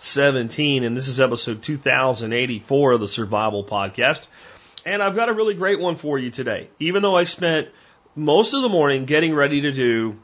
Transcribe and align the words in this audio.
2017, 0.00 0.82
and 0.82 0.96
this 0.96 1.08
is 1.08 1.20
episode 1.20 1.62
2084 1.62 2.92
of 2.92 3.00
the 3.00 3.06
Survival 3.06 3.62
Podcast. 3.62 4.26
And 4.86 5.02
I've 5.02 5.14
got 5.14 5.28
a 5.28 5.34
really 5.34 5.52
great 5.52 5.78
one 5.78 5.96
for 5.96 6.18
you 6.18 6.30
today, 6.30 6.70
even 6.78 7.02
though 7.02 7.14
I 7.14 7.24
spent 7.24 7.68
most 8.16 8.54
of 8.54 8.62
the 8.62 8.70
morning 8.70 9.04
getting 9.04 9.34
ready 9.34 9.60
to 9.60 9.72
do 9.72 10.18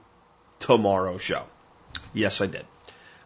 tomorrow's 0.60 1.20
show. 1.20 1.42
Yes, 2.14 2.40
I 2.40 2.46
did. 2.46 2.64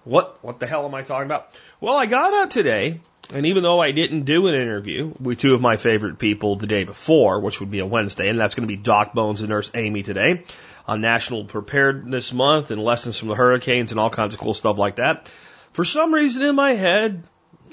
What 0.03 0.43
what 0.43 0.59
the 0.59 0.67
hell 0.67 0.85
am 0.85 0.93
I 0.93 1.03
talking 1.03 1.27
about? 1.27 1.55
Well, 1.81 1.95
I 1.95 2.07
got 2.07 2.35
up 2.35 2.51
today, 2.51 2.99
and 3.33 3.47
even 3.47 3.63
though 3.63 3.79
I 3.79 3.93
didn't 3.93 4.23
do 4.23 4.49
an 4.49 4.55
interview 4.57 5.15
with 5.21 5.39
two 5.39 5.55
of 5.55 5.61
my 5.61 5.77
favorite 5.77 6.19
people 6.19 6.57
the 6.57 6.67
day 6.67 6.83
before, 6.83 7.39
which 7.39 7.61
would 7.61 7.71
be 7.71 7.79
a 7.79 7.87
Wednesday, 7.87 8.29
and 8.29 8.41
that's 8.41 8.57
going 8.57 8.69
to 8.69 8.77
be 8.77 8.83
Doc 8.83 9.15
Bones 9.15 9.41
and 9.41 9.51
Nurse 9.51 9.71
Amy 9.73 10.03
today 10.03 10.43
on 10.85 11.01
National 11.01 11.45
Preparedness 11.45 12.33
Month 12.33 12.73
and 12.73 12.83
lessons 12.83 13.19
from 13.19 13.29
the 13.29 13.37
hurricanes 13.37 13.93
and 13.93 14.01
all 14.01 14.11
kinds 14.11 14.35
of 14.35 14.41
cool 14.41 14.55
stuff 14.55 14.79
like 14.79 14.97
that. 14.97 15.31
For 15.73 15.85
some 15.85 16.13
reason 16.13 16.43
in 16.43 16.57
my 16.57 16.73
head, 16.73 17.23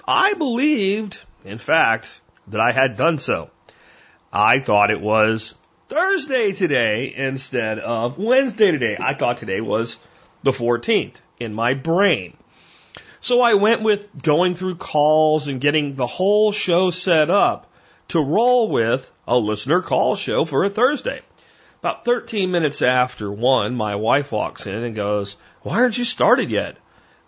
I 0.07 0.35
believed, 0.35 1.17
in 1.43 1.57
fact, 1.57 2.21
that 2.47 2.61
I 2.61 2.71
had 2.71 2.95
done 2.95 3.17
so. 3.17 3.49
I 4.31 4.59
thought 4.59 4.91
it 4.91 5.01
was 5.01 5.55
Thursday 5.89 6.52
today 6.52 7.11
instead 7.16 7.80
of 7.80 8.19
Wednesday 8.19 8.69
today. 8.69 8.97
I 8.99 9.16
thought 9.16 9.39
today 9.39 9.61
was 9.61 9.97
the 10.44 10.52
14th 10.52 11.16
in 11.39 11.55
my 11.55 11.73
brain. 11.73 12.38
So 13.19 13.41
I 13.41 13.55
went 13.55 13.81
with 13.81 14.22
going 14.22 14.53
through 14.53 14.75
calls 14.75 15.47
and 15.47 15.59
getting 15.59 15.95
the 15.95 16.05
whole 16.05 16.52
show 16.52 16.91
set 16.91 17.31
up 17.31 17.72
to 18.09 18.19
roll 18.19 18.69
with 18.69 19.11
a 19.27 19.38
listener 19.38 19.81
call 19.81 20.16
show 20.16 20.45
for 20.45 20.63
a 20.63 20.69
Thursday. 20.69 21.22
About 21.79 22.05
13 22.05 22.52
minutes 22.52 22.83
after 22.83 23.31
one, 23.31 23.73
my 23.73 23.95
wife 23.95 24.31
walks 24.31 24.67
in 24.67 24.83
and 24.83 24.95
goes, 24.95 25.35
Why 25.63 25.77
aren't 25.77 25.97
you 25.97 26.03
started 26.03 26.52
yet? 26.52 26.77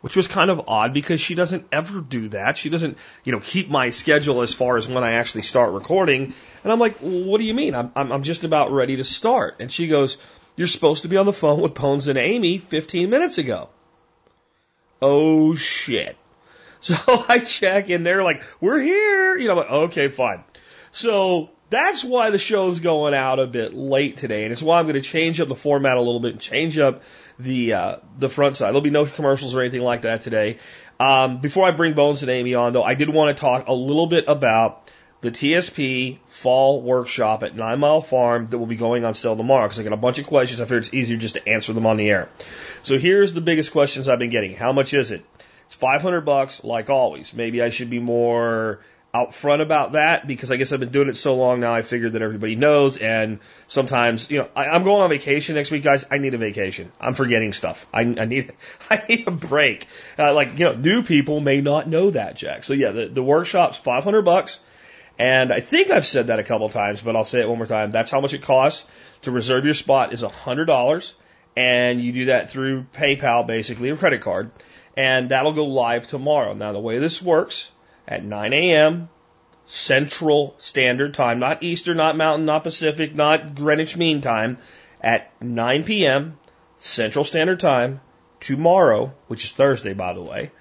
Which 0.02 0.16
was 0.16 0.30
kind 0.30 0.50
of 0.50 0.70
odd 0.70 0.94
because 0.94 1.20
she 1.20 1.36
doesn't 1.36 1.68
ever 1.74 2.00
do 2.00 2.30
that. 2.30 2.58
She 2.58 2.70
doesn't, 2.70 2.98
you 3.26 3.34
know, 3.34 3.42
keep 3.42 3.70
my 3.70 3.90
schedule 3.90 4.42
as 4.42 4.54
far 4.54 4.78
as 4.78 4.88
when 4.88 5.04
I 5.04 5.14
actually 5.14 5.42
start 5.42 5.74
recording. 5.74 6.34
And 6.64 6.72
I'm 6.72 6.80
like, 6.80 6.98
What 7.00 7.40
do 7.40 7.44
you 7.44 7.54
mean? 7.54 7.76
I'm, 7.76 7.92
I'm, 7.96 8.24
just 8.24 8.46
about 8.46 8.72
ready 8.72 8.96
to 8.98 9.04
start. 9.04 9.58
And 9.60 9.70
she 9.70 9.88
goes, 9.88 10.18
You're 10.56 10.68
supposed 10.68 11.02
to 11.02 11.10
be 11.10 11.18
on 11.18 11.26
the 11.26 11.34
phone 11.34 11.60
with 11.60 11.74
Bones 11.74 12.08
and 12.08 12.18
Amy 12.18 12.60
15 12.60 13.10
minutes 13.10 13.38
ago. 13.38 13.70
Oh 15.02 15.56
shit. 15.56 16.18
So 16.82 16.96
I 17.28 17.40
check 17.40 17.90
and 17.90 18.06
they're 18.06 18.24
like, 18.24 18.42
we're 18.62 18.80
here. 18.80 19.36
You 19.36 19.48
know, 19.48 19.52
I'm 19.52 19.58
like, 19.58 19.72
okay, 19.90 20.08
fine. 20.08 20.46
So 20.94 21.50
that's 21.70 22.04
why 22.04 22.30
the 22.30 22.38
show's 22.38 22.80
going 22.80 23.14
out 23.14 23.40
a 23.40 23.48
bit 23.48 23.74
late 23.74 24.16
today. 24.16 24.44
And 24.44 24.52
it's 24.54 24.62
why 24.62 24.80
I'm 24.80 24.86
going 24.86 24.96
to 24.96 25.02
change 25.02 25.42
up 25.42 25.50
the 25.50 25.56
format 25.56 25.98
a 25.98 26.02
little 26.02 26.22
bit 26.22 26.32
and 26.32 26.42
change 26.42 26.78
up 26.78 27.04
the, 27.40 27.74
uh, 27.74 27.96
the 28.18 28.30
front 28.30 28.56
side. 28.56 28.68
There'll 28.68 28.82
be 28.82 28.90
no 28.90 29.06
commercials 29.06 29.56
or 29.56 29.62
anything 29.62 29.82
like 29.82 30.04
that 30.04 30.22
today. 30.22 30.60
Um, 31.00 31.40
before 31.40 31.66
I 31.66 31.72
bring 31.72 31.94
Bones 31.94 32.22
and 32.22 32.30
Amy 32.30 32.56
on 32.56 32.74
though, 32.74 32.84
I 32.84 32.94
did 32.94 33.10
want 33.10 33.36
to 33.36 33.40
talk 33.40 33.68
a 33.68 33.74
little 33.74 34.08
bit 34.08 34.26
about 34.28 34.90
the 35.22 35.32
TSP 35.32 36.20
fall 36.28 36.82
workshop 36.82 37.44
at 37.44 37.56
Nine 37.56 37.80
Mile 37.80 38.02
Farm 38.02 38.48
that 38.48 38.58
will 38.58 38.66
be 38.66 38.76
going 38.76 39.04
on 39.04 39.14
sale 39.14 39.36
tomorrow 39.36 39.66
because 39.66 39.80
I 39.80 39.84
got 39.84 39.94
a 39.94 39.98
bunch 39.98 40.20
of 40.20 40.28
questions. 40.28 40.62
I 40.62 40.66
figured 40.66 40.86
it's 40.86 40.94
easier 40.94 41.18
just 41.18 41.36
to 41.36 41.48
answer 41.48 41.74
them 41.74 41.86
on 41.86 41.98
the 41.98 42.10
air. 42.10 42.30
So 42.84 42.98
here's 42.98 43.34
the 43.34 43.42
biggest 43.42 43.72
questions 43.72 44.08
I've 44.08 44.20
been 44.20 44.30
getting. 44.30 44.56
How 44.56 44.72
much 44.72 44.94
is 44.94 45.12
it? 45.12 45.26
It's 45.68 45.76
500 45.76 46.22
bucks, 46.22 46.64
like 46.64 46.90
always. 46.90 47.34
Maybe 47.34 47.62
I 47.62 47.70
should 47.70 47.90
be 47.90 48.00
more 48.00 48.80
out 49.14 49.34
front 49.34 49.62
about 49.62 49.94
that 49.94 50.28
because 50.28 50.52
I 50.52 50.58
guess 50.58 50.72
I've 50.72 50.80
been 50.80 50.92
doing 50.92 51.10
it 51.10 51.18
so 51.18 51.36
long 51.36 51.60
now. 51.60 51.74
I 51.74 51.82
figured 51.82 52.14
that 52.14 52.22
everybody 52.22 52.56
knows. 52.56 52.98
And 52.98 53.40
sometimes, 53.68 54.30
you 54.30 54.40
know, 54.40 54.50
I, 54.56 54.66
I'm 54.66 54.84
going 54.84 55.02
on 55.02 55.10
vacation 55.10 55.56
next 55.56 55.72
week, 55.72 55.84
guys. 55.84 56.06
I 56.12 56.20
need 56.20 56.36
a 56.36 56.38
vacation. 56.38 56.92
I'm 57.00 57.16
forgetting 57.16 57.54
stuff. 57.54 57.88
I, 57.92 58.02
I 58.02 58.26
need, 58.26 58.54
I 58.90 59.04
need 59.10 59.28
a 59.28 59.32
break. 59.32 59.88
Uh, 60.18 60.34
like, 60.34 60.60
you 60.60 60.66
know, 60.66 60.76
new 60.76 61.02
people 61.04 61.40
may 61.40 61.62
not 61.62 61.88
know 61.88 62.12
that, 62.12 62.36
Jack. 62.36 62.64
So 62.64 62.74
yeah, 62.74 62.92
the, 62.92 63.08
the 63.08 63.24
workshop's 63.24 63.78
500 63.78 64.22
bucks. 64.22 64.60
And 65.18 65.52
I 65.52 65.60
think 65.60 65.90
I've 65.90 66.06
said 66.06 66.28
that 66.28 66.40
a 66.40 66.44
couple 66.44 66.70
times, 66.70 67.02
but 67.02 67.16
I'll 67.16 67.26
say 67.26 67.42
it 67.42 67.50
one 67.50 67.58
more 67.58 67.68
time. 67.68 67.92
That's 67.92 68.12
how 68.12 68.22
much 68.22 68.34
it 68.34 68.42
costs 68.42 68.86
to 69.24 69.32
reserve 69.32 69.66
your 69.66 69.74
spot 69.74 70.14
is 70.14 70.24
a 70.24 70.30
$100. 70.30 71.14
And 71.58 72.00
you 72.00 72.14
do 72.14 72.26
that 72.26 72.50
through 72.50 72.86
PayPal, 72.94 73.46
basically, 73.46 73.90
or 73.90 73.98
credit 73.98 74.22
card. 74.22 74.52
And 74.96 75.30
that'll 75.30 75.54
go 75.54 75.66
live 75.66 76.08
tomorrow. 76.08 76.54
Now, 76.54 76.72
the 76.72 76.80
way 76.80 77.00
this 77.00 77.22
works, 77.22 77.72
at 78.10 78.26
9 78.26 78.54
a.m. 78.54 79.08
Central 79.66 80.56
Standard 80.58 81.14
Time, 81.14 81.40
not 81.40 81.62
Eastern, 81.62 81.98
not 81.98 82.18
Mountain, 82.18 82.46
not 82.46 82.64
Pacific, 82.64 83.14
not 83.16 83.54
Greenwich 83.54 83.96
Mean 83.96 84.20
Time, 84.20 84.58
at 85.00 85.32
9 85.42 85.84
p.m. 85.84 86.38
Central 86.78 87.24
Standard 87.24 87.60
Time 87.60 88.02
tomorrow, 88.40 89.14
which 89.28 89.44
is 89.44 89.52
Thursday, 89.52 89.94
by 89.94 90.14
the 90.14 90.22
way, 90.22 90.52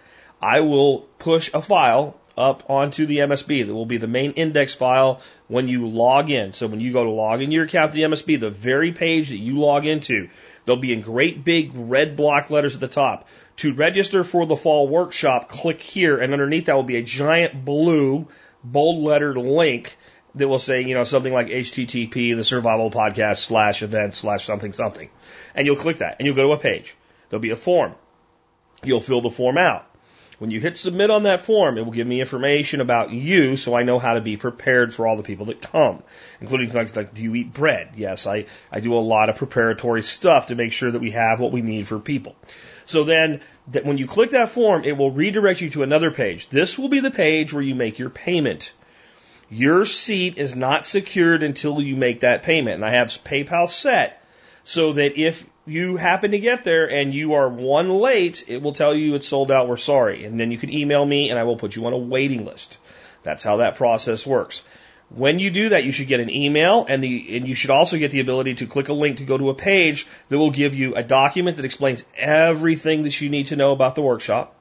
I 0.42 0.60
will 0.60 1.00
push 1.18 1.50
a 1.54 1.62
file 1.62 2.16
up 2.36 2.70
onto 2.70 3.06
the 3.06 3.18
MSB 3.18 3.66
that 3.66 3.74
will 3.74 3.86
be 3.86 3.96
the 3.96 4.06
main 4.06 4.32
index 4.32 4.74
file 4.74 5.20
when 5.48 5.66
you 5.66 5.88
log 5.88 6.30
in. 6.30 6.52
So 6.52 6.68
when 6.68 6.80
you 6.80 6.92
go 6.92 7.02
to 7.02 7.10
log 7.10 7.42
in 7.42 7.50
your 7.50 7.64
account 7.64 7.92
to 7.92 7.96
the 7.96 8.02
MSB, 8.02 8.38
the 8.38 8.50
very 8.50 8.92
page 8.92 9.30
that 9.30 9.38
you 9.38 9.58
log 9.58 9.86
into, 9.86 10.28
there'll 10.64 10.80
be 10.80 10.92
in 10.92 11.00
great 11.00 11.44
big 11.44 11.72
red 11.74 12.14
block 12.14 12.50
letters 12.50 12.74
at 12.74 12.80
the 12.80 12.88
top. 12.88 13.26
To 13.58 13.74
register 13.74 14.22
for 14.22 14.46
the 14.46 14.56
fall 14.56 14.86
workshop, 14.86 15.48
click 15.48 15.80
here, 15.80 16.16
and 16.18 16.32
underneath 16.32 16.66
that 16.66 16.76
will 16.76 16.84
be 16.84 16.96
a 16.96 17.02
giant 17.02 17.64
blue 17.64 18.28
bold 18.62 19.02
lettered 19.02 19.36
link 19.36 19.96
that 20.36 20.46
will 20.46 20.60
say, 20.60 20.82
you 20.82 20.94
know, 20.94 21.02
something 21.02 21.32
like 21.32 21.48
HTTP, 21.48 22.36
the 22.36 22.44
survival 22.44 22.88
podcast 22.90 23.38
slash 23.38 23.82
event 23.82 24.14
slash 24.14 24.44
something 24.44 24.72
something. 24.72 25.10
And 25.56 25.66
you'll 25.66 25.74
click 25.74 25.98
that 25.98 26.16
and 26.18 26.26
you'll 26.26 26.36
go 26.36 26.46
to 26.46 26.52
a 26.52 26.58
page. 26.58 26.94
There'll 27.28 27.42
be 27.42 27.50
a 27.50 27.56
form. 27.56 27.94
You'll 28.84 29.00
fill 29.00 29.22
the 29.22 29.30
form 29.30 29.58
out. 29.58 29.86
When 30.38 30.52
you 30.52 30.60
hit 30.60 30.76
submit 30.76 31.10
on 31.10 31.24
that 31.24 31.40
form, 31.40 31.78
it 31.78 31.84
will 31.84 31.90
give 31.90 32.06
me 32.06 32.20
information 32.20 32.80
about 32.80 33.10
you 33.10 33.56
so 33.56 33.74
I 33.74 33.82
know 33.82 33.98
how 33.98 34.14
to 34.14 34.20
be 34.20 34.36
prepared 34.36 34.94
for 34.94 35.04
all 35.04 35.16
the 35.16 35.24
people 35.24 35.46
that 35.46 35.60
come, 35.60 36.04
including 36.40 36.70
things 36.70 36.94
like, 36.94 37.12
do 37.12 37.22
you 37.22 37.34
eat 37.34 37.52
bread? 37.52 37.94
Yes, 37.96 38.24
I, 38.24 38.46
I 38.70 38.78
do 38.78 38.94
a 38.94 39.00
lot 39.00 39.30
of 39.30 39.36
preparatory 39.36 40.04
stuff 40.04 40.46
to 40.46 40.54
make 40.54 40.72
sure 40.72 40.92
that 40.92 41.00
we 41.00 41.10
have 41.10 41.40
what 41.40 41.50
we 41.50 41.60
need 41.60 41.88
for 41.88 41.98
people. 41.98 42.36
So 42.88 43.04
then 43.04 43.42
that 43.72 43.84
when 43.84 43.98
you 43.98 44.06
click 44.06 44.30
that 44.30 44.48
form, 44.48 44.82
it 44.84 44.96
will 44.96 45.10
redirect 45.10 45.60
you 45.60 45.68
to 45.70 45.82
another 45.82 46.10
page. 46.10 46.48
This 46.48 46.78
will 46.78 46.88
be 46.88 47.00
the 47.00 47.10
page 47.10 47.52
where 47.52 47.62
you 47.62 47.74
make 47.74 47.98
your 47.98 48.08
payment. 48.08 48.72
Your 49.50 49.84
seat 49.84 50.38
is 50.38 50.56
not 50.56 50.86
secured 50.86 51.42
until 51.42 51.82
you 51.82 51.96
make 51.96 52.20
that 52.20 52.44
payment. 52.44 52.76
And 52.76 52.84
I 52.84 52.92
have 52.92 53.08
PayPal 53.08 53.68
set 53.68 54.24
so 54.64 54.94
that 54.94 55.20
if 55.20 55.46
you 55.66 55.96
happen 55.96 56.30
to 56.30 56.38
get 56.38 56.64
there 56.64 56.90
and 56.90 57.12
you 57.12 57.34
are 57.34 57.48
one 57.50 57.90
late, 57.90 58.44
it 58.48 58.62
will 58.62 58.72
tell 58.72 58.94
you 58.94 59.14
it's 59.14 59.28
sold 59.28 59.50
out, 59.50 59.68
we're 59.68 59.76
sorry. 59.76 60.24
And 60.24 60.40
then 60.40 60.50
you 60.50 60.56
can 60.56 60.72
email 60.72 61.04
me 61.04 61.28
and 61.28 61.38
I 61.38 61.44
will 61.44 61.56
put 61.56 61.76
you 61.76 61.84
on 61.84 61.92
a 61.92 61.98
waiting 61.98 62.46
list. 62.46 62.78
That's 63.22 63.42
how 63.42 63.58
that 63.58 63.74
process 63.74 64.26
works. 64.26 64.62
When 65.10 65.38
you 65.38 65.50
do 65.50 65.70
that, 65.70 65.84
you 65.84 65.92
should 65.92 66.06
get 66.06 66.20
an 66.20 66.28
email 66.28 66.84
and 66.86 67.02
the, 67.02 67.36
and 67.36 67.48
you 67.48 67.54
should 67.54 67.70
also 67.70 67.96
get 67.96 68.10
the 68.10 68.20
ability 68.20 68.56
to 68.56 68.66
click 68.66 68.90
a 68.90 68.92
link 68.92 69.18
to 69.18 69.24
go 69.24 69.38
to 69.38 69.48
a 69.48 69.54
page 69.54 70.06
that 70.28 70.36
will 70.36 70.50
give 70.50 70.74
you 70.74 70.94
a 70.96 71.02
document 71.02 71.56
that 71.56 71.64
explains 71.64 72.04
everything 72.14 73.04
that 73.04 73.18
you 73.20 73.30
need 73.30 73.46
to 73.46 73.56
know 73.56 73.72
about 73.72 73.94
the 73.94 74.02
workshop. 74.02 74.54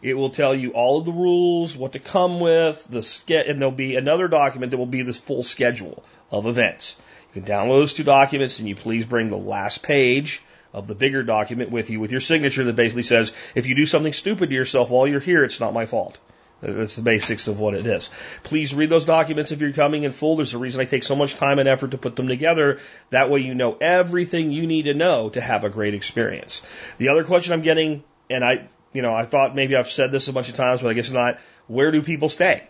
It 0.00 0.14
will 0.14 0.30
tell 0.30 0.54
you 0.54 0.70
all 0.70 1.00
of 1.00 1.04
the 1.04 1.12
rules, 1.12 1.76
what 1.76 1.92
to 1.92 1.98
come 1.98 2.38
with, 2.38 2.86
the 2.88 3.02
ske- 3.02 3.48
and 3.48 3.60
there'll 3.60 3.72
be 3.72 3.96
another 3.96 4.28
document 4.28 4.70
that 4.70 4.78
will 4.78 4.86
be 4.86 5.02
this 5.02 5.18
full 5.18 5.42
schedule 5.42 6.04
of 6.30 6.46
events. 6.46 6.94
You 7.34 7.42
can 7.42 7.52
download 7.52 7.80
those 7.80 7.94
two 7.94 8.04
documents 8.04 8.60
and 8.60 8.68
you 8.68 8.76
please 8.76 9.04
bring 9.04 9.30
the 9.30 9.36
last 9.36 9.82
page 9.82 10.40
of 10.72 10.86
the 10.86 10.94
bigger 10.94 11.24
document 11.24 11.70
with 11.70 11.90
you 11.90 11.98
with 11.98 12.12
your 12.12 12.20
signature 12.20 12.62
that 12.64 12.76
basically 12.76 13.02
says, 13.02 13.32
if 13.56 13.66
you 13.66 13.74
do 13.74 13.86
something 13.86 14.12
stupid 14.12 14.50
to 14.50 14.54
yourself 14.54 14.90
while 14.90 15.08
you're 15.08 15.18
here, 15.18 15.42
it's 15.42 15.58
not 15.58 15.74
my 15.74 15.86
fault. 15.86 16.18
That's 16.60 16.96
the 16.96 17.02
basics 17.02 17.46
of 17.46 17.60
what 17.60 17.74
it 17.74 17.86
is. 17.86 18.10
Please 18.42 18.74
read 18.74 18.90
those 18.90 19.04
documents 19.04 19.52
if 19.52 19.60
you're 19.60 19.72
coming 19.72 20.02
in 20.02 20.10
full. 20.10 20.36
There's 20.36 20.54
a 20.54 20.58
reason 20.58 20.80
I 20.80 20.86
take 20.86 21.04
so 21.04 21.14
much 21.14 21.36
time 21.36 21.60
and 21.60 21.68
effort 21.68 21.92
to 21.92 21.98
put 21.98 22.16
them 22.16 22.26
together. 22.26 22.80
That 23.10 23.30
way 23.30 23.40
you 23.40 23.54
know 23.54 23.76
everything 23.80 24.50
you 24.50 24.66
need 24.66 24.84
to 24.84 24.94
know 24.94 25.30
to 25.30 25.40
have 25.40 25.62
a 25.62 25.70
great 25.70 25.94
experience. 25.94 26.62
The 26.98 27.10
other 27.10 27.22
question 27.22 27.52
I'm 27.52 27.62
getting, 27.62 28.02
and 28.28 28.44
I, 28.44 28.68
you 28.92 29.02
know, 29.02 29.14
I 29.14 29.24
thought 29.24 29.54
maybe 29.54 29.76
I've 29.76 29.88
said 29.88 30.10
this 30.10 30.26
a 30.26 30.32
bunch 30.32 30.48
of 30.48 30.56
times, 30.56 30.82
but 30.82 30.90
I 30.90 30.94
guess 30.94 31.10
not. 31.10 31.38
Where 31.68 31.92
do 31.92 32.02
people 32.02 32.28
stay? 32.28 32.66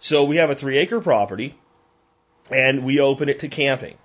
So 0.00 0.24
we 0.24 0.36
have 0.36 0.50
a 0.50 0.56
three 0.56 0.78
acre 0.78 1.00
property 1.00 1.54
and 2.50 2.84
we 2.84 2.98
open 2.98 3.28
it 3.28 3.40
to 3.40 3.48
camping 3.48 3.96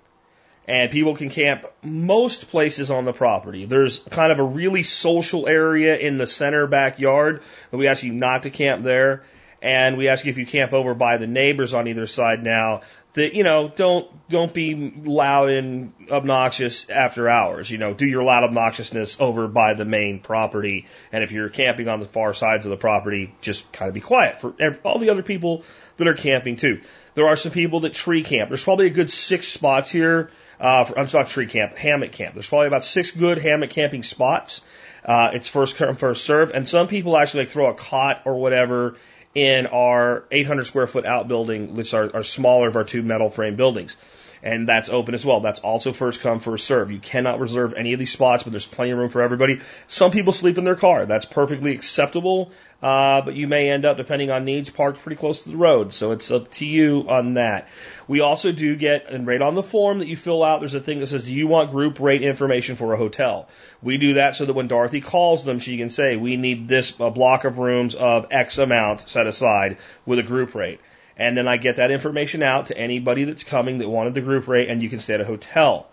and 0.66 0.90
people 0.90 1.14
can 1.14 1.30
camp 1.30 1.64
most 1.82 2.48
places 2.48 2.90
on 2.90 3.04
the 3.04 3.12
property. 3.12 3.66
There's 3.66 3.98
kind 3.98 4.32
of 4.32 4.38
a 4.38 4.44
really 4.44 4.82
social 4.82 5.46
area 5.46 5.96
in 5.96 6.18
the 6.18 6.26
center 6.26 6.66
backyard 6.66 7.42
that 7.70 7.76
we 7.76 7.86
ask 7.86 8.02
you 8.02 8.12
not 8.12 8.42
to 8.42 8.50
camp 8.50 8.82
there. 8.82 9.22
and 9.62 9.96
we 9.96 10.08
ask 10.08 10.24
you 10.24 10.30
if 10.30 10.38
you 10.38 10.46
camp 10.46 10.72
over 10.72 10.94
by 10.94 11.16
the 11.16 11.26
neighbors 11.26 11.72
on 11.72 11.88
either 11.88 12.06
side 12.06 12.42
now 12.42 12.82
that 13.16 13.34
you 13.34 13.42
know 13.42 13.72
don't 13.74 14.06
don't 14.28 14.52
be 14.52 14.92
loud 15.04 15.48
and 15.48 15.94
obnoxious 16.10 16.88
after 16.90 17.28
hours 17.28 17.70
you 17.70 17.78
know 17.78 17.94
do 17.94 18.04
your 18.06 18.22
loud 18.22 18.44
obnoxiousness 18.44 19.16
over 19.18 19.48
by 19.48 19.72
the 19.72 19.86
main 19.86 20.20
property 20.20 20.86
and 21.10 21.24
if 21.24 21.32
you're 21.32 21.48
camping 21.48 21.88
on 21.88 21.98
the 21.98 22.04
far 22.04 22.34
sides 22.34 22.66
of 22.66 22.70
the 22.70 22.76
property 22.76 23.34
just 23.40 23.72
kind 23.72 23.88
of 23.88 23.94
be 23.94 24.00
quiet 24.00 24.38
for 24.38 24.54
all 24.84 24.98
the 24.98 25.08
other 25.08 25.22
people 25.22 25.64
that 25.96 26.06
are 26.06 26.14
camping 26.14 26.56
too 26.56 26.82
there 27.14 27.26
are 27.26 27.36
some 27.36 27.52
people 27.52 27.80
that 27.80 27.94
tree 27.94 28.22
camp 28.22 28.50
there's 28.50 28.64
probably 28.64 28.86
a 28.86 28.90
good 28.90 29.10
six 29.10 29.48
spots 29.48 29.90
here 29.90 30.30
uh, 30.60 30.84
for, 30.84 30.98
I'm 30.98 31.08
sorry, 31.08 31.26
tree 31.26 31.46
camp, 31.46 31.76
hammock 31.76 32.12
camp. 32.12 32.34
There's 32.34 32.48
probably 32.48 32.68
about 32.68 32.84
six 32.84 33.10
good 33.10 33.38
hammock 33.38 33.70
camping 33.70 34.02
spots. 34.02 34.62
Uh, 35.04 35.30
it's 35.34 35.48
first 35.48 35.76
come, 35.76 35.96
first 35.96 36.24
serve. 36.24 36.50
And 36.52 36.68
some 36.68 36.88
people 36.88 37.16
actually 37.16 37.44
like 37.44 37.50
throw 37.50 37.70
a 37.70 37.74
cot 37.74 38.22
or 38.24 38.40
whatever 38.40 38.96
in 39.34 39.66
our 39.66 40.24
800 40.30 40.64
square 40.64 40.86
foot 40.86 41.04
outbuilding, 41.04 41.74
which 41.74 41.92
are, 41.94 42.10
are 42.14 42.22
smaller 42.22 42.68
of 42.68 42.76
our 42.76 42.84
two 42.84 43.02
metal 43.02 43.30
frame 43.30 43.54
buildings. 43.54 43.96
And 44.42 44.68
that's 44.68 44.88
open 44.88 45.14
as 45.14 45.24
well. 45.24 45.40
That's 45.40 45.60
also 45.60 45.92
first 45.92 46.20
come, 46.20 46.40
first 46.40 46.66
serve. 46.66 46.90
You 46.90 46.98
cannot 46.98 47.40
reserve 47.40 47.74
any 47.74 47.92
of 47.92 47.98
these 47.98 48.12
spots, 48.12 48.42
but 48.42 48.50
there's 48.50 48.66
plenty 48.66 48.92
of 48.92 48.98
room 48.98 49.08
for 49.08 49.22
everybody. 49.22 49.60
Some 49.86 50.10
people 50.10 50.32
sleep 50.32 50.58
in 50.58 50.64
their 50.64 50.76
car. 50.76 51.06
That's 51.06 51.24
perfectly 51.24 51.72
acceptable. 51.72 52.52
Uh, 52.82 53.22
but 53.22 53.34
you 53.34 53.48
may 53.48 53.70
end 53.70 53.86
up, 53.86 53.96
depending 53.96 54.30
on 54.30 54.44
needs, 54.44 54.68
parked 54.68 55.00
pretty 55.00 55.16
close 55.16 55.44
to 55.44 55.48
the 55.48 55.56
road. 55.56 55.92
So 55.92 56.12
it's 56.12 56.30
up 56.30 56.50
to 56.52 56.66
you 56.66 57.06
on 57.08 57.34
that. 57.34 57.68
We 58.06 58.20
also 58.20 58.52
do 58.52 58.76
get, 58.76 59.10
and 59.10 59.26
right 59.26 59.40
on 59.40 59.54
the 59.54 59.62
form 59.62 60.00
that 60.00 60.08
you 60.08 60.16
fill 60.16 60.44
out, 60.44 60.60
there's 60.60 60.74
a 60.74 60.80
thing 60.80 61.00
that 61.00 61.06
says, 61.06 61.24
do 61.24 61.32
you 61.32 61.46
want 61.46 61.70
group 61.70 61.98
rate 61.98 62.22
information 62.22 62.76
for 62.76 62.92
a 62.92 62.98
hotel? 62.98 63.48
We 63.82 63.96
do 63.96 64.14
that 64.14 64.36
so 64.36 64.44
that 64.44 64.52
when 64.52 64.68
Dorothy 64.68 65.00
calls 65.00 65.42
them, 65.42 65.58
she 65.58 65.78
can 65.78 65.90
say, 65.90 66.16
we 66.16 66.36
need 66.36 66.68
this 66.68 66.90
block 66.90 67.44
of 67.44 67.58
rooms 67.58 67.94
of 67.94 68.26
X 68.30 68.58
amount 68.58 69.08
set 69.08 69.26
aside 69.26 69.78
with 70.04 70.18
a 70.18 70.22
group 70.22 70.54
rate. 70.54 70.80
And 71.16 71.36
then 71.36 71.48
I 71.48 71.56
get 71.56 71.76
that 71.76 71.90
information 71.90 72.42
out 72.42 72.66
to 72.66 72.76
anybody 72.76 73.24
that's 73.24 73.44
coming 73.44 73.78
that 73.78 73.88
wanted 73.88 74.14
the 74.14 74.20
group 74.20 74.48
rate 74.48 74.68
and 74.68 74.82
you 74.82 74.88
can 74.88 75.00
stay 75.00 75.14
at 75.14 75.20
a 75.20 75.24
hotel. 75.24 75.88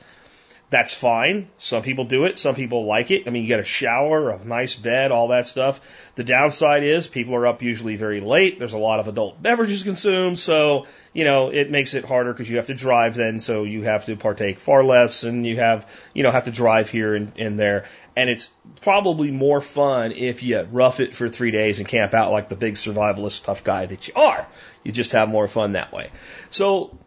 That's 0.74 0.92
fine. 0.92 1.50
Some 1.60 1.84
people 1.84 2.06
do 2.06 2.26
it. 2.26 2.40
Some 2.40 2.56
people 2.56 2.88
like 2.88 3.12
it. 3.12 3.28
I 3.28 3.30
mean, 3.30 3.44
you 3.44 3.48
get 3.48 3.60
a 3.60 3.64
shower, 3.64 4.32
a 4.32 4.44
nice 4.44 4.74
bed, 4.74 5.12
all 5.12 5.28
that 5.28 5.46
stuff. 5.46 5.80
The 6.16 6.24
downside 6.24 6.82
is 6.84 7.08
people 7.08 7.36
are 7.36 7.46
up 7.46 7.62
usually 7.62 7.96
very 7.96 8.22
late. 8.22 8.58
There's 8.58 8.74
a 8.74 8.80
lot 8.80 9.00
of 9.00 9.08
adult 9.08 9.40
beverages 9.40 9.84
consumed. 9.84 10.40
So, 10.40 10.88
you 11.14 11.26
know, 11.26 11.50
it 11.50 11.70
makes 11.70 11.94
it 11.94 12.06
harder 12.06 12.34
because 12.34 12.50
you 12.50 12.58
have 12.58 12.66
to 12.68 12.74
drive 12.74 13.14
then. 13.14 13.38
So 13.38 13.66
you 13.66 13.84
have 13.84 14.06
to 14.06 14.16
partake 14.16 14.58
far 14.58 14.84
less 14.84 15.24
and 15.24 15.46
you 15.46 15.58
have, 15.58 15.88
you 16.16 16.24
know, 16.24 16.32
have 16.32 16.46
to 16.46 16.52
drive 16.52 16.90
here 16.90 17.14
and, 17.14 17.32
and 17.38 17.60
there. 17.60 17.86
And 18.16 18.30
it's 18.30 18.50
probably 18.82 19.32
more 19.32 19.60
fun 19.60 20.12
if 20.12 20.44
you 20.44 20.62
rough 20.72 21.00
it 21.00 21.16
for 21.16 21.30
three 21.30 21.52
days 21.52 21.80
and 21.80 21.88
camp 21.88 22.14
out 22.14 22.32
like 22.32 22.48
the 22.48 22.56
big 22.56 22.76
survivalist 22.76 23.46
tough 23.46 23.64
guy 23.64 23.86
that 23.88 24.08
you 24.08 24.14
are. 24.16 24.46
You 24.84 24.92
just 24.92 25.14
have 25.14 25.30
more 25.30 25.48
fun 25.48 25.72
that 25.72 25.92
way. 25.92 26.12
So 26.52 26.98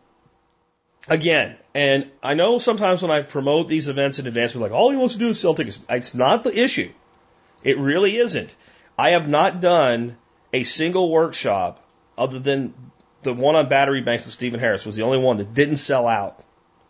again, 1.08 1.56
and 1.74 2.10
I 2.22 2.34
know 2.34 2.58
sometimes 2.58 3.02
when 3.02 3.10
I 3.10 3.22
promote 3.22 3.68
these 3.68 3.88
events 3.88 4.18
in 4.18 4.26
advance, 4.26 4.54
we're 4.54 4.62
like, 4.62 4.72
all 4.72 4.90
he 4.90 4.96
wants 4.96 5.14
to 5.14 5.20
do 5.20 5.28
is 5.28 5.38
sell 5.38 5.54
tickets. 5.54 5.80
It's 5.88 6.14
not 6.14 6.42
the 6.42 6.58
issue. 6.58 6.90
It 7.62 7.78
really 7.78 8.16
isn't. 8.16 8.54
I 8.98 9.10
have 9.10 9.28
not 9.28 9.60
done 9.60 10.16
a 10.52 10.62
single 10.62 11.10
workshop 11.10 11.84
other 12.16 12.38
than 12.38 12.74
the 13.22 13.34
one 13.34 13.56
on 13.56 13.68
battery 13.68 14.00
banks 14.00 14.24
with 14.24 14.32
Steven 14.32 14.60
Harris 14.60 14.86
was 14.86 14.96
the 14.96 15.02
only 15.02 15.18
one 15.18 15.36
that 15.36 15.52
didn't 15.52 15.76
sell 15.76 16.06
out. 16.06 16.42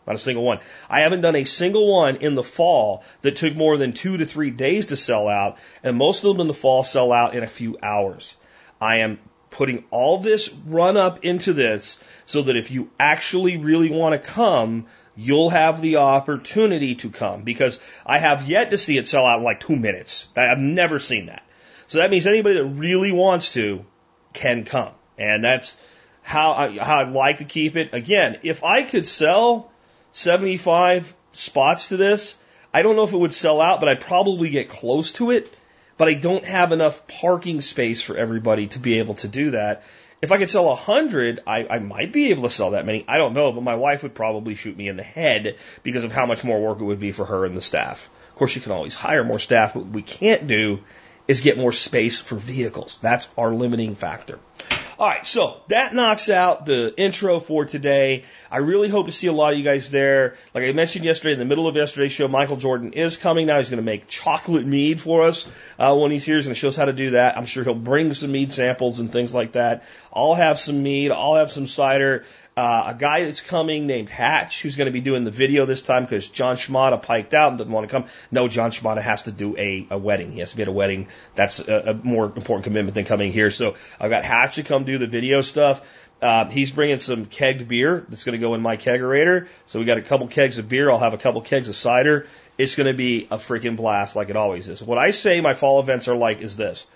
Not 0.06 0.17
a 0.17 0.19
single 0.19 0.44
one. 0.44 0.61
I 0.88 1.00
haven't 1.00 1.23
done 1.23 1.37
a 1.37 1.44
single 1.44 1.93
one 1.93 2.17
in 2.17 2.35
the 2.35 2.44
fall 2.44 3.03
that 3.23 3.37
took 3.37 3.56
more 3.56 3.76
than 3.76 3.93
two 3.93 4.17
to 4.19 4.26
three 4.26 4.50
days 4.50 4.87
to 4.87 4.97
sell 4.97 5.29
out, 5.29 5.58
and 5.82 5.97
most 5.97 6.23
of 6.23 6.29
them 6.29 6.41
in 6.41 6.47
the 6.47 6.55
fall 6.55 6.85
sell 6.85 7.12
out 7.12 7.35
in 7.35 7.43
a 7.43 7.49
few 7.49 7.76
hours. 7.82 8.37
I 8.81 8.99
am 8.99 9.19
putting 9.50 9.85
all 9.91 10.19
this 10.19 10.53
run 10.67 10.97
up 10.97 11.25
into 11.25 11.53
this 11.53 11.99
so 12.25 12.43
that 12.43 12.56
if 12.56 12.70
you 12.70 12.91
actually 13.00 13.56
really 13.56 13.91
want 13.91 14.12
to 14.12 14.29
come, 14.29 14.87
you'll 15.17 15.50
have 15.50 15.81
the 15.81 15.97
opportunity 15.97 16.94
to 16.97 17.11
come 17.11 17.43
because 17.43 17.81
I 18.05 18.19
have 18.19 18.49
yet 18.49 18.70
to 18.70 18.79
see 18.79 18.99
it 18.99 19.06
sell 19.06 19.25
out 19.25 19.38
in 19.38 19.44
like 19.44 19.61
two 19.61 19.76
minutes. 19.76 20.29
I've 20.37 20.59
never 20.59 20.99
seen 20.99 21.26
that. 21.26 21.43
So 21.87 21.99
that 21.99 22.11
means 22.11 22.26
anybody 22.26 22.56
that 22.56 22.64
really 22.64 23.12
wants 23.12 23.55
to 23.55 23.85
can 24.32 24.64
come. 24.64 24.93
And 25.19 25.43
that's 25.43 25.79
how 26.23 26.52
I, 26.52 26.79
how 26.79 26.99
I'd 26.99 27.09
like 27.09 27.38
to 27.38 27.44
keep 27.44 27.76
it. 27.76 27.94
Again, 27.94 28.38
if 28.43 28.62
I 28.62 28.82
could 28.82 29.06
sell 29.06 29.73
75 30.17 31.15
spots 31.33 31.89
to 31.89 31.97
this, 31.97 32.37
I 32.73 32.83
don't 32.83 32.97
know 32.97 33.05
if 33.05 33.13
it 33.13 33.19
would 33.19 33.35
sell 33.35 33.61
out, 33.61 33.81
but 33.81 33.89
I'd 33.89 34.01
probably 34.01 34.51
get 34.51 34.69
close 34.69 35.13
to 35.13 35.31
it 35.31 35.55
but 35.97 36.09
I 36.09 36.15
don't 36.15 36.45
have 36.45 36.73
enough 36.73 37.07
parking 37.07 37.61
space 37.61 38.03
for 38.03 38.17
everybody 38.17 38.67
to 38.69 38.79
be 38.79 38.99
able 38.99 39.15
to 39.15 39.29
do 39.29 39.53
that. 39.53 39.83
If 40.23 40.33
I 40.33 40.39
could 40.39 40.51
sell 40.51 40.71
a 40.71 40.75
hundred, 40.75 41.41
I, 41.47 41.67
I 41.69 41.79
might 41.79 42.13
be 42.13 42.31
able 42.31 42.45
to 42.45 42.51
sell 42.51 42.71
that 42.71 42.87
many. 42.87 43.05
I 43.07 43.19
don't 43.19 43.35
know, 43.35 43.53
but 43.53 43.63
my 43.63 43.77
wife 43.77 44.03
would 44.03 44.15
probably 44.15 44.55
shoot 44.55 44.77
me 44.77 44.89
in 44.89 44.97
the 44.97 45.03
head 45.03 45.57
because 45.83 46.05
of 46.05 46.13
how 46.13 46.27
much 46.27 46.43
more 46.43 46.61
work 46.61 46.81
it 46.81 46.85
would 46.85 47.01
be 47.01 47.12
for 47.12 47.27
her 47.27 47.45
and 47.45 47.57
the 47.57 47.61
staff. 47.61 48.09
Of 48.31 48.35
course, 48.37 48.57
you 48.57 48.62
can 48.62 48.73
always 48.73 48.95
hire 48.95 49.25
more 49.25 49.39
staff, 49.39 49.75
but 49.75 49.85
what 49.85 49.93
we 49.93 50.03
can't 50.03 50.47
do 50.47 50.81
is 51.29 51.41
get 51.41 51.59
more 51.59 51.73
space 51.73 52.19
for 52.19 52.37
vehicles. 52.37 52.99
That's 53.03 53.29
our 53.37 53.53
limiting 53.53 53.95
factor. 53.95 54.39
All 54.99 55.07
right, 55.07 55.27
so 55.27 55.61
that 55.69 55.95
knocks 55.95 56.31
out 56.31 56.65
the 56.65 56.95
intro 56.97 57.39
for 57.39 57.67
today. 57.67 58.25
I 58.51 58.59
really 58.59 58.89
hope 58.89 59.07
to 59.07 59.13
see 59.13 59.27
a 59.27 59.33
lot 59.33 59.53
of 59.53 59.59
you 59.59 59.65
guys 59.65 59.91
there. 59.91 60.37
Like 60.55 60.65
I 60.65 60.73
mentioned 60.73 61.05
yesterday, 61.05 61.35
in 61.35 61.39
the 61.39 61.45
middle 61.45 61.69
of 61.69 61.77
yesterday's 61.77 62.13
show, 62.13 62.29
Michael 62.29 62.57
Jordan 62.57 62.95
is 62.95 63.19
coming 63.19 63.47
now. 63.47 63.59
He's 63.59 63.69
going 63.69 63.77
to 63.77 63.85
make 63.85 64.09
chocolate 64.09 64.65
mead 64.65 64.99
for 64.99 65.25
us 65.25 65.47
uh, 65.79 65.95
when 65.95 66.13
he's 66.13 66.25
here. 66.25 66.37
He's 66.37 66.47
going 66.47 66.55
to 66.55 66.59
show 66.59 66.69
us 66.69 66.77
how 66.77 66.87
to 66.87 66.95
do 66.95 67.11
that. 67.11 67.37
I'm 67.37 67.45
sure 67.45 67.63
he'll 67.63 67.75
bring 67.75 68.15
some 68.15 68.33
mead 68.33 68.55
samples 68.55 68.99
and 68.99 69.13
things 69.13 69.35
like 69.35 69.53
that. 69.53 69.85
I'll 70.15 70.35
have 70.35 70.59
some 70.59 70.83
mead. 70.83 71.11
I'll 71.11 71.37
have 71.37 71.53
some 71.53 71.67
cider. 71.67 72.25
Uh, 72.57 72.85
a 72.87 72.95
guy 72.95 73.23
that's 73.25 73.43
coming 73.43 73.87
named 73.87 74.09
Hatch, 74.09 74.62
who's 74.62 74.77
going 74.77 74.87
to 74.87 74.93
be 74.93 75.03
doing 75.03 75.25
the 75.25 75.31
video 75.31 75.67
this 75.67 75.83
time 75.83 76.05
because 76.05 76.27
John 76.27 76.57
Schmada 76.57 77.03
piked 77.03 77.35
out 77.35 77.51
and 77.51 77.59
didn't 77.59 77.75
want 77.75 77.87
to 77.87 77.93
come. 77.93 78.09
No, 78.31 78.49
John 78.49 78.71
Schmada 78.71 79.03
has 79.03 79.25
to 79.25 79.31
do 79.31 79.55
a, 79.59 79.87
a 79.91 79.99
wedding. 79.99 80.33
He 80.33 80.39
has 80.39 80.53
to 80.53 80.57
be 80.57 80.62
at 80.62 80.69
a 80.69 80.73
wedding. 80.73 81.09
That's 81.35 81.59
a, 81.59 81.91
a 81.91 81.95
more 81.95 82.25
important 82.25 82.65
commitment 82.65 82.95
than 82.95 83.05
coming 83.05 83.31
here. 83.31 83.51
So 83.51 83.75
I've 84.01 84.09
got 84.09 84.25
Hatch 84.25 84.56
to 84.56 84.62
come 84.62 84.85
do 84.85 84.99
the 84.99 85.06
video 85.06 85.41
stuff. 85.41 85.82
Uh, 86.20 86.49
he's 86.49 86.73
bringing 86.73 86.99
some 86.99 87.26
kegged 87.26 87.69
beer 87.69 88.05
that's 88.08 88.25
going 88.25 88.32
to 88.32 88.38
go 88.38 88.55
in 88.55 88.62
my 88.62 88.76
kegerator. 88.76 89.49
So 89.67 89.79
we 89.79 89.85
got 89.85 89.99
a 89.99 90.03
couple 90.03 90.26
kegs 90.29 90.58
of 90.58 90.69
beer. 90.69 90.91
I'll 90.91 90.99
have 90.99 91.14
a 91.14 91.19
couple 91.19 91.41
kegs 91.43 91.69
of 91.69 91.76
cider. 91.76 92.26
It's 92.58 92.75
going 92.75 92.87
to 92.87 92.94
be 92.94 93.25
a 93.31 93.37
freaking 93.37 93.76
blast 93.76 94.17
like 94.17 94.31
it 94.31 94.37
always 94.37 94.69
is. 94.69 94.82
What 94.82 94.99
I 94.99 95.11
say 95.11 95.41
my 95.41 95.55
fall 95.55 95.81
events 95.81 96.08
are 96.08 96.17
like 96.17 96.41
is 96.41 96.56
this. 96.56 96.87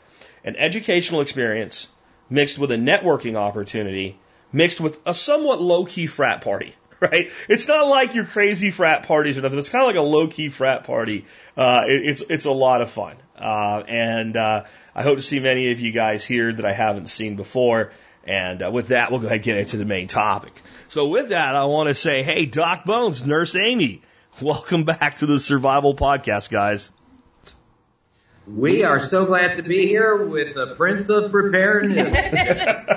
An 0.42 0.56
educational 0.56 1.20
experience 1.20 1.88
mixed 2.30 2.58
with 2.58 2.70
a 2.70 2.76
networking 2.76 3.36
opportunity 3.36 4.18
mixed 4.52 4.80
with 4.80 4.98
a 5.06 5.14
somewhat 5.14 5.60
low 5.60 5.84
key 5.84 6.06
frat 6.06 6.42
party, 6.42 6.74
right? 7.00 7.30
It's 7.48 7.68
not 7.68 7.86
like 7.86 8.14
your 8.14 8.24
crazy 8.24 8.70
frat 8.70 9.04
parties 9.04 9.38
or 9.38 9.42
nothing. 9.42 9.58
It's 9.58 9.68
kind 9.68 9.82
of 9.82 9.88
like 9.88 9.96
a 9.96 10.02
low 10.02 10.28
key 10.28 10.48
frat 10.48 10.84
party. 10.84 11.26
Uh, 11.56 11.82
it, 11.86 12.08
it's 12.08 12.22
it's 12.28 12.44
a 12.46 12.52
lot 12.52 12.82
of 12.82 12.90
fun, 12.90 13.16
uh, 13.36 13.82
and 13.86 14.36
uh, 14.36 14.64
I 15.00 15.02
hope 15.02 15.16
to 15.16 15.22
see 15.22 15.40
many 15.40 15.72
of 15.72 15.80
you 15.80 15.92
guys 15.92 16.26
here 16.26 16.52
that 16.52 16.66
I 16.66 16.72
haven't 16.72 17.06
seen 17.06 17.36
before. 17.36 17.90
And 18.24 18.62
uh, 18.62 18.70
with 18.70 18.88
that, 18.88 19.10
we'll 19.10 19.20
go 19.20 19.28
ahead 19.28 19.36
and 19.36 19.44
get 19.44 19.56
into 19.56 19.78
the 19.78 19.86
main 19.86 20.08
topic. 20.08 20.52
So 20.88 21.08
with 21.08 21.30
that, 21.30 21.56
I 21.56 21.64
want 21.64 21.88
to 21.88 21.94
say, 21.94 22.22
hey, 22.22 22.44
Doc 22.44 22.84
Bones, 22.84 23.26
Nurse 23.26 23.56
Amy, 23.56 24.02
welcome 24.42 24.84
back 24.84 25.16
to 25.16 25.26
the 25.26 25.40
Survival 25.40 25.94
Podcast, 25.94 26.50
guys. 26.50 26.90
We 28.46 28.84
are 28.84 29.00
so 29.00 29.24
glad 29.24 29.56
to 29.56 29.62
be 29.62 29.86
here 29.86 30.22
with 30.22 30.54
the 30.54 30.74
Prince 30.74 31.08
of 31.08 31.30
Preparedness. 31.32 32.34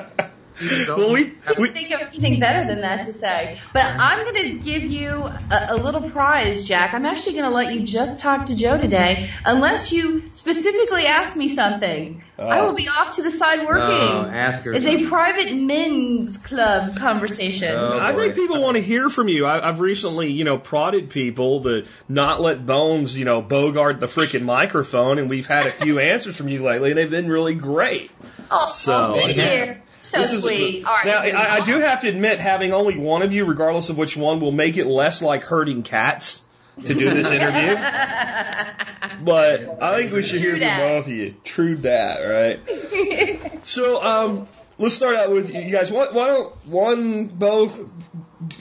well, 0.62 1.14
we, 1.14 1.34
I 1.48 1.54
couldn't 1.54 1.74
think 1.74 1.92
of 1.92 2.02
anything 2.02 2.40
better 2.40 2.68
than 2.68 2.82
that 2.82 3.06
to 3.06 3.12
say. 3.12 3.60
But 3.74 3.86
I'm 3.86 4.24
going 4.24 4.52
to 4.52 4.58
give 4.60 4.84
you 4.84 5.10
a, 5.10 5.68
a 5.70 5.76
little 5.76 6.10
prize, 6.10 6.66
Jack. 6.66 6.94
I'm 6.94 7.06
actually 7.06 7.34
going 7.34 7.50
to 7.50 7.56
let 7.56 7.74
you 7.74 7.86
just 7.86 8.22
talk 8.22 8.48
to 8.48 8.56
Joe 8.56 8.78
today, 8.78 9.30
unless 9.46 9.92
you 9.92 10.32
specifically 10.32 11.06
ask 11.06 11.36
me 11.36 11.50
something. 11.50 12.24
I 12.38 12.62
will 12.62 12.72
oh. 12.72 12.76
be 12.76 12.88
off 12.88 13.16
to 13.18 13.24
the 13.24 13.30
side 13.30 13.60
working. 13.60 13.84
Oh, 13.84 14.30
ask 14.32 14.66
her. 14.66 14.74
It's 14.74 14.86
a 14.86 15.08
private 15.08 15.56
men's 15.56 16.44
club 16.44 16.98
conversation. 16.98 17.76
Oh. 17.76 18.00
I 18.00 18.14
think 18.14 18.34
people 18.34 18.60
want 18.62 18.76
to 18.76 18.82
hear 18.82 19.10
from 19.10 19.28
you. 19.28 19.46
I, 19.46 19.68
I've 19.68 19.80
recently, 19.80 20.32
you 20.32 20.44
know, 20.44 20.58
prodded 20.58 21.12
people 21.12 21.62
to 21.64 21.86
not 22.10 22.42
let 22.42 22.66
Bones, 22.66 23.16
you 23.16 23.26
know, 23.26 23.42
bogart 23.42 24.00
the 24.00 24.08
freaking 24.08 24.44
microphone, 24.44 25.20
and 25.20 25.30
we've 25.30 25.46
had 25.46 25.68
a 25.68 25.72
few 25.72 26.00
answers 26.14 26.36
from 26.36 26.48
you 26.48 26.62
lately, 26.62 26.90
and 26.90 26.98
they've 26.98 27.10
been 27.10 27.30
really 27.30 27.56
great. 27.56 28.10
oh, 28.50 28.72
so- 28.72 29.14
thank 29.14 29.38
you. 29.38 29.76
So 30.04 30.18
This 30.20 30.32
is- 30.34 30.46
All 30.46 30.52
right. 30.52 31.06
Now, 31.06 31.20
I, 31.22 31.56
I 31.62 31.66
do 31.66 31.80
have 31.80 32.02
to 32.02 32.10
admit, 32.10 32.40
having 32.40 32.74
only 32.74 32.98
one 32.98 33.22
of 33.24 33.34
you, 33.34 33.46
regardless 33.46 33.90
of 33.90 33.98
which 33.98 34.16
one, 34.16 34.40
will 34.40 34.52
make 34.52 34.78
it 34.78 34.86
less 34.86 35.22
like 35.22 35.44
herding 35.44 35.82
cats 35.84 36.44
to 36.86 36.94
do 36.94 37.10
this 37.14 37.28
interview. 37.32 37.76
but 39.24 39.82
I 39.82 39.98
think 39.98 40.12
we 40.12 40.24
should 40.24 40.42
hear 40.42 40.52
True 40.58 40.60
from 40.60 40.78
both 40.78 41.06
of 41.08 41.12
you. 41.14 41.36
True 41.44 41.76
that, 41.78 42.20
right? 42.22 43.60
So, 43.66 44.04
um, 44.04 44.48
let's 44.78 44.94
start 44.96 45.16
out 45.16 45.32
with 45.32 45.54
you 45.54 45.72
guys. 45.72 45.90
Why, 45.90 46.08
why 46.12 46.28
don't 46.28 46.54
one, 46.68 47.28
both, 47.28 47.80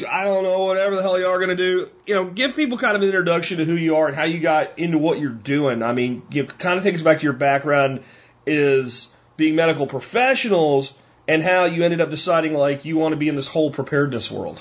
I 0.08 0.22
don't 0.24 0.44
know, 0.44 0.64
whatever 0.66 0.94
the 0.94 1.02
hell 1.02 1.18
you 1.18 1.26
are 1.26 1.38
going 1.38 1.48
to 1.48 1.56
do, 1.56 1.88
you 2.06 2.14
know, 2.14 2.24
give 2.26 2.54
people 2.54 2.78
kind 2.78 2.94
of 2.94 3.02
an 3.02 3.08
introduction 3.08 3.58
to 3.58 3.64
who 3.64 3.74
you 3.74 3.96
are 3.96 4.06
and 4.06 4.14
how 4.14 4.22
you 4.24 4.38
got 4.38 4.78
into 4.78 4.98
what 4.98 5.18
you're 5.18 5.30
doing. 5.30 5.82
I 5.82 5.92
mean, 5.92 6.22
you 6.30 6.44
know, 6.44 6.48
kind 6.50 6.78
of 6.78 6.84
take 6.84 6.94
us 6.94 7.02
back 7.02 7.18
to 7.18 7.24
your 7.24 7.32
background 7.32 8.04
is 8.46 9.08
being 9.36 9.56
medical 9.56 9.88
professionals, 9.88 10.94
and 11.28 11.42
how 11.42 11.64
you 11.64 11.84
ended 11.84 12.00
up 12.00 12.10
deciding 12.10 12.54
like 12.54 12.84
you 12.84 12.96
want 12.96 13.12
to 13.12 13.16
be 13.16 13.28
in 13.28 13.36
this 13.36 13.48
whole 13.48 13.70
preparedness 13.70 14.30
world. 14.30 14.60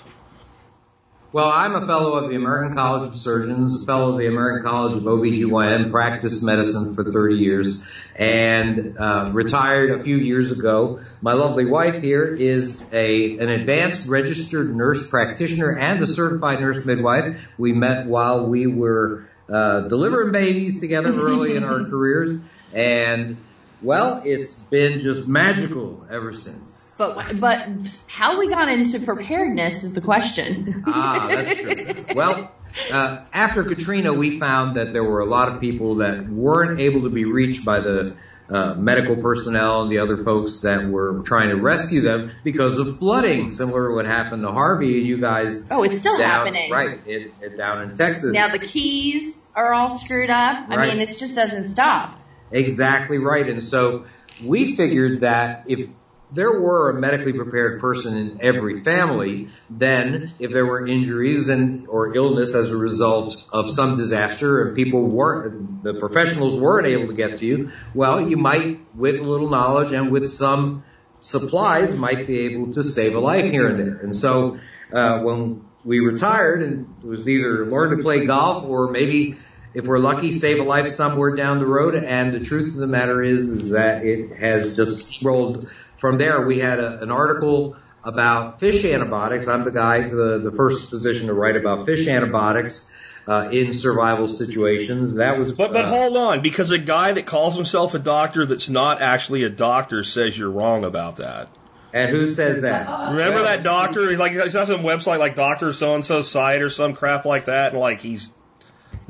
Well, 1.33 1.49
I'm 1.49 1.75
a 1.75 1.85
fellow 1.85 2.15
of 2.15 2.29
the 2.29 2.35
American 2.35 2.75
College 2.75 3.07
of 3.07 3.15
Surgeons, 3.15 3.81
a 3.81 3.85
fellow 3.85 4.11
of 4.11 4.17
the 4.17 4.27
American 4.27 4.69
College 4.69 4.97
of 4.97 5.03
OBGYN, 5.03 5.89
practiced 5.89 6.43
medicine 6.43 6.93
for 6.93 7.05
30 7.05 7.35
years, 7.35 7.83
and 8.17 8.97
uh, 8.97 9.29
retired 9.31 9.91
a 9.91 10.03
few 10.03 10.17
years 10.17 10.51
ago. 10.51 10.99
My 11.21 11.31
lovely 11.31 11.65
wife 11.65 12.01
here 12.01 12.25
is 12.25 12.83
a 12.91 13.37
an 13.37 13.47
advanced 13.47 14.09
registered 14.09 14.75
nurse 14.75 15.09
practitioner 15.09 15.71
and 15.71 16.03
a 16.03 16.07
certified 16.07 16.59
nurse 16.59 16.85
midwife. 16.85 17.39
We 17.57 17.71
met 17.71 18.07
while 18.07 18.49
we 18.49 18.67
were 18.67 19.29
uh, 19.49 19.87
delivering 19.87 20.33
babies 20.33 20.81
together 20.81 21.13
early 21.13 21.55
in 21.55 21.63
our 21.63 21.85
careers, 21.89 22.41
and 22.73 23.37
well, 23.81 24.21
it's 24.25 24.59
been 24.59 24.99
just 24.99 25.27
magical 25.27 26.05
ever 26.11 26.33
since. 26.33 26.95
But 26.97 27.39
but 27.39 27.67
how 28.07 28.39
we 28.39 28.49
got 28.49 28.69
into 28.69 28.99
preparedness 29.05 29.83
is 29.83 29.93
the 29.93 30.01
question. 30.01 30.83
Ah, 30.87 31.27
that's 31.29 31.59
true. 31.59 32.05
Well, 32.15 32.51
uh, 32.91 33.25
after 33.33 33.63
Katrina, 33.63 34.13
we 34.13 34.39
found 34.39 34.75
that 34.75 34.93
there 34.93 35.03
were 35.03 35.19
a 35.19 35.25
lot 35.25 35.49
of 35.49 35.59
people 35.59 35.95
that 35.95 36.27
weren't 36.29 36.79
able 36.79 37.03
to 37.03 37.09
be 37.09 37.25
reached 37.25 37.65
by 37.65 37.79
the 37.79 38.15
uh, 38.49 38.75
medical 38.75 39.15
personnel 39.15 39.83
and 39.83 39.91
the 39.91 39.99
other 39.99 40.17
folks 40.17 40.61
that 40.61 40.85
were 40.89 41.21
trying 41.25 41.49
to 41.49 41.55
rescue 41.55 42.01
them 42.01 42.31
because 42.43 42.77
of 42.79 42.99
flooding, 42.99 43.51
similar 43.51 43.89
to 43.89 43.95
what 43.95 44.05
happened 44.05 44.43
to 44.43 44.51
Harvey 44.51 44.97
and 44.99 45.07
you 45.07 45.19
guys. 45.19 45.69
Oh, 45.71 45.83
it's 45.83 45.99
still 45.99 46.17
down, 46.17 46.45
happening. 46.45 46.69
Right, 46.71 46.99
it, 47.05 47.33
it, 47.41 47.57
down 47.57 47.83
in 47.83 47.95
Texas. 47.95 48.33
Now 48.33 48.49
the 48.49 48.59
keys 48.59 49.47
are 49.55 49.73
all 49.73 49.89
screwed 49.89 50.29
up. 50.29 50.69
I 50.69 50.75
Right. 50.75 50.89
mean, 50.93 51.01
it 51.01 51.07
just 51.07 51.35
doesn't 51.35 51.71
stop. 51.71 52.19
Exactly 52.51 53.17
right. 53.17 53.47
And 53.47 53.63
so 53.63 54.05
we 54.43 54.75
figured 54.75 55.21
that 55.21 55.65
if 55.67 55.89
there 56.31 56.61
were 56.61 56.91
a 56.91 56.99
medically 56.99 57.33
prepared 57.33 57.81
person 57.81 58.17
in 58.17 58.39
every 58.41 58.83
family, 58.83 59.49
then 59.69 60.33
if 60.39 60.51
there 60.51 60.65
were 60.65 60.87
injuries 60.87 61.49
and 61.49 61.87
or 61.87 62.15
illness 62.15 62.55
as 62.55 62.71
a 62.71 62.77
result 62.77 63.47
of 63.51 63.69
some 63.69 63.95
disaster 63.95 64.65
and 64.65 64.75
people 64.75 65.03
weren't 65.03 65.83
the 65.83 65.95
professionals 65.95 66.59
weren't 66.59 66.87
able 66.87 67.07
to 67.07 67.13
get 67.13 67.39
to 67.39 67.45
you, 67.45 67.71
well, 67.93 68.29
you 68.29 68.37
might 68.37 68.79
with 68.95 69.19
a 69.19 69.23
little 69.23 69.49
knowledge 69.49 69.91
and 69.91 70.11
with 70.11 70.29
some 70.29 70.83
supplies 71.19 71.99
might 71.99 72.25
be 72.27 72.39
able 72.39 72.73
to 72.73 72.83
save 72.83 73.15
a 73.15 73.19
life 73.19 73.51
here 73.51 73.67
and 73.67 73.79
there. 73.79 73.97
And 73.97 74.15
so 74.15 74.59
uh, 74.93 75.21
when 75.21 75.65
we 75.83 75.99
retired 75.99 76.63
and 76.63 77.03
was 77.03 77.27
either 77.27 77.65
learn 77.65 77.97
to 77.97 78.03
play 78.03 78.25
golf 78.25 78.63
or 78.63 78.91
maybe 78.91 79.37
if 79.73 79.85
we're 79.85 79.99
lucky, 79.99 80.31
save 80.31 80.59
a 80.59 80.63
life 80.63 80.89
somewhere 80.89 81.35
down 81.35 81.59
the 81.59 81.65
road. 81.65 81.95
And 81.95 82.33
the 82.33 82.39
truth 82.41 82.69
of 82.69 82.75
the 82.75 82.87
matter 82.87 83.23
is, 83.23 83.49
is 83.49 83.71
that 83.71 84.05
it 84.05 84.35
has 84.37 84.75
just 84.75 85.23
rolled 85.23 85.69
from 85.97 86.17
there. 86.17 86.45
We 86.45 86.59
had 86.59 86.79
a, 86.79 87.01
an 87.01 87.11
article 87.11 87.75
about 88.03 88.59
fish 88.59 88.83
antibiotics. 88.85 89.47
I'm 89.47 89.63
the 89.63 89.71
guy, 89.71 90.01
the, 90.01 90.41
the 90.43 90.51
first 90.55 90.89
physician 90.89 91.27
to 91.27 91.33
write 91.33 91.55
about 91.55 91.85
fish 91.85 92.07
antibiotics 92.07 92.89
uh, 93.27 93.49
in 93.51 93.73
survival 93.73 94.27
situations. 94.27 95.17
That 95.17 95.37
was, 95.37 95.51
But 95.51 95.71
but 95.73 95.85
uh, 95.85 95.89
hold 95.89 96.17
on, 96.17 96.41
because 96.41 96.71
a 96.71 96.79
guy 96.79 97.11
that 97.11 97.25
calls 97.27 97.55
himself 97.55 97.93
a 97.93 97.99
doctor 97.99 98.45
that's 98.45 98.67
not 98.69 99.01
actually 99.01 99.43
a 99.43 99.49
doctor 99.49 100.03
says 100.03 100.35
you're 100.37 100.49
wrong 100.49 100.83
about 100.83 101.17
that. 101.17 101.49
and 101.93 102.09
who 102.09 102.25
says 102.27 102.63
that? 102.63 103.11
Remember 103.11 103.43
that 103.43 103.61
doctor? 103.63 104.09
He's 104.09 104.17
like 104.19 104.31
he's 104.31 104.55
on 104.55 104.65
some 104.65 104.81
website 104.81 105.19
like 105.19 105.35
Doctor 105.35 105.71
So 105.71 105.93
and 105.93 106.03
So 106.05 106.23
site 106.23 106.63
or 106.63 106.69
some 106.69 106.93
crap 106.95 107.25
like 107.25 107.45
that, 107.45 107.73
and 107.73 107.79
like 107.79 108.01
he's 108.01 108.31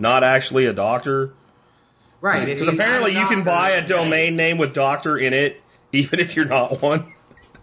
not 0.01 0.23
actually 0.23 0.65
a 0.65 0.73
doctor. 0.73 1.33
Right. 2.19 2.45
Because 2.45 2.67
apparently 2.67 3.13
you 3.13 3.25
can 3.27 3.43
buy 3.43 3.71
a 3.71 3.87
domain 3.87 4.35
name 4.35 4.57
with 4.57 4.73
doctor 4.73 5.17
in 5.17 5.33
it, 5.33 5.61
even 5.91 6.19
if 6.19 6.35
you're 6.35 6.45
not 6.45 6.81
one. 6.81 7.11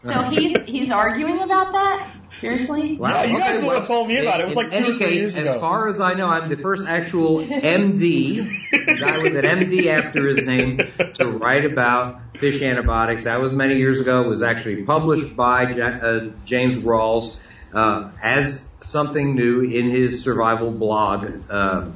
So 0.03 0.13
he's 0.23 0.57
he's 0.65 0.91
arguing 0.91 1.41
about 1.41 1.73
that. 1.73 2.11
Seriously? 2.39 2.97
Wow, 2.97 3.09
Yeah, 3.09 3.25
you 3.25 3.39
guys 3.39 3.57
okay, 3.59 3.67
would've 3.67 3.81
well, 3.81 3.87
told 3.87 4.09
me 4.09 4.19
about 4.21 4.39
it. 4.39 4.45
It 4.45 4.47
was 4.47 4.57
like 4.57 4.71
two 4.71 4.77
any 4.77 4.91
or 4.91 4.95
three 4.95 5.07
case, 5.07 5.37
years 5.37 5.37
As 5.37 5.61
far 5.61 5.89
as 5.89 6.01
I 6.01 6.15
know, 6.15 6.29
I'm 6.29 6.49
the 6.49 6.57
first 6.57 6.87
actual 6.87 7.39
MD, 7.39 8.47
a 8.73 8.95
guy 8.95 9.19
with 9.19 9.37
an 9.37 9.45
MD 9.45 9.87
after 9.87 10.25
his 10.29 10.47
name, 10.47 10.79
to 11.15 11.27
write 11.27 11.65
about 11.65 12.37
fish 12.37 12.63
antibiotics. 12.63 13.25
That 13.25 13.41
was 13.41 13.53
many 13.53 13.75
years 13.79 13.99
ago. 13.99 14.23
It 14.23 14.29
was 14.29 14.43
actually 14.43 14.85
published 14.85 15.35
by 15.35 15.71
Ja- 15.73 15.87
uh, 15.87 16.31
James 16.45 16.77
Rawles 16.85 17.41
uh, 17.75 18.11
as 18.23 18.69
something 18.83 19.35
new 19.35 19.63
in 19.63 19.91
his 19.91 20.23
survival 20.23 20.71
blog 20.71 21.43
uh, 21.51 21.87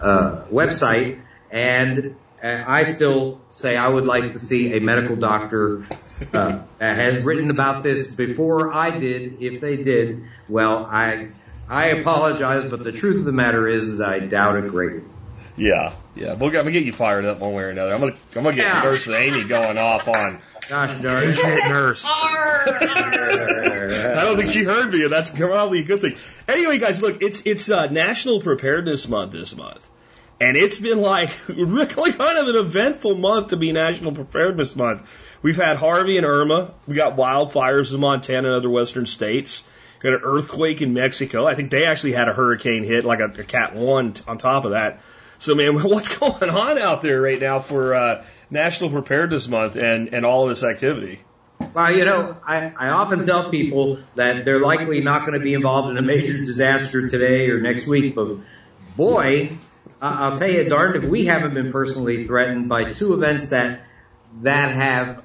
uh, 0.00 0.44
website, 0.50 1.20
and 1.50 2.16
uh, 2.42 2.64
I 2.66 2.84
still 2.84 3.40
say 3.50 3.76
I 3.76 3.88
would 3.88 4.04
like 4.06 4.32
to 4.32 4.38
see 4.38 4.74
a 4.74 4.80
medical 4.80 5.16
doctor 5.16 5.82
uh, 6.32 6.62
that 6.78 6.96
has 6.96 7.22
written 7.22 7.50
about 7.50 7.82
this 7.82 8.14
before 8.14 8.72
I 8.72 8.98
did. 8.98 9.42
If 9.42 9.60
they 9.60 9.76
did, 9.76 10.24
well, 10.48 10.86
I 10.86 11.28
I 11.68 11.86
apologize, 11.88 12.70
but 12.70 12.82
the 12.82 12.92
truth 12.92 13.18
of 13.18 13.24
the 13.24 13.32
matter 13.32 13.68
is, 13.68 13.88
is 13.88 14.00
I 14.00 14.18
doubt 14.18 14.56
it 14.56 14.68
greatly. 14.68 15.02
Yeah, 15.56 15.92
yeah. 16.14 16.34
But 16.34 16.46
I'm 16.46 16.52
gonna 16.52 16.72
get 16.72 16.84
you 16.84 16.92
fired 16.92 17.24
up 17.24 17.40
one 17.40 17.52
way 17.52 17.64
or 17.64 17.68
another. 17.68 17.94
I'm 17.94 18.00
gonna 18.00 18.16
I'm 18.34 18.42
gonna 18.42 18.56
get 18.56 18.66
Yeah. 18.66 18.82
Nurse 18.82 19.08
Amy 19.08 19.44
going 19.44 19.78
off 19.78 20.08
on 20.08 20.40
Gosh 20.70 21.00
darn 21.00 21.24
it. 21.24 21.68
nurse. 21.68 22.04
I 22.08 24.22
don't 24.24 24.36
think 24.36 24.50
she 24.50 24.62
heard 24.62 24.92
me, 24.92 25.02
and 25.02 25.12
that's 25.12 25.28
probably 25.28 25.80
a 25.80 25.82
good 25.82 26.00
thing. 26.00 26.14
Anyway, 26.46 26.78
guys, 26.78 27.02
look, 27.02 27.22
it's 27.22 27.42
it's 27.44 27.68
uh, 27.68 27.88
National 27.88 28.40
Preparedness 28.40 29.08
Month 29.08 29.32
this 29.32 29.56
month, 29.56 29.84
and 30.40 30.56
it's 30.56 30.78
been 30.78 31.00
like 31.00 31.30
really 31.48 32.12
kind 32.12 32.38
of 32.38 32.46
an 32.46 32.54
eventful 32.54 33.16
month 33.16 33.48
to 33.48 33.56
be 33.56 33.72
National 33.72 34.12
Preparedness 34.12 34.76
Month. 34.76 35.38
We've 35.42 35.56
had 35.56 35.76
Harvey 35.76 36.18
and 36.18 36.26
Irma. 36.26 36.72
We 36.86 36.94
got 36.94 37.16
wildfires 37.16 37.92
in 37.92 37.98
Montana 37.98 38.46
and 38.48 38.56
other 38.56 38.70
western 38.70 39.06
states. 39.06 39.64
We 40.00 40.10
got 40.10 40.20
an 40.20 40.24
earthquake 40.24 40.82
in 40.82 40.94
Mexico. 40.94 41.48
I 41.48 41.56
think 41.56 41.72
they 41.72 41.86
actually 41.86 42.12
had 42.12 42.28
a 42.28 42.32
hurricane 42.32 42.84
hit, 42.84 43.04
like 43.04 43.18
a, 43.18 43.24
a 43.24 43.44
Cat 43.44 43.74
One 43.74 44.14
on 44.28 44.38
top 44.38 44.64
of 44.64 44.70
that. 44.70 45.00
So, 45.38 45.56
man, 45.56 45.74
what's 45.82 46.16
going 46.16 46.48
on 46.48 46.78
out 46.78 47.02
there 47.02 47.20
right 47.20 47.40
now 47.40 47.58
for 47.58 47.94
uh, 47.94 48.24
National 48.50 48.90
Preparedness 48.90 49.48
Month 49.48 49.76
and 49.76 50.12
and 50.12 50.24
all 50.26 50.44
of 50.44 50.48
this 50.50 50.62
activity? 50.62 51.20
Well, 51.74 51.94
you 51.94 52.04
know, 52.04 52.36
I, 52.44 52.72
I 52.76 52.88
often 52.88 53.24
tell 53.24 53.50
people 53.50 53.98
that 54.16 54.44
they're 54.44 54.60
likely 54.60 55.02
not 55.02 55.20
going 55.20 55.38
to 55.38 55.44
be 55.44 55.54
involved 55.54 55.90
in 55.90 55.98
a 55.98 56.02
major 56.02 56.32
disaster 56.44 57.08
today 57.08 57.48
or 57.50 57.60
next 57.60 57.86
week, 57.86 58.14
but 58.14 58.38
boy, 58.96 59.50
I'll 60.00 60.38
tell 60.38 60.50
you 60.50 60.68
darned 60.68 61.04
if 61.04 61.08
we 61.08 61.26
haven't 61.26 61.54
been 61.54 61.70
personally 61.70 62.26
threatened 62.26 62.68
by 62.68 62.92
two 62.92 63.14
events 63.14 63.50
that 63.50 63.82
that 64.42 64.74
have 64.74 65.22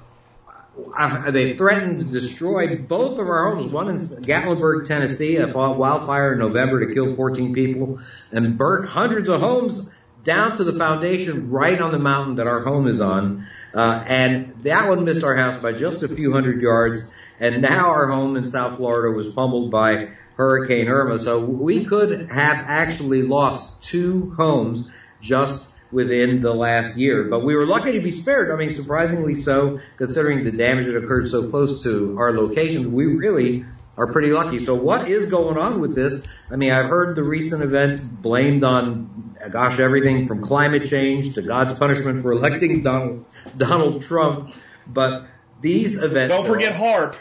uh, 0.98 1.32
they 1.32 1.56
threatened 1.56 2.00
to 2.00 2.06
destroy 2.06 2.76
both 2.76 3.18
of 3.18 3.28
our 3.28 3.56
homes. 3.56 3.72
One 3.72 3.88
in 3.88 3.96
Gatlinburg, 3.96 4.86
Tennessee, 4.86 5.38
a 5.38 5.48
wildfire 5.48 6.34
in 6.34 6.40
November 6.40 6.86
to 6.86 6.94
kill 6.94 7.16
14 7.16 7.54
people 7.54 8.00
and 8.32 8.58
burnt 8.58 8.90
hundreds 8.90 9.30
of 9.30 9.40
homes 9.40 9.90
down 10.26 10.58
to 10.58 10.66
the 10.66 10.74
foundation 10.74 11.50
right 11.52 11.80
on 11.80 11.94
the 11.94 12.00
mountain 12.00 12.36
that 12.36 12.48
our 12.48 12.64
home 12.64 12.88
is 12.88 13.00
on. 13.00 13.48
Uh, 13.74 14.04
and 14.06 14.56
that 14.64 14.90
one 14.90 15.06
missed 15.06 15.24
our 15.24 15.36
house 15.36 15.62
by 15.62 15.72
just 15.72 16.04
a 16.04 16.10
few 16.10 16.34
hundred 16.34 16.62
yards. 16.62 17.14
And 17.40 17.62
now 17.62 17.90
our 17.92 18.12
home 18.12 18.36
in 18.36 18.48
South 18.50 18.78
Florida 18.78 19.16
was 19.16 19.34
pummeled 19.34 19.72
by 19.72 20.10
Hurricane 20.36 20.90
Irma. 20.90 21.20
So 21.20 21.46
we 21.46 21.86
could 21.86 22.30
have 22.30 22.58
actually 22.68 23.22
lost 23.22 23.82
two 23.84 24.34
homes 24.36 24.92
just 25.22 25.74
within 25.92 26.42
the 26.42 26.54
last 26.54 26.98
year. 26.98 27.26
But 27.26 27.46
we 27.46 27.56
were 27.56 27.66
lucky 27.66 27.94
to 27.94 28.02
be 28.02 28.12
spared. 28.12 28.52
I 28.52 28.56
mean, 28.56 28.72
surprisingly 28.72 29.36
so, 29.36 29.80
considering 29.98 30.44
the 30.44 30.52
damage 30.52 30.86
that 30.86 30.98
occurred 30.98 31.30
so 31.30 31.50
close 31.50 31.84
to 31.84 32.18
our 32.18 32.34
locations. 32.34 32.88
We 32.88 33.06
really 33.06 33.66
are 33.98 34.12
pretty 34.12 34.32
lucky. 34.32 34.60
So 34.60 34.76
what 34.76 35.10
is 35.10 35.32
going 35.32 35.58
on 35.58 35.80
with 35.80 35.96
this? 35.96 36.28
I 36.52 36.58
mean, 36.58 36.72
I've 36.72 36.90
heard 36.90 37.16
the 37.16 37.24
recent 37.24 37.64
event 37.64 38.22
blamed 38.22 38.64
on, 38.64 39.35
gosh, 39.50 39.80
everything 39.80 40.28
from 40.28 40.42
climate 40.42 40.90
change 40.90 41.36
to 41.36 41.42
God's 41.42 41.74
punishment 41.74 42.22
for 42.22 42.32
electing 42.32 42.82
Donald, 42.84 43.26
Donald 43.58 44.04
Trump. 44.04 44.54
But 44.88 45.26
these 45.62 46.02
events. 46.04 46.34
Don't 46.34 46.46
forget 46.46 46.74
HAARP. 46.74 47.16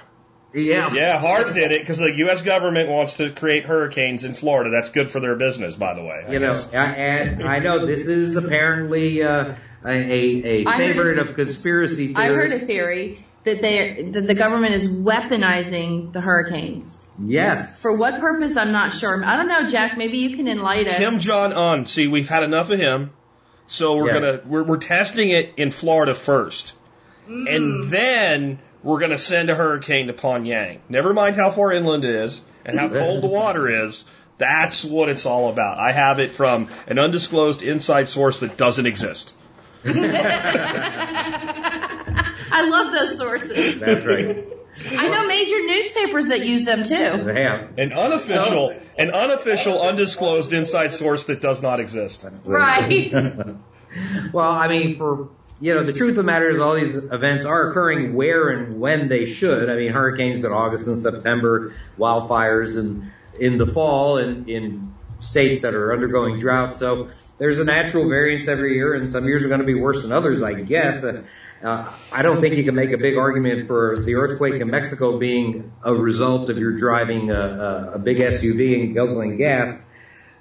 Yeah. 0.52 0.92
Yeah, 0.94 1.20
HAARP 1.20 1.52
did 1.54 1.72
it 1.72 1.80
because 1.80 1.98
the 1.98 2.14
U.S. 2.16 2.42
government 2.42 2.88
wants 2.88 3.14
to 3.14 3.30
create 3.30 3.64
hurricanes 3.64 4.24
in 4.24 4.34
Florida. 4.34 4.70
That's 4.70 4.90
good 4.90 5.10
for 5.10 5.18
their 5.18 5.34
business, 5.34 5.74
by 5.74 5.94
the 5.94 6.02
way. 6.02 6.24
I 6.28 6.32
You 6.32 6.38
know, 6.38 6.52
guess. 6.52 6.70
and 6.72 7.42
I 7.42 7.58
know 7.58 7.84
this 7.86 8.06
is 8.06 8.36
apparently 8.36 9.22
uh, 9.22 9.54
a, 9.84 9.90
a 9.90 10.64
I 10.64 10.76
heard- 10.76 10.76
favorite 10.94 11.18
of 11.18 11.34
conspiracy 11.34 12.14
theorists. 12.14 12.18
I 12.18 12.26
heard 12.28 12.52
a 12.52 12.58
theory 12.66 13.26
that 13.44 13.60
they 13.60 14.10
that 14.12 14.26
the 14.28 14.34
government 14.36 14.74
is 14.74 14.94
weaponizing 14.94 16.12
the 16.12 16.20
hurricanes. 16.20 17.03
Yes. 17.22 17.82
For 17.82 17.96
what 17.96 18.20
purpose? 18.20 18.56
I'm 18.56 18.72
not 18.72 18.92
sure. 18.92 19.22
I 19.24 19.36
don't 19.36 19.48
know, 19.48 19.66
Jack. 19.68 19.96
Maybe 19.96 20.18
you 20.18 20.36
can 20.36 20.48
enlighten 20.48 20.88
us. 20.88 20.98
Kim 20.98 21.20
Jong 21.20 21.52
Un. 21.52 21.86
See, 21.86 22.08
we've 22.08 22.28
had 22.28 22.42
enough 22.42 22.70
of 22.70 22.78
him, 22.78 23.10
so 23.66 23.96
we're 23.96 24.08
Yeah. 24.08 24.12
gonna 24.14 24.40
we're, 24.46 24.62
we're 24.64 24.76
testing 24.78 25.30
it 25.30 25.54
in 25.56 25.70
Florida 25.70 26.14
first, 26.14 26.72
mm. 27.28 27.54
and 27.54 27.90
then 27.90 28.58
we're 28.82 28.98
gonna 28.98 29.18
send 29.18 29.50
a 29.50 29.54
hurricane 29.54 30.08
to 30.08 30.12
Pyongyang. 30.12 30.78
Never 30.88 31.14
mind 31.14 31.36
how 31.36 31.50
far 31.50 31.72
inland 31.72 32.04
it 32.04 32.14
is 32.14 32.42
and 32.64 32.78
how 32.78 32.88
cold 32.88 33.22
the 33.22 33.28
water 33.28 33.84
is. 33.84 34.04
That's 34.36 34.84
what 34.84 35.08
it's 35.08 35.26
all 35.26 35.48
about. 35.48 35.78
I 35.78 35.92
have 35.92 36.18
it 36.18 36.32
from 36.32 36.68
an 36.88 36.98
undisclosed 36.98 37.62
inside 37.62 38.08
source 38.08 38.40
that 38.40 38.56
doesn't 38.56 38.86
exist. 38.86 39.32
I 42.54 42.68
love 42.68 42.92
those 42.92 43.16
sources. 43.18 43.78
That's 43.78 44.04
right. 44.04 44.44
I 44.76 45.08
know 45.08 45.26
major 45.26 45.66
newspapers 45.66 46.26
that 46.28 46.40
use 46.40 46.64
them 46.64 46.84
too. 46.84 47.24
They 47.24 47.42
have. 47.42 47.78
An 47.78 47.92
unofficial, 47.92 48.76
an 48.98 49.10
unofficial, 49.10 49.80
undisclosed 49.80 50.52
inside 50.52 50.92
source 50.92 51.24
that 51.24 51.40
does 51.40 51.62
not 51.62 51.80
exist. 51.80 52.26
Right. 52.44 53.14
well, 54.32 54.50
I 54.50 54.68
mean, 54.68 54.96
for 54.96 55.28
you 55.60 55.74
know, 55.74 55.84
the 55.84 55.92
truth 55.92 56.10
of 56.10 56.16
the 56.16 56.22
matter 56.24 56.50
is, 56.50 56.58
all 56.58 56.74
these 56.74 57.04
events 57.04 57.44
are 57.44 57.68
occurring 57.68 58.14
where 58.14 58.48
and 58.48 58.80
when 58.80 59.08
they 59.08 59.26
should. 59.26 59.70
I 59.70 59.76
mean, 59.76 59.92
hurricanes 59.92 60.44
in 60.44 60.52
August 60.52 60.88
and 60.88 61.00
September, 61.00 61.74
wildfires 61.98 62.78
in 62.78 63.12
in 63.38 63.58
the 63.58 63.66
fall, 63.66 64.18
and 64.18 64.48
in 64.48 64.94
states 65.20 65.62
that 65.62 65.74
are 65.74 65.92
undergoing 65.92 66.38
drought. 66.38 66.74
So 66.74 67.08
there's 67.38 67.58
a 67.58 67.64
natural 67.64 68.08
variance 68.08 68.48
every 68.48 68.74
year, 68.74 68.94
and 68.94 69.08
some 69.08 69.26
years 69.26 69.44
are 69.44 69.48
going 69.48 69.60
to 69.60 69.66
be 69.66 69.74
worse 69.74 70.02
than 70.02 70.12
others, 70.12 70.42
I 70.42 70.54
guess. 70.54 71.04
Uh, 71.64 71.90
I 72.12 72.20
don't 72.20 72.42
think 72.42 72.56
you 72.56 72.64
can 72.64 72.74
make 72.74 72.92
a 72.92 72.98
big 72.98 73.16
argument 73.16 73.66
for 73.66 73.96
the 73.96 74.16
earthquake 74.16 74.60
in 74.60 74.68
Mexico 74.68 75.18
being 75.18 75.72
a 75.82 75.94
result 75.94 76.50
of 76.50 76.58
your 76.58 76.76
driving 76.76 77.30
a, 77.30 77.40
a, 77.40 77.92
a 77.94 77.98
big 77.98 78.18
SUV 78.18 78.82
and 78.82 78.94
guzzling 78.94 79.38
gas. 79.38 79.86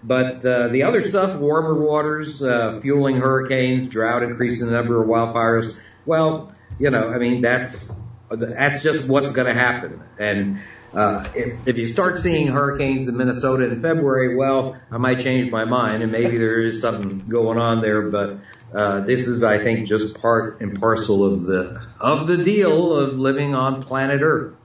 But 0.03 0.45
uh, 0.45 0.67
the 0.67 0.83
other 0.83 1.01
stuff, 1.01 1.39
warmer 1.39 1.79
waters, 1.79 2.43
uh, 2.43 2.81
fueling 2.81 3.15
hurricanes, 3.15 3.87
drought, 3.87 4.23
increasing 4.23 4.65
the 4.65 4.73
number 4.73 5.01
of 5.01 5.07
wildfires. 5.07 5.79
Well, 6.05 6.53
you 6.77 6.89
know, 6.89 7.07
I 7.07 7.19
mean, 7.19 7.41
that's 7.41 7.97
that's 8.29 8.83
just 8.83 9.07
what's 9.07 9.31
going 9.31 9.47
to 9.47 9.53
happen. 9.53 10.01
And 10.19 10.59
uh, 10.93 11.25
if, 11.33 11.67
if 11.67 11.77
you 11.77 11.85
start 11.85 12.19
seeing 12.19 12.47
hurricanes 12.47 13.07
in 13.07 13.15
Minnesota 13.15 13.65
in 13.71 13.81
February, 13.81 14.35
well, 14.35 14.75
I 14.91 14.97
might 14.97 15.21
change 15.21 15.51
my 15.51 15.63
mind, 15.63 16.03
and 16.03 16.11
maybe 16.11 16.37
there 16.37 16.61
is 16.61 16.81
something 16.81 17.19
going 17.19 17.57
on 17.57 17.81
there. 17.81 18.09
But 18.09 18.39
uh, 18.73 19.01
this 19.01 19.27
is, 19.27 19.43
I 19.43 19.63
think, 19.63 19.87
just 19.87 20.19
part 20.19 20.61
and 20.61 20.79
parcel 20.79 21.25
of 21.25 21.43
the 21.43 21.85
of 21.99 22.27
the 22.27 22.37
deal 22.43 22.95
of 22.95 23.19
living 23.19 23.53
on 23.53 23.83
planet 23.83 24.21
Earth. 24.21 24.55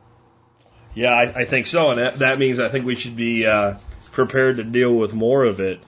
Yeah, 0.95 1.13
I, 1.13 1.41
I 1.41 1.45
think 1.45 1.67
so, 1.67 1.91
and 1.91 2.01
that, 2.01 2.19
that 2.21 2.39
means 2.39 2.59
I 2.59 2.69
think 2.69 2.85
we 2.85 2.97
should 2.97 3.17
be 3.17 3.47
uh, 3.47 3.75
prepared 4.13 4.57
to 4.57 4.65
deal 4.65 4.95
with 4.95 5.15
more 5.15 5.45
of 5.45 5.61
it. 5.61 5.81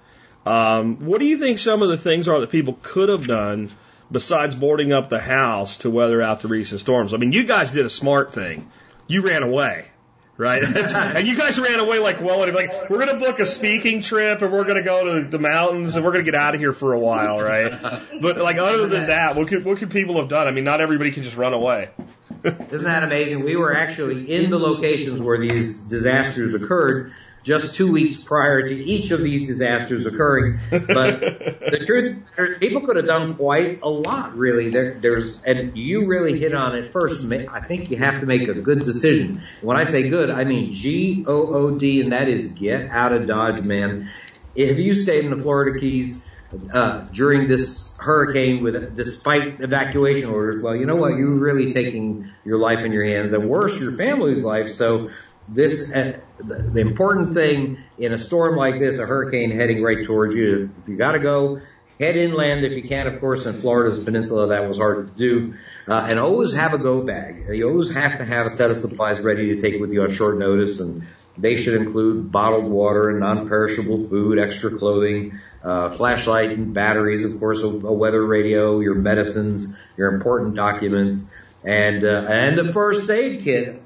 Um, 0.46 1.04
what 1.06 1.20
do 1.20 1.26
you 1.26 1.38
think 1.38 1.58
some 1.58 1.82
of 1.82 1.88
the 1.88 1.96
things 1.96 2.28
are 2.28 2.40
that 2.40 2.50
people 2.50 2.78
could 2.82 3.08
have 3.08 3.26
done 3.26 3.70
besides 4.12 4.54
boarding 4.54 4.92
up 4.92 5.08
the 5.08 5.20
house 5.20 5.78
to 5.78 5.90
weather 5.90 6.22
out 6.22 6.40
the 6.40 6.48
recent 6.48 6.80
storms? 6.80 7.12
I 7.12 7.16
mean, 7.16 7.32
you 7.32 7.44
guys 7.44 7.70
did 7.72 7.86
a 7.86 7.90
smart 7.90 8.32
thing. 8.32 8.70
You 9.06 9.22
ran 9.22 9.42
away 9.42 9.89
right? 10.40 10.62
and 10.94 11.28
you 11.28 11.36
guys 11.36 11.60
ran 11.60 11.78
away 11.78 11.98
like 11.98 12.20
well, 12.20 12.38
like 12.52 12.88
we're 12.88 12.98
gonna 12.98 13.18
book 13.18 13.38
a 13.38 13.46
speaking 13.46 14.00
trip 14.00 14.40
and 14.40 14.50
we're 14.50 14.64
gonna 14.64 14.82
go 14.82 15.20
to 15.20 15.28
the 15.28 15.38
mountains 15.38 15.96
and 15.96 16.04
we're 16.04 16.12
gonna 16.12 16.24
get 16.24 16.34
out 16.34 16.54
of 16.54 16.60
here 16.60 16.72
for 16.72 16.94
a 16.94 16.98
while, 16.98 17.40
right? 17.40 17.70
But 18.20 18.38
like 18.38 18.56
other 18.56 18.86
than 18.86 19.06
that, 19.06 19.36
what 19.36 19.48
could 19.48 19.64
what 19.64 19.78
could 19.78 19.90
people 19.90 20.18
have 20.18 20.28
done? 20.28 20.46
I 20.46 20.50
mean, 20.50 20.64
not 20.64 20.80
everybody 20.80 21.10
can 21.10 21.22
just 21.22 21.36
run 21.36 21.52
away. 21.52 21.90
Isn't 22.44 22.84
that 22.84 23.02
amazing? 23.02 23.44
We 23.44 23.56
were 23.56 23.74
actually 23.74 24.30
in 24.30 24.50
the 24.50 24.58
locations 24.58 25.20
where 25.20 25.38
these 25.38 25.80
disasters 25.80 26.54
occurred 26.54 27.12
just 27.42 27.74
two 27.74 27.90
weeks 27.90 28.22
prior 28.22 28.68
to 28.68 28.74
each 28.74 29.10
of 29.10 29.22
these 29.22 29.46
disasters 29.46 30.06
occurring. 30.06 30.60
But 30.70 31.20
the 31.20 31.82
truth, 31.86 32.60
people 32.60 32.82
could 32.82 32.96
have 32.96 33.06
done 33.06 33.36
quite 33.36 33.80
a 33.82 33.88
lot, 33.88 34.36
really. 34.36 34.70
There, 34.70 34.94
there's, 35.00 35.40
and 35.42 35.76
you 35.76 36.06
really 36.06 36.38
hit 36.38 36.54
on 36.54 36.76
it 36.76 36.92
first. 36.92 37.24
I 37.30 37.60
think 37.60 37.90
you 37.90 37.96
have 37.96 38.20
to 38.20 38.26
make 38.26 38.46
a 38.48 38.54
good 38.54 38.84
decision. 38.84 39.42
When 39.62 39.76
I 39.76 39.84
say 39.84 40.10
good, 40.10 40.30
I 40.30 40.44
mean 40.44 40.72
G 40.72 41.24
O 41.26 41.54
O 41.54 41.70
D, 41.78 42.02
and 42.02 42.12
that 42.12 42.28
is 42.28 42.52
get 42.52 42.90
out 42.90 43.12
of 43.12 43.26
Dodge, 43.26 43.64
man. 43.64 44.10
If 44.54 44.78
you 44.78 44.94
stayed 44.94 45.24
in 45.24 45.30
the 45.30 45.42
Florida 45.42 45.78
Keys 45.78 46.22
uh, 46.72 47.06
during 47.12 47.48
this 47.48 47.94
hurricane, 47.98 48.62
with 48.62 48.96
despite 48.96 49.60
evacuation 49.60 50.28
orders, 50.28 50.62
well, 50.62 50.74
you 50.74 50.84
know 50.84 50.96
what? 50.96 51.16
You're 51.16 51.38
really 51.38 51.72
taking 51.72 52.30
your 52.44 52.58
life 52.58 52.80
in 52.80 52.92
your 52.92 53.04
hands, 53.04 53.32
and 53.32 53.48
worse, 53.48 53.80
your 53.80 53.92
family's 53.92 54.44
life. 54.44 54.70
So 54.70 55.10
this 55.48 55.92
uh, 55.92 56.20
the, 56.42 56.62
the 56.62 56.80
important 56.80 57.34
thing 57.34 57.78
in 57.98 58.12
a 58.12 58.18
storm 58.18 58.56
like 58.56 58.78
this, 58.78 58.98
a 58.98 59.06
hurricane 59.06 59.50
heading 59.50 59.82
right 59.82 60.04
towards 60.04 60.34
you, 60.34 60.70
you 60.86 60.96
got 60.96 61.12
to 61.12 61.18
go, 61.18 61.60
head 61.98 62.16
inland 62.16 62.64
if 62.64 62.72
you 62.72 62.82
can. 62.82 63.06
Of 63.06 63.20
course, 63.20 63.46
in 63.46 63.54
Florida's 63.54 64.02
peninsula, 64.02 64.48
that 64.48 64.66
was 64.66 64.78
hard 64.78 65.08
to 65.08 65.18
do. 65.18 65.54
Uh, 65.86 66.06
and 66.08 66.18
always 66.18 66.52
have 66.54 66.72
a 66.72 66.78
go 66.78 67.02
bag. 67.02 67.46
You 67.52 67.68
always 67.68 67.94
have 67.94 68.18
to 68.18 68.24
have 68.24 68.46
a 68.46 68.50
set 68.50 68.70
of 68.70 68.76
supplies 68.76 69.20
ready 69.20 69.54
to 69.54 69.56
take 69.56 69.80
with 69.80 69.92
you 69.92 70.02
on 70.02 70.10
short 70.10 70.38
notice, 70.38 70.80
and 70.80 71.06
they 71.36 71.56
should 71.56 71.80
include 71.80 72.30
bottled 72.30 72.64
water 72.64 73.10
and 73.10 73.20
non-perishable 73.20 74.08
food, 74.08 74.38
extra 74.38 74.76
clothing, 74.78 75.38
uh, 75.62 75.90
flashlight 75.90 76.50
and 76.50 76.72
batteries, 76.74 77.24
of 77.24 77.38
course, 77.38 77.62
a, 77.62 77.66
a 77.66 77.92
weather 77.92 78.24
radio, 78.24 78.80
your 78.80 78.94
medicines, 78.94 79.76
your 79.96 80.14
important 80.14 80.54
documents, 80.54 81.30
and 81.64 82.04
uh, 82.04 82.26
and 82.28 82.58
a 82.58 82.72
first 82.72 83.10
aid 83.10 83.42
kit. 83.42 83.79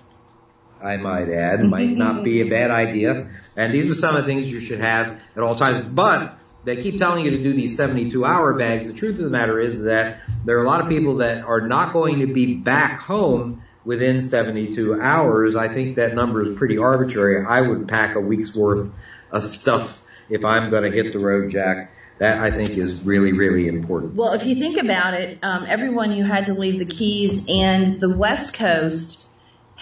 I 0.85 0.99
might 0.99 1.31
add, 1.31 1.65
might 1.65 1.97
not 1.97 2.23
be 2.23 2.43
a 2.43 2.49
bad 2.49 2.71
idea. 2.71 3.29
And 3.57 3.73
these 3.73 3.91
are 3.91 3.95
some 3.95 4.17
of 4.17 4.25
the 4.25 4.33
things 4.33 4.51
you 4.51 4.61
should 4.61 4.81
have 4.81 5.19
at 5.35 5.43
all 5.43 5.55
times. 5.55 5.87
But 5.87 6.39
they 6.65 6.83
keep 6.83 6.99
telling 6.99 7.25
you 7.25 7.31
to 7.33 7.43
do 7.43 7.53
these 7.53 7.77
72 7.77 8.25
hour 8.25 8.55
bags. 8.55 8.87
The 8.87 8.99
truth 8.99 9.19
of 9.19 9.25
the 9.25 9.31
matter 9.31 9.59
is 9.61 9.85
that 9.85 10.21
there 10.45 10.59
are 10.59 10.65
a 10.65 10.67
lot 10.67 10.83
of 10.83 10.89
people 10.89 11.17
that 11.17 11.45
are 11.45 11.67
not 11.67 11.93
going 11.93 12.21
to 12.21 12.27
be 12.27 12.55
back 12.55 13.01
home 13.01 13.63
within 13.85 14.21
72 14.21 15.01
hours. 15.01 15.57
I 15.57 15.69
think 15.69 15.97
that 15.97 16.15
number 16.15 16.43
is 16.43 16.57
pretty 16.57 16.79
arbitrary. 16.79 17.45
I 17.47 17.61
would 17.61 17.89
pack 17.89 18.15
a 18.17 18.21
week's 18.21 18.55
worth 18.55 18.91
of 19.31 19.43
stuff 19.43 20.03
if 20.29 20.45
I'm 20.45 20.71
going 20.71 20.91
to 20.91 20.91
hit 20.91 21.13
the 21.13 21.19
road, 21.19 21.51
Jack. 21.51 21.93
That 22.19 22.41
I 22.41 22.53
think 22.53 22.79
is 22.79 23.03
really, 23.03 23.33
really 23.33 23.67
important. 23.67 24.15
Well, 24.15 24.35
if 24.35 24.47
you 24.47 24.55
think 24.55 24.81
about 24.81 25.15
it, 25.15 25.41
um, 25.43 25.67
everyone 25.67 26.13
you 26.13 26.23
had 26.23 26.47
to 26.47 26.55
leave 26.55 26.79
the 26.79 26.85
Keys 26.85 27.47
and 27.49 27.95
the 27.95 28.17
West 28.17 28.55
Coast 28.55 29.24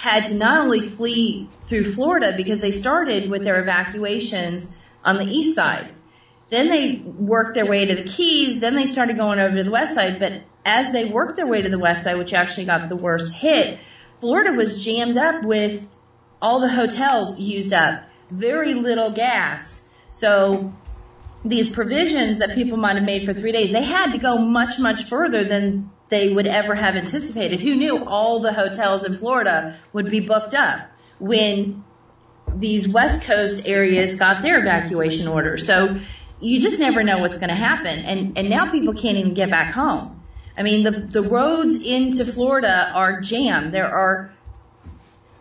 had 0.02 0.24
to 0.24 0.34
not 0.34 0.64
only 0.64 0.80
flee 0.80 1.48
through 1.68 1.92
Florida 1.92 2.34
because 2.36 2.60
they 2.60 2.72
started 2.72 3.30
with 3.30 3.44
their 3.44 3.62
evacuations 3.62 4.76
on 5.04 5.16
the 5.16 5.24
east 5.24 5.54
side. 5.54 5.94
Then 6.50 6.68
they 6.68 7.04
worked 7.06 7.54
their 7.54 7.66
way 7.66 7.86
to 7.86 7.94
the 7.94 8.10
Keys, 8.10 8.58
then 8.58 8.74
they 8.74 8.86
started 8.86 9.16
going 9.16 9.38
over 9.38 9.54
to 9.54 9.62
the 9.62 9.70
west 9.70 9.94
side, 9.94 10.18
but 10.18 10.42
as 10.66 10.92
they 10.92 11.04
worked 11.04 11.36
their 11.36 11.46
way 11.46 11.62
to 11.62 11.68
the 11.68 11.78
west 11.78 12.02
side, 12.02 12.18
which 12.18 12.34
actually 12.34 12.64
got 12.64 12.88
the 12.88 12.96
worst 12.96 13.38
hit, 13.38 13.78
Florida 14.18 14.56
was 14.56 14.84
jammed 14.84 15.16
up 15.16 15.44
with 15.44 15.88
all 16.40 16.60
the 16.60 16.68
hotels 16.68 17.40
used 17.40 17.72
up, 17.72 18.02
very 18.28 18.74
little 18.74 19.14
gas. 19.14 19.86
So 20.10 20.72
these 21.44 21.72
provisions 21.72 22.38
that 22.38 22.56
people 22.56 22.76
might 22.76 22.96
have 22.96 23.04
made 23.04 23.24
for 23.24 23.34
three 23.34 23.52
days, 23.52 23.70
they 23.70 23.84
had 23.84 24.10
to 24.14 24.18
go 24.18 24.38
much, 24.38 24.80
much 24.80 25.04
further 25.04 25.44
than 25.44 25.91
they 26.12 26.28
would 26.28 26.46
ever 26.46 26.74
have 26.74 26.94
anticipated. 26.94 27.60
Who 27.62 27.74
knew 27.74 28.04
all 28.04 28.42
the 28.42 28.52
hotels 28.52 29.04
in 29.04 29.16
Florida 29.16 29.78
would 29.94 30.10
be 30.10 30.20
booked 30.20 30.54
up 30.54 30.90
when 31.18 31.84
these 32.54 32.92
West 32.92 33.24
Coast 33.24 33.66
areas 33.66 34.18
got 34.18 34.42
their 34.42 34.60
evacuation 34.60 35.26
orders? 35.26 35.66
So 35.66 35.98
you 36.38 36.60
just 36.60 36.78
never 36.78 37.02
know 37.02 37.20
what's 37.20 37.38
going 37.38 37.48
to 37.48 37.54
happen. 37.54 37.98
And, 37.98 38.36
and 38.36 38.50
now 38.50 38.70
people 38.70 38.92
can't 38.92 39.16
even 39.16 39.32
get 39.32 39.48
back 39.48 39.72
home. 39.72 40.22
I 40.56 40.62
mean, 40.62 40.84
the, 40.84 40.90
the 40.90 41.22
roads 41.22 41.82
into 41.82 42.26
Florida 42.26 42.92
are 42.94 43.22
jammed. 43.22 43.72
There 43.72 43.88
are 43.88 44.34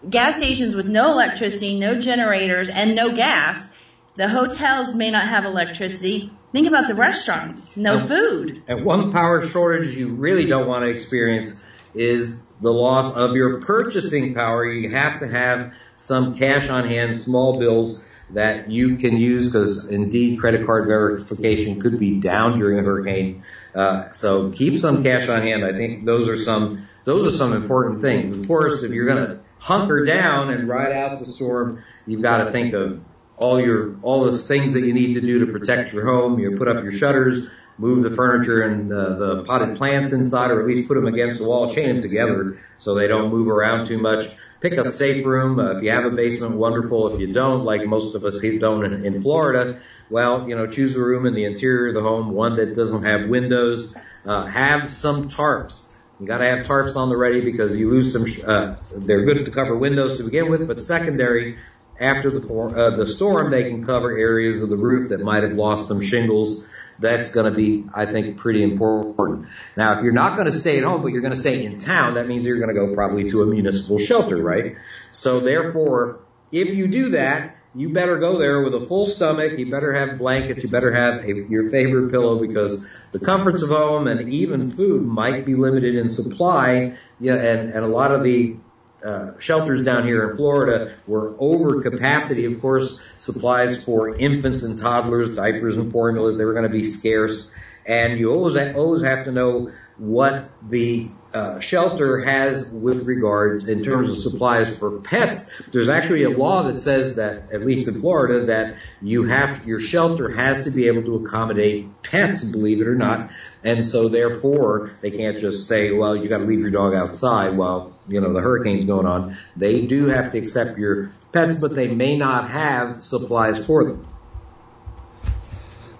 gas 0.09 0.37
stations 0.37 0.73
with 0.73 0.87
no 0.87 1.11
electricity, 1.11 1.77
no 1.77 1.99
generators, 1.99 2.69
and 2.69 2.95
no 2.95 3.13
gas. 3.13 3.75
The 4.15 4.29
hotels 4.29 4.95
may 4.95 5.11
not 5.11 5.27
have 5.27 5.43
electricity. 5.43 6.31
Think 6.51 6.67
about 6.67 6.87
the 6.87 6.95
restaurants. 6.95 7.77
No 7.77 7.99
food. 7.99 8.63
And 8.67 8.85
one 8.85 9.11
power 9.11 9.45
shortage 9.45 9.95
you 9.95 10.09
really 10.09 10.45
don't 10.45 10.67
want 10.67 10.83
to 10.83 10.89
experience 10.89 11.63
is 11.93 12.45
the 12.59 12.71
loss 12.71 13.15
of 13.15 13.35
your 13.35 13.61
purchasing 13.61 14.33
power. 14.33 14.65
You 14.65 14.89
have 14.89 15.19
to 15.19 15.27
have 15.27 15.73
some 15.97 16.37
cash 16.37 16.69
on 16.69 16.87
hand, 16.87 17.17
small 17.17 17.57
bills 17.57 18.03
that 18.31 18.69
you 18.69 18.97
can 18.97 19.17
use 19.17 19.51
because 19.51 19.85
indeed 19.85 20.39
credit 20.39 20.65
card 20.65 20.87
verification 20.87 21.79
could 21.79 21.99
be 21.99 22.19
down 22.19 22.59
during 22.59 22.79
a 22.79 22.83
hurricane. 22.83 23.43
Uh, 23.75 24.11
so 24.11 24.51
keep 24.51 24.79
some 24.79 25.03
cash 25.03 25.27
on 25.29 25.41
hand. 25.41 25.63
I 25.65 25.73
think 25.73 26.05
those 26.05 26.27
are 26.27 26.37
some 26.37 26.87
those 27.03 27.25
are 27.25 27.35
some 27.35 27.53
important 27.53 28.01
things. 28.01 28.37
Of 28.37 28.47
course, 28.47 28.83
if 28.83 28.91
you're 28.91 29.07
going 29.07 29.25
to 29.25 29.39
hunker 29.59 30.05
down 30.05 30.51
and 30.51 30.67
ride 30.67 30.91
out 30.91 31.19
the 31.19 31.25
storm, 31.25 31.83
you've 32.05 32.21
got 32.21 32.45
to 32.45 32.51
think 32.51 32.73
of 32.73 33.01
all 33.41 33.59
your 33.59 33.95
all 34.03 34.25
the 34.25 34.37
things 34.37 34.73
that 34.73 34.85
you 34.85 34.93
need 34.93 35.15
to 35.15 35.21
do 35.21 35.45
to 35.45 35.51
protect 35.51 35.93
your 35.93 36.05
home. 36.05 36.39
You 36.39 36.57
put 36.57 36.67
up 36.67 36.83
your 36.83 36.91
shutters, 36.91 37.49
move 37.77 38.03
the 38.03 38.15
furniture 38.15 38.61
and 38.61 38.91
uh, 38.93 39.15
the 39.15 39.43
potted 39.43 39.77
plants 39.77 40.11
inside, 40.13 40.51
or 40.51 40.61
at 40.61 40.67
least 40.67 40.87
put 40.87 40.95
them 40.95 41.07
against 41.07 41.39
the 41.39 41.47
wall, 41.47 41.73
chain 41.73 41.87
them 41.87 42.01
together 42.01 42.59
so 42.77 42.93
they 42.93 43.07
don't 43.07 43.31
move 43.31 43.47
around 43.47 43.87
too 43.87 43.97
much. 43.97 44.35
Pick 44.59 44.73
a 44.73 44.85
safe 44.85 45.25
room. 45.25 45.59
Uh, 45.59 45.77
if 45.77 45.83
you 45.83 45.89
have 45.89 46.05
a 46.05 46.11
basement, 46.11 46.55
wonderful. 46.55 47.13
If 47.13 47.19
you 47.19 47.33
don't, 47.33 47.65
like 47.65 47.85
most 47.85 48.13
of 48.13 48.23
us 48.23 48.41
don't 48.41 48.85
in, 48.85 49.05
in 49.05 49.21
Florida, 49.21 49.81
well, 50.11 50.47
you 50.47 50.55
know, 50.55 50.67
choose 50.67 50.95
a 50.95 50.99
room 50.99 51.25
in 51.25 51.33
the 51.33 51.45
interior 51.45 51.87
of 51.87 51.95
the 51.95 52.01
home, 52.01 52.31
one 52.31 52.57
that 52.57 52.75
doesn't 52.75 53.03
have 53.03 53.27
windows. 53.27 53.95
Uh, 54.23 54.45
have 54.45 54.91
some 54.91 55.29
tarps. 55.29 55.93
You 56.19 56.27
got 56.27 56.37
to 56.37 56.45
have 56.45 56.67
tarps 56.67 56.95
on 56.95 57.09
the 57.09 57.17
ready 57.17 57.41
because 57.41 57.75
you 57.75 57.89
lose 57.89 58.13
some. 58.13 58.25
Uh, 58.47 58.75
they're 58.95 59.25
good 59.25 59.43
to 59.43 59.51
cover 59.51 59.75
windows 59.75 60.19
to 60.19 60.23
begin 60.23 60.51
with, 60.51 60.67
but 60.67 60.83
secondary, 60.83 61.57
after 62.01 62.31
the 62.31 62.39
uh, 62.39 62.97
the 62.97 63.05
storm, 63.05 63.51
they 63.51 63.69
can 63.69 63.85
cover 63.85 64.17
areas 64.17 64.61
of 64.63 64.69
the 64.69 64.77
roof 64.77 65.09
that 65.09 65.21
might 65.21 65.43
have 65.43 65.53
lost 65.53 65.87
some 65.87 66.01
shingles. 66.01 66.65
That's 66.99 67.33
going 67.33 67.51
to 67.51 67.55
be, 67.55 67.85
I 67.93 68.05
think, 68.05 68.37
pretty 68.37 68.63
important. 68.63 69.47
Now, 69.77 69.97
if 69.97 70.03
you're 70.03 70.13
not 70.13 70.35
going 70.35 70.51
to 70.51 70.57
stay 70.57 70.77
at 70.77 70.83
home, 70.83 71.01
but 71.01 71.09
you're 71.09 71.21
going 71.21 71.33
to 71.33 71.39
stay 71.39 71.63
in 71.65 71.79
town, 71.79 72.15
that 72.15 72.27
means 72.27 72.43
you're 72.43 72.59
going 72.59 72.73
to 72.73 72.75
go 72.75 72.93
probably 72.93 73.29
to 73.29 73.41
a 73.41 73.45
municipal 73.45 73.97
shelter, 73.99 74.41
right? 74.41 74.75
So 75.11 75.39
therefore, 75.39 76.19
if 76.51 76.75
you 76.75 76.87
do 76.87 77.09
that, 77.11 77.55
you 77.73 77.89
better 77.89 78.19
go 78.19 78.37
there 78.37 78.61
with 78.63 78.75
a 78.75 78.85
full 78.85 79.05
stomach. 79.05 79.57
You 79.57 79.71
better 79.71 79.93
have 79.93 80.17
blankets. 80.17 80.61
You 80.61 80.69
better 80.69 80.91
have 80.93 81.23
a, 81.23 81.33
your 81.49 81.69
favorite 81.71 82.11
pillow 82.11 82.39
because 82.39 82.85
the 83.13 83.19
comforts 83.19 83.61
of 83.61 83.69
home 83.69 84.07
and 84.07 84.33
even 84.33 84.69
food 84.69 85.05
might 85.05 85.45
be 85.45 85.55
limited 85.55 85.95
in 85.95 86.09
supply. 86.09 86.97
Yeah, 87.19 87.35
and, 87.35 87.71
and 87.71 87.85
a 87.85 87.87
lot 87.87 88.11
of 88.11 88.23
the 88.23 88.57
uh, 89.03 89.39
shelters 89.39 89.83
down 89.83 90.03
here 90.03 90.29
in 90.29 90.37
Florida 90.37 90.95
were 91.07 91.35
over 91.39 91.81
capacity. 91.81 92.45
Of 92.45 92.61
course, 92.61 93.01
supplies 93.17 93.83
for 93.83 94.15
infants 94.15 94.63
and 94.63 94.77
toddlers, 94.77 95.35
diapers 95.35 95.75
and 95.75 95.91
formulas, 95.91 96.37
they 96.37 96.45
were 96.45 96.53
going 96.53 96.63
to 96.63 96.69
be 96.69 96.83
scarce. 96.83 97.51
And 97.85 98.19
you 98.19 98.31
always, 98.31 98.55
always 98.75 99.01
have 99.01 99.25
to 99.25 99.31
know 99.31 99.71
what 99.97 100.49
the 100.67 101.09
uh, 101.33 101.59
shelter 101.59 102.19
has 102.19 102.71
with 102.71 103.05
regards 103.05 103.69
in 103.69 103.83
terms 103.83 104.09
of 104.09 104.17
supplies 104.17 104.75
for 104.77 104.99
pets. 104.99 105.53
There's 105.71 105.89
actually 105.89 106.23
a 106.23 106.29
law 106.29 106.63
that 106.63 106.79
says 106.79 107.15
that, 107.15 107.51
at 107.51 107.65
least 107.65 107.87
in 107.87 108.01
Florida, 108.01 108.47
that 108.47 108.75
you 109.01 109.23
have 109.23 109.65
your 109.65 109.79
shelter 109.79 110.29
has 110.29 110.65
to 110.65 110.71
be 110.71 110.87
able 110.87 111.03
to 111.03 111.25
accommodate 111.25 112.03
pets, 112.03 112.49
believe 112.49 112.81
it 112.81 112.87
or 112.87 112.95
not. 112.95 113.29
And 113.63 113.85
so 113.85 114.09
therefore, 114.09 114.91
they 115.01 115.11
can't 115.11 115.39
just 115.39 115.67
say, 115.67 115.91
well, 115.91 116.15
you 116.15 116.27
got 116.27 116.39
to 116.39 116.45
leave 116.45 116.59
your 116.59 116.71
dog 116.71 116.93
outside 116.93 117.55
while 117.55 117.93
you 118.07 118.21
know 118.21 118.33
the 118.33 118.41
hurricane's 118.41 118.85
going 118.85 119.05
on. 119.05 119.37
They 119.55 119.85
do 119.85 120.07
have 120.07 120.31
to 120.31 120.37
accept 120.37 120.77
your 120.77 121.11
pets, 121.31 121.59
but 121.59 121.75
they 121.75 121.87
may 121.87 122.17
not 122.17 122.49
have 122.49 123.03
supplies 123.03 123.65
for 123.65 123.85
them. 123.85 124.07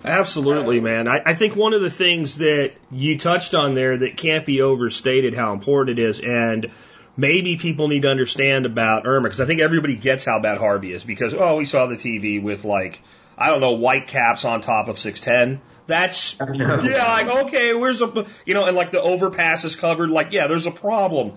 Absolutely, 0.04 0.80
man. 0.80 1.08
I, 1.08 1.22
I 1.26 1.34
think 1.36 1.56
one 1.56 1.74
of 1.74 1.82
the 1.82 1.92
things 1.92 2.40
that 2.40 2.74
you 2.90 3.18
touched 3.18 3.54
on 3.54 3.76
there 3.76 3.98
that 3.98 4.18
can't 4.18 4.46
be 4.46 4.62
overstated 4.62 5.36
how 5.36 5.54
important 5.54 6.00
it 6.00 6.04
is, 6.04 6.20
and 6.20 6.72
maybe 7.16 7.58
people 7.58 7.88
need 7.88 8.02
to 8.02 8.10
understand 8.10 8.66
about 8.66 9.06
Irma, 9.06 9.28
because 9.28 9.42
I 9.42 9.46
think 9.46 9.62
everybody 9.62 9.96
gets 9.96 10.26
how 10.26 10.40
bad 10.40 10.58
Harvey 10.58 10.92
is, 10.94 11.04
because, 11.04 11.36
oh, 11.36 11.58
we 11.58 11.66
saw 11.66 11.86
the 11.86 11.98
TV 11.98 12.42
with 12.42 12.66
like, 12.66 13.02
I 13.38 13.50
don't 13.50 13.62
know, 13.62 13.74
white 13.74 14.08
caps 14.08 14.44
on 14.44 14.62
top 14.62 14.88
of 14.88 14.98
610. 14.98 15.62
That's, 15.86 16.36
yeah, 16.40 17.12
like, 17.12 17.46
okay, 17.46 17.74
where's 17.74 18.02
a, 18.02 18.26
you 18.46 18.54
know, 18.56 18.66
and 18.66 18.76
like 18.76 18.92
the 18.92 19.02
overpass 19.02 19.66
is 19.66 19.76
covered, 19.76 20.10
like, 20.10 20.32
yeah, 20.32 20.48
there's 20.48 20.66
a 20.66 20.72
problem. 20.72 21.34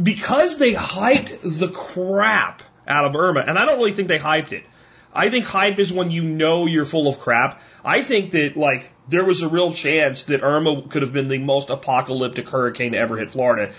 Because 0.00 0.58
they 0.58 0.74
hyped 0.74 1.40
the 1.42 1.68
crap 1.68 2.62
out 2.86 3.04
of 3.04 3.16
Irma, 3.16 3.40
and 3.40 3.58
I 3.58 3.66
don't 3.66 3.78
really 3.78 3.92
think 3.92 4.08
they 4.08 4.18
hyped 4.18 4.52
it. 4.52 4.64
I 5.12 5.30
think 5.30 5.44
hype 5.44 5.78
is 5.78 5.92
when 5.92 6.10
you 6.10 6.22
know 6.22 6.66
you're 6.66 6.84
full 6.84 7.08
of 7.08 7.18
crap. 7.18 7.60
I 7.84 8.02
think 8.02 8.32
that 8.32 8.56
like 8.56 8.92
there 9.08 9.24
was 9.24 9.42
a 9.42 9.48
real 9.48 9.72
chance 9.72 10.24
that 10.24 10.42
Irma 10.42 10.82
could 10.82 11.02
have 11.02 11.12
been 11.12 11.28
the 11.28 11.38
most 11.38 11.70
apocalyptic 11.70 12.48
hurricane 12.48 12.92
to 12.92 12.98
ever 12.98 13.16
hit 13.16 13.30
Florida. 13.30 13.72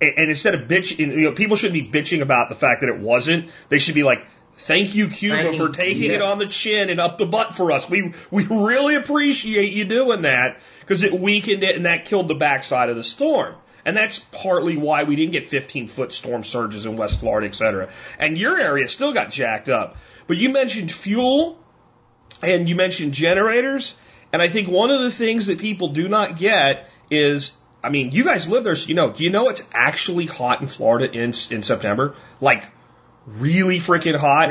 And, 0.00 0.18
and 0.18 0.30
instead 0.30 0.54
of 0.54 0.62
bitching, 0.62 0.98
you 0.98 1.16
know, 1.22 1.32
people 1.32 1.56
shouldn't 1.56 1.92
be 1.92 2.00
bitching 2.00 2.22
about 2.22 2.48
the 2.48 2.54
fact 2.54 2.80
that 2.80 2.88
it 2.88 2.98
wasn't. 2.98 3.50
They 3.68 3.78
should 3.78 3.94
be 3.94 4.02
like, 4.02 4.26
Thank 4.58 4.94
you, 4.94 5.08
Cuba, 5.08 5.42
Thank 5.42 5.56
for 5.56 5.70
taking 5.70 6.04
yes. 6.04 6.16
it 6.16 6.22
on 6.22 6.38
the 6.38 6.46
chin 6.46 6.90
and 6.90 7.00
up 7.00 7.18
the 7.18 7.26
butt 7.26 7.56
for 7.56 7.72
us. 7.72 7.88
We 7.88 8.14
we 8.30 8.46
really 8.46 8.94
appreciate 8.96 9.72
you 9.72 9.84
doing 9.84 10.22
that 10.22 10.58
because 10.80 11.02
it 11.02 11.18
weakened 11.18 11.62
it 11.64 11.74
and 11.74 11.86
that 11.86 12.04
killed 12.04 12.28
the 12.28 12.34
backside 12.34 12.90
of 12.90 12.96
the 12.96 13.04
storm. 13.04 13.56
And 13.84 13.96
that's 13.96 14.18
partly 14.18 14.76
why 14.76 15.04
we 15.04 15.16
didn't 15.16 15.32
get 15.32 15.44
15 15.44 15.88
foot 15.88 16.12
storm 16.12 16.44
surges 16.44 16.86
in 16.86 16.96
West 16.96 17.20
Florida, 17.20 17.48
et 17.48 17.54
cetera. 17.54 17.88
And 18.18 18.38
your 18.38 18.58
area 18.58 18.88
still 18.88 19.12
got 19.12 19.30
jacked 19.30 19.68
up. 19.68 19.96
But 20.26 20.36
you 20.36 20.50
mentioned 20.50 20.92
fuel 20.92 21.58
and 22.42 22.68
you 22.68 22.76
mentioned 22.76 23.12
generators. 23.12 23.94
And 24.32 24.40
I 24.40 24.48
think 24.48 24.68
one 24.68 24.90
of 24.90 25.00
the 25.00 25.10
things 25.10 25.46
that 25.46 25.58
people 25.58 25.88
do 25.88 26.08
not 26.08 26.36
get 26.36 26.88
is, 27.10 27.52
I 27.82 27.90
mean, 27.90 28.12
you 28.12 28.24
guys 28.24 28.48
live 28.48 28.64
there, 28.64 28.76
so 28.76 28.88
you 28.88 28.94
know, 28.94 29.10
do 29.10 29.24
you 29.24 29.30
know 29.30 29.48
it's 29.48 29.62
actually 29.72 30.26
hot 30.26 30.60
in 30.60 30.68
Florida 30.68 31.12
in, 31.12 31.32
in 31.50 31.62
September? 31.62 32.14
Like, 32.40 32.64
really 33.26 33.78
freaking 33.78 34.16
hot. 34.16 34.50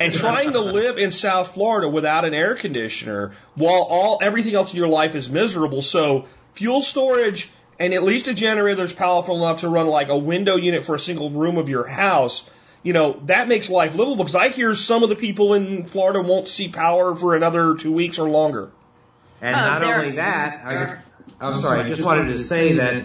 and 0.00 0.14
trying 0.14 0.52
to 0.52 0.60
live 0.60 0.98
in 0.98 1.10
South 1.10 1.54
Florida 1.54 1.88
without 1.88 2.24
an 2.24 2.34
air 2.34 2.54
conditioner 2.54 3.34
while 3.54 3.82
all, 3.82 4.18
everything 4.22 4.54
else 4.54 4.72
in 4.72 4.78
your 4.78 4.88
life 4.88 5.14
is 5.14 5.28
miserable. 5.28 5.82
So, 5.82 6.26
fuel 6.54 6.80
storage 6.80 7.50
and 7.78 7.92
at 7.94 8.02
least 8.02 8.28
a 8.28 8.34
generator 8.34 8.76
that's 8.82 8.92
powerful 8.92 9.36
enough 9.36 9.60
to 9.60 9.68
run 9.68 9.86
like 9.86 10.08
a 10.08 10.16
window 10.16 10.56
unit 10.56 10.84
for 10.84 10.94
a 10.94 10.98
single 10.98 11.30
room 11.30 11.56
of 11.58 11.68
your 11.68 11.86
house 11.86 12.48
you 12.82 12.92
know, 12.92 13.18
that 13.24 13.48
makes 13.48 13.68
life 13.68 13.96
livable 13.96 14.14
because 14.14 14.36
I 14.36 14.48
hear 14.50 14.72
some 14.76 15.02
of 15.02 15.08
the 15.08 15.16
people 15.16 15.54
in 15.54 15.86
Florida 15.86 16.20
won't 16.22 16.46
see 16.46 16.68
power 16.68 17.16
for 17.16 17.34
another 17.34 17.74
two 17.74 17.90
weeks 17.92 18.20
or 18.20 18.28
longer. 18.28 18.70
And 19.40 19.56
Oh, 19.56 19.58
not 19.58 19.80
there- 19.80 19.98
only 19.98 20.16
that, 20.16 20.60
I, 20.64 20.74
there- 20.74 21.04
I'm 21.40 21.60
sorry, 21.60 21.80
I 21.80 21.88
just 21.88 22.04
wanted 22.04 22.28
to 22.28 22.38
say 22.38 22.74
that 22.74 23.02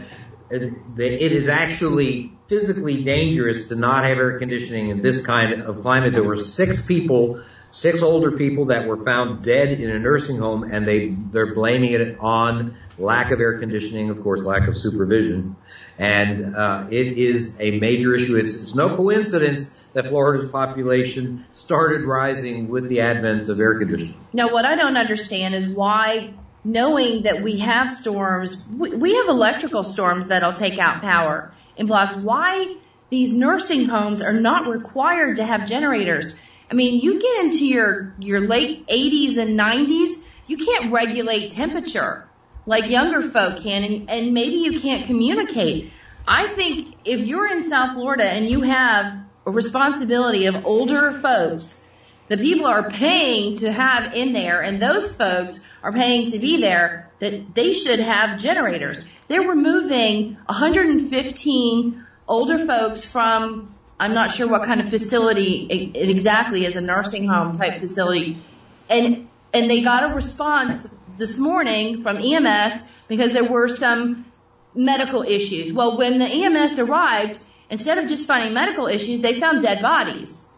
it, 0.52 0.96
that 0.98 1.26
it 1.26 1.32
is 1.32 1.50
actually 1.50 2.32
physically 2.48 3.04
dangerous 3.04 3.70
to 3.70 3.76
not 3.76 4.04
have 4.04 4.20
air 4.20 4.38
conditioning 4.38 4.90
in 4.90 5.02
this 5.02 5.26
kind 5.26 5.64
of 5.64 5.82
climate. 5.82 6.14
There 6.14 6.24
were 6.24 6.38
six 6.38 6.86
people, 6.86 7.42
six 7.72 8.04
older 8.04 8.34
people 8.34 8.66
that 8.66 8.88
were 8.88 9.04
found 9.04 9.44
dead 9.44 9.80
in 9.80 9.90
a 9.90 9.98
nursing 9.98 10.38
home, 10.38 10.64
and 10.64 10.88
they 10.88 11.08
they're 11.08 11.56
blaming 11.56 11.94
it 11.94 12.20
on 12.20 12.76
lack 13.02 13.32
of 13.32 13.40
air 13.40 13.60
conditioning, 13.60 14.10
of 14.10 14.22
course, 14.22 14.42
lack 14.42 14.68
of 14.68 14.78
supervision, 14.78 15.56
and 15.98 16.56
uh, 16.56 16.88
it 16.90 17.18
is 17.18 17.60
a 17.60 17.80
major 17.80 18.16
issue. 18.16 18.36
It's, 18.38 18.64
it's 18.64 18.76
no 18.76 18.96
coincidence 18.96 19.80
that 19.94 20.08
Florida's 20.08 20.50
population 20.50 21.46
started 21.52 22.04
rising 22.04 22.70
with 22.70 22.88
the 22.88 23.02
advent 23.02 23.50
of 23.50 23.60
air 23.60 23.78
conditioning. 23.78 24.20
Now, 24.34 24.54
what 24.54 24.66
I 24.66 24.76
don't 24.76 24.98
understand 24.98 25.56
is 25.56 25.68
why, 25.68 26.34
knowing 26.64 27.24
that 27.24 27.44
we 27.44 27.60
have 27.60 27.94
storms, 27.94 28.64
we, 28.78 28.96
we 28.96 29.16
have 29.16 29.28
electrical 29.28 29.84
storms 29.84 30.28
that'll 30.28 30.54
take 30.54 30.80
out 30.80 31.02
power 31.02 31.52
in 31.76 31.88
blocks, 31.88 32.16
why 32.16 32.76
these 33.10 33.38
nursing 33.38 33.88
homes 33.88 34.22
are 34.22 34.34
not 34.34 34.68
required 34.68 35.38
to 35.38 35.44
have 35.44 35.68
generators. 35.68 36.40
I 36.70 36.74
mean, 36.74 37.02
you 37.02 37.22
get 37.22 37.46
into 37.46 37.66
your, 37.66 38.16
your 38.20 38.40
late 38.40 38.88
80s 38.88 39.38
and 39.38 39.60
90s, 39.60 40.24
you 40.48 40.58
can't 40.58 40.92
regulate 40.92 41.52
temperature 41.52 42.28
like 42.72 42.90
younger 42.90 43.22
folk 43.22 43.62
can, 43.62 43.84
and, 43.84 44.10
and 44.10 44.34
maybe 44.34 44.56
you 44.56 44.80
can't 44.80 45.06
communicate. 45.06 45.92
I 46.28 46.48
think 46.48 46.96
if 47.06 47.20
you're 47.20 47.48
in 47.48 47.64
South 47.64 47.94
Florida 47.94 48.26
and 48.26 48.50
you 48.50 48.62
have 48.62 49.26
a 49.46 49.52
responsibility 49.52 50.46
of 50.46 50.66
older 50.66 51.12
folks 51.12 51.86
the 52.32 52.38
people 52.38 52.66
are 52.66 52.90
paying 52.90 53.58
to 53.58 53.70
have 53.70 54.14
in 54.14 54.32
there, 54.32 54.62
and 54.62 54.82
those 54.82 55.18
folks 55.18 55.60
are 55.84 55.92
paying 55.92 56.32
to 56.32 56.40
be 56.40 56.62
there, 56.62 57.12
that 57.20 57.54
they 57.54 57.74
should 57.74 58.00
have 58.00 58.40
generators. 58.40 59.10
They're 59.28 59.50
removing 59.50 60.38
115 60.46 62.08
older 62.30 62.66
folks 62.66 63.12
from, 63.12 63.76
I'm 64.00 64.14
not 64.14 64.32
sure 64.32 64.48
what 64.48 64.64
kind 64.64 64.80
of 64.80 64.90
facility 64.90 65.68
it, 65.94 66.10
exactly 66.10 66.64
is, 66.64 66.78
a 66.78 66.82
nursing 66.82 67.28
home 67.28 67.52
type 67.52 67.82
facility, 67.82 68.42
and 68.90 69.28
and 69.54 69.70
they 69.70 69.84
got 69.84 70.10
a 70.10 70.16
response 70.16 70.96
this 71.22 71.38
morning 71.38 72.02
from 72.02 72.18
EMS 72.18 72.84
because 73.08 73.32
there 73.34 73.50
were 73.50 73.70
some 73.70 74.26
medical 74.74 75.22
issues. 75.22 75.72
Well, 75.72 76.00
when 76.00 76.18
the 76.18 76.26
EMS 76.26 76.80
arrived, 76.80 77.46
instead 77.70 78.00
of 78.00 78.10
just 78.10 78.28
finding 78.28 78.56
medical 78.56 78.88
issues, 78.88 79.22
they 79.22 79.40
found 79.40 79.62
dead 79.62 79.84
bodies 79.84 80.52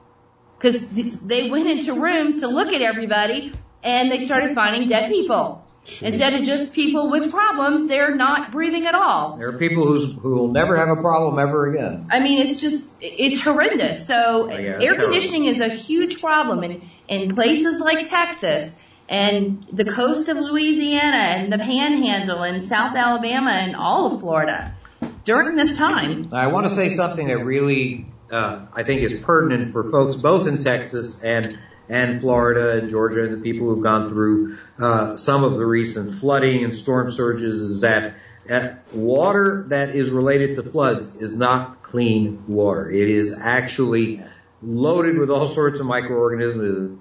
because 0.57 0.87
they 1.25 1.49
went 1.51 1.67
into 1.67 1.99
rooms 1.99 2.39
to 2.39 2.47
look 2.47 2.69
at 2.69 2.81
everybody 2.81 3.51
and 3.83 4.09
they 4.09 4.19
started 4.19 4.55
finding 4.55 4.87
dead 4.87 5.11
people. 5.11 5.59
Instead 6.01 6.33
of 6.35 6.43
just 6.45 6.73
people 6.73 7.11
with 7.11 7.29
problems, 7.29 7.89
they're 7.89 8.15
not 8.15 8.53
breathing 8.53 8.85
at 8.85 8.95
all. 8.95 9.35
There 9.35 9.49
are 9.49 9.57
people 9.57 9.85
who's, 9.85 10.13
who 10.13 10.33
will 10.35 10.47
never 10.47 10.77
have 10.77 10.87
a 10.97 11.01
problem 11.01 11.37
ever 11.39 11.69
again. 11.73 12.07
I 12.09 12.21
mean, 12.21 12.41
it's 12.41 12.61
just, 12.61 12.99
it's 13.01 13.43
horrendous. 13.43 14.07
So 14.07 14.15
Oh, 14.15 14.47
yeah, 14.47 14.55
air 14.55 14.79
terrible. 14.79 15.03
conditioning 15.07 15.43
is 15.43 15.59
a 15.59 15.67
huge 15.67 16.21
problem 16.21 16.63
in, 16.63 16.83
in 17.09 17.35
places 17.35 17.81
like 17.81 18.07
Texas 18.09 18.79
and 19.09 19.65
the 19.71 19.85
coast 19.85 20.29
of 20.29 20.37
Louisiana 20.37 21.17
and 21.17 21.53
the 21.53 21.57
panhandle 21.57 22.43
and 22.43 22.63
South 22.63 22.95
Alabama 22.95 23.51
and 23.51 23.75
all 23.75 24.13
of 24.13 24.21
Florida 24.21 24.75
during 25.23 25.55
this 25.55 25.77
time. 25.77 26.33
I 26.33 26.47
want 26.47 26.67
to 26.67 26.73
say 26.73 26.89
something 26.89 27.27
that 27.27 27.39
really 27.39 28.05
uh, 28.31 28.65
I 28.73 28.83
think 28.83 29.01
is 29.01 29.19
pertinent 29.19 29.71
for 29.71 29.89
folks 29.91 30.15
both 30.15 30.47
in 30.47 30.59
Texas 30.59 31.23
and 31.23 31.57
and 31.89 32.21
Florida 32.21 32.77
and 32.77 32.89
Georgia 32.89 33.25
and 33.25 33.33
the 33.33 33.41
people 33.41 33.67
who've 33.67 33.83
gone 33.83 34.09
through 34.09 34.57
uh, 34.79 35.17
some 35.17 35.43
of 35.43 35.57
the 35.57 35.65
recent 35.65 36.13
flooding 36.13 36.63
and 36.63 36.73
storm 36.73 37.11
surges 37.11 37.59
is 37.59 37.81
that 37.81 38.15
uh, 38.49 38.69
water 38.91 39.65
that 39.69 39.89
is 39.89 40.09
related 40.09 40.55
to 40.55 40.63
floods 40.63 41.17
is 41.17 41.37
not 41.37 41.83
clean 41.83 42.43
water. 42.47 42.89
It 42.89 43.09
is 43.09 43.39
actually 43.39 44.21
loaded 44.61 45.17
with 45.17 45.29
all 45.29 45.47
sorts 45.47 45.79
of 45.79 45.85
microorganisms. 45.85 46.99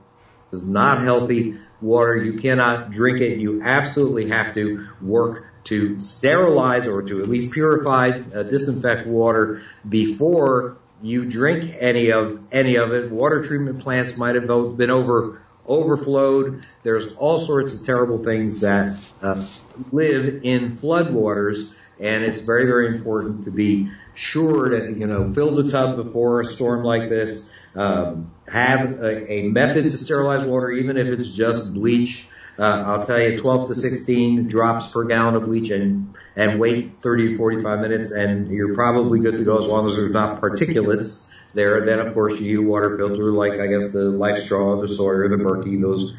It 0.52 0.56
is 0.56 0.68
not 0.68 0.98
healthy 0.98 1.58
water. 1.82 2.16
You 2.16 2.40
cannot 2.40 2.90
drink 2.90 3.20
it. 3.20 3.38
You 3.38 3.62
absolutely 3.62 4.28
have 4.28 4.54
to 4.54 4.88
work 5.00 5.46
to 5.64 6.00
sterilize 6.00 6.88
or 6.88 7.02
to 7.02 7.22
at 7.22 7.28
least 7.28 7.52
purify, 7.52 8.08
uh, 8.08 8.42
disinfect 8.42 9.06
water 9.06 9.62
before 9.88 10.76
you 11.02 11.28
drink 11.28 11.74
any 11.78 12.12
of 12.12 12.40
any 12.52 12.76
of 12.76 12.92
it, 12.92 13.10
water 13.10 13.44
treatment 13.44 13.80
plants 13.80 14.16
might 14.16 14.36
have 14.36 14.46
been 14.46 14.90
over 14.90 15.42
overflowed. 15.66 16.66
There's 16.82 17.12
all 17.14 17.38
sorts 17.38 17.74
of 17.74 17.84
terrible 17.84 18.22
things 18.22 18.60
that 18.60 18.98
uh, 19.20 19.44
live 19.90 20.40
in 20.44 20.72
floodwaters, 20.76 21.72
and 22.00 22.22
it's 22.22 22.40
very 22.40 22.66
very 22.66 22.96
important 22.96 23.44
to 23.44 23.50
be 23.50 23.90
sure 24.14 24.68
to 24.68 24.92
you 24.92 25.06
know 25.06 25.32
fill 25.32 25.54
the 25.54 25.68
tub 25.68 25.96
before 25.96 26.40
a 26.40 26.44
storm 26.44 26.84
like 26.84 27.08
this. 27.08 27.50
Um, 27.74 28.32
have 28.48 29.00
a, 29.00 29.32
a 29.32 29.48
method 29.48 29.84
to 29.84 29.96
sterilize 29.96 30.44
water, 30.44 30.70
even 30.70 30.96
if 30.96 31.06
it's 31.06 31.28
just 31.28 31.72
bleach. 31.72 32.28
Uh, 32.58 32.84
I'll 32.86 33.06
tell 33.06 33.18
you, 33.18 33.40
12 33.40 33.68
to 33.68 33.74
16 33.74 34.48
drops 34.48 34.92
per 34.92 35.04
gallon 35.04 35.36
of 35.36 35.46
bleach 35.46 35.70
and, 35.70 36.14
and 36.36 36.60
wait 36.60 37.00
30 37.00 37.28
to 37.28 37.36
45 37.36 37.80
minutes 37.80 38.10
and 38.10 38.50
you're 38.50 38.74
probably 38.74 39.20
good 39.20 39.38
to 39.38 39.44
go 39.44 39.58
as 39.58 39.66
long 39.66 39.86
as 39.86 39.96
there's 39.96 40.12
not 40.12 40.40
particulates 40.40 41.28
there. 41.54 41.84
Then 41.86 42.06
of 42.06 42.12
course 42.12 42.38
you 42.40 42.60
use 42.60 42.68
water 42.68 42.96
filter 42.98 43.32
like 43.32 43.54
I 43.58 43.68
guess 43.68 43.92
the 43.92 44.04
Life 44.04 44.38
Straw, 44.38 44.80
the 44.80 44.88
Sawyer, 44.88 45.28
the 45.30 45.36
Berkey, 45.36 45.80
those 45.80 46.14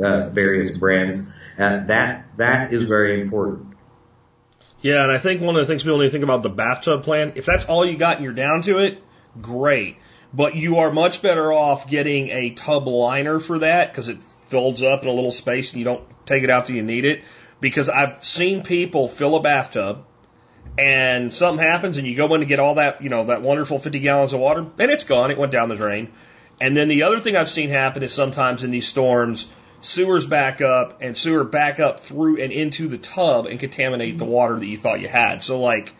uh, 0.00 0.28
various 0.28 0.78
brands. 0.78 1.30
Uh, 1.58 1.84
that, 1.86 2.26
that 2.36 2.72
is 2.72 2.84
very 2.84 3.20
important. 3.20 3.76
Yeah, 4.82 5.02
and 5.02 5.12
I 5.12 5.18
think 5.18 5.40
one 5.40 5.56
of 5.56 5.60
the 5.60 5.66
things 5.66 5.82
people 5.82 5.98
need 5.98 6.06
to 6.06 6.10
think 6.10 6.24
about 6.24 6.42
the 6.42 6.48
bathtub 6.48 7.04
plan, 7.04 7.32
if 7.36 7.44
that's 7.44 7.64
all 7.64 7.84
you 7.84 7.96
got 7.96 8.16
and 8.16 8.24
you're 8.24 8.32
down 8.32 8.62
to 8.62 8.78
it, 8.78 9.02
great. 9.40 9.96
But 10.34 10.56
you 10.56 10.78
are 10.78 10.90
much 10.90 11.20
better 11.20 11.52
off 11.52 11.88
getting 11.88 12.30
a 12.30 12.50
tub 12.50 12.86
liner 12.86 13.38
for 13.38 13.58
that 13.58 13.90
because 13.90 14.08
it 14.08 14.18
fills 14.48 14.82
up 14.82 15.02
in 15.02 15.08
a 15.08 15.12
little 15.12 15.30
space 15.30 15.72
and 15.72 15.78
you 15.78 15.84
don't 15.84 16.04
take 16.26 16.42
it 16.42 16.50
out 16.50 16.66
till 16.66 16.76
you 16.76 16.82
need 16.82 17.04
it. 17.04 17.22
Because 17.60 17.88
I've 17.88 18.24
seen 18.24 18.62
people 18.62 19.08
fill 19.08 19.36
a 19.36 19.40
bathtub 19.40 20.04
and 20.78 21.32
something 21.32 21.64
happens 21.64 21.98
and 21.98 22.06
you 22.06 22.16
go 22.16 22.32
in 22.34 22.40
to 22.40 22.46
get 22.46 22.60
all 22.60 22.76
that, 22.76 23.02
you 23.02 23.08
know, 23.10 23.26
that 23.26 23.42
wonderful 23.42 23.78
50 23.78 24.00
gallons 24.00 24.32
of 24.32 24.40
water 24.40 24.60
and 24.60 24.90
it's 24.90 25.04
gone. 25.04 25.30
It 25.30 25.38
went 25.38 25.52
down 25.52 25.68
the 25.68 25.76
drain. 25.76 26.12
And 26.60 26.76
then 26.76 26.88
the 26.88 27.04
other 27.04 27.20
thing 27.20 27.36
I've 27.36 27.50
seen 27.50 27.68
happen 27.70 28.02
is 28.02 28.12
sometimes 28.12 28.64
in 28.64 28.70
these 28.70 28.86
storms, 28.86 29.48
sewers 29.80 30.26
back 30.26 30.60
up 30.60 31.02
and 31.02 31.16
sewer 31.16 31.44
back 31.44 31.80
up 31.80 32.00
through 32.00 32.40
and 32.40 32.52
into 32.52 32.88
the 32.88 32.98
tub 32.98 33.46
and 33.46 33.60
contaminate 33.60 34.16
the 34.16 34.24
mm-hmm. 34.24 34.32
water 34.32 34.58
that 34.58 34.66
you 34.66 34.76
thought 34.76 35.00
you 35.00 35.08
had. 35.08 35.42
So 35.42 35.60
like, 35.60 35.92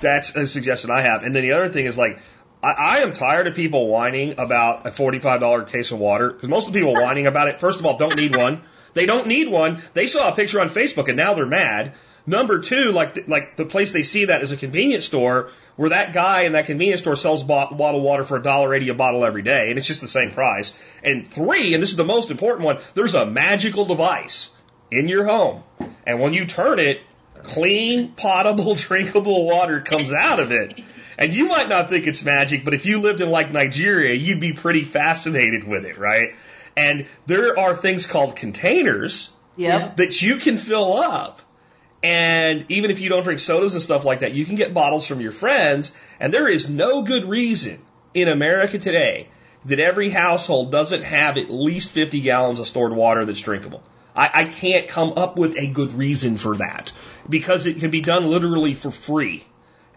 that's 0.00 0.34
a 0.34 0.46
suggestion 0.46 0.90
I 0.90 1.02
have. 1.02 1.22
And 1.22 1.34
then 1.34 1.42
the 1.42 1.52
other 1.52 1.68
thing 1.68 1.86
is 1.86 1.96
like, 1.96 2.20
I, 2.62 2.72
I 2.72 2.98
am 2.98 3.12
tired 3.12 3.46
of 3.46 3.54
people 3.54 3.88
whining 3.88 4.38
about 4.38 4.86
a 4.86 4.90
$45 4.90 5.68
case 5.68 5.92
of 5.92 5.98
water 5.98 6.30
because 6.30 6.48
most 6.48 6.66
of 6.66 6.72
the 6.72 6.80
people 6.80 6.94
whining 6.94 7.26
about 7.26 7.48
it, 7.48 7.58
first 7.58 7.78
of 7.78 7.86
all, 7.86 7.96
don't 7.96 8.16
need 8.16 8.36
one. 8.36 8.62
They 8.94 9.06
don't 9.06 9.28
need 9.28 9.48
one. 9.48 9.82
They 9.94 10.06
saw 10.06 10.30
a 10.30 10.36
picture 10.36 10.60
on 10.60 10.68
Facebook 10.68 11.08
and 11.08 11.16
now 11.16 11.34
they're 11.34 11.46
mad. 11.46 11.94
Number 12.26 12.58
two, 12.58 12.92
like 12.92 13.28
like 13.28 13.56
the 13.56 13.64
place 13.64 13.92
they 13.92 14.02
see 14.02 14.26
that 14.26 14.42
is 14.42 14.52
a 14.52 14.56
convenience 14.56 15.06
store 15.06 15.50
where 15.76 15.90
that 15.90 16.12
guy 16.12 16.42
in 16.42 16.52
that 16.52 16.66
convenience 16.66 17.00
store 17.00 17.16
sells 17.16 17.42
bottled 17.42 18.02
water 18.02 18.24
for 18.24 18.36
a 18.36 18.42
dollar 18.42 18.74
eighty 18.74 18.90
a 18.90 18.94
bottle 18.94 19.24
every 19.24 19.42
day, 19.42 19.70
and 19.70 19.78
it's 19.78 19.86
just 19.86 20.02
the 20.02 20.08
same 20.08 20.30
price. 20.30 20.76
And 21.02 21.26
three, 21.26 21.72
and 21.72 21.82
this 21.82 21.90
is 21.90 21.96
the 21.96 22.04
most 22.04 22.30
important 22.30 22.66
one, 22.66 22.78
there's 22.94 23.14
a 23.14 23.24
magical 23.24 23.86
device 23.86 24.50
in 24.90 25.08
your 25.08 25.24
home, 25.24 25.62
and 26.06 26.20
when 26.20 26.34
you 26.34 26.44
turn 26.44 26.78
it, 26.78 27.00
clean, 27.42 28.12
potable, 28.12 28.74
drinkable 28.76 29.46
water 29.46 29.80
comes 29.80 30.12
out 30.12 30.40
of 30.40 30.52
it. 30.52 30.78
And 31.20 31.34
you 31.34 31.48
might 31.48 31.68
not 31.68 31.90
think 31.90 32.06
it's 32.06 32.24
magic, 32.24 32.64
but 32.64 32.72
if 32.72 32.86
you 32.86 32.98
lived 32.98 33.20
in 33.20 33.30
like 33.30 33.52
Nigeria, 33.52 34.14
you'd 34.14 34.40
be 34.40 34.54
pretty 34.54 34.84
fascinated 34.84 35.64
with 35.64 35.84
it, 35.84 35.98
right? 35.98 36.34
And 36.76 37.06
there 37.26 37.58
are 37.58 37.74
things 37.74 38.06
called 38.06 38.36
containers 38.36 39.30
Yep. 39.56 39.96
that 39.96 40.22
you 40.22 40.36
can 40.36 40.56
fill 40.56 40.96
up. 40.96 41.42
And 42.02 42.64
even 42.70 42.90
if 42.90 43.00
you 43.00 43.10
don't 43.10 43.24
drink 43.24 43.40
sodas 43.40 43.74
and 43.74 43.82
stuff 43.82 44.06
like 44.06 44.20
that, 44.20 44.32
you 44.32 44.46
can 44.46 44.54
get 44.54 44.72
bottles 44.72 45.06
from 45.06 45.20
your 45.20 45.32
friends. 45.32 45.92
And 46.18 46.32
there 46.32 46.48
is 46.48 46.70
no 46.70 47.02
good 47.02 47.24
reason 47.24 47.78
in 48.14 48.28
America 48.28 48.78
today 48.78 49.28
that 49.66 49.78
every 49.78 50.08
household 50.08 50.72
doesn't 50.72 51.02
have 51.02 51.36
at 51.36 51.50
least 51.50 51.90
50 51.90 52.20
gallons 52.20 52.58
of 52.58 52.66
stored 52.66 52.92
water 52.92 53.26
that's 53.26 53.42
drinkable. 53.42 53.82
I, 54.16 54.30
I 54.32 54.44
can't 54.44 54.88
come 54.88 55.12
up 55.16 55.36
with 55.36 55.58
a 55.58 55.66
good 55.66 55.92
reason 55.92 56.38
for 56.38 56.56
that 56.56 56.92
because 57.28 57.66
it 57.66 57.80
can 57.80 57.90
be 57.90 58.00
done 58.00 58.28
literally 58.28 58.74
for 58.74 58.90
free. 58.90 59.44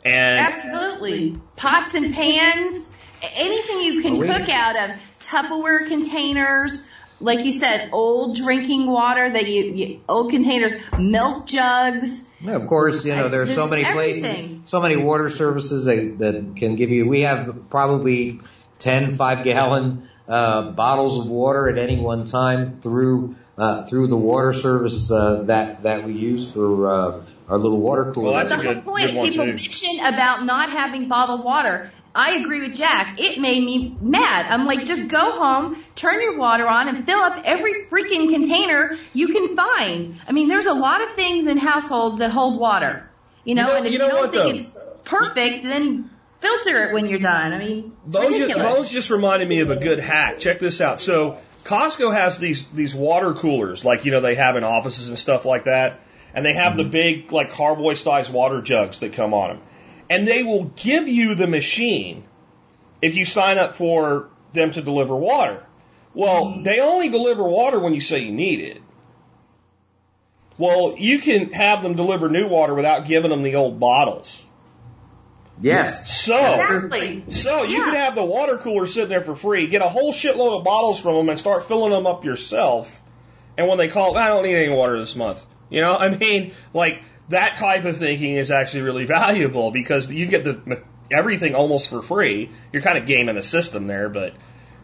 And 0.06 0.40
Absolutely. 0.40 1.38
Pots 1.56 1.94
and 1.94 2.14
pans, 2.14 2.96
anything 3.22 3.80
you 3.82 4.02
can 4.02 4.16
Oh, 4.16 4.20
cook 4.22 4.50
out 4.50 4.76
of 4.76 5.00
Tupperware 5.22 5.88
containers, 5.88 6.88
like 7.20 7.46
you 7.46 7.52
said, 7.54 7.90
old 7.94 8.36
drinking 8.36 8.88
water 8.92 9.32
that 9.32 9.48
you, 9.48 9.64
you 9.74 10.02
old 10.10 10.32
containers, 10.32 10.74
milk 11.00 11.46
jugs. 11.46 12.28
Yeah, 12.42 12.56
of 12.56 12.68
course, 12.68 13.06
you 13.06 13.16
know, 13.16 13.30
there 13.30 13.44
are 13.44 13.48
so 13.48 13.68
There's 13.68 13.70
many 13.70 13.86
places, 13.86 14.24
everything. 14.26 14.64
so 14.66 14.82
many 14.82 14.98
water 14.98 15.30
services 15.30 15.86
that, 15.86 16.18
that 16.20 16.56
can 16.58 16.76
give 16.76 16.90
you, 16.90 17.08
we 17.08 17.22
have 17.22 17.70
probably 17.70 18.42
10 18.80 19.14
five 19.14 19.46
gallon, 19.46 20.10
uh, 20.28 20.72
bottles 20.72 21.24
of 21.24 21.32
water 21.32 21.70
at 21.70 21.78
any 21.78 21.98
one 21.98 22.26
time 22.26 22.82
through, 22.82 23.38
uh, 23.58 23.86
through 23.86 24.08
the 24.08 24.18
water 24.18 24.52
service, 24.52 25.10
uh, 25.10 25.44
that, 25.44 25.84
that 25.84 26.04
we 26.06 26.14
use 26.14 26.52
for, 26.52 26.90
uh, 26.92 27.24
our 27.54 27.60
little 27.60 27.80
water 27.80 28.12
cooler. 28.14 28.32
Well, 28.32 28.34
that's 28.46 28.50
the 28.50 28.56
a 28.56 28.64
whole 28.64 28.74
good- 28.76 28.84
point. 28.86 29.12
good 29.14 29.24
People 29.32 29.46
too. 29.46 29.54
mention 29.54 30.00
about 30.00 30.46
not 30.46 30.72
having 30.72 31.08
bottled 31.08 31.44
water. 31.46 31.92
I 32.16 32.36
agree 32.36 32.62
with 32.68 32.76
Jack. 32.76 33.20
It 33.20 33.40
made 33.40 33.64
me 33.64 33.96
mad. 34.02 34.46
I'm 34.50 34.66
like, 34.66 34.86
just 34.86 35.10
go 35.10 35.32
home, 35.32 35.84
turn 35.96 36.22
your 36.22 36.38
water 36.38 36.68
on, 36.68 36.88
and 36.88 37.06
fill 37.06 37.20
up 37.20 37.42
every 37.44 37.86
freaking 37.86 38.30
container 38.30 38.98
you 39.14 39.28
can 39.30 39.56
find. 39.56 40.20
I 40.28 40.32
mean, 40.32 40.48
there's 40.48 40.68
a 40.68 40.74
lot 40.74 41.02
of 41.02 41.12
things 41.14 41.48
in 41.48 41.58
households 41.58 42.20
that 42.20 42.30
hold 42.32 42.60
water. 42.60 43.10
You 43.46 43.56
know, 43.56 43.64
You 43.64 43.68
know- 43.68 43.76
and 43.78 43.86
if 43.88 43.94
you 43.94 44.00
you, 44.00 44.08
don't 44.12 44.32
think 44.32 44.34
though? 44.34 44.50
it's 44.60 44.78
perfect, 45.06 45.64
then 45.64 46.10
filter 46.40 46.84
it 46.90 46.94
when 46.94 47.08
you're 47.08 47.20
done. 47.20 47.52
I 47.54 47.58
mean, 47.58 47.94
it's 48.04 48.12
Those 48.14 48.30
just, 48.30 48.42
ridiculous. 48.42 48.92
just 48.92 49.10
reminded 49.10 49.48
me 49.50 49.60
of 49.62 49.70
a 49.72 49.76
good 49.78 50.00
hack. 50.00 50.38
Check 50.40 50.60
this 50.60 50.82
out. 50.82 51.02
So 51.02 51.38
Costco 51.64 52.14
has 52.14 52.38
these 52.38 52.68
these 52.68 52.94
water 52.94 53.34
coolers, 53.34 53.84
like 53.86 54.06
you 54.06 54.12
know 54.12 54.22
they 54.22 54.36
have 54.36 54.56
in 54.56 54.64
offices 54.64 55.10
and 55.10 55.18
stuff 55.18 55.46
like 55.46 55.64
that, 55.64 56.00
and 56.34 56.46
they 56.46 56.54
have 56.54 56.78
the 56.78 56.84
mm-hmm. 56.84 56.92
big 56.92 57.32
like 57.32 57.52
carboy 57.52 57.94
sized 57.96 58.34
water 58.34 58.62
jugs 58.62 59.00
that 59.00 59.14
come 59.14 59.34
on 59.34 59.50
them, 59.50 59.62
and 60.10 60.28
they 60.28 60.44
will 60.44 60.66
give 60.76 61.08
you 61.08 61.36
the 61.36 61.48
machine 61.48 62.24
if 63.02 63.16
you 63.16 63.26
sign 63.26 63.58
up 63.58 63.76
for 63.76 64.30
them 64.54 64.72
to 64.72 64.82
deliver 64.82 65.16
water. 65.16 65.64
Well, 66.14 66.46
mm-hmm. 66.46 66.64
they 66.64 66.80
only 66.80 67.10
deliver 67.10 67.44
water 67.44 67.80
when 67.80 67.94
you 67.94 68.02
say 68.02 68.20
you 68.20 68.32
need 68.32 68.60
it. 68.60 68.82
Well, 70.58 70.96
you 70.98 71.20
can 71.20 71.52
have 71.52 71.82
them 71.82 71.96
deliver 71.96 72.30
new 72.30 72.48
water 72.48 72.76
without 72.76 73.08
giving 73.08 73.32
them 73.32 73.42
the 73.42 73.56
old 73.56 73.80
bottles. 73.80 74.44
Yes. 75.60 76.24
So, 76.24 76.36
exactly. 76.36 77.24
so 77.30 77.64
you 77.64 77.78
Yeah. 77.78 77.86
can 77.86 77.96
have 77.96 78.16
the 78.16 78.24
water 78.24 78.58
cooler 78.58 78.88
sitting 78.88 79.10
there 79.10 79.22
for 79.22 79.36
free, 79.36 79.68
get 79.68 79.82
a 79.82 79.90
whole 79.90 80.14
shitload 80.14 80.58
of 80.58 80.64
bottles 80.64 81.00
from 81.00 81.16
them, 81.16 81.30
and 81.30 81.40
start 81.40 81.64
filling 81.68 81.92
them 81.92 82.06
up 82.06 82.26
yourself. 82.26 83.02
And 83.58 83.68
when 83.68 83.78
they 83.78 83.88
call, 83.88 84.18
I 84.18 84.30
don't 84.30 84.44
need 84.44 84.56
any 84.56 84.74
water 84.74 85.00
this 85.00 85.16
month. 85.16 85.46
You 85.74 85.82
know, 85.82 85.98
I 85.98 86.16
mean, 86.16 86.54
like 86.74 87.02
that 87.30 87.56
type 87.56 87.86
of 87.86 87.98
thinking 87.98 88.36
is 88.36 88.52
actually 88.52 88.84
really 88.84 89.06
valuable 89.06 89.72
because 89.72 90.10
you 90.10 90.28
get 90.28 90.44
the 90.44 90.82
everything 91.12 91.56
almost 91.56 91.90
for 91.90 92.02
free. 92.02 92.52
You're 92.72 92.82
kind 92.82 92.98
of 92.98 93.06
gaming 93.06 93.36
the 93.36 93.44
system 93.44 93.88
there, 93.88 94.08
but 94.10 94.34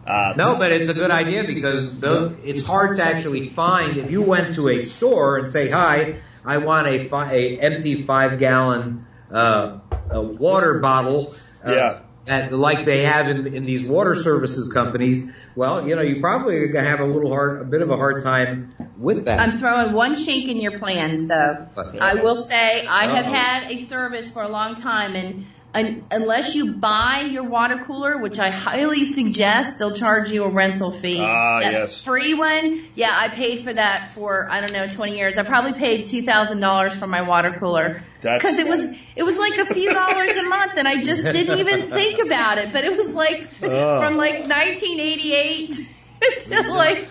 uh, 0.07 0.33
No, 0.35 0.55
but 0.55 0.71
it's 0.71 0.89
a 0.89 0.93
good 0.93 1.11
idea 1.11 1.43
because 1.43 1.99
though 1.99 2.35
it's 2.43 2.67
hard 2.67 2.97
to 2.97 3.03
actually 3.03 3.49
find. 3.49 3.97
If 3.97 4.09
you 4.11 4.23
went 4.23 4.55
to 4.55 4.69
a 4.69 4.79
store 4.79 5.37
and 5.37 5.47
say, 5.47 5.69
"Hi, 5.69 6.21
I 6.43 6.57
want 6.57 6.87
a, 6.87 7.07
fi- 7.07 7.33
a 7.33 7.59
empty 7.59 8.01
five 8.03 8.39
gallon 8.39 9.05
uh, 9.31 9.79
a 10.09 10.21
water 10.21 10.79
bottle," 10.79 11.35
uh, 11.63 11.71
Yeah. 11.71 11.99
At, 12.29 12.53
like 12.53 12.85
they 12.85 13.03
have 13.03 13.27
in, 13.29 13.47
in 13.53 13.65
these 13.65 13.87
water 13.87 14.15
services 14.15 14.71
companies, 14.71 15.31
well, 15.55 15.87
you 15.87 15.95
know, 15.95 16.01
you 16.01 16.21
probably 16.21 16.57
are 16.57 16.67
gonna 16.67 16.87
have 16.87 16.99
a 16.99 17.05
little 17.05 17.29
hard, 17.31 17.61
a 17.61 17.65
bit 17.65 17.81
of 17.81 17.89
a 17.89 17.97
hard 17.97 18.23
time 18.23 18.73
with 18.97 19.25
that. 19.25 19.39
I'm 19.39 19.57
throwing 19.57 19.93
one 19.93 20.15
chink 20.15 20.47
in 20.49 20.57
your 20.57 20.77
plan, 20.79 21.17
so 21.17 21.67
I 21.99 22.15
will 22.23 22.37
say 22.37 22.85
I 22.87 23.15
have 23.15 23.25
Uh-oh. 23.25 23.33
had 23.33 23.71
a 23.71 23.77
service 23.77 24.31
for 24.33 24.43
a 24.43 24.49
long 24.49 24.75
time, 24.75 25.15
and 25.15 25.45
un 25.73 26.05
unless 26.09 26.55
you 26.55 26.73
buy 26.73 27.27
your 27.29 27.47
water 27.47 27.83
cooler, 27.85 28.19
which 28.21 28.39
I 28.39 28.49
highly 28.49 29.05
suggest, 29.05 29.77
they'll 29.79 29.93
charge 29.93 30.31
you 30.31 30.43
a 30.43 30.51
rental 30.51 30.91
fee. 30.91 31.19
Ah, 31.21 31.59
that 31.61 31.73
yes. 31.73 32.03
free 32.03 32.33
one, 32.33 32.85
yeah, 32.95 33.15
I 33.15 33.29
paid 33.29 33.63
for 33.63 33.73
that 33.73 34.11
for 34.15 34.49
I 34.49 34.61
don't 34.61 34.73
know 34.73 34.87
20 34.87 35.15
years. 35.15 35.37
I 35.37 35.43
probably 35.43 35.73
paid 35.79 36.05
two 36.05 36.23
thousand 36.23 36.59
dollars 36.59 36.95
for 36.95 37.07
my 37.07 37.21
water 37.21 37.55
cooler 37.59 37.87
That's- 37.89 38.08
because 38.21 38.57
it 38.59 38.67
was 38.67 38.95
it 39.15 39.23
was 39.23 39.37
like 39.37 39.57
a 39.57 39.73
few 39.73 39.93
dollars 39.93 40.31
a 40.31 40.43
month, 40.43 40.73
and 40.77 40.87
I 40.87 41.01
just 41.01 41.23
didn't 41.23 41.59
even 41.59 41.83
think 41.89 42.23
about 42.25 42.57
it. 42.57 42.73
But 42.73 42.83
it 42.85 42.95
was 42.97 43.13
like 43.13 43.47
Oh. 43.63 44.01
from 44.01 44.17
like 44.17 44.47
1988 44.47 45.89
to 46.49 46.61
like. 46.71 47.07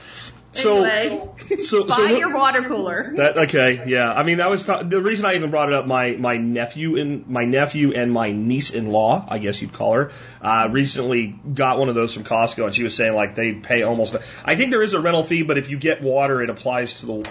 So- 0.52 0.82
anyway, 0.82 1.30
so 1.60 1.84
buy 1.84 1.94
so 1.94 2.04
your 2.06 2.34
water 2.34 2.64
cooler. 2.66 3.12
That 3.16 3.36
okay, 3.36 3.82
yeah. 3.86 4.12
I 4.12 4.22
mean, 4.24 4.38
that 4.38 4.48
was 4.48 4.64
ta- 4.64 4.82
the 4.82 5.00
reason 5.00 5.26
I 5.26 5.34
even 5.34 5.50
brought 5.50 5.68
it 5.68 5.74
up. 5.74 5.86
My 5.86 6.16
my 6.18 6.38
nephew 6.38 6.96
and 6.98 7.28
my 7.28 7.44
nephew 7.44 7.92
and 7.92 8.10
my 8.10 8.32
niece 8.32 8.70
in 8.72 8.88
law, 8.90 9.24
I 9.28 9.38
guess 9.38 9.60
you'd 9.60 9.74
call 9.74 9.92
her, 9.92 10.10
uh, 10.40 10.68
recently 10.72 11.26
got 11.28 11.78
one 11.78 11.90
of 11.90 11.94
those 11.94 12.14
from 12.14 12.24
Costco, 12.24 12.64
and 12.64 12.74
she 12.74 12.82
was 12.82 12.94
saying 12.96 13.14
like 13.14 13.34
they 13.34 13.52
pay 13.52 13.82
almost. 13.82 14.16
I 14.44 14.56
think 14.56 14.70
there 14.70 14.82
is 14.82 14.94
a 14.94 15.00
rental 15.00 15.22
fee, 15.22 15.42
but 15.42 15.58
if 15.58 15.68
you 15.70 15.76
get 15.78 16.02
water, 16.02 16.42
it 16.42 16.48
applies 16.50 17.00
to 17.00 17.06
the 17.06 17.30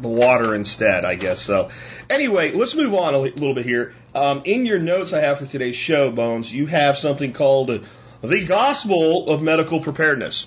the 0.00 0.08
water 0.08 0.54
instead, 0.54 1.04
I 1.04 1.14
guess. 1.14 1.40
So, 1.40 1.70
anyway, 2.08 2.52
let's 2.52 2.74
move 2.74 2.94
on 2.94 3.14
a 3.14 3.18
little 3.18 3.54
bit 3.54 3.64
here. 3.64 3.94
Um, 4.14 4.42
in 4.44 4.66
your 4.66 4.78
notes 4.78 5.12
I 5.12 5.20
have 5.20 5.38
for 5.38 5.46
today's 5.46 5.76
show, 5.76 6.10
Bones, 6.10 6.52
you 6.52 6.66
have 6.66 6.96
something 6.96 7.32
called 7.32 7.84
the 8.22 8.44
Gospel 8.46 9.30
of 9.30 9.42
Medical 9.42 9.80
Preparedness. 9.80 10.46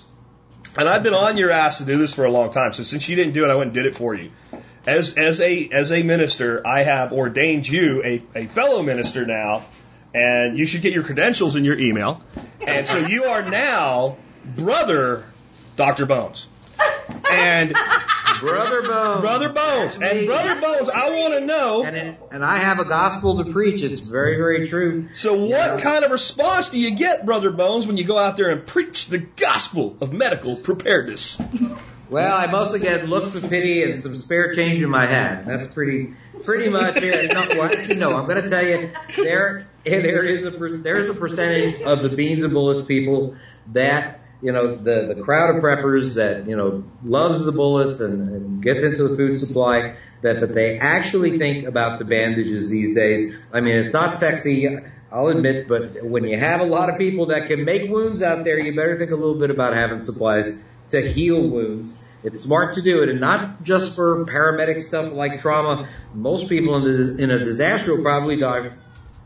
And 0.76 0.88
I've 0.88 1.02
been 1.02 1.14
on 1.14 1.36
your 1.36 1.50
ass 1.50 1.78
to 1.78 1.84
do 1.84 1.98
this 1.98 2.14
for 2.14 2.24
a 2.24 2.30
long 2.30 2.50
time. 2.50 2.72
So 2.72 2.82
since 2.82 3.08
you 3.08 3.16
didn't 3.16 3.34
do 3.34 3.44
it, 3.44 3.50
I 3.50 3.54
went 3.54 3.68
and 3.68 3.74
did 3.74 3.86
it 3.86 3.94
for 3.94 4.14
you. 4.14 4.30
As 4.86 5.16
as 5.16 5.40
a 5.40 5.68
as 5.68 5.92
a 5.92 6.02
minister, 6.02 6.66
I 6.66 6.82
have 6.82 7.12
ordained 7.12 7.68
you 7.68 8.02
a, 8.02 8.22
a 8.34 8.46
fellow 8.46 8.82
minister 8.82 9.24
now, 9.24 9.64
and 10.14 10.58
you 10.58 10.66
should 10.66 10.82
get 10.82 10.92
your 10.92 11.04
credentials 11.04 11.56
in 11.56 11.64
your 11.64 11.78
email. 11.78 12.22
And 12.66 12.86
so 12.88 12.98
you 12.98 13.24
are 13.24 13.42
now 13.42 14.16
brother 14.44 15.24
Dr. 15.76 16.06
Bones. 16.06 16.48
And 17.30 17.74
Brother 18.40 18.82
Bones. 18.82 19.20
Brother 19.20 19.48
Bones. 19.50 19.96
And 20.02 20.26
Brother 20.26 20.60
Bones, 20.60 20.88
I 20.88 21.10
want 21.10 21.34
to 21.34 21.40
know. 21.40 21.84
And, 21.84 21.96
it, 21.96 22.20
and 22.30 22.44
I 22.44 22.58
have 22.58 22.78
a 22.78 22.84
gospel 22.84 23.42
to 23.44 23.52
preach. 23.52 23.82
It's 23.82 24.00
very, 24.00 24.36
very 24.36 24.66
true. 24.68 25.08
So, 25.14 25.34
what 25.34 25.48
Yeah. 25.50 25.80
kind 25.80 26.04
of 26.04 26.10
response 26.10 26.70
do 26.70 26.78
you 26.80 26.96
get, 26.96 27.24
Brother 27.24 27.50
Bones, 27.50 27.86
when 27.86 27.96
you 27.96 28.04
go 28.04 28.18
out 28.18 28.36
there 28.36 28.50
and 28.50 28.66
preach 28.66 29.06
the 29.06 29.18
gospel 29.18 29.96
of 30.00 30.12
medical 30.12 30.56
preparedness? 30.56 31.40
Well, 32.10 32.36
I 32.36 32.46
mostly 32.46 32.80
get 32.80 33.08
looks 33.08 33.34
of 33.36 33.48
pity 33.48 33.82
and 33.84 33.98
some 33.98 34.16
spare 34.18 34.54
change 34.54 34.82
in 34.82 34.90
my 34.90 35.06
hat. 35.06 35.46
That's 35.46 35.72
pretty, 35.72 36.12
pretty 36.44 36.68
much 36.68 36.96
it. 36.98 37.32
No, 37.32 37.46
well, 37.48 37.62
actually, 37.64 37.96
no. 37.96 38.10
I'm 38.10 38.26
going 38.28 38.42
to 38.42 38.50
tell 38.50 38.66
you 38.66 38.90
there, 39.16 39.66
there 39.84 40.22
is 40.22 40.44
a 40.44 40.50
there's 40.50 41.08
a 41.08 41.14
percentage 41.14 41.80
of 41.80 42.02
the 42.02 42.10
beans 42.10 42.42
and 42.42 42.52
bullets 42.52 42.86
people 42.86 43.36
that 43.72 44.20
you 44.42 44.52
know 44.52 44.74
the 44.74 45.14
the 45.14 45.22
crowd 45.22 45.54
of 45.54 45.62
preppers 45.62 46.16
that 46.16 46.48
you 46.48 46.56
know 46.56 46.84
loves 47.04 47.44
the 47.44 47.52
bullets 47.52 48.00
and, 48.00 48.28
and 48.28 48.62
gets 48.62 48.82
into 48.82 49.08
the 49.08 49.16
food 49.16 49.36
supply 49.36 49.94
that 50.22 50.40
that 50.40 50.54
they 50.54 50.78
actually 50.78 51.38
think 51.38 51.66
about 51.66 51.98
the 51.98 52.04
bandages 52.04 52.68
these 52.68 52.94
days. 52.94 53.34
I 53.52 53.60
mean, 53.60 53.76
it's 53.76 53.92
not 53.92 54.16
sexy. 54.16 54.68
I'll 55.10 55.28
admit, 55.28 55.68
but 55.68 56.02
when 56.02 56.24
you 56.24 56.38
have 56.38 56.60
a 56.60 56.64
lot 56.64 56.88
of 56.88 56.98
people 56.98 57.26
that 57.26 57.46
can 57.46 57.64
make 57.64 57.90
wounds 57.90 58.22
out 58.22 58.44
there, 58.44 58.58
you 58.58 58.74
better 58.74 58.98
think 58.98 59.10
a 59.10 59.16
little 59.16 59.38
bit 59.38 59.50
about 59.50 59.74
having 59.74 60.00
supplies 60.00 60.62
to 60.90 61.00
heal 61.00 61.48
wounds. 61.48 62.02
It's 62.24 62.40
smart 62.40 62.76
to 62.76 62.82
do 62.82 63.02
it, 63.02 63.08
and 63.10 63.20
not 63.20 63.62
just 63.62 63.94
for 63.94 64.24
paramedic 64.24 64.80
stuff 64.80 65.12
like 65.12 65.42
trauma. 65.42 65.88
Most 66.14 66.48
people 66.48 66.76
in, 66.76 66.84
this, 66.84 67.16
in 67.16 67.30
a 67.30 67.38
disaster 67.38 67.94
will 67.94 68.02
probably 68.02 68.36
die 68.36 68.70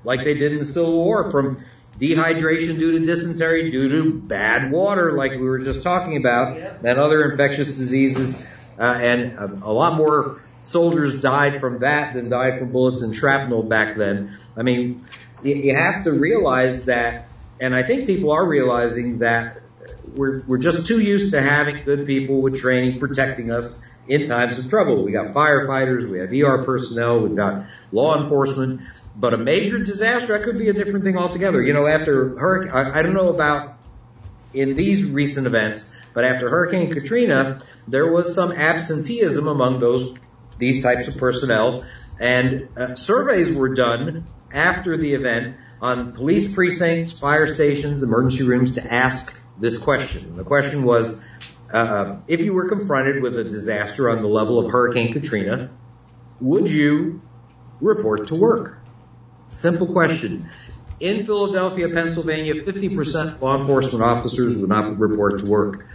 like 0.03 0.25
they 0.25 0.35
did 0.35 0.53
in 0.53 0.59
the 0.59 0.65
Civil 0.65 0.93
War 1.05 1.31
from 1.31 1.65
dehydration 1.99 2.79
due 2.79 2.99
to 2.99 3.07
dysentery, 3.07 3.71
due 3.71 3.89
to 3.89 4.15
bad 4.15 4.71
water, 4.71 5.13
like 5.13 5.33
we 5.33 5.39
were 5.39 5.59
just 5.59 5.83
talking 5.83 6.17
about, 6.17 6.57
and 6.59 6.99
other 6.99 7.31
infectious 7.31 7.77
diseases. 7.77 8.43
Uh, 8.79 8.83
and 8.83 9.39
a, 9.39 9.45
a 9.45 9.73
lot 9.73 9.95
more 9.95 10.43
soldiers 10.63 11.21
died 11.21 11.61
from 11.61 11.79
that 11.81 12.15
than 12.15 12.29
died 12.29 12.59
from 12.59 12.73
bullets 12.73 13.01
and 13.01 13.15
shrapnel 13.17 13.63
back 13.63 13.97
then. 13.97 14.37
I 14.57 14.63
mean, 14.63 15.05
you, 15.43 15.55
you 15.55 15.75
have 15.75 16.05
to 16.05 16.13
realize 16.13 16.87
that, 16.87 17.29
and 17.61 17.75
I 17.75 17.83
think 17.83 18.07
people 18.07 18.33
are 18.33 18.47
realizing 18.47 19.19
that 19.19 19.63
we're 20.15 20.43
we're 20.47 20.59
just 20.59 20.87
too 20.87 21.01
used 21.01 21.33
to 21.33 21.41
having 21.41 21.85
good 21.85 22.07
people 22.07 22.43
with 22.43 22.61
training 22.61 22.99
protecting 22.99 23.51
us 23.51 23.85
in 24.09 24.27
times 24.27 24.59
of 24.59 24.69
trouble. 24.69 25.05
We 25.05 25.13
got 25.13 25.35
firefighters, 25.35 26.09
we 26.09 26.19
have 26.19 26.33
ER 26.33 26.65
personnel, 26.65 27.21
we've 27.21 27.37
got 27.37 27.67
law 27.93 28.21
enforcement, 28.21 28.83
but 29.19 29.33
a 29.33 29.39
major 29.39 29.79
disaster 29.79 30.39
that 30.39 30.45
could 30.45 30.59
be 30.59 30.69
a 30.69 30.73
different 30.73 31.05
thing 31.05 31.17
altogether. 31.17 31.63
You 31.63 31.73
know, 31.73 31.87
after 31.87 32.39
hurricane, 32.39 32.73
I, 32.73 32.99
I 32.99 33.03
don't 33.03 33.15
know 33.15 33.31
about 33.31 33.79
in 34.53 34.75
these 34.75 35.11
recent 35.11 35.47
events, 35.47 35.93
but 36.15 36.25
after 36.25 36.49
Hurricane 36.49 36.93
Katrina, 36.93 37.61
there 37.89 38.11
was 38.11 38.35
some 38.35 38.53
absenteeism 38.53 39.47
among 39.47 39.81
those 39.81 40.15
these 40.59 40.83
types 40.83 41.09
of 41.09 41.19
personnel, 41.19 41.85
and 42.19 42.69
uh, 42.77 42.95
surveys 42.95 43.57
were 43.57 43.75
done 43.75 44.27
after 44.53 44.97
the 44.97 45.13
event 45.13 45.57
on 45.83 46.13
police 46.13 46.55
precincts, 46.55 47.19
fire 47.19 47.47
stations, 47.47 48.03
emergency 48.03 48.45
rooms 48.45 48.73
to 48.73 48.95
ask 48.95 49.39
this 49.59 49.83
question. 49.83 50.37
The 50.37 50.45
question 50.45 50.85
was, 50.85 51.21
uh, 51.73 52.17
if 52.27 52.41
you 52.41 52.55
were 52.55 52.69
confronted 52.69 53.23
with 53.23 53.39
a 53.39 53.45
disaster 53.45 54.09
on 54.11 54.23
the 54.23 54.29
level 54.29 54.59
of 54.59 54.71
Hurricane 54.71 55.13
Katrina, 55.13 55.71
would 56.41 56.71
you 56.71 57.21
report 57.81 58.29
to 58.29 58.35
work? 58.35 58.76
Simple 59.49 59.87
question. 59.87 60.49
In 60.99 61.25
Philadelphia, 61.27 61.89
Pennsylvania, 61.89 62.55
50% 62.55 63.35
of 63.35 63.43
law 63.43 63.59
enforcement 63.59 64.03
officers 64.03 64.57
would 64.57 64.69
not 64.69 64.99
report 64.99 65.41
to 65.41 65.47
work. 65.47 65.87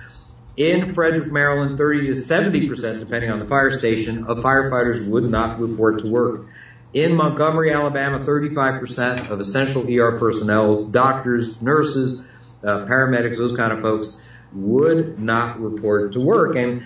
In 0.57 0.93
Frederick, 0.93 1.31
Maryland, 1.31 1.77
30 1.77 2.07
to 2.07 2.13
70%, 2.13 2.99
depending 2.99 3.31
on 3.31 3.39
the 3.39 3.45
fire 3.45 3.77
station, 3.77 4.25
of 4.25 4.39
firefighters 4.39 5.07
would 5.07 5.29
not 5.29 5.59
report 5.59 6.03
to 6.03 6.11
work. 6.11 6.45
In 6.93 7.15
Montgomery, 7.15 7.71
Alabama, 7.71 8.19
35% 8.19 9.29
of 9.29 9.39
essential 9.39 9.89
ER 9.89 10.19
personnel, 10.19 10.85
doctors, 10.85 11.61
nurses, 11.61 12.21
uh, 12.63 12.85
paramedics, 12.85 13.37
those 13.37 13.55
kind 13.55 13.71
of 13.71 13.81
folks, 13.81 14.21
would 14.53 15.17
not 15.17 15.59
report 15.59 16.13
to 16.13 16.19
work. 16.19 16.57
And 16.57 16.85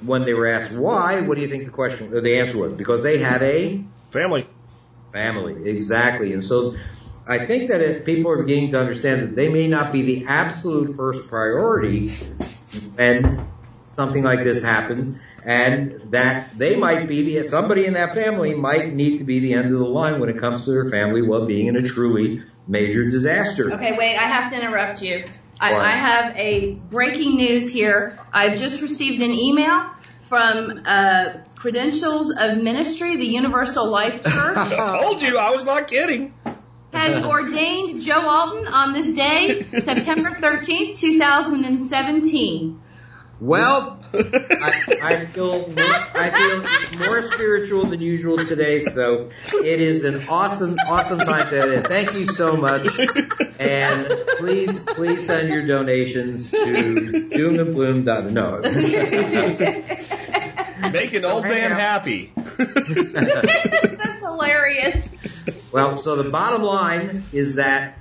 when 0.00 0.24
they 0.24 0.34
were 0.34 0.46
asked 0.46 0.76
why, 0.76 1.20
what 1.20 1.36
do 1.36 1.42
you 1.42 1.48
think 1.48 1.66
the 1.66 1.70
question, 1.70 2.10
the 2.10 2.38
answer 2.38 2.58
was? 2.58 2.72
Because 2.72 3.02
they 3.02 3.18
had 3.18 3.42
a 3.42 3.84
Family. 4.10 4.46
Family, 5.16 5.70
exactly. 5.70 6.34
And 6.34 6.44
so 6.44 6.76
I 7.26 7.46
think 7.46 7.70
that 7.70 7.80
if 7.80 8.04
people 8.04 8.30
are 8.30 8.42
beginning 8.42 8.70
to 8.72 8.78
understand 8.78 9.22
that 9.22 9.34
they 9.34 9.48
may 9.48 9.66
not 9.66 9.90
be 9.90 10.02
the 10.02 10.26
absolute 10.26 10.94
first 10.94 11.30
priority 11.30 12.08
when 12.94 13.48
something 13.94 14.22
like 14.22 14.44
this 14.44 14.62
happens, 14.62 15.18
and 15.42 16.10
that 16.10 16.58
they 16.58 16.76
might 16.76 17.08
be 17.08 17.22
the 17.22 17.44
somebody 17.44 17.86
in 17.86 17.94
that 17.94 18.14
family 18.14 18.54
might 18.54 18.92
need 18.92 19.18
to 19.18 19.24
be 19.24 19.38
the 19.38 19.54
end 19.54 19.72
of 19.72 19.78
the 19.78 19.90
line 20.00 20.20
when 20.20 20.28
it 20.28 20.38
comes 20.38 20.64
to 20.66 20.70
their 20.72 20.90
family 20.90 21.22
well-being 21.22 21.68
in 21.68 21.76
a 21.76 21.82
truly 21.82 22.42
major 22.66 23.08
disaster. 23.08 23.72
Okay, 23.72 23.96
wait, 23.96 24.16
I 24.16 24.26
have 24.26 24.52
to 24.52 24.58
interrupt 24.58 25.02
you. 25.02 25.24
I, 25.58 25.74
I 25.74 25.96
have 25.96 26.36
a 26.36 26.74
breaking 26.74 27.36
news 27.36 27.72
here. 27.72 28.18
I've 28.32 28.58
just 28.58 28.82
received 28.82 29.22
an 29.22 29.32
email 29.32 29.90
from 30.28 30.82
uh, 30.84 31.38
Credentials 31.66 32.30
of 32.30 32.58
Ministry, 32.62 33.16
the 33.16 33.26
Universal 33.26 33.90
Life 33.90 34.22
Church, 34.22 34.56
I 34.56 35.00
told 35.02 35.20
you 35.20 35.36
I 35.36 35.50
was 35.50 35.64
not 35.64 35.88
kidding. 35.88 36.32
has 36.92 37.24
ordained 37.24 38.02
Joe 38.02 38.20
Alton 38.20 38.68
on 38.68 38.92
this 38.92 39.12
day, 39.14 39.62
September 39.80 40.30
13th, 40.30 40.96
2017. 40.96 42.82
Well, 43.38 44.00
I, 44.14 44.82
I 45.02 45.26
feel 45.26 45.68
more, 45.68 45.84
I 46.14 46.30
feel 46.30 47.06
more 47.06 47.20
spiritual 47.22 47.84
than 47.84 48.00
usual 48.00 48.38
today, 48.38 48.80
so 48.80 49.30
it 49.52 49.80
is 49.80 50.04
an 50.04 50.26
awesome, 50.28 50.78
awesome 50.86 51.18
time 51.18 51.50
to 51.50 51.82
Thank 51.86 52.14
you 52.14 52.24
so 52.24 52.56
much, 52.56 52.86
and 53.58 54.06
please, 54.38 54.80
please 54.94 55.26
send 55.26 55.50
your 55.50 55.66
donations 55.66 56.50
to 56.50 56.56
doomandbloom. 56.56 58.32
No, 58.32 58.62
Making 60.90 61.24
old 61.26 61.44
man 61.44 61.72
happy. 61.72 62.32
That's 62.56 64.20
hilarious. 64.20 65.08
Well, 65.72 65.98
so 65.98 66.16
the 66.16 66.30
bottom 66.30 66.62
line 66.62 67.24
is 67.32 67.56
that 67.56 67.98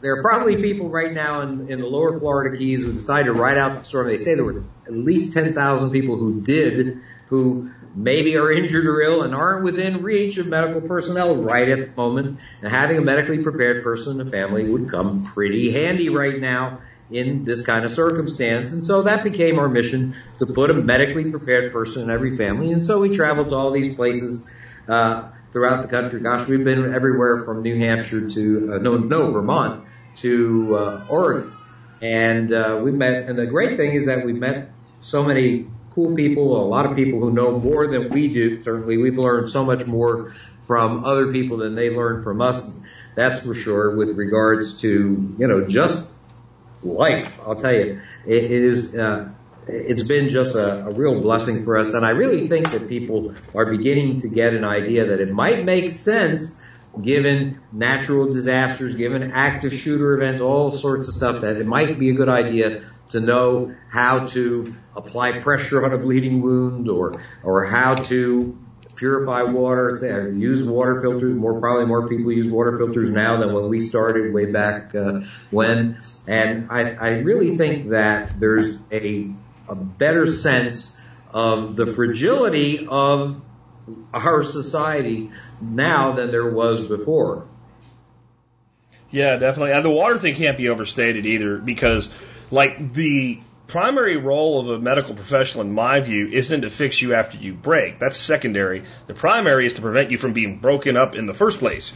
there 0.00 0.16
are 0.16 0.22
probably 0.22 0.60
people 0.60 0.88
right 0.88 1.12
now 1.12 1.40
in, 1.40 1.70
in 1.70 1.80
the 1.80 1.86
lower 1.86 2.18
Florida 2.18 2.56
Keys 2.56 2.82
who 2.82 2.92
decided 2.92 3.26
to 3.26 3.32
ride 3.32 3.58
out 3.58 3.78
the 3.78 3.84
storm. 3.84 4.06
They 4.06 4.18
say 4.18 4.34
there 4.34 4.44
were 4.44 4.64
at 4.86 4.92
least 4.92 5.34
10,000 5.34 5.90
people 5.90 6.16
who 6.16 6.40
did, 6.40 7.00
who 7.26 7.70
maybe 7.96 8.36
are 8.36 8.52
injured 8.52 8.86
or 8.86 9.02
ill 9.02 9.22
and 9.22 9.34
aren't 9.34 9.64
within 9.64 10.02
reach 10.02 10.36
of 10.38 10.46
medical 10.46 10.80
personnel 10.80 11.36
right 11.36 11.68
at 11.68 11.78
the 11.78 11.96
moment. 11.96 12.38
And 12.62 12.72
having 12.72 12.98
a 12.98 13.00
medically 13.00 13.42
prepared 13.42 13.82
person 13.82 14.20
in 14.20 14.26
the 14.26 14.30
family 14.30 14.70
would 14.70 14.88
come 14.88 15.24
pretty 15.24 15.72
handy 15.72 16.08
right 16.08 16.40
now 16.40 16.80
in 17.10 17.44
this 17.44 17.66
kind 17.66 17.84
of 17.84 17.90
circumstance. 17.90 18.70
And 18.72 18.84
so 18.84 19.02
that 19.02 19.24
became 19.24 19.58
our 19.58 19.68
mission 19.68 20.14
to 20.38 20.46
put 20.46 20.70
a 20.70 20.74
medically 20.74 21.30
prepared 21.30 21.72
person 21.72 22.04
in 22.04 22.10
every 22.10 22.36
family. 22.36 22.70
And 22.70 22.84
so 22.84 23.00
we 23.00 23.16
traveled 23.16 23.48
to 23.48 23.56
all 23.56 23.72
these 23.72 23.96
places, 23.96 24.48
uh, 24.86 25.30
throughout 25.50 25.80
the 25.82 25.88
country. 25.88 26.20
Gosh, 26.20 26.46
we've 26.46 26.62
been 26.62 26.94
everywhere 26.94 27.44
from 27.44 27.62
New 27.62 27.78
Hampshire 27.78 28.28
to, 28.28 28.74
uh, 28.74 28.78
no, 28.78 28.98
no, 28.98 29.30
Vermont 29.30 29.87
to, 30.22 30.76
uh, 30.76 31.06
Oregon. 31.08 31.52
And, 32.00 32.52
uh, 32.52 32.80
we 32.82 32.92
met, 32.92 33.28
and 33.28 33.38
the 33.38 33.46
great 33.46 33.76
thing 33.76 33.92
is 33.92 34.06
that 34.06 34.24
we 34.24 34.32
met 34.32 34.70
so 35.00 35.22
many 35.22 35.66
cool 35.92 36.14
people, 36.14 36.64
a 36.64 36.68
lot 36.68 36.86
of 36.86 36.94
people 36.94 37.18
who 37.18 37.32
know 37.32 37.58
more 37.58 37.88
than 37.88 38.10
we 38.10 38.32
do. 38.32 38.62
Certainly, 38.62 38.98
we've 38.98 39.18
learned 39.18 39.50
so 39.50 39.64
much 39.64 39.86
more 39.86 40.34
from 40.66 41.04
other 41.04 41.32
people 41.32 41.56
than 41.56 41.74
they 41.74 41.90
learned 41.90 42.22
from 42.22 42.40
us. 42.40 42.70
That's 43.16 43.44
for 43.44 43.54
sure 43.54 43.96
with 43.96 44.10
regards 44.16 44.80
to, 44.82 45.34
you 45.38 45.46
know, 45.48 45.66
just 45.66 46.14
life. 46.82 47.40
I'll 47.44 47.56
tell 47.56 47.74
you, 47.74 48.00
it, 48.26 48.44
it 48.44 48.50
is, 48.50 48.94
uh, 48.94 49.30
it's 49.66 50.06
been 50.06 50.28
just 50.28 50.54
a, 50.54 50.86
a 50.86 50.90
real 50.92 51.20
blessing 51.20 51.64
for 51.64 51.78
us. 51.78 51.94
And 51.94 52.06
I 52.06 52.10
really 52.10 52.46
think 52.48 52.70
that 52.70 52.88
people 52.88 53.34
are 53.54 53.66
beginning 53.66 54.20
to 54.20 54.28
get 54.28 54.54
an 54.54 54.64
idea 54.64 55.06
that 55.06 55.20
it 55.20 55.32
might 55.32 55.64
make 55.64 55.90
sense 55.90 56.60
given 57.00 57.60
natural 57.72 58.32
disasters, 58.32 58.94
given 58.94 59.32
active 59.32 59.72
shooter 59.72 60.14
events, 60.14 60.40
all 60.40 60.72
sorts 60.72 61.08
of 61.08 61.14
stuff 61.14 61.42
that 61.42 61.56
it 61.56 61.66
might 61.66 61.98
be 61.98 62.10
a 62.10 62.14
good 62.14 62.28
idea 62.28 62.84
to 63.10 63.20
know 63.20 63.74
how 63.90 64.26
to 64.28 64.74
apply 64.96 65.40
pressure 65.40 65.84
on 65.84 65.92
a 65.92 65.98
bleeding 65.98 66.42
wound 66.42 66.88
or, 66.88 67.22
or 67.42 67.64
how 67.64 67.94
to 67.94 68.58
purify 68.96 69.42
water, 69.42 70.34
use 70.36 70.68
water 70.68 71.00
filters. 71.00 71.34
More 71.34 71.58
probably 71.60 71.86
more 71.86 72.08
people 72.08 72.32
use 72.32 72.52
water 72.52 72.76
filters 72.76 73.10
now 73.10 73.38
than 73.38 73.54
when 73.54 73.68
we 73.68 73.80
started 73.80 74.34
way 74.34 74.46
back 74.46 74.94
uh, 74.94 75.20
when. 75.50 76.00
And 76.26 76.68
I, 76.70 76.92
I 76.94 77.08
really 77.20 77.56
think 77.56 77.90
that 77.90 78.38
there's 78.38 78.78
a 78.92 79.30
a 79.68 79.74
better 79.74 80.26
sense 80.26 81.00
of 81.30 81.76
the 81.76 81.86
fragility 81.86 82.86
of 82.88 83.40
our 84.12 84.42
society 84.42 85.30
now 85.60 86.12
than 86.12 86.30
there 86.30 86.48
was 86.48 86.88
before. 86.88 87.46
Yeah, 89.10 89.36
definitely. 89.36 89.72
And 89.72 89.84
the 89.84 89.90
water 89.90 90.18
thing 90.18 90.34
can't 90.34 90.56
be 90.56 90.68
overstated 90.68 91.24
either 91.24 91.58
because, 91.58 92.10
like, 92.50 92.92
the 92.92 93.40
primary 93.66 94.16
role 94.16 94.60
of 94.60 94.68
a 94.68 94.78
medical 94.78 95.14
professional, 95.14 95.64
in 95.64 95.72
my 95.72 96.00
view, 96.00 96.28
isn't 96.28 96.62
to 96.62 96.70
fix 96.70 97.00
you 97.00 97.14
after 97.14 97.38
you 97.38 97.54
break. 97.54 97.98
That's 97.98 98.16
secondary. 98.16 98.84
The 99.06 99.14
primary 99.14 99.66
is 99.66 99.74
to 99.74 99.82
prevent 99.82 100.10
you 100.10 100.18
from 100.18 100.32
being 100.32 100.58
broken 100.58 100.96
up 100.96 101.14
in 101.14 101.26
the 101.26 101.34
first 101.34 101.58
place. 101.58 101.94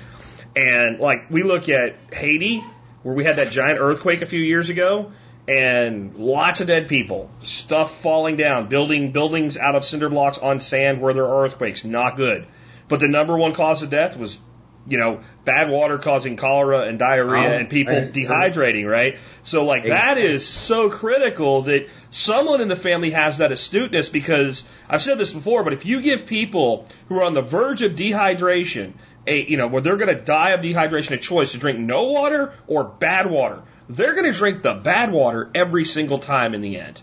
And, 0.57 1.01
like, 1.01 1.31
we 1.31 1.43
look 1.43 1.69
at 1.69 1.97
Haiti, 2.13 2.63
where 3.03 3.15
we 3.15 3.25
had 3.25 3.37
that 3.37 3.51
giant 3.51 3.81
earthquake 3.81 4.23
a 4.23 4.27
few 4.27 4.41
years 4.41 4.71
ago, 4.71 5.13
and 5.49 6.15
lots 6.15 6.61
of 6.61 6.67
dead 6.67 6.89
people, 6.89 7.31
stuff 7.43 8.01
falling 8.01 8.37
down, 8.37 8.69
building 8.69 9.13
buildings 9.13 9.57
out 9.57 9.75
of 9.75 9.85
cinder 9.85 10.09
blocks 10.09 10.39
on 10.39 10.61
sand 10.61 11.01
where 11.01 11.15
there 11.15 11.27
are 11.27 11.45
earthquakes. 11.45 11.85
Not 11.85 12.17
good. 12.17 12.47
But 12.93 13.01
the 13.01 13.09
number 13.09 13.39
one 13.39 13.55
cause 13.55 13.83
of 13.83 13.89
death 13.89 14.19
was, 14.19 14.39
you 14.87 14.99
know, 14.99 15.21
bad 15.47 15.71
water 15.71 15.97
causing 15.97 16.37
cholera 16.37 16.81
and 16.81 16.99
diarrhea 16.99 17.55
Oh, 17.55 17.59
and 17.59 17.71
people 17.71 17.95
dehydrating, 17.95 18.87
right? 18.87 19.17
So 19.45 19.65
like 19.65 19.85
that 19.85 20.19
Exactly. 20.19 20.27
is 20.27 20.47
so 20.47 20.91
critical 20.91 21.63
that 21.63 21.89
someone 22.11 22.61
in 22.61 22.69
the 22.69 22.77
family 22.77 23.13
has 23.13 23.39
that 23.39 23.51
astuteness 23.51 24.11
because 24.11 24.69
I've 24.91 25.01
said 25.01 25.17
this 25.17 25.33
before, 25.33 25.65
but 25.65 25.73
if 25.73 25.87
you 25.87 26.03
give 26.03 26.27
people 26.27 26.87
who 27.09 27.17
are 27.19 27.25
on 27.25 27.33
the 27.33 27.41
verge 27.41 27.81
of 27.81 27.93
dehydration 27.93 28.93
a, 29.27 29.43
you 29.43 29.57
know, 29.57 29.69
where 29.69 29.81
they're 29.81 29.97
going 29.97 30.15
to 30.15 30.23
die 30.23 30.51
of 30.51 30.61
dehydration 30.61 31.13
a 31.13 31.17
choice 31.17 31.53
to 31.53 31.59
drink 31.59 31.79
no 31.79 32.13
water 32.13 32.53
or 32.67 32.85
bad 32.85 33.25
water, 33.25 33.63
they're 33.89 34.13
going 34.13 34.31
to 34.31 34.39
drink 34.39 34.61
the 34.61 34.75
bad 34.75 35.13
water 35.13 35.51
every 35.55 35.87
single 35.87 36.19
time 36.19 36.53
in 36.55 36.61
the 36.61 36.79
end. 36.79 37.01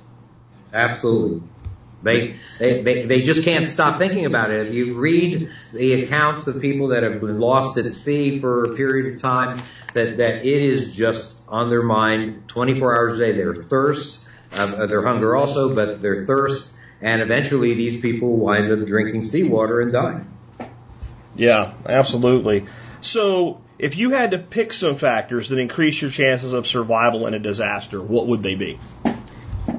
Absolutely. 0.71 1.41
They, 2.01 2.37
they, 2.59 2.81
they, 2.81 3.05
they 3.05 3.21
just 3.23 3.43
can't 3.43 3.67
stop 3.67 3.97
thinking 3.97 4.25
about 4.25 4.51
it. 4.51 4.67
If 4.67 4.73
you 4.73 4.97
read 4.97 5.51
the 5.73 6.03
accounts 6.03 6.47
of 6.47 6.61
people 6.61 6.89
that 6.89 7.03
have 7.03 7.19
been 7.19 7.39
lost 7.39 7.77
at 7.77 7.91
sea 7.91 8.39
for 8.39 8.71
a 8.71 8.75
period 8.75 9.13
of 9.13 9.21
time, 9.21 9.61
that, 9.93 10.17
that 10.17 10.45
it 10.45 10.45
is 10.45 10.91
just 10.91 11.37
on 11.47 11.69
their 11.69 11.83
mind 11.83 12.47
24 12.47 12.95
hours 12.95 13.19
a 13.19 13.25
day. 13.25 13.31
Their 13.33 13.55
thirst, 13.55 14.27
uh, 14.53 14.85
their 14.85 15.05
hunger 15.05 15.35
also, 15.35 15.75
but 15.75 16.01
their 16.01 16.25
thirst, 16.25 16.75
and 17.01 17.21
eventually 17.21 17.73
these 17.73 18.01
people 18.01 18.37
wind 18.37 18.71
up 18.71 18.87
drinking 18.87 19.23
seawater 19.23 19.81
and 19.81 19.91
die. 19.91 20.21
Yeah, 21.35 21.73
absolutely. 21.85 22.65
So, 23.01 23.61
if 23.77 23.95
you 23.95 24.09
had 24.09 24.31
to 24.31 24.39
pick 24.39 24.73
some 24.73 24.97
factors 24.97 25.49
that 25.49 25.57
increase 25.57 26.01
your 26.01 26.11
chances 26.11 26.51
of 26.51 26.67
survival 26.67 27.27
in 27.27 27.33
a 27.33 27.39
disaster, 27.39 28.01
what 28.01 28.27
would 28.27 28.43
they 28.43 28.55
be? 28.55 28.77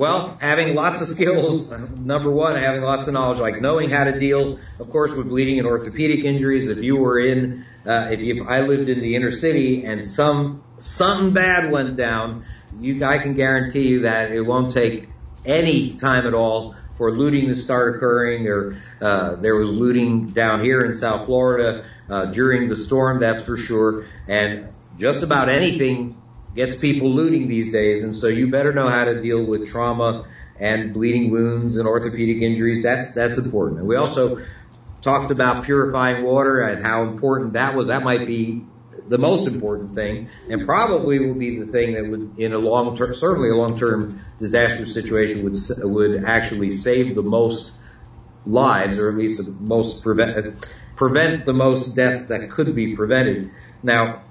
Well, 0.00 0.38
having 0.40 0.74
lots 0.84 1.02
of 1.02 1.08
skills, 1.08 1.70
number 1.70 2.30
one, 2.30 2.56
having 2.56 2.80
lots 2.80 3.06
of 3.06 3.12
knowledge, 3.12 3.38
like 3.38 3.60
knowing 3.60 3.90
how 3.90 4.04
to 4.04 4.18
deal, 4.18 4.58
of 4.78 4.88
course, 4.88 5.14
with 5.14 5.28
bleeding 5.28 5.58
and 5.58 5.68
orthopedic 5.68 6.24
injuries. 6.24 6.68
If 6.68 6.78
you 6.78 6.96
were 6.96 7.20
in, 7.20 7.66
uh, 7.84 8.08
if, 8.10 8.18
you, 8.18 8.42
if 8.42 8.48
I 8.48 8.62
lived 8.62 8.88
in 8.88 9.00
the 9.00 9.14
inner 9.14 9.30
city 9.30 9.84
and 9.84 10.02
some 10.02 10.64
something 10.78 11.34
bad 11.34 11.70
went 11.70 11.96
down, 11.96 12.46
you, 12.78 13.04
I 13.04 13.18
can 13.18 13.34
guarantee 13.34 13.88
you 13.88 14.00
that 14.00 14.32
it 14.32 14.40
won't 14.40 14.72
take 14.72 15.10
any 15.44 15.90
time 15.96 16.26
at 16.26 16.32
all 16.32 16.74
for 16.96 17.12
looting 17.12 17.48
to 17.48 17.54
start 17.54 17.96
occurring. 17.96 18.48
Or 18.48 18.80
uh, 19.02 19.34
there 19.34 19.56
was 19.56 19.68
looting 19.68 20.28
down 20.28 20.64
here 20.64 20.80
in 20.80 20.94
South 20.94 21.26
Florida 21.26 21.84
uh, 22.08 22.24
during 22.24 22.70
the 22.70 22.76
storm, 22.76 23.20
that's 23.20 23.42
for 23.42 23.58
sure. 23.58 24.06
And 24.26 24.68
just 24.98 25.22
about 25.22 25.50
anything 25.50 26.19
gets 26.54 26.80
people 26.80 27.14
looting 27.14 27.48
these 27.48 27.72
days, 27.72 28.02
and 28.02 28.16
so 28.16 28.26
you 28.28 28.50
better 28.50 28.72
know 28.72 28.88
how 28.88 29.04
to 29.04 29.20
deal 29.20 29.44
with 29.44 29.70
trauma 29.70 30.26
and 30.58 30.92
bleeding 30.92 31.30
wounds 31.30 31.76
and 31.76 31.88
orthopedic 31.88 32.42
injuries. 32.42 32.82
That's 32.82 33.14
that's 33.14 33.38
important. 33.44 33.80
And 33.80 33.88
we 33.88 33.96
also 33.96 34.44
talked 35.02 35.30
about 35.30 35.64
purifying 35.64 36.24
water 36.24 36.60
and 36.60 36.84
how 36.84 37.04
important 37.04 37.54
that 37.54 37.74
was. 37.74 37.88
That 37.88 38.02
might 38.02 38.26
be 38.26 38.64
the 39.08 39.18
most 39.18 39.48
important 39.48 39.94
thing, 39.94 40.28
and 40.48 40.66
probably 40.66 41.18
will 41.18 41.34
be 41.34 41.58
the 41.58 41.66
thing 41.66 41.94
that 41.94 42.06
would, 42.06 42.38
in 42.38 42.52
a 42.52 42.58
long 42.58 42.96
term, 42.96 43.14
certainly 43.14 43.50
a 43.50 43.54
long 43.54 43.78
term 43.78 44.22
disaster 44.38 44.86
situation, 44.86 45.44
would 45.44 45.58
would 45.82 46.24
actually 46.24 46.72
save 46.72 47.14
the 47.14 47.22
most 47.22 47.72
lives, 48.46 48.98
or 48.98 49.08
at 49.08 49.16
least 49.16 49.44
the 49.44 49.50
most 49.50 50.02
prevent 50.02 50.64
prevent 50.96 51.44
the 51.46 51.52
most 51.52 51.96
deaths 51.96 52.28
that 52.28 52.50
could 52.50 52.74
be 52.74 52.94
prevented. 52.94 53.50
Now, 53.82 54.22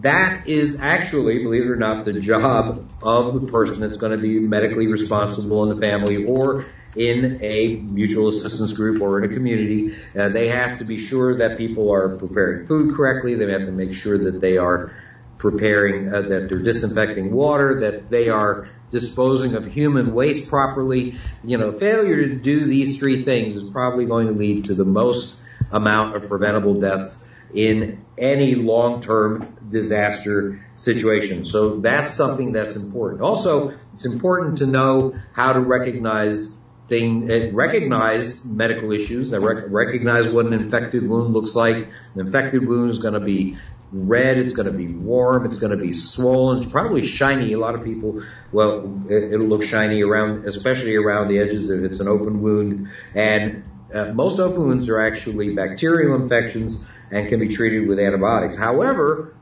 that 0.00 0.46
is 0.46 0.82
actually, 0.82 1.42
believe 1.42 1.62
it 1.62 1.70
or 1.70 1.76
not, 1.76 2.04
the 2.04 2.20
job 2.20 2.86
of 3.02 3.40
the 3.40 3.46
person 3.46 3.80
that's 3.80 3.96
going 3.96 4.12
to 4.12 4.18
be 4.18 4.38
medically 4.40 4.86
responsible 4.86 5.70
in 5.70 5.78
the 5.78 5.86
family 5.86 6.26
or 6.26 6.66
in 6.94 7.38
a 7.42 7.76
mutual 7.76 8.28
assistance 8.28 8.72
group 8.72 9.00
or 9.00 9.22
in 9.22 9.30
a 9.30 9.34
community. 9.34 9.96
Uh, 10.18 10.28
they 10.28 10.48
have 10.48 10.78
to 10.78 10.84
be 10.84 10.98
sure 10.98 11.36
that 11.36 11.56
people 11.56 11.92
are 11.92 12.16
preparing 12.16 12.66
food 12.66 12.94
correctly. 12.94 13.36
They 13.36 13.50
have 13.50 13.66
to 13.66 13.72
make 13.72 13.94
sure 13.94 14.18
that 14.18 14.40
they 14.40 14.58
are 14.58 14.92
preparing, 15.38 16.12
uh, 16.12 16.22
that 16.22 16.48
they're 16.48 16.58
disinfecting 16.58 17.32
water, 17.32 17.80
that 17.80 18.10
they 18.10 18.28
are 18.28 18.68
disposing 18.90 19.54
of 19.54 19.66
human 19.66 20.14
waste 20.14 20.48
properly. 20.48 21.16
You 21.42 21.58
know, 21.58 21.72
failure 21.72 22.28
to 22.28 22.34
do 22.34 22.66
these 22.66 22.98
three 22.98 23.22
things 23.22 23.56
is 23.56 23.70
probably 23.70 24.06
going 24.06 24.28
to 24.28 24.34
lead 24.34 24.66
to 24.66 24.74
the 24.74 24.84
most 24.84 25.36
amount 25.70 26.16
of 26.16 26.28
preventable 26.28 26.80
deaths 26.80 27.25
in 27.54 28.04
any 28.18 28.54
long-term 28.54 29.56
disaster 29.68 30.64
situation. 30.74 31.44
So 31.44 31.80
that's 31.80 32.12
something 32.12 32.52
that's 32.52 32.76
important. 32.76 33.22
Also, 33.22 33.74
it's 33.94 34.06
important 34.06 34.58
to 34.58 34.66
know 34.66 35.14
how 35.32 35.52
to 35.52 35.60
recognize 35.60 36.58
thing, 36.88 37.30
uh, 37.30 37.50
recognize 37.52 38.44
medical 38.44 38.92
issues, 38.92 39.36
rec- 39.36 39.64
recognize 39.68 40.32
what 40.32 40.46
an 40.46 40.52
infected 40.52 41.08
wound 41.08 41.34
looks 41.34 41.54
like. 41.54 41.76
An 42.14 42.20
infected 42.20 42.66
wound 42.66 42.90
is 42.90 42.98
going 42.98 43.14
to 43.14 43.20
be 43.20 43.58
red, 43.92 44.38
it's 44.38 44.52
going 44.52 44.70
to 44.70 44.76
be 44.76 44.88
warm, 44.88 45.46
it's 45.46 45.58
going 45.58 45.76
to 45.76 45.82
be 45.82 45.92
swollen, 45.92 46.58
it's 46.58 46.70
probably 46.70 47.04
shiny. 47.04 47.52
A 47.52 47.58
lot 47.58 47.74
of 47.74 47.84
people, 47.84 48.22
well, 48.52 49.04
it, 49.08 49.34
it'll 49.34 49.46
look 49.46 49.62
shiny 49.64 50.02
around, 50.02 50.46
especially 50.46 50.96
around 50.96 51.28
the 51.28 51.38
edges 51.38 51.70
if 51.70 51.82
it's 51.84 52.00
an 52.00 52.08
open 52.08 52.42
wound. 52.42 52.88
And 53.14 53.64
uh, 53.92 54.12
most 54.12 54.38
open 54.38 54.62
wounds 54.62 54.88
are 54.88 55.00
actually 55.00 55.54
bacterial 55.54 56.20
infections 56.20 56.84
and 57.10 57.28
can 57.28 57.40
be 57.40 57.48
treated 57.48 57.88
with 57.88 57.98
antibiotics. 57.98 58.56
However, 58.56 59.34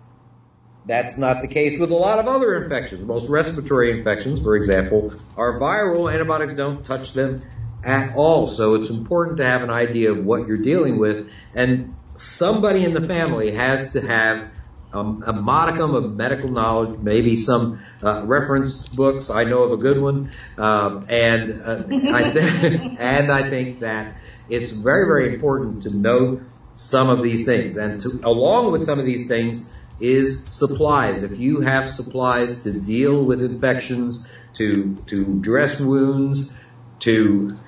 that's 0.87 1.17
not 1.17 1.41
the 1.41 1.49
case 1.49 1.81
with 1.81 1.91
a 1.91 1.97
lot 1.97 2.19
of 2.19 2.27
other 2.27 2.63
infections. 2.63 3.01
Most 3.01 3.29
respiratory 3.29 3.97
infections, 3.97 4.41
for 4.41 4.57
example, 4.57 5.15
are 5.37 5.59
viral. 5.59 6.13
Antibiotics 6.13 6.55
don't 6.55 6.85
touch 6.85 7.13
them 7.13 7.43
at 7.83 8.17
all. 8.17 8.47
So 8.47 8.75
it's 8.75 8.91
important 8.91 9.39
to 9.39 9.45
have 9.45 9.63
an 9.63 9.71
idea 9.71 10.13
of 10.13 10.25
what 10.25 10.47
you're 10.47 10.59
dealing 10.59 10.99
with. 10.99 11.31
And 11.55 11.95
somebody 12.17 12.85
in 12.85 12.93
the 12.93 13.07
family 13.07 13.53
has 13.53 13.93
to 13.93 14.07
have 14.07 14.51
um, 14.95 15.25
a 15.27 15.33
modicum 15.33 15.95
of 15.95 16.15
medical 16.15 16.51
knowledge, 16.51 17.01
maybe 17.01 17.37
some 17.37 17.81
uh, 18.03 18.25
reference 18.25 18.89
books. 18.89 19.29
I 19.29 19.45
know 19.45 19.65
of 19.65 19.73
a 19.73 19.77
good 19.77 20.01
one, 20.01 20.31
um, 20.57 21.07
and 21.09 21.63
uh, 21.63 21.83
I 22.15 22.31
th- 22.31 22.81
and 22.99 23.33
I 23.33 23.49
think 23.49 23.81
that 23.81 24.17
it's 24.49 24.71
very 24.71 25.07
very 25.07 25.35
important 25.35 25.83
to 25.83 25.91
know 25.91 26.43
some 26.75 27.09
of 27.09 27.23
these 27.23 27.47
things, 27.47 27.77
and 27.77 28.01
to, 28.01 28.21
along 28.25 28.73
with 28.73 28.85
some 28.85 28.99
of 28.99 29.07
these 29.07 29.29
things 29.29 29.71
is 30.01 30.47
supplies. 30.49 31.23
If 31.23 31.39
you 31.39 31.61
have 31.61 31.89
supplies 31.89 32.65
to 32.65 32.73
deal 32.81 33.25
with 33.25 33.43
infections, 33.43 34.29
to 34.55 34.97
to 35.07 35.41
dress 35.41 35.81
wounds, 35.81 36.55
to 37.01 37.59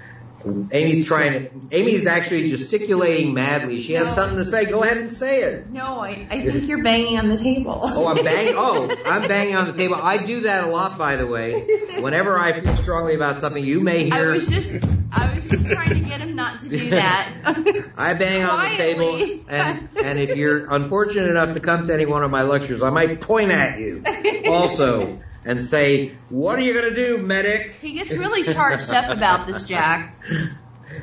Amy's 0.72 1.06
trying 1.06 1.32
to. 1.32 1.50
Amy's 1.76 2.06
actually 2.06 2.50
gesticulating 2.50 3.34
madly. 3.34 3.80
She 3.80 3.94
has 3.94 4.06
No. 4.08 4.12
something 4.12 4.38
to 4.38 4.44
say. 4.44 4.64
Go 4.66 4.82
ahead 4.82 4.96
and 4.98 5.10
say 5.12 5.42
it. 5.42 5.70
No, 5.70 6.00
I, 6.00 6.26
I 6.30 6.42
think 6.44 6.68
you're 6.68 6.82
banging 6.82 7.18
on 7.18 7.28
the 7.28 7.36
table. 7.36 7.80
Oh, 7.82 8.06
I'm 8.06 8.22
banging. 8.24 8.54
Oh, 8.58 8.88
I'm 9.06 9.28
banging 9.28 9.54
on 9.56 9.66
the 9.66 9.72
table. 9.72 9.96
I 9.96 10.24
do 10.24 10.40
that 10.42 10.64
a 10.64 10.66
lot, 10.68 10.96
by 10.98 11.16
the 11.16 11.26
way. 11.26 11.60
Whenever 12.00 12.38
I 12.38 12.58
feel 12.60 12.76
strongly 12.76 13.14
about 13.14 13.40
something, 13.40 13.62
you 13.64 13.80
may 13.80 14.04
hear. 14.04 14.30
I 14.30 14.32
was 14.32 14.48
just, 14.48 14.84
I 15.12 15.34
was 15.34 15.48
just 15.48 15.66
trying 15.68 15.90
to 15.94 16.00
get 16.00 16.20
him 16.20 16.34
not 16.36 16.60
to 16.60 16.68
do 16.68 16.90
that. 16.90 17.32
I 17.96 18.14
bang 18.14 18.44
on 18.44 18.70
the 18.70 18.76
table, 18.76 19.42
and 19.48 19.88
and 20.02 20.18
if 20.18 20.36
you're 20.36 20.72
unfortunate 20.72 21.28
enough 21.28 21.54
to 21.54 21.60
come 21.60 21.86
to 21.86 21.92
any 21.94 22.06
one 22.06 22.22
of 22.22 22.30
my 22.30 22.42
lectures, 22.42 22.82
I 22.82 22.90
might 22.90 23.20
point 23.20 23.50
at 23.50 23.78
you 23.78 24.02
also 24.46 25.18
and 25.46 25.62
say, 25.62 26.12
"What 26.28 26.58
are 26.58 26.62
you 26.62 26.74
going 26.74 26.94
to 26.94 27.06
do, 27.06 27.18
medic?" 27.18 27.72
He 27.80 27.92
gets 27.92 28.10
really 28.10 28.42
charged 28.42 28.90
up 28.90 29.16
about 29.16 29.46
this, 29.46 29.66
Jack. 29.68 30.14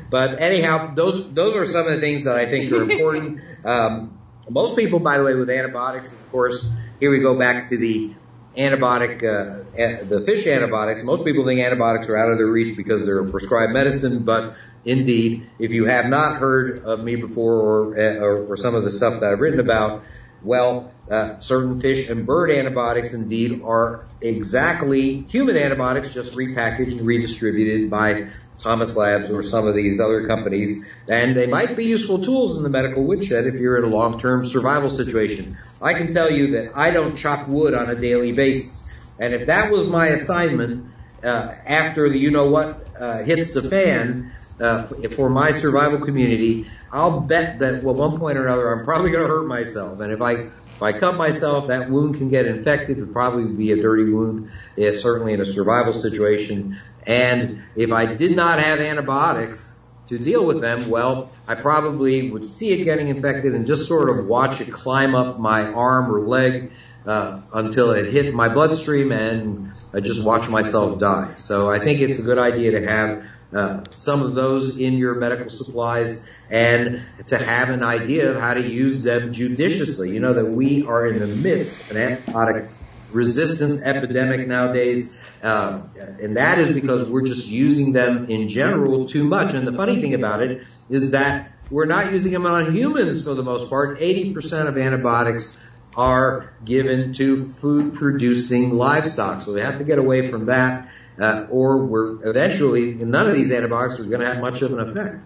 But 0.09 0.41
anyhow, 0.41 0.93
those 0.93 1.31
those 1.33 1.55
are 1.55 1.65
some 1.65 1.87
of 1.87 1.95
the 1.95 1.99
things 1.99 2.23
that 2.23 2.37
I 2.37 2.45
think 2.45 2.71
are 2.71 2.89
important. 2.89 3.41
Um, 3.65 4.19
most 4.49 4.75
people, 4.77 4.99
by 4.99 5.17
the 5.17 5.23
way, 5.23 5.35
with 5.35 5.49
antibiotics, 5.49 6.19
of 6.19 6.29
course, 6.31 6.69
here 6.99 7.09
we 7.09 7.19
go 7.19 7.39
back 7.39 7.69
to 7.69 7.77
the 7.77 8.13
antibiotic, 8.57 9.23
uh, 9.23 9.63
a- 9.77 10.03
the 10.03 10.21
fish 10.25 10.45
antibiotics. 10.47 11.03
Most 11.03 11.23
people 11.23 11.45
think 11.45 11.61
antibiotics 11.61 12.09
are 12.09 12.17
out 12.17 12.29
of 12.29 12.37
their 12.37 12.47
reach 12.47 12.75
because 12.75 13.05
they're 13.05 13.21
a 13.21 13.29
prescribed 13.29 13.71
medicine, 13.71 14.23
but 14.23 14.55
indeed, 14.83 15.49
if 15.59 15.71
you 15.71 15.85
have 15.85 16.07
not 16.07 16.37
heard 16.37 16.83
of 16.83 17.01
me 17.01 17.15
before 17.15 17.53
or, 17.53 17.95
or, 17.95 18.45
or 18.47 18.57
some 18.57 18.75
of 18.75 18.83
the 18.83 18.89
stuff 18.89 19.21
that 19.21 19.31
I've 19.31 19.39
written 19.39 19.61
about, 19.61 20.03
well, 20.43 20.93
uh, 21.09 21.39
certain 21.39 21.79
fish 21.79 22.09
and 22.09 22.25
bird 22.25 22.51
antibiotics 22.51 23.13
indeed 23.13 23.61
are 23.63 24.07
exactly 24.21 25.21
human 25.23 25.57
antibiotics, 25.57 26.13
just 26.13 26.37
repackaged 26.37 26.97
and 26.97 27.07
redistributed 27.07 27.89
by 27.89 28.29
Thomas 28.61 28.95
Labs 28.95 29.29
or 29.29 29.43
some 29.43 29.67
of 29.67 29.75
these 29.75 29.99
other 29.99 30.27
companies, 30.27 30.85
and 31.07 31.35
they 31.35 31.47
might 31.47 31.75
be 31.75 31.85
useful 31.85 32.23
tools 32.23 32.57
in 32.57 32.63
the 32.63 32.69
medical 32.69 33.03
woodshed 33.03 33.47
if 33.47 33.55
you're 33.55 33.77
in 33.77 33.83
a 33.83 33.93
long-term 33.93 34.45
survival 34.45 34.89
situation. 34.89 35.57
I 35.81 35.93
can 35.93 36.13
tell 36.13 36.31
you 36.31 36.51
that 36.51 36.71
I 36.75 36.91
don't 36.91 37.17
chop 37.17 37.47
wood 37.47 37.73
on 37.73 37.89
a 37.89 37.95
daily 37.95 38.31
basis, 38.31 38.89
and 39.19 39.33
if 39.33 39.47
that 39.47 39.71
was 39.71 39.87
my 39.87 40.07
assignment 40.07 40.93
uh, 41.23 41.55
after 41.65 42.09
the 42.09 42.17
you 42.17 42.31
know 42.31 42.49
what 42.49 42.87
uh, 42.99 43.23
hits 43.23 43.53
the 43.53 43.69
fan 43.69 44.33
uh, 44.59 44.83
for 45.15 45.29
my 45.29 45.51
survival 45.51 45.99
community, 45.99 46.67
I'll 46.91 47.19
bet 47.19 47.59
that 47.59 47.83
well, 47.83 47.95
one 47.95 48.19
point 48.19 48.37
or 48.37 48.45
another 48.45 48.71
I'm 48.71 48.85
probably 48.85 49.11
going 49.11 49.23
to 49.23 49.27
hurt 49.27 49.47
myself, 49.47 49.99
and 49.99 50.11
if 50.11 50.21
I 50.21 50.31
if 50.75 50.81
I 50.81 50.91
cut 50.91 51.17
myself, 51.17 51.67
that 51.67 51.89
wound 51.89 52.17
can 52.17 52.29
get 52.29 52.45
infected. 52.45 52.97
It 52.97 53.13
probably 53.13 53.45
be 53.45 53.71
a 53.71 53.81
dirty 53.81 54.11
wound, 54.11 54.51
if 54.75 55.01
certainly 55.01 55.33
in 55.33 55.41
a 55.41 55.45
survival 55.45 55.93
situation. 55.93 56.79
And 57.05 57.63
if 57.75 57.91
I 57.91 58.15
did 58.15 58.35
not 58.35 58.59
have 58.59 58.79
antibiotics 58.79 59.79
to 60.07 60.17
deal 60.17 60.45
with 60.45 60.61
them, 60.61 60.89
well, 60.89 61.31
I 61.47 61.55
probably 61.55 62.31
would 62.31 62.45
see 62.47 62.71
it 62.71 62.83
getting 62.85 63.09
infected 63.09 63.53
and 63.53 63.67
just 63.67 63.87
sort 63.87 64.09
of 64.09 64.27
watch 64.27 64.61
it 64.61 64.71
climb 64.71 65.13
up 65.13 65.39
my 65.39 65.67
arm 65.71 66.11
or 66.11 66.21
leg 66.21 66.71
uh, 67.05 67.41
until 67.53 67.91
it 67.91 68.11
hit 68.11 68.33
my 68.33 68.49
bloodstream, 68.49 69.11
and 69.11 69.73
I 69.93 69.99
just 69.99 70.25
watch 70.25 70.49
myself 70.49 70.99
die. 70.99 71.35
So 71.35 71.69
I 71.69 71.79
think 71.79 71.99
it's 71.99 72.19
a 72.19 72.23
good 72.23 72.39
idea 72.39 72.79
to 72.79 72.87
have 72.87 73.23
uh, 73.55 73.83
some 73.93 74.21
of 74.21 74.35
those 74.35 74.77
in 74.77 74.93
your 74.93 75.15
medical 75.15 75.49
supplies 75.49 76.27
and 76.49 77.05
to 77.27 77.37
have 77.37 77.69
an 77.69 77.83
idea 77.83 78.31
of 78.31 78.39
how 78.39 78.53
to 78.53 78.61
use 78.61 79.03
them 79.03 79.33
judiciously. 79.33 80.11
You 80.11 80.19
know 80.19 80.33
that 80.33 80.51
we 80.51 80.85
are 80.85 81.05
in 81.07 81.19
the 81.19 81.27
midst 81.27 81.89
of 81.89 81.95
an 81.95 82.17
antibiotic 82.25 82.73
resistance 83.09 83.83
epidemic 83.85 84.47
nowadays, 84.47 85.15
uh, 85.41 85.83
and 85.95 86.37
that 86.37 86.59
is 86.59 86.73
because 86.73 87.09
we're 87.09 87.25
just 87.25 87.47
using 87.47 87.93
them 87.93 88.29
in 88.29 88.49
general 88.49 89.07
too 89.07 89.23
much. 89.23 89.53
And 89.53 89.67
the 89.67 89.73
funny 89.73 90.01
thing 90.01 90.13
about 90.13 90.41
it 90.41 90.63
is 90.89 91.11
that 91.11 91.51
we're 91.69 91.85
not 91.85 92.11
using 92.11 92.31
them 92.31 92.45
on 92.45 92.73
humans 92.73 93.23
for 93.23 93.33
the 93.33 93.43
most 93.43 93.69
part. 93.69 93.99
80% 93.99 94.67
of 94.67 94.77
antibiotics 94.77 95.57
are 95.95 96.53
given 96.63 97.13
to 97.13 97.45
food 97.45 97.95
producing 97.95 98.75
livestock. 98.75 99.41
So 99.43 99.53
we 99.53 99.61
have 99.61 99.77
to 99.77 99.83
get 99.83 99.99
away 99.99 100.29
from 100.29 100.47
that, 100.47 100.89
uh, 101.19 101.45
or 101.49 101.85
we're 101.85 102.29
eventually, 102.29 102.93
none 102.95 103.27
of 103.27 103.33
these 103.35 103.51
antibiotics 103.51 103.99
are 103.99 104.05
going 104.05 104.21
to 104.21 104.27
have 104.27 104.41
much 104.41 104.61
of 104.61 104.73
an 104.73 104.89
effect. 104.89 105.25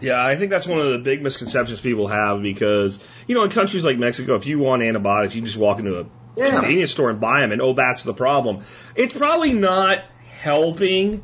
Yeah, 0.00 0.24
I 0.24 0.36
think 0.36 0.50
that's 0.50 0.66
one 0.66 0.78
of 0.80 0.92
the 0.92 0.98
big 0.98 1.22
misconceptions 1.22 1.80
people 1.80 2.06
have 2.06 2.40
because, 2.40 3.00
you 3.26 3.34
know, 3.34 3.42
in 3.44 3.50
countries 3.50 3.84
like 3.84 3.98
Mexico, 3.98 4.36
if 4.36 4.46
you 4.46 4.60
want 4.60 4.82
antibiotics, 4.82 5.34
you 5.34 5.42
just 5.42 5.56
walk 5.56 5.80
into 5.80 6.00
a 6.00 6.06
Yeah. 6.36 6.60
convenience 6.60 6.92
store 6.92 7.10
and 7.10 7.20
buy 7.20 7.40
them, 7.40 7.50
and 7.50 7.60
oh, 7.60 7.72
that's 7.72 8.04
the 8.04 8.14
problem. 8.14 8.60
It's 8.94 9.16
probably 9.16 9.54
not 9.54 10.04
helping, 10.40 11.22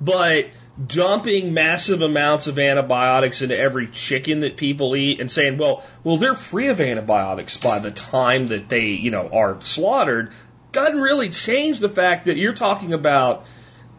but 0.00 0.46
dumping 0.86 1.52
massive 1.54 2.00
amounts 2.02 2.46
of 2.46 2.58
antibiotics 2.58 3.42
into 3.42 3.56
every 3.56 3.86
chicken 3.88 4.40
that 4.40 4.56
people 4.56 4.96
eat 4.96 5.20
and 5.20 5.30
saying, 5.30 5.58
well, 5.58 5.84
well, 6.02 6.16
they're 6.16 6.34
free 6.34 6.68
of 6.68 6.80
antibiotics 6.80 7.58
by 7.58 7.78
the 7.78 7.90
time 7.90 8.48
that 8.48 8.68
they, 8.68 8.86
you 8.86 9.10
know, 9.10 9.28
are 9.28 9.60
slaughtered 9.60 10.32
doesn't 10.74 11.00
really 11.00 11.30
change 11.30 11.80
the 11.80 11.88
fact 11.88 12.26
that 12.26 12.36
you're 12.36 12.54
talking 12.54 12.92
about 12.92 13.46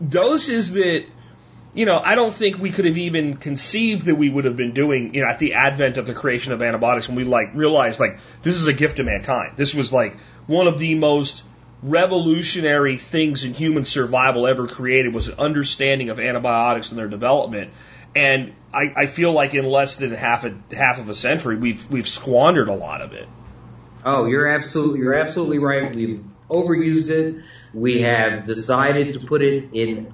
doses 0.08 0.74
that 0.74 1.06
you 1.76 1.86
know, 1.86 2.00
I 2.00 2.16
don't 2.16 2.34
think 2.34 2.58
we 2.58 2.72
could 2.72 2.86
have 2.86 2.98
even 2.98 3.36
conceived 3.36 4.06
that 4.06 4.16
we 4.16 4.30
would 4.30 4.46
have 4.46 4.56
been 4.56 4.74
doing, 4.74 5.14
you 5.14 5.22
know, 5.22 5.28
at 5.28 5.40
the 5.40 5.56
advent 5.56 5.98
of 5.98 6.08
the 6.08 6.14
creation 6.14 6.54
of 6.54 6.62
antibiotics 6.62 7.10
when 7.10 7.18
we 7.18 7.26
like 7.26 7.54
realized 7.54 8.00
like 8.00 8.20
this 8.44 8.56
is 8.56 8.68
a 8.68 8.74
gift 8.74 8.98
to 8.98 9.04
mankind. 9.04 9.58
This 9.58 9.76
was 9.76 9.92
like 9.92 10.18
one 10.48 10.68
of 10.68 10.80
the 10.80 10.96
most 10.96 11.44
revolutionary 11.84 12.96
things 12.96 13.44
in 13.44 13.54
human 13.54 13.84
survival 13.84 14.48
ever 14.48 14.68
created 14.68 15.14
was 15.14 15.28
an 15.28 15.38
understanding 15.38 16.10
of 16.10 16.20
antibiotics 16.20 16.92
and 16.92 16.98
their 16.98 17.10
development. 17.10 17.72
And 18.16 18.56
I, 18.74 18.94
I 18.96 19.06
feel 19.08 19.34
like 19.34 19.54
in 19.54 19.66
less 19.66 19.98
than 19.98 20.14
half 20.14 20.46
a 20.46 20.56
half 20.74 21.00
of 21.00 21.10
a 21.10 21.16
century 21.16 21.58
we've 21.58 21.92
we've 21.92 22.08
squandered 22.08 22.70
a 22.70 22.74
lot 22.74 23.02
of 23.02 23.12
it. 23.12 23.28
Oh, 24.06 24.28
you're 24.28 24.48
absolutely 24.48 25.00
you're 25.00 25.14
absolutely 25.14 25.60
right. 25.60 25.94
Overused 26.50 27.10
it. 27.10 27.44
We 27.74 28.02
have 28.02 28.46
decided 28.46 29.20
to 29.20 29.26
put 29.26 29.42
it 29.42 29.70
in 29.74 30.14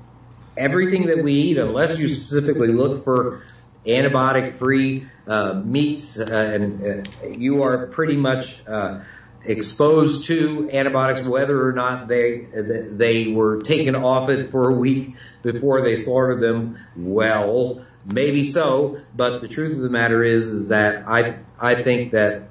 everything 0.57 1.07
that 1.07 1.23
we 1.23 1.33
eat, 1.33 1.57
unless 1.57 1.99
you 1.99 2.09
specifically 2.09 2.69
look 2.69 3.03
for 3.03 3.43
antibiotic-free 3.85 5.07
uh, 5.27 5.61
meats, 5.63 6.19
uh, 6.19 6.51
and 6.53 7.05
uh, 7.23 7.27
you 7.27 7.63
are 7.63 7.87
pretty 7.87 8.15
much 8.15 8.65
uh, 8.67 9.01
exposed 9.43 10.27
to 10.27 10.69
antibiotics, 10.71 11.27
whether 11.27 11.67
or 11.67 11.73
not 11.73 12.07
they 12.07 12.47
they 12.53 13.31
were 13.31 13.61
taken 13.61 13.95
off 13.95 14.29
it 14.29 14.51
for 14.51 14.69
a 14.69 14.73
week 14.73 15.15
before 15.41 15.81
they 15.81 15.95
slaughtered 15.95 16.41
them. 16.41 16.77
Well, 16.95 17.85
maybe 18.05 18.43
so, 18.43 18.99
but 19.15 19.41
the 19.41 19.47
truth 19.47 19.73
of 19.73 19.79
the 19.79 19.89
matter 19.89 20.23
is, 20.23 20.45
is 20.45 20.69
that 20.69 21.07
I 21.07 21.39
I 21.59 21.75
think 21.75 22.11
that 22.11 22.49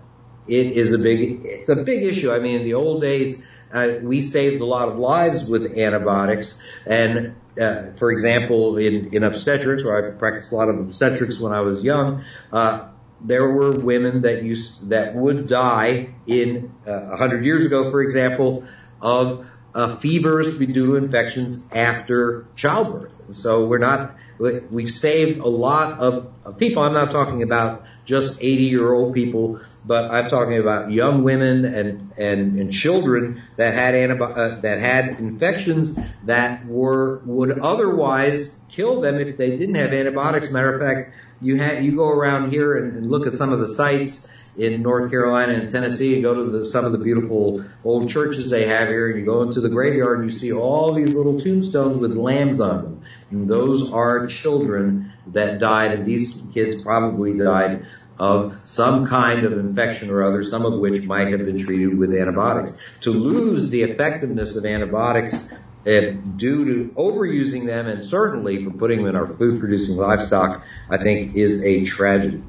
it 0.49 0.67
is 0.73 0.93
a 0.93 0.99
big 0.99 1.43
it's 1.45 1.69
a 1.69 1.83
big 1.83 2.03
issue. 2.03 2.33
I 2.33 2.41
mean, 2.41 2.57
in 2.57 2.65
the 2.65 2.75
old 2.75 3.03
days, 3.03 3.47
uh, 3.73 3.89
we 4.03 4.21
saved 4.21 4.61
a 4.61 4.65
lot 4.65 4.89
of 4.89 4.99
lives 4.99 5.49
with 5.49 5.79
antibiotics, 5.79 6.63
and 6.87 7.37
uh, 7.61 7.93
for 7.97 8.11
example, 8.11 8.77
in, 8.79 9.15
in 9.15 9.23
obstetrics, 9.25 9.85
where 9.85 10.13
I 10.13 10.17
practiced 10.17 10.53
a 10.53 10.57
lot 10.57 10.69
of 10.69 10.79
obstetrics 10.79 11.41
when 11.41 11.53
I 11.53 11.61
was 11.61 11.85
young, 11.85 12.25
uh, 12.53 12.89
there 13.21 13.53
were 13.53 13.73
women 13.73 14.23
that 14.23 14.43
used 14.43 14.91
that 14.91 15.15
would 15.15 15.47
die 15.47 16.15
in 16.27 16.73
uh, 16.87 17.13
a 17.13 17.17
hundred 17.17 17.45
years 17.45 17.67
ago, 17.67 17.91
for 17.91 18.01
example, 18.01 18.65
of 19.01 19.47
uh, 19.75 19.97
fevers 19.97 20.59
due 20.59 20.73
to 20.73 20.97
infections 20.97 21.69
after 21.73 22.47
childbirth. 22.57 23.37
So 23.37 23.67
we're 23.67 23.79
not 23.79 24.17
we've 24.39 24.91
saved 24.91 25.41
a 25.41 25.49
lot 25.49 26.01
of, 26.01 26.33
of 26.45 26.59
people. 26.59 26.83
I'm 26.83 26.95
not 26.95 27.11
talking 27.11 27.43
about 27.43 27.85
just 28.07 28.43
80 28.43 28.65
year 28.65 28.93
old 28.93 29.15
people, 29.15 29.61
but 29.85 30.11
I'm 30.11 30.29
talking 30.29 30.59
about 30.59 30.91
young 30.91 31.23
women 31.23 31.65
and 31.65 32.13
and, 32.19 32.59
and 32.59 32.73
children 32.73 33.43
that 33.57 33.75
had 33.75 33.95
antibi- 33.95 34.37
uh, 34.37 34.61
that 34.61 34.79
had 34.79 35.19
infections 35.19 35.99
that 36.25 36.67
were 36.67 37.21
would 37.25 37.59
otherwise 37.59 38.61
kill 38.69 39.01
them 39.01 39.19
if 39.19 39.37
they 39.37 39.57
didn't 39.57 39.77
have 39.77 39.93
antibiotics. 39.93 40.53
Matter 40.53 40.75
of 40.75 40.81
fact, 40.81 41.17
you 41.41 41.57
have 41.57 41.83
you 41.83 41.97
go 41.97 42.09
around 42.09 42.51
here 42.51 42.77
and, 42.77 42.97
and 42.97 43.11
look 43.11 43.27
at 43.27 43.35
some 43.35 43.53
of 43.53 43.61
the 43.61 43.69
sites 43.69 44.29
in 44.57 44.83
North 44.83 45.11
Carolina 45.11 45.55
and 45.55 45.71
Tennessee 45.71 46.15
and 46.15 46.23
go 46.23 46.35
to 46.35 46.51
the, 46.51 46.65
some 46.65 46.85
of 46.85 46.93
the 46.93 46.99
beautiful 46.99 47.65
old 47.85 48.11
churches 48.11 48.51
they 48.51 48.67
have 48.67 48.89
here 48.89 49.09
and 49.09 49.19
you 49.19 49.25
go 49.25 49.43
into 49.43 49.61
the 49.61 49.69
graveyard 49.69 50.19
and 50.19 50.31
you 50.31 50.37
see 50.37 50.53
all 50.53 50.93
these 50.93 51.15
little 51.15 51.41
tombstones 51.41 51.97
with 51.97 52.13
lambs 52.13 52.61
on 52.61 52.83
them. 52.83 53.03
And 53.31 53.49
those 53.49 53.93
are 53.93 54.27
children 54.27 55.13
that 55.29 55.61
died 55.61 55.93
and 55.93 56.05
these 56.05 56.43
kids 56.53 56.83
probably 56.83 57.39
died 57.39 57.87
of 58.21 58.55
some 58.65 59.07
kind 59.07 59.45
of 59.45 59.55
infection 59.55 60.11
or 60.11 60.23
other, 60.23 60.45
some 60.45 60.67
of 60.67 60.79
which 60.79 61.07
might 61.07 61.29
have 61.29 61.39
been 61.39 61.65
treated 61.65 61.99
with 61.99 62.15
antibiotics. 62.15 62.79
To 63.01 63.11
lose 63.11 63.71
the 63.71 63.83
effectiveness 63.83 64.57
of 64.57 64.67
antibiotics 64.67 65.49
uh, 65.87 66.01
due 66.37 66.67
to 66.67 66.95
overusing 66.97 67.65
them 67.65 67.89
and 67.89 68.05
certainly 68.05 68.63
for 68.63 68.73
putting 68.73 68.99
them 68.99 69.07
in 69.07 69.17
our 69.17 69.27
food 69.27 69.59
producing 69.59 69.97
livestock, 69.97 70.63
I 70.91 70.99
think 70.99 71.35
is 71.35 71.65
a 71.65 71.85
tragedy. 71.87 72.43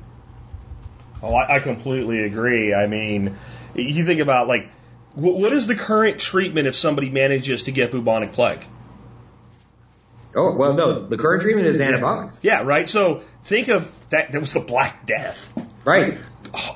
Oh, 1.24 1.34
I, 1.34 1.60
completely 1.60 2.26
agree. 2.26 2.74
I 2.74 2.88
mean, 2.88 3.38
you 3.74 4.04
think 4.04 4.20
about 4.20 4.50
like, 4.50 4.70
wh- 5.14 5.38
what 5.40 5.54
is 5.54 5.68
the 5.68 5.76
current 5.76 6.20
treatment 6.20 6.68
if 6.68 6.76
somebody 6.76 7.10
manages 7.10 7.64
to 7.64 7.72
get 7.72 7.92
bubonic 7.92 8.34
plague? 8.34 8.66
Oh, 10.36 10.56
well, 10.56 10.74
no, 10.74 11.06
the 11.06 11.18
current 11.18 11.42
treatment 11.42 11.68
is 11.68 11.82
antibiotics. 11.82 12.44
Yeah, 12.44 12.62
right. 12.62 12.88
So 12.88 13.24
think 13.44 13.68
of 13.68 13.94
that. 14.10 14.32
That 14.32 14.40
was 14.40 14.54
the 14.54 14.62
Black 14.62 15.06
Death. 15.06 15.54
Right. 15.84 16.18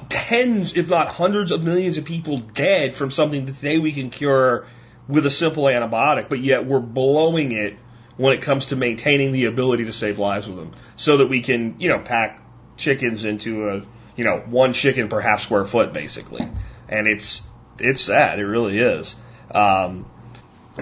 Tens, 0.09 0.75
if 0.75 0.89
not 0.89 1.07
hundreds 1.07 1.51
of 1.51 1.63
millions 1.63 1.97
of 1.97 2.05
people 2.05 2.39
dead 2.39 2.95
from 2.95 3.11
something 3.11 3.45
that 3.45 3.55
today 3.55 3.77
we 3.77 3.91
can 3.91 4.09
cure 4.09 4.67
with 5.07 5.25
a 5.25 5.31
simple 5.31 5.63
antibiotic, 5.65 6.29
but 6.29 6.39
yet 6.39 6.65
we're 6.65 6.79
blowing 6.79 7.51
it 7.51 7.77
when 8.17 8.33
it 8.33 8.41
comes 8.41 8.67
to 8.67 8.75
maintaining 8.75 9.31
the 9.31 9.45
ability 9.45 9.85
to 9.85 9.91
save 9.91 10.17
lives 10.19 10.47
with 10.47 10.57
them 10.57 10.71
so 10.95 11.17
that 11.17 11.27
we 11.27 11.41
can, 11.41 11.79
you 11.79 11.89
know, 11.89 11.99
pack 11.99 12.41
chickens 12.77 13.25
into 13.25 13.69
a, 13.69 13.81
you 14.15 14.23
know, 14.23 14.39
one 14.39 14.73
chicken 14.73 15.09
per 15.09 15.19
half 15.19 15.41
square 15.41 15.65
foot 15.65 15.93
basically. 15.93 16.47
And 16.87 17.07
it's, 17.07 17.43
it's 17.79 18.01
sad. 18.01 18.39
It 18.39 18.45
really 18.45 18.79
is. 18.79 19.15
Um, 19.51 20.05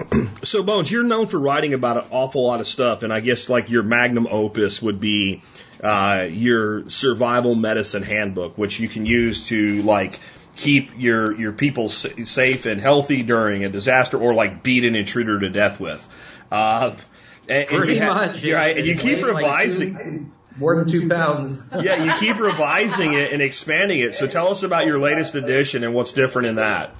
so 0.42 0.62
Bones, 0.62 0.90
you're 0.90 1.04
known 1.04 1.26
for 1.26 1.38
writing 1.38 1.74
about 1.74 1.98
an 1.98 2.04
awful 2.10 2.44
lot 2.44 2.60
of 2.60 2.68
stuff, 2.68 3.02
and 3.02 3.12
I 3.12 3.20
guess 3.20 3.48
like 3.48 3.70
your 3.70 3.82
magnum 3.82 4.26
opus 4.28 4.82
would 4.82 5.00
be 5.00 5.42
uh, 5.82 6.26
your 6.30 6.88
survival 6.90 7.54
medicine 7.54 8.02
handbook, 8.02 8.58
which 8.58 8.80
you 8.80 8.88
can 8.88 9.06
use 9.06 9.48
to 9.48 9.82
like 9.82 10.18
keep 10.56 10.98
your 10.98 11.38
your 11.38 11.52
people 11.52 11.88
safe 11.88 12.66
and 12.66 12.80
healthy 12.80 13.22
during 13.22 13.64
a 13.64 13.68
disaster, 13.68 14.18
or 14.18 14.34
like 14.34 14.62
beat 14.62 14.84
an 14.84 14.94
intruder 14.96 15.40
to 15.40 15.48
death 15.48 15.78
with. 15.78 16.06
Uh, 16.50 16.94
and, 17.48 17.68
Pretty 17.68 17.98
and 17.98 18.04
you 18.04 18.14
much. 18.14 18.42
Have, 18.42 18.52
right, 18.52 18.76
and 18.76 18.86
you 18.86 18.96
keep 18.96 19.24
revising. 19.24 19.94
Like 19.94 20.04
two, 20.04 20.32
more 20.56 20.76
than 20.76 20.88
two 20.88 21.08
pounds. 21.08 21.68
yeah, 21.80 22.04
you 22.04 22.12
keep 22.20 22.38
revising 22.38 23.12
it 23.12 23.32
and 23.32 23.42
expanding 23.42 23.98
it. 23.98 24.14
So 24.14 24.26
tell 24.26 24.48
us 24.48 24.62
about 24.62 24.86
your 24.86 24.98
latest 25.00 25.34
edition 25.34 25.82
and 25.82 25.94
what's 25.94 26.12
different 26.12 26.48
in 26.48 26.54
that. 26.56 26.94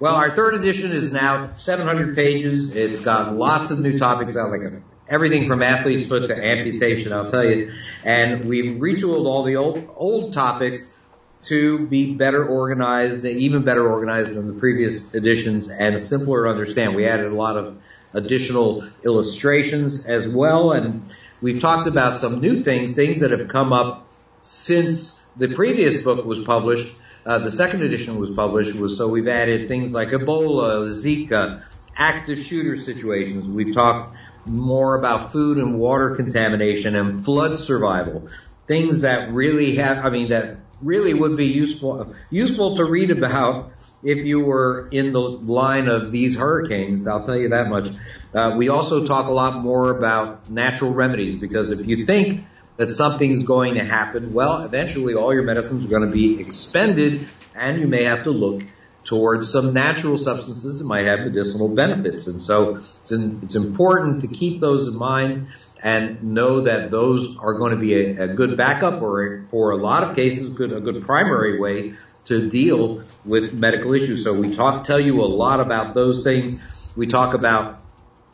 Well, 0.00 0.14
our 0.14 0.30
third 0.30 0.54
edition 0.54 0.92
is 0.92 1.12
now 1.12 1.52
700 1.52 2.16
pages. 2.16 2.74
It's 2.74 3.00
got 3.00 3.34
lots 3.34 3.70
of 3.70 3.78
new 3.80 3.96
topics 3.96 4.36
out, 4.36 4.50
like 4.50 4.82
everything 5.08 5.46
from 5.46 5.62
athlete's 5.62 6.08
foot 6.08 6.26
to 6.26 6.34
amputation, 6.34 7.12
I'll 7.12 7.30
tell 7.30 7.44
you. 7.44 7.72
And 8.04 8.44
we've 8.46 8.80
retooled 8.80 9.26
all 9.26 9.44
the 9.44 9.56
old, 9.56 9.88
old 9.96 10.32
topics 10.32 10.94
to 11.42 11.86
be 11.86 12.14
better 12.14 12.44
organized, 12.44 13.24
even 13.24 13.62
better 13.62 13.86
organized 13.88 14.34
than 14.34 14.48
the 14.48 14.58
previous 14.58 15.14
editions 15.14 15.70
and 15.70 16.00
simpler 16.00 16.44
to 16.44 16.50
understand. 16.50 16.96
We 16.96 17.06
added 17.06 17.26
a 17.26 17.34
lot 17.34 17.56
of 17.56 17.76
additional 18.12 18.84
illustrations 19.04 20.06
as 20.06 20.32
well 20.32 20.72
and 20.72 21.12
we've 21.40 21.60
talked 21.60 21.88
about 21.88 22.16
some 22.16 22.40
new 22.40 22.62
things, 22.62 22.94
things 22.94 23.20
that 23.20 23.32
have 23.32 23.48
come 23.48 23.72
up 23.72 24.06
since 24.42 25.22
the 25.36 25.48
previous 25.48 26.02
book 26.02 26.24
was 26.24 26.40
published 26.44 26.94
uh, 27.26 27.38
the 27.38 27.50
second 27.50 27.82
edition 27.82 28.18
was 28.20 28.30
published 28.30 28.74
was 28.74 28.98
so 28.98 29.08
we've 29.08 29.28
added 29.28 29.68
things 29.68 29.94
like 29.94 30.08
Ebola, 30.08 30.86
Zika, 30.86 31.62
active 31.96 32.38
shooter 32.40 32.76
situations. 32.76 33.48
We've 33.48 33.74
talked 33.74 34.16
more 34.46 34.98
about 34.98 35.32
food 35.32 35.58
and 35.58 35.78
water 35.78 36.16
contamination 36.16 36.96
and 36.96 37.24
flood 37.24 37.56
survival. 37.56 38.28
Things 38.66 39.02
that 39.02 39.32
really 39.32 39.76
have, 39.76 40.04
I 40.04 40.10
mean, 40.10 40.30
that 40.30 40.58
really 40.82 41.14
would 41.14 41.36
be 41.36 41.46
useful, 41.46 42.14
useful 42.30 42.76
to 42.76 42.84
read 42.84 43.10
about 43.10 43.72
if 44.02 44.18
you 44.18 44.40
were 44.40 44.88
in 44.90 45.12
the 45.12 45.20
line 45.20 45.88
of 45.88 46.12
these 46.12 46.38
hurricanes. 46.38 47.06
I'll 47.06 47.24
tell 47.24 47.38
you 47.38 47.50
that 47.50 47.68
much. 47.68 47.88
Uh, 48.34 48.54
we 48.56 48.68
also 48.68 49.06
talk 49.06 49.26
a 49.26 49.32
lot 49.32 49.62
more 49.62 49.96
about 49.96 50.50
natural 50.50 50.92
remedies 50.92 51.40
because 51.40 51.70
if 51.70 51.86
you 51.86 52.04
think 52.04 52.46
that 52.76 52.90
something's 52.90 53.44
going 53.44 53.74
to 53.74 53.84
happen, 53.84 54.32
well, 54.32 54.62
eventually 54.62 55.14
all 55.14 55.32
your 55.32 55.44
medicines 55.44 55.84
are 55.84 55.88
going 55.88 56.08
to 56.08 56.14
be 56.14 56.40
expended 56.40 57.28
and 57.54 57.80
you 57.80 57.86
may 57.86 58.04
have 58.04 58.24
to 58.24 58.30
look 58.30 58.62
towards 59.04 59.50
some 59.50 59.72
natural 59.72 60.18
substances 60.18 60.78
that 60.80 60.86
might 60.86 61.04
have 61.04 61.20
medicinal 61.20 61.68
benefits. 61.68 62.26
And 62.26 62.42
so 62.42 62.76
it's, 62.76 63.12
in, 63.12 63.40
it's 63.42 63.54
important 63.54 64.22
to 64.22 64.28
keep 64.28 64.60
those 64.60 64.88
in 64.88 64.98
mind 64.98 65.48
and 65.82 66.22
know 66.22 66.62
that 66.62 66.90
those 66.90 67.36
are 67.36 67.54
going 67.54 67.72
to 67.72 67.78
be 67.78 67.94
a, 67.94 68.24
a 68.24 68.28
good 68.28 68.56
backup 68.56 69.02
or 69.02 69.44
for 69.50 69.72
a 69.72 69.76
lot 69.76 70.02
of 70.02 70.16
cases, 70.16 70.48
good, 70.50 70.72
a 70.72 70.80
good 70.80 71.02
primary 71.02 71.60
way 71.60 71.94
to 72.24 72.48
deal 72.48 73.02
with 73.24 73.52
medical 73.52 73.92
issues. 73.92 74.24
So 74.24 74.32
we 74.32 74.54
talk, 74.54 74.84
tell 74.84 74.98
you 74.98 75.22
a 75.22 75.26
lot 75.26 75.60
about 75.60 75.94
those 75.94 76.24
things. 76.24 76.62
We 76.96 77.06
talk 77.06 77.34
about 77.34 77.82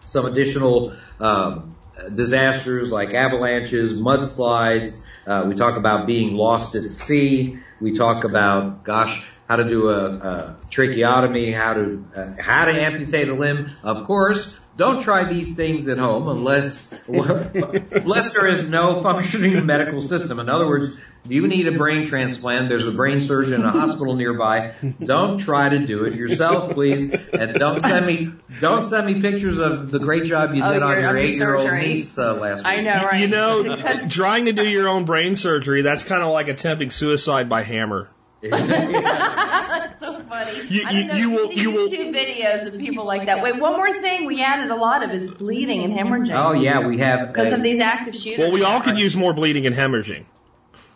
some 0.07 0.27
additional, 0.27 0.95
um, 1.19 1.70
disasters 2.09 2.91
like 2.91 3.15
avalanches, 3.15 4.01
mudslides. 4.01 5.05
Uh, 5.27 5.45
we 5.47 5.55
talk 5.55 5.77
about 5.77 6.07
being 6.07 6.35
lost 6.35 6.75
at 6.75 6.89
sea. 6.91 7.59
We 7.81 7.93
talk 7.93 8.25
about, 8.25 8.85
gosh, 8.85 9.27
how 9.49 9.57
to 9.57 9.65
do 9.65 9.89
a, 9.89 10.07
a 10.07 10.57
tracheotomy, 10.71 11.53
how 11.53 11.75
to 11.75 12.05
uh, 12.15 12.35
how 12.41 12.67
to 12.67 12.73
amputate 12.73 13.29
a 13.29 13.35
limb. 13.35 13.71
Of 13.83 14.05
course, 14.05 14.57
don't 14.81 15.03
try 15.03 15.25
these 15.25 15.57
things 15.57 15.89
at 15.89 15.99
home 15.99 16.27
unless 16.27 16.95
unless 17.07 18.33
there 18.33 18.47
is 18.47 18.69
no 18.71 19.03
functioning 19.03 19.67
medical 19.67 20.01
system. 20.01 20.41
In 20.41 20.49
other 20.49 20.67
words, 20.67 20.97
you 21.29 21.47
need 21.47 21.67
a 21.67 21.73
brain 21.73 22.07
transplant. 22.07 22.71
There's 22.71 22.87
a 22.87 22.93
brain 22.93 23.21
surgeon 23.21 23.61
in 23.61 23.63
a 23.63 23.71
hospital 23.71 24.17
nearby. 24.17 24.73
Don't 25.05 25.39
try 25.39 25.69
to 25.69 25.81
do 25.81 26.07
it 26.07 26.15
yourself, 26.15 26.73
please. 26.73 27.13
And 27.13 27.55
don't 27.59 27.83
send 27.83 28.07
me 28.07 28.33
don't 28.61 28.87
send 28.87 29.07
me 29.07 29.21
pictures 29.21 29.59
of 29.59 29.91
the 29.91 29.99
great 29.99 30.25
job 30.25 30.55
you 30.55 30.65
oh, 30.65 30.73
did 30.73 30.83
on 30.83 30.99
your 30.99 31.17
eight 31.19 31.35
year 31.35 31.57
old 31.57 31.71
niece 31.75 32.19
uh, 32.19 32.35
last 32.35 32.65
week. 32.65 32.67
I 32.67 32.81
know, 32.81 33.05
right? 33.05 33.21
You 33.21 33.29
know, 33.29 33.77
trying 34.09 34.47
to 34.47 34.53
do 34.53 34.67
your 34.67 34.89
own 34.89 35.05
brain 35.05 35.35
surgery, 35.35 35.83
that's 35.83 36.05
kind 36.05 36.23
of 36.23 36.33
like 36.33 36.49
attempting 36.49 36.91
suicide 36.91 37.51
by 37.51 37.65
hammer. 37.65 38.09
That's 38.51 40.01
so 40.01 40.23
funny. 40.23 40.67
You, 40.69 40.89
you, 40.89 41.13
you 41.13 41.31
will, 41.31 41.53
you 41.53 41.71
will. 41.73 41.91
Two 41.91 42.11
videos 42.11 42.67
of 42.67 42.81
people 42.81 43.05
like 43.05 43.27
that. 43.27 43.43
Wait, 43.43 43.61
one 43.61 43.75
more 43.75 44.01
thing 44.01 44.27
we 44.27 44.43
added 44.43 44.71
a 44.71 44.77
lot 44.77 45.03
of 45.03 45.11
is 45.11 45.37
bleeding 45.37 45.85
and 45.85 45.93
hemorrhaging. 45.93 46.33
Oh 46.35 46.53
yeah, 46.53 46.87
we 46.87 46.97
have 46.99 47.29
because 47.29 47.53
of 47.53 47.63
these 47.63 47.81
active 47.81 48.15
shooters. 48.15 48.39
Well, 48.39 48.53
we 48.53 48.65
all 48.65 48.81
could 48.81 48.99
use 48.99 49.15
more 49.15 49.35
bleeding 49.35 49.67
and 49.67 49.77
hemorrhaging. 49.77 50.25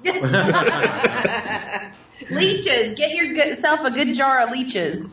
leeches. 2.31 2.95
Get 2.97 3.15
yourself 3.15 3.81
a 3.81 3.91
good 3.91 4.15
jar 4.15 4.41
of 4.41 4.51
leeches. 4.51 5.03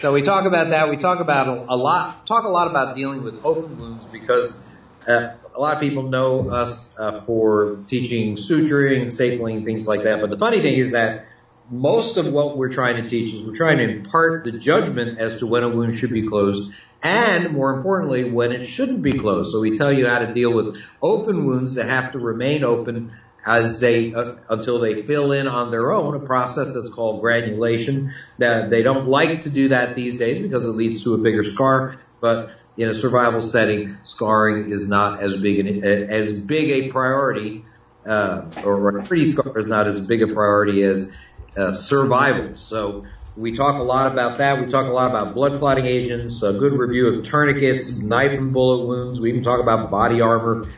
so 0.00 0.12
we 0.12 0.22
talk 0.22 0.46
about 0.46 0.70
that. 0.70 0.90
We 0.90 0.96
talk 0.96 1.20
about 1.20 1.46
a, 1.46 1.74
a, 1.74 1.76
lot. 1.76 2.26
Talk 2.26 2.44
a 2.44 2.48
lot 2.48 2.68
about 2.68 2.96
dealing 2.96 3.22
with 3.22 3.44
open 3.44 3.78
wounds 3.78 4.06
because 4.06 4.64
uh, 5.06 5.34
a 5.54 5.60
lot 5.60 5.74
of 5.74 5.80
people 5.80 6.04
know 6.04 6.50
us 6.50 6.98
uh, 6.98 7.20
for 7.20 7.84
teaching 7.86 8.36
suturing, 8.36 9.06
stapling, 9.06 9.64
things 9.64 9.86
like 9.86 10.02
that. 10.02 10.20
But 10.20 10.30
the 10.30 10.38
funny 10.38 10.60
thing 10.60 10.74
is 10.74 10.92
that 10.92 11.26
most 11.70 12.16
of 12.16 12.32
what 12.32 12.56
we're 12.56 12.72
trying 12.72 12.96
to 12.96 13.08
teach 13.08 13.32
is 13.32 13.46
we're 13.46 13.56
trying 13.56 13.78
to 13.78 13.88
impart 13.88 14.44
the 14.44 14.52
judgment 14.52 15.18
as 15.18 15.38
to 15.38 15.46
when 15.46 15.62
a 15.62 15.68
wound 15.68 15.96
should 15.96 16.10
be 16.10 16.26
closed 16.28 16.72
and 17.04 17.50
more 17.52 17.76
importantly, 17.76 18.30
when 18.30 18.50
it 18.50 18.64
shouldn't 18.64 19.02
be 19.02 19.12
closed. 19.12 19.52
So 19.52 19.60
we 19.60 19.76
tell 19.76 19.92
you 19.92 20.06
how 20.08 20.20
to 20.20 20.32
deal 20.32 20.52
with 20.52 20.82
open 21.02 21.44
wounds 21.44 21.74
that 21.74 21.86
have 21.86 22.12
to 22.12 22.18
remain 22.18 22.64
open 22.64 23.12
as 23.46 23.78
they 23.78 24.14
uh, 24.14 24.36
until 24.48 24.78
they 24.78 25.02
fill 25.02 25.32
in 25.32 25.46
on 25.46 25.70
their 25.70 25.92
own 25.92 26.14
a 26.14 26.20
process 26.20 26.72
that's 26.72 26.88
called 26.88 27.20
granulation. 27.20 28.14
That 28.38 28.70
they 28.70 28.82
don't 28.82 29.06
like 29.06 29.42
to 29.42 29.50
do 29.50 29.68
that 29.68 29.94
these 29.94 30.18
days 30.18 30.42
because 30.42 30.64
it 30.64 30.70
leads 30.70 31.04
to 31.04 31.12
a 31.12 31.18
bigger 31.18 31.44
scar, 31.44 31.96
but 32.22 32.56
in 32.76 32.88
a 32.88 32.94
survival 32.94 33.42
setting, 33.42 33.98
scarring 34.04 34.72
is 34.72 34.88
not 34.88 35.22
as 35.22 35.40
big 35.40 35.60
an, 35.60 35.84
as 35.84 36.40
big 36.40 36.70
a 36.70 36.90
priority, 36.90 37.64
uh, 38.08 38.50
or 38.64 39.02
pre-scar 39.02 39.58
is 39.58 39.66
not 39.66 39.86
as 39.86 40.06
big 40.06 40.22
a 40.22 40.26
priority 40.26 40.82
as 40.82 41.14
uh, 41.56 41.72
survival. 41.72 42.56
So 42.56 43.04
we 43.36 43.54
talk 43.54 43.78
a 43.78 43.82
lot 43.82 44.12
about 44.12 44.38
that. 44.38 44.60
We 44.60 44.66
talk 44.66 44.86
a 44.86 44.92
lot 44.92 45.10
about 45.10 45.34
blood 45.34 45.58
clotting 45.58 45.86
agents, 45.86 46.42
a 46.42 46.52
good 46.52 46.72
review 46.72 47.18
of 47.18 47.24
tourniquets, 47.24 47.96
knife 47.96 48.32
and 48.32 48.52
bullet 48.52 48.86
wounds. 48.86 49.20
We 49.20 49.30
even 49.30 49.42
talk 49.42 49.60
about 49.60 49.90
body 49.90 50.20
armor 50.20 50.68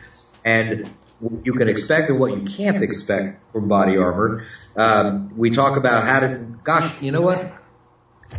and 0.45 0.89
what 1.19 1.45
you 1.45 1.53
can 1.53 1.67
expect 1.67 2.09
and 2.09 2.19
what 2.19 2.35
you 2.35 2.43
can't 2.45 2.81
expect 2.83 3.51
from 3.51 3.67
body 3.67 3.97
armor. 3.97 4.45
Um, 4.75 5.31
we 5.35 5.49
talk 5.51 5.77
about 5.77 6.03
how 6.03 6.19
to, 6.21 6.57
gosh, 6.63 7.01
you 7.01 7.11
know 7.11 7.21
what? 7.21 7.56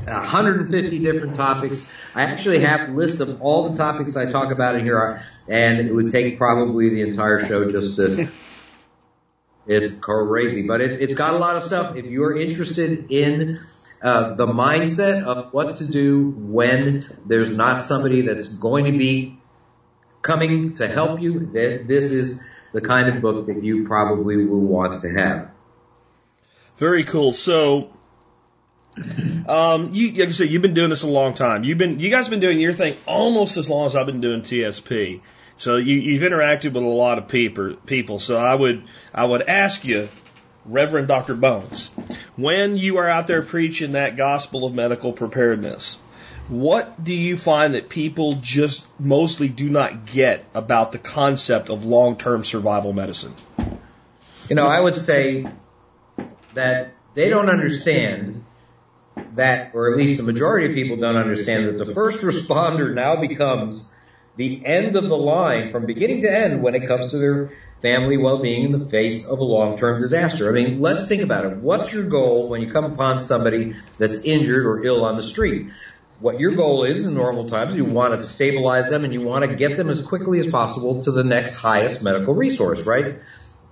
150 0.05 0.99
different 0.99 1.35
topics. 1.37 1.91
I 2.15 2.23
actually 2.23 2.61
have 2.61 2.91
lists 2.91 3.21
of 3.21 3.43
all 3.43 3.71
the 3.71 3.79
topics 3.79 4.17
I 4.17 4.31
talk 4.31 4.53
about 4.53 4.77
in 4.77 4.85
here, 4.85 5.23
and 5.49 5.79
it 5.79 5.95
would 5.95 6.11
take 6.11 6.39
probably 6.39 6.91
the 6.91 7.03
entire 7.03 7.47
show 7.47 7.71
just 7.71 7.97
to. 7.97 8.29
It's 9.71 9.99
crazy, 9.99 10.67
but 10.67 10.81
it, 10.81 11.03
it's 11.03 11.15
got 11.15 11.35
a 11.35 11.37
lot 11.37 11.57
of 11.57 11.63
stuff. 11.63 11.95
If 11.95 12.07
you're 12.07 12.35
interested 12.39 13.11
in 13.11 13.61
uh, 14.01 14.35
the 14.35 14.47
mindset 14.47 15.25
of 15.25 15.53
what 15.53 15.77
to 15.77 15.87
do 15.87 16.31
when 16.31 17.07
there's 17.27 17.55
not 17.55 17.85
somebody 17.85 18.23
that's 18.23 18.57
going 18.57 18.87
to 18.87 18.93
be 18.93 19.39
coming 20.23 20.75
to 20.75 20.87
help 20.87 21.21
you. 21.21 21.47
This 21.47 22.13
is 22.13 22.45
the 22.73 22.81
kind 22.81 23.09
of 23.09 23.21
book 23.21 23.47
that 23.47 23.63
you 23.63 23.87
probably 23.87 24.45
will 24.47 24.61
want 24.61 25.01
to 25.01 25.09
have. 25.09 25.51
Very 26.77 27.05
cool. 27.05 27.33
So, 27.33 27.93
um, 29.49 29.91
you, 29.93 30.13
like 30.13 30.29
I 30.29 30.33
said, 30.33 30.51
you've 30.51 30.63
been 30.63 30.75
doing 30.75 30.91
this 30.91 31.03
a 31.03 31.09
long 31.09 31.35
time. 31.35 31.65
You've 31.65 31.79
been, 31.79 32.01
you 32.01 32.11
guys 32.11 32.27
have 32.27 32.31
been 32.31 32.41
doing 32.41 32.61
your 32.61 32.73
thing 32.73 32.97
almost 33.07 33.57
as 33.57 33.69
long 33.69 33.87
as 33.87 33.97
I've 33.97 34.07
been 34.07 34.21
doing 34.21 34.43
TSP. 34.43 35.21
So 35.57 35.77
you, 35.77 35.97
you've 35.97 36.23
interacted 36.23 36.73
with 36.73 36.83
a 36.83 36.87
lot 36.87 37.19
of 37.19 37.29
people, 37.29 37.75
people. 37.87 38.19
So 38.19 38.39
I 38.39 38.55
would, 38.55 38.85
I 39.13 39.25
would 39.25 39.43
ask 39.43 39.85
you, 39.85 40.09
Reverend 40.65 41.09
Dr. 41.09 41.35
Bones, 41.35 41.91
when 42.37 42.77
you 42.77 42.99
are 42.99 43.09
out 43.09 43.27
there 43.27 43.43
preaching 43.43 43.93
that 43.93 44.17
gospel 44.17 44.65
of 44.65 44.75
medical 44.75 45.13
preparedness, 45.13 45.99
what 46.49 47.03
do 47.03 47.13
you 47.13 47.37
find 47.37 47.75
that 47.75 47.89
people 47.89 48.37
just 48.37 48.87
mostly 48.99 49.49
do 49.49 49.69
not 49.69 50.07
get 50.07 50.45
about 50.55 50.93
the 50.93 50.99
concept 50.99 51.69
of 51.69 51.85
long 51.85 52.17
term 52.17 52.45
survival 52.45 52.93
medicine? 52.93 53.35
You 54.49 54.57
know, 54.57 54.67
I 54.67 54.81
would 54.81 54.97
say 54.97 55.47
that 56.55 56.93
they 57.15 57.29
don't 57.29 57.51
understand 57.51 58.45
that, 59.37 59.75
or 59.75 59.93
at 59.93 59.99
least 59.99 60.19
the 60.19 60.25
majority 60.25 60.67
of 60.67 60.75
people 60.75 60.97
don't 60.97 61.17
understand 61.17 61.69
that 61.69 61.85
the 61.85 61.93
first 61.93 62.23
responder 62.23 62.95
now 62.95 63.17
becomes 63.17 63.93
the 64.37 64.65
end 64.65 64.97
of 64.97 65.09
the 65.09 65.17
line 65.17 65.71
from 65.71 65.87
beginning 65.87 66.23
to 66.23 66.33
end 66.33 66.63
when 66.63 66.75
it 66.75 66.87
comes 66.87 67.11
to 67.11 67.19
their 67.19 67.53
family 67.83 68.17
well-being 68.17 68.65
in 68.65 68.73
the 68.73 68.87
face 68.87 69.29
of 69.29 69.39
a 69.39 69.45
long-term 69.45 70.01
disaster. 70.01 70.49
I 70.49 70.53
mean, 70.53 70.81
let's 70.81 71.09
think 71.09 71.23
about 71.23 71.45
it. 71.45 71.57
What's 71.59 71.93
your 71.93 72.09
goal 72.09 72.49
when 72.49 72.61
you 72.61 72.73
come 72.73 72.85
upon 72.85 73.23
somebody 73.23 73.75
that's 73.99 74.25
injured 74.25 74.65
or 74.65 74.85
ill 74.85 75.05
on 75.05 75.17
the 75.17 75.23
street? 75.23 75.71
What 76.21 76.41
your 76.41 76.53
goal 76.53 76.83
is 76.85 77.07
in 77.07 77.15
normal 77.15 77.49
times, 77.49 77.77
you 77.77 77.85
want 77.85 78.15
to 78.15 78.23
stabilize 78.25 78.91
them 78.91 79.05
and 79.05 79.13
you 79.13 79.23
want 79.23 79.49
to 79.49 79.57
get 79.57 79.77
them 79.77 79.89
as 79.89 80.05
quickly 80.05 80.41
as 80.41 80.49
possible 80.49 81.03
to 81.05 81.13
the 81.13 81.23
next 81.23 81.57
highest 81.57 82.03
medical 82.03 82.35
resource, 82.35 82.87
right? 82.87 83.19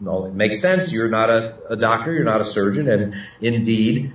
no, 0.01 0.27
it 0.27 0.35
makes 0.35 0.61
sense. 0.61 0.93
You're 0.93 1.09
not 1.09 1.31
a, 1.31 1.57
a 1.71 1.77
doctor, 1.77 2.13
you're 2.13 2.25
not 2.25 2.41
a 2.41 2.45
surgeon, 2.45 2.89
and 2.89 3.15
indeed, 3.41 4.13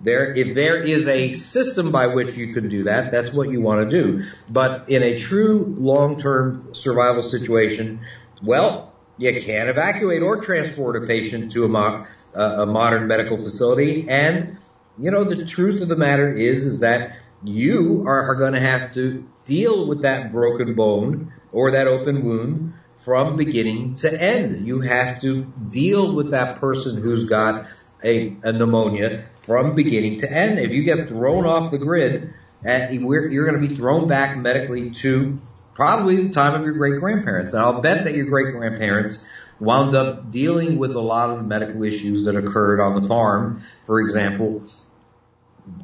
there, 0.00 0.34
if 0.34 0.54
there 0.54 0.82
is 0.82 1.08
a 1.08 1.34
system 1.34 1.90
by 1.90 2.08
which 2.08 2.36
you 2.36 2.54
can 2.54 2.68
do 2.68 2.84
that, 2.84 3.10
that's 3.10 3.32
what 3.32 3.50
you 3.50 3.60
want 3.60 3.90
to 3.90 4.02
do. 4.02 4.24
But 4.48 4.88
in 4.88 5.02
a 5.02 5.18
true 5.18 5.74
long-term 5.76 6.74
survival 6.74 7.22
situation, 7.22 8.00
well, 8.42 8.92
you 9.16 9.40
can't 9.42 9.68
evacuate 9.68 10.22
or 10.22 10.40
transport 10.40 11.02
a 11.02 11.06
patient 11.06 11.52
to 11.52 11.64
a, 11.64 11.68
mo- 11.68 12.06
uh, 12.34 12.62
a 12.62 12.66
modern 12.66 13.08
medical 13.08 13.36
facility. 13.38 14.08
And, 14.08 14.58
you 14.98 15.10
know, 15.10 15.24
the 15.24 15.44
truth 15.44 15.82
of 15.82 15.88
the 15.88 15.96
matter 15.96 16.32
is, 16.32 16.64
is 16.64 16.80
that 16.80 17.16
you 17.42 18.04
are, 18.06 18.30
are 18.30 18.34
going 18.36 18.52
to 18.52 18.60
have 18.60 18.94
to 18.94 19.28
deal 19.44 19.88
with 19.88 20.02
that 20.02 20.30
broken 20.30 20.74
bone 20.74 21.32
or 21.50 21.72
that 21.72 21.88
open 21.88 22.24
wound 22.24 22.74
from 22.96 23.36
beginning 23.36 23.96
to 23.96 24.22
end. 24.22 24.66
You 24.66 24.80
have 24.80 25.20
to 25.22 25.44
deal 25.44 26.14
with 26.14 26.30
that 26.30 26.60
person 26.60 27.00
who's 27.00 27.28
got 27.28 27.66
a, 28.02 28.36
a 28.42 28.52
pneumonia 28.52 29.24
from 29.38 29.74
beginning 29.74 30.18
to 30.20 30.32
end. 30.32 30.58
If 30.58 30.70
you 30.70 30.84
get 30.84 31.08
thrown 31.08 31.46
off 31.46 31.70
the 31.70 31.78
grid, 31.78 32.34
you're 32.62 33.46
going 33.46 33.60
to 33.60 33.68
be 33.68 33.74
thrown 33.74 34.08
back 34.08 34.36
medically 34.36 34.90
to 34.90 35.38
probably 35.74 36.26
the 36.26 36.30
time 36.30 36.54
of 36.54 36.62
your 36.62 36.74
great 36.74 37.00
grandparents. 37.00 37.52
And 37.52 37.62
I'll 37.62 37.80
bet 37.80 38.04
that 38.04 38.14
your 38.14 38.26
great 38.26 38.54
grandparents 38.54 39.28
wound 39.60 39.94
up 39.94 40.30
dealing 40.30 40.78
with 40.78 40.94
a 40.94 41.00
lot 41.00 41.30
of 41.30 41.38
the 41.38 41.44
medical 41.44 41.82
issues 41.82 42.24
that 42.26 42.36
occurred 42.36 42.80
on 42.80 43.00
the 43.00 43.08
farm, 43.08 43.62
for 43.86 44.00
example, 44.00 44.64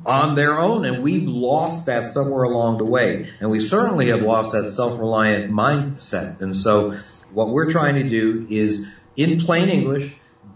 on 0.07 0.35
their 0.35 0.59
own. 0.59 0.85
And 0.85 1.03
we've 1.03 1.27
lost 1.27 1.87
that 1.87 2.07
somewhere 2.07 2.45
along 2.45 2.79
the 2.79 2.85
way. 2.85 3.31
And 3.41 3.51
we 3.51 3.61
certainly 3.61 4.11
have 4.11 4.23
lost 4.23 4.53
that 4.53 4.69
self-reliant 4.69 5.53
mindset. 5.53 6.41
And 6.41 6.57
so 6.57 6.99
what 7.33 7.49
we're 7.49 7.71
trying 7.71 7.97
to 7.97 8.09
do 8.09 8.47
is, 8.49 8.89
in 9.17 9.41
plain 9.41 9.69
English, 9.69 10.14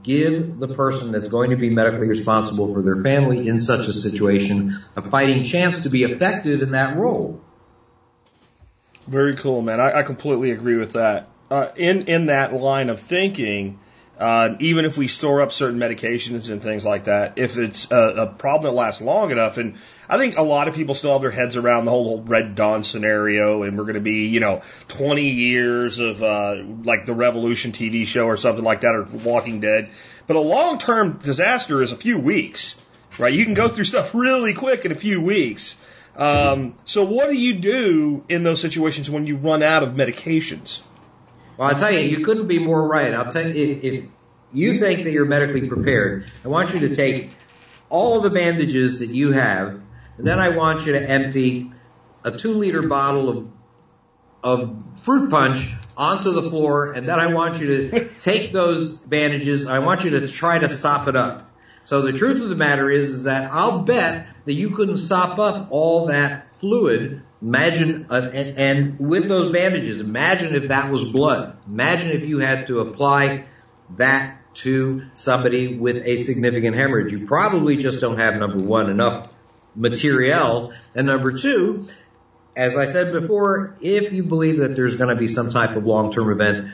give 0.09 0.59
the 0.59 0.69
person 0.69 1.13
that's 1.13 1.29
going 1.29 1.51
to 1.51 1.57
be 1.57 1.69
medically 1.69 2.09
responsible 2.09 2.73
for 2.73 2.83
their 2.83 3.03
family 3.03 3.47
in 3.47 3.61
such 3.61 3.87
a 3.87 3.93
situation 3.93 4.83
a 4.97 5.03
fighting 5.03 5.45
chance 5.45 5.83
to 5.83 5.91
be 5.91 6.03
effective 6.03 6.63
in 6.63 6.73
that 6.73 6.97
role. 6.97 7.41
Very 9.07 9.37
cool, 9.37 9.61
man. 9.63 9.81
I, 9.81 10.01
I 10.01 10.03
completely 10.03 10.51
agree 10.51 10.77
with 10.77 10.93
that. 10.93 11.29
Uh, 11.51 11.69
in 11.77 12.07
in 12.09 12.27
that 12.27 12.53
line 12.53 12.89
of 12.91 13.01
thinking, 13.01 13.79
uh, 14.19 14.57
even 14.59 14.85
if 14.85 14.99
we 14.99 15.07
store 15.07 15.43
up 15.43 15.53
certain 15.53 15.79
medications 15.79 16.51
and 16.51 16.61
things 16.61 16.85
like 16.85 17.05
that, 17.05 17.35
if 17.37 17.57
it's 17.57 17.89
a, 17.93 17.97
a, 17.97 18.27
problem 18.27 18.73
that 18.73 18.77
lasts 18.77 19.01
long 19.01 19.31
enough, 19.31 19.59
and 19.59 19.77
I 20.09 20.19
think 20.19 20.37
a 20.37 20.43
lot 20.43 20.67
of 20.67 20.75
people 20.75 20.97
still 20.97 21.13
have 21.13 21.21
their 21.21 21.31
heads 21.31 21.57
around 21.57 21.85
the 21.85 21.93
whole 21.93 22.21
Red 22.23 22.57
Dawn 22.57 22.83
scenario, 22.83 23.63
and 23.63 23.79
we're 23.79 23.85
going 23.85 23.95
to 23.95 24.01
be, 24.01 24.27
you 24.27 24.41
know, 24.41 24.63
20 24.89 25.29
years 25.29 26.01
of 26.01 26.21
uh, 26.25 26.57
like 26.83 27.07
the 27.07 27.15
Revolution 27.15 27.71
TV 27.71 28.05
show 28.07 28.27
or 28.27 28.37
something 28.37 28.65
like 28.65 28.81
that, 28.81 28.97
or 28.97 29.05
Walking 29.05 29.61
Dead. 29.61 29.91
But 30.27 30.35
a 30.35 30.41
long 30.41 30.79
term 30.79 31.19
disaster 31.19 31.81
is 31.81 31.93
a 31.93 31.97
few 31.97 32.19
weeks, 32.19 32.75
right? 33.19 33.33
You 33.33 33.45
can 33.45 33.55
go 33.55 33.69
through 33.69 33.85
stuff 33.85 34.17
really 34.17 34.53
quick 34.53 34.85
in 34.85 34.91
a 34.91 34.97
few 34.97 35.23
weeks. 35.23 35.77
Um, 36.17 36.75
so, 36.85 37.05
what 37.05 37.31
do 37.31 37.39
you 37.39 37.55
do 37.55 38.25
in 38.29 38.43
those 38.43 38.61
situations 38.61 39.09
when 39.09 39.27
you 39.27 39.37
run 39.37 39.63
out 39.63 39.85
of 39.85 39.91
medications? 39.91 40.83
Well, 41.59 41.69
I'll 41.69 41.79
tell 41.79 41.93
you, 41.93 41.99
you 41.99 42.25
couldn't 42.25 42.47
be 42.47 42.61
more 42.61 42.87
right. 42.87 43.13
I'll 43.13 43.33
tell 43.33 43.45
you, 43.45 43.65
if, 43.65 43.85
if 43.85 44.05
you 44.53 44.79
think 44.79 45.03
that 45.03 45.11
you're 45.11 45.25
medically 45.25 45.67
prepared, 45.67 46.31
I 46.45 46.49
want 46.49 46.73
you 46.73 46.89
to 46.89 46.95
take 46.95 47.33
all 47.91 48.21
the 48.21 48.31
bandages 48.31 49.01
that 49.01 49.11
you 49.11 49.33
have, 49.33 49.81
and 50.19 50.27
then 50.27 50.39
I 50.39 50.51
want 50.51 50.87
you 50.87 50.93
to 50.93 51.11
empty 51.11 51.73
a 52.23 52.31
two 52.31 52.55
liter 52.55 52.83
bottle 52.83 53.29
of, 53.29 53.51
of 54.45 54.77
fruit 55.03 55.31
punch 55.31 55.75
onto 55.97 56.31
the 56.31 56.49
floor, 56.49 56.93
and 56.93 57.09
then 57.09 57.19
I 57.19 57.35
want 57.35 57.61
you 57.61 57.91
to 57.91 58.09
take 58.21 58.53
those 58.53 58.97
bandages, 58.97 59.67
I 59.67 59.81
want 59.81 60.05
you 60.05 60.11
to 60.11 60.29
try 60.29 60.61
to 60.61 60.69
sop 60.69 61.09
it 61.09 61.17
up. 61.17 61.51
So 61.83 62.03
the 62.03 62.13
truth 62.13 62.41
of 62.41 62.51
the 62.51 62.57
matter 62.57 62.89
is, 62.89 63.11
is 63.11 63.25
that 63.25 63.51
I'll 63.51 63.83
bet 63.83 64.29
that 64.45 64.53
you 64.53 64.71
couldn't 64.71 64.99
sop 64.99 65.41
up 65.41 65.69
all 65.71 66.07
that 66.07 66.47
fluid 66.61 67.23
Imagine, 67.41 68.07
uh, 68.11 68.31
and, 68.33 68.59
and 68.59 68.99
with 68.99 69.29
those 69.29 69.53
bandages, 69.53 70.01
imagine 70.01 70.57
if 70.57 70.69
that 70.69 70.91
was 70.91 71.11
blood. 71.13 71.57
Imagine 71.69 72.11
if 72.11 72.23
you 72.23 72.41
had 72.41 72.67
to 72.67 72.81
apply 72.81 73.47
that 73.97 74.39
to 74.55 75.05
somebody 75.13 75.77
with 75.77 76.05
a 76.05 76.17
significant 76.17 76.75
hemorrhage. 76.75 77.13
You 77.13 77.27
probably 77.27 77.77
just 77.77 78.01
don't 78.01 78.19
have 78.19 78.37
number 78.37 78.59
one 78.59 78.91
enough 78.91 79.33
material, 79.77 80.73
and 80.97 81.07
number 81.07 81.39
two, 81.39 81.87
as 82.57 82.77
I 82.77 82.87
said 82.87 83.13
before, 83.13 83.77
if 83.81 84.13
you 84.13 84.25
believe 84.25 84.59
that 84.59 84.75
there's 84.75 84.97
going 84.97 85.15
to 85.15 85.21
be 85.21 85.29
some 85.29 85.51
type 85.51 85.77
of 85.77 85.87
long-term 85.87 86.33
event, 86.33 86.73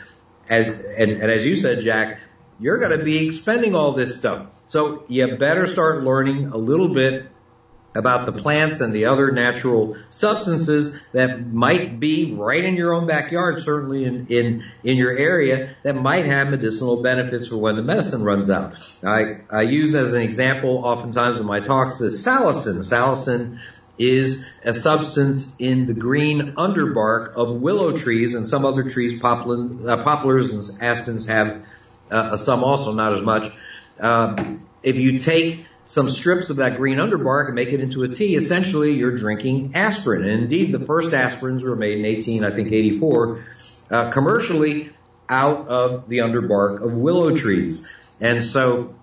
as 0.48 0.68
and, 0.68 1.10
and 1.10 1.30
as 1.30 1.44
you 1.44 1.56
said, 1.56 1.82
Jack, 1.82 2.20
you're 2.58 2.78
going 2.78 2.98
to 2.98 3.04
be 3.04 3.26
expending 3.26 3.74
all 3.74 3.92
this 3.92 4.18
stuff. 4.18 4.46
So 4.68 5.04
you 5.08 5.36
better 5.36 5.66
start 5.66 6.04
learning 6.04 6.46
a 6.46 6.56
little 6.56 6.94
bit 6.94 7.26
about 7.94 8.26
the 8.26 8.32
plants 8.32 8.80
and 8.80 8.92
the 8.92 9.06
other 9.06 9.30
natural 9.30 9.96
substances 10.10 10.98
that 11.12 11.46
might 11.46 12.00
be 12.00 12.34
right 12.34 12.64
in 12.64 12.74
your 12.74 12.92
own 12.92 13.06
backyard, 13.06 13.62
certainly 13.62 14.04
in, 14.04 14.26
in, 14.28 14.64
in 14.82 14.96
your 14.96 15.16
area, 15.16 15.74
that 15.84 15.94
might 15.94 16.24
have 16.24 16.50
medicinal 16.50 17.02
benefits 17.02 17.48
for 17.48 17.56
when 17.56 17.76
the 17.76 17.82
medicine 17.82 18.24
runs 18.24 18.50
out. 18.50 18.74
I, 19.04 19.40
I 19.50 19.62
use 19.62 19.94
as 19.94 20.12
an 20.12 20.22
example 20.22 20.78
oftentimes 20.84 21.38
in 21.38 21.46
my 21.46 21.60
talks 21.60 21.98
the 21.98 22.06
salicin. 22.06 22.78
Salicin 22.78 23.60
is 23.96 24.44
a 24.64 24.74
substance 24.74 25.54
in 25.60 25.86
the 25.86 25.94
green 25.94 26.54
underbark 26.54 27.34
of 27.34 27.62
willow 27.62 27.96
trees 27.96 28.34
and 28.34 28.48
some 28.48 28.64
other 28.64 28.90
trees, 28.90 29.20
poplin, 29.20 29.88
uh, 29.88 30.02
poplars 30.02 30.50
and 30.50 30.82
aspens 30.82 31.26
have 31.26 31.64
uh, 32.10 32.36
some 32.36 32.64
also, 32.64 32.92
not 32.92 33.12
as 33.12 33.22
much. 33.22 33.52
Uh, 34.00 34.56
if 34.82 34.96
you 34.96 35.18
take 35.18 35.66
some 35.86 36.10
strips 36.10 36.50
of 36.50 36.56
that 36.56 36.76
green 36.76 36.98
underbark 36.98 37.46
and 37.46 37.54
make 37.54 37.68
it 37.68 37.80
into 37.80 38.02
a 38.04 38.08
tea, 38.08 38.36
essentially 38.36 38.94
you're 38.94 39.16
drinking 39.18 39.72
aspirin. 39.74 40.22
And 40.22 40.42
indeed, 40.42 40.72
the 40.72 40.80
first 40.80 41.10
aspirins 41.10 41.62
were 41.62 41.76
made 41.76 41.98
in 41.98 42.04
18, 42.04 42.44
I 42.44 42.50
think 42.50 42.72
84, 42.72 43.44
uh, 43.90 44.10
commercially 44.10 44.90
out 45.28 45.68
of 45.68 46.08
the 46.08 46.18
underbark 46.18 46.82
of 46.82 46.92
willow 46.92 47.36
trees. 47.36 47.88
And 48.20 48.44
so 48.44 48.94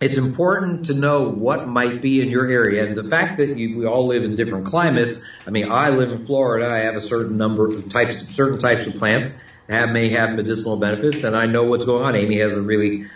it's 0.00 0.16
important 0.16 0.86
to 0.86 0.94
know 0.94 1.28
what 1.28 1.66
might 1.66 2.00
be 2.00 2.20
in 2.20 2.28
your 2.28 2.46
area. 2.46 2.86
And 2.86 2.96
the 2.96 3.08
fact 3.08 3.38
that 3.38 3.56
you, 3.56 3.78
we 3.78 3.86
all 3.86 4.06
live 4.06 4.24
in 4.24 4.36
different 4.36 4.66
climates, 4.66 5.24
I 5.46 5.50
mean, 5.50 5.70
I 5.70 5.90
live 5.90 6.10
in 6.10 6.26
Florida, 6.26 6.72
I 6.72 6.80
have 6.80 6.96
a 6.96 7.00
certain 7.00 7.36
number 7.36 7.66
of 7.66 7.88
types, 7.88 8.28
certain 8.28 8.58
types 8.58 8.86
of 8.86 8.96
plants 8.96 9.38
have, 9.68 9.90
may 9.90 10.10
have 10.10 10.34
medicinal 10.34 10.76
benefits, 10.76 11.24
and 11.24 11.36
I 11.36 11.46
know 11.46 11.64
what's 11.64 11.84
going 11.84 12.04
on. 12.04 12.16
Amy 12.16 12.38
has 12.38 12.52
a 12.52 12.60
really 12.60 13.06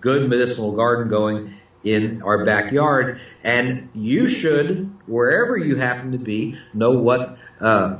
good 0.00 0.28
medicinal 0.28 0.72
garden 0.72 1.08
going 1.08 1.55
in 1.86 2.22
our 2.22 2.44
backyard. 2.44 3.20
And 3.44 3.90
you 3.94 4.26
should, 4.28 4.90
wherever 5.06 5.56
you 5.56 5.76
happen 5.76 6.12
to 6.12 6.18
be, 6.18 6.58
know 6.74 6.98
what 6.98 7.38
uh, 7.60 7.98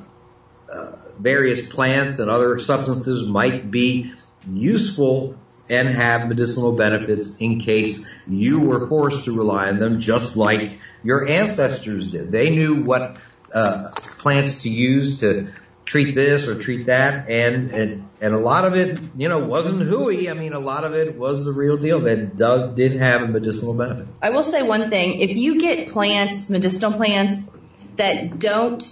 uh, 0.71 0.93
various 1.19 1.69
plants 1.69 2.19
and 2.19 2.29
other 2.29 2.59
substances 2.59 3.29
might 3.29 3.71
be 3.71 4.13
useful 4.51 5.39
and 5.69 5.89
have 5.89 6.29
medicinal 6.29 6.73
benefits 6.73 7.39
in 7.39 7.61
case 7.61 8.09
you 8.27 8.61
were 8.61 8.89
forced 8.89 9.25
to 9.25 9.33
rely 9.33 9.69
on 9.69 9.79
them, 9.79 10.01
just 10.01 10.37
like 10.37 10.79
your 11.03 11.29
ancestors 11.29 12.11
did. 12.13 12.33
They 12.33 12.51
knew 12.51 12.85
what 12.85 13.17
uh, 13.55 13.91
plants 13.95 14.63
to 14.63 14.69
use 14.69 15.21
to 15.21 15.49
treat 15.87 16.15
this 16.15 16.49
or 16.49 16.61
treat 16.61 16.87
that, 16.87 17.31
and 17.31 17.71
and 17.71 18.09
and 18.21 18.35
a 18.35 18.39
lot 18.39 18.65
of 18.65 18.75
it, 18.75 18.99
you 19.17 19.29
know, 19.29 19.39
wasn't 19.39 19.83
hooey. 19.83 20.29
I 20.29 20.35
mean, 20.35 20.53
a 20.53 20.59
lot 20.59 20.85
of 20.85 20.95
it 20.95 21.17
was 21.17 21.45
the 21.45 21.53
real 21.53 21.77
deal. 21.77 22.01
That 22.01 22.37
Doug 22.37 22.77
did 22.77 22.93
have 22.97 23.23
a 23.23 23.29
medicinal 23.29 23.75
benefit. 23.75 24.09
I 24.21 24.31
will 24.31 24.43
say 24.43 24.63
one 24.63 24.91
thing: 24.91 25.21
if 25.21 25.31
you 25.31 25.61
get 25.61 25.91
plants, 25.91 26.51
medicinal 26.51 26.93
plants 26.93 27.51
that 27.97 28.39
don't 28.39 28.85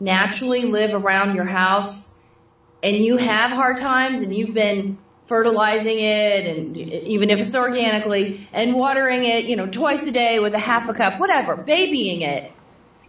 naturally 0.00 0.62
live 0.62 0.94
around 0.94 1.34
your 1.34 1.44
house, 1.44 2.14
and 2.82 2.96
you 2.96 3.16
have 3.16 3.50
hard 3.50 3.78
times, 3.78 4.20
and 4.20 4.34
you've 4.34 4.54
been 4.54 4.98
fertilizing 5.26 5.98
it 5.98 6.46
and 6.46 6.76
even 6.76 7.30
if 7.30 7.40
it's 7.40 7.56
organically 7.56 8.48
and 8.52 8.76
watering 8.76 9.24
it, 9.24 9.44
you 9.46 9.56
know, 9.56 9.66
twice 9.66 10.06
a 10.06 10.12
day 10.12 10.38
with 10.38 10.54
a 10.54 10.58
half 10.58 10.88
a 10.88 10.94
cup, 10.94 11.18
whatever, 11.18 11.56
babying 11.56 12.20
it 12.22 12.52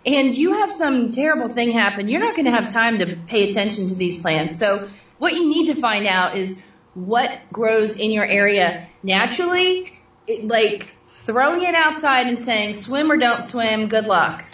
and 0.06 0.34
you 0.36 0.54
have 0.54 0.72
some 0.72 1.12
terrible 1.12 1.50
thing 1.50 1.72
happen, 1.72 2.08
you're 2.08 2.22
not 2.22 2.36
going 2.36 2.45
to 2.45 2.52
have 2.52 2.72
time 2.72 3.00
to 3.00 3.16
pay 3.28 3.50
attention 3.50 3.89
to 3.89 3.95
these 3.95 4.22
plants. 4.22 4.58
So 4.58 4.89
what 5.18 5.34
you 5.34 5.48
need 5.48 5.68
to 5.68 5.76
find 5.76 6.08
out 6.08 6.38
is 6.38 6.62
what 6.93 7.30
grows 7.52 8.00
in 8.00 8.12
your 8.12 8.26
area 8.26 8.88
naturally, 9.04 9.91
it, 10.26 10.48
like 10.48 10.95
throwing 11.06 11.64
it 11.64 11.76
outside 11.76 12.28
and 12.28 12.39
saying 12.39 12.74
swim 12.76 13.12
or 13.12 13.18
don't 13.18 13.43
swim, 13.43 13.88
good 13.88 14.06
luck. 14.06 14.45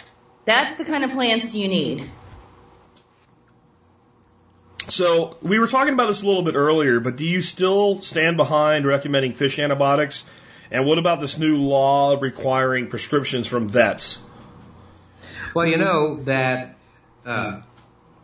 That's 0.44 0.74
the 0.74 0.84
kind 0.84 1.04
of 1.04 1.10
plants 1.10 1.54
you 1.54 1.68
need. 1.68 2.10
So 4.88 5.38
we 5.40 5.58
were 5.58 5.66
talking 5.66 5.94
about 5.94 6.08
this 6.08 6.22
a 6.22 6.26
little 6.26 6.42
bit 6.42 6.56
earlier, 6.56 7.00
but 7.00 7.16
do 7.16 7.24
you 7.24 7.40
still 7.40 8.02
stand 8.02 8.36
behind 8.36 8.84
recommending 8.84 9.32
fish 9.32 9.58
antibiotics? 9.58 10.24
And 10.70 10.84
what 10.84 10.98
about 10.98 11.20
this 11.20 11.38
new 11.38 11.58
law 11.58 12.18
requiring 12.20 12.88
prescriptions 12.88 13.48
from 13.48 13.68
vets? 13.68 14.20
Well, 15.54 15.66
you 15.66 15.76
know 15.76 16.16
that 16.24 16.74
uh, 17.24 17.60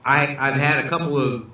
I, 0.04 0.36
I've 0.36 0.54
had 0.56 0.84
a 0.84 0.88
couple 0.88 1.16
of, 1.16 1.50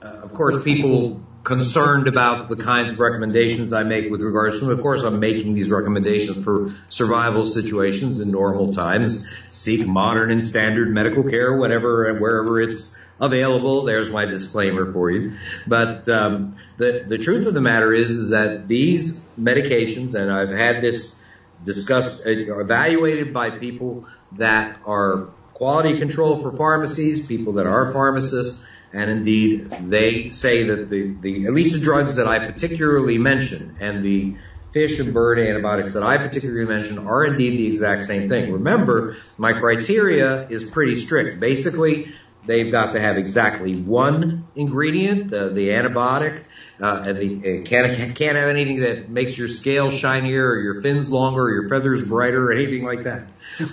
uh, 0.00 0.06
of 0.06 0.32
course, 0.32 0.62
people 0.62 1.20
concerned 1.42 2.06
about 2.06 2.46
the 2.46 2.54
kinds 2.54 2.92
of 2.92 3.00
recommendations 3.00 3.72
I 3.72 3.82
make 3.82 4.12
with 4.12 4.20
regards 4.20 4.60
to, 4.60 4.70
of 4.70 4.80
course, 4.80 5.02
I'm 5.02 5.18
making 5.18 5.54
these 5.54 5.68
recommendations 5.68 6.44
for 6.44 6.76
survival 6.88 7.44
situations 7.44 8.20
in 8.20 8.30
normal 8.30 8.72
times. 8.72 9.28
Seek 9.50 9.84
modern 9.88 10.30
and 10.30 10.46
standard 10.46 10.94
medical 10.94 11.24
care, 11.24 11.56
whatever 11.56 12.08
and 12.08 12.20
wherever 12.20 12.60
it's 12.60 12.96
available. 13.18 13.84
There's 13.84 14.08
my 14.08 14.26
disclaimer 14.26 14.92
for 14.92 15.10
you. 15.10 15.32
But 15.66 16.08
um, 16.08 16.54
the 16.76 17.04
the 17.08 17.18
truth 17.18 17.48
of 17.48 17.54
the 17.54 17.60
matter 17.60 17.92
is, 17.92 18.10
is 18.10 18.30
that 18.30 18.68
these 18.68 19.20
medications, 19.36 20.14
and 20.14 20.30
I've 20.30 20.56
had 20.56 20.80
this 20.80 21.18
discussed, 21.64 22.24
uh, 22.24 22.60
evaluated 22.60 23.34
by 23.34 23.50
people 23.50 24.06
that 24.36 24.78
are 24.86 25.28
quality 25.54 25.98
control 25.98 26.40
for 26.40 26.52
pharmacies, 26.56 27.26
people 27.26 27.54
that 27.54 27.66
are 27.66 27.92
pharmacists, 27.92 28.64
and 28.92 29.10
indeed 29.10 29.70
they 29.88 30.30
say 30.30 30.64
that 30.64 30.90
the, 30.90 31.14
the 31.20 31.46
at 31.46 31.52
least 31.52 31.74
the 31.74 31.80
drugs 31.80 32.16
that 32.16 32.26
I 32.26 32.38
particularly 32.38 33.18
mentioned 33.18 33.76
and 33.80 34.04
the 34.04 34.36
fish 34.72 34.98
and 34.98 35.12
bird 35.12 35.38
antibiotics 35.38 35.92
that 35.94 36.02
I 36.02 36.16
particularly 36.18 36.66
mentioned 36.66 36.98
are 36.98 37.24
indeed 37.24 37.58
the 37.58 37.66
exact 37.66 38.04
same 38.04 38.28
thing. 38.28 38.52
Remember, 38.52 39.16
my 39.36 39.52
criteria 39.52 40.48
is 40.48 40.70
pretty 40.70 40.96
strict. 40.96 41.40
Basically, 41.40 42.12
they've 42.46 42.72
got 42.72 42.92
to 42.92 43.00
have 43.00 43.18
exactly 43.18 43.76
one 43.76 44.48
ingredient, 44.54 45.32
uh, 45.32 45.48
the 45.48 45.68
antibiotic, 45.68 46.44
uh, 46.82 47.04
and 47.06 47.18
it 47.18 47.64
can't, 47.66 48.16
can't 48.16 48.36
have 48.36 48.48
anything 48.48 48.80
that 48.80 49.08
makes 49.08 49.38
your 49.38 49.48
scales 49.48 49.94
shinier 49.94 50.46
or 50.46 50.60
your 50.60 50.82
fins 50.82 51.10
longer 51.10 51.42
or 51.42 51.54
your 51.54 51.68
feathers 51.68 52.08
brighter 52.08 52.50
or 52.50 52.52
anything 52.52 52.84
like 52.84 53.04
that. 53.04 53.28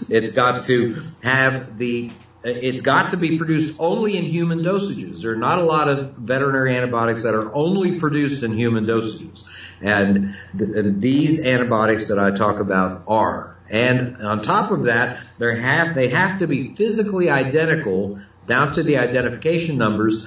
It's 0.09 0.31
got 0.31 0.63
to 0.63 1.01
have 1.23 1.77
the 1.77 2.11
it's 2.43 2.81
got 2.81 3.11
to 3.11 3.17
be 3.17 3.37
produced 3.37 3.77
only 3.79 4.17
in 4.17 4.23
human 4.23 4.59
dosages. 4.59 5.21
There 5.21 5.33
are 5.33 5.37
not 5.37 5.59
a 5.59 5.63
lot 5.63 5.89
of 5.89 6.13
veterinary 6.13 6.75
antibiotics 6.75 7.23
that 7.23 7.35
are 7.35 7.53
only 7.53 7.99
produced 7.99 8.43
in 8.43 8.57
human 8.57 8.85
dosages. 8.85 9.49
And, 9.81 10.37
th- 10.57 10.69
these 10.99 11.45
antibiotics 11.45 12.07
that 12.07 12.17
I 12.17 12.31
talk 12.31 12.61
about 12.61 13.03
are. 13.07 13.57
And 13.69 14.21
on 14.21 14.41
top 14.41 14.71
of 14.71 14.83
that, 14.83 15.21
they 15.37 15.59
have, 15.59 15.95
they 15.95 16.07
have 16.07 16.39
to 16.39 16.47
be 16.47 16.75
physically 16.75 17.29
identical 17.29 18.21
down 18.47 18.73
to 18.75 18.83
the 18.83 18.97
identification 18.97 19.77
numbers 19.77 20.25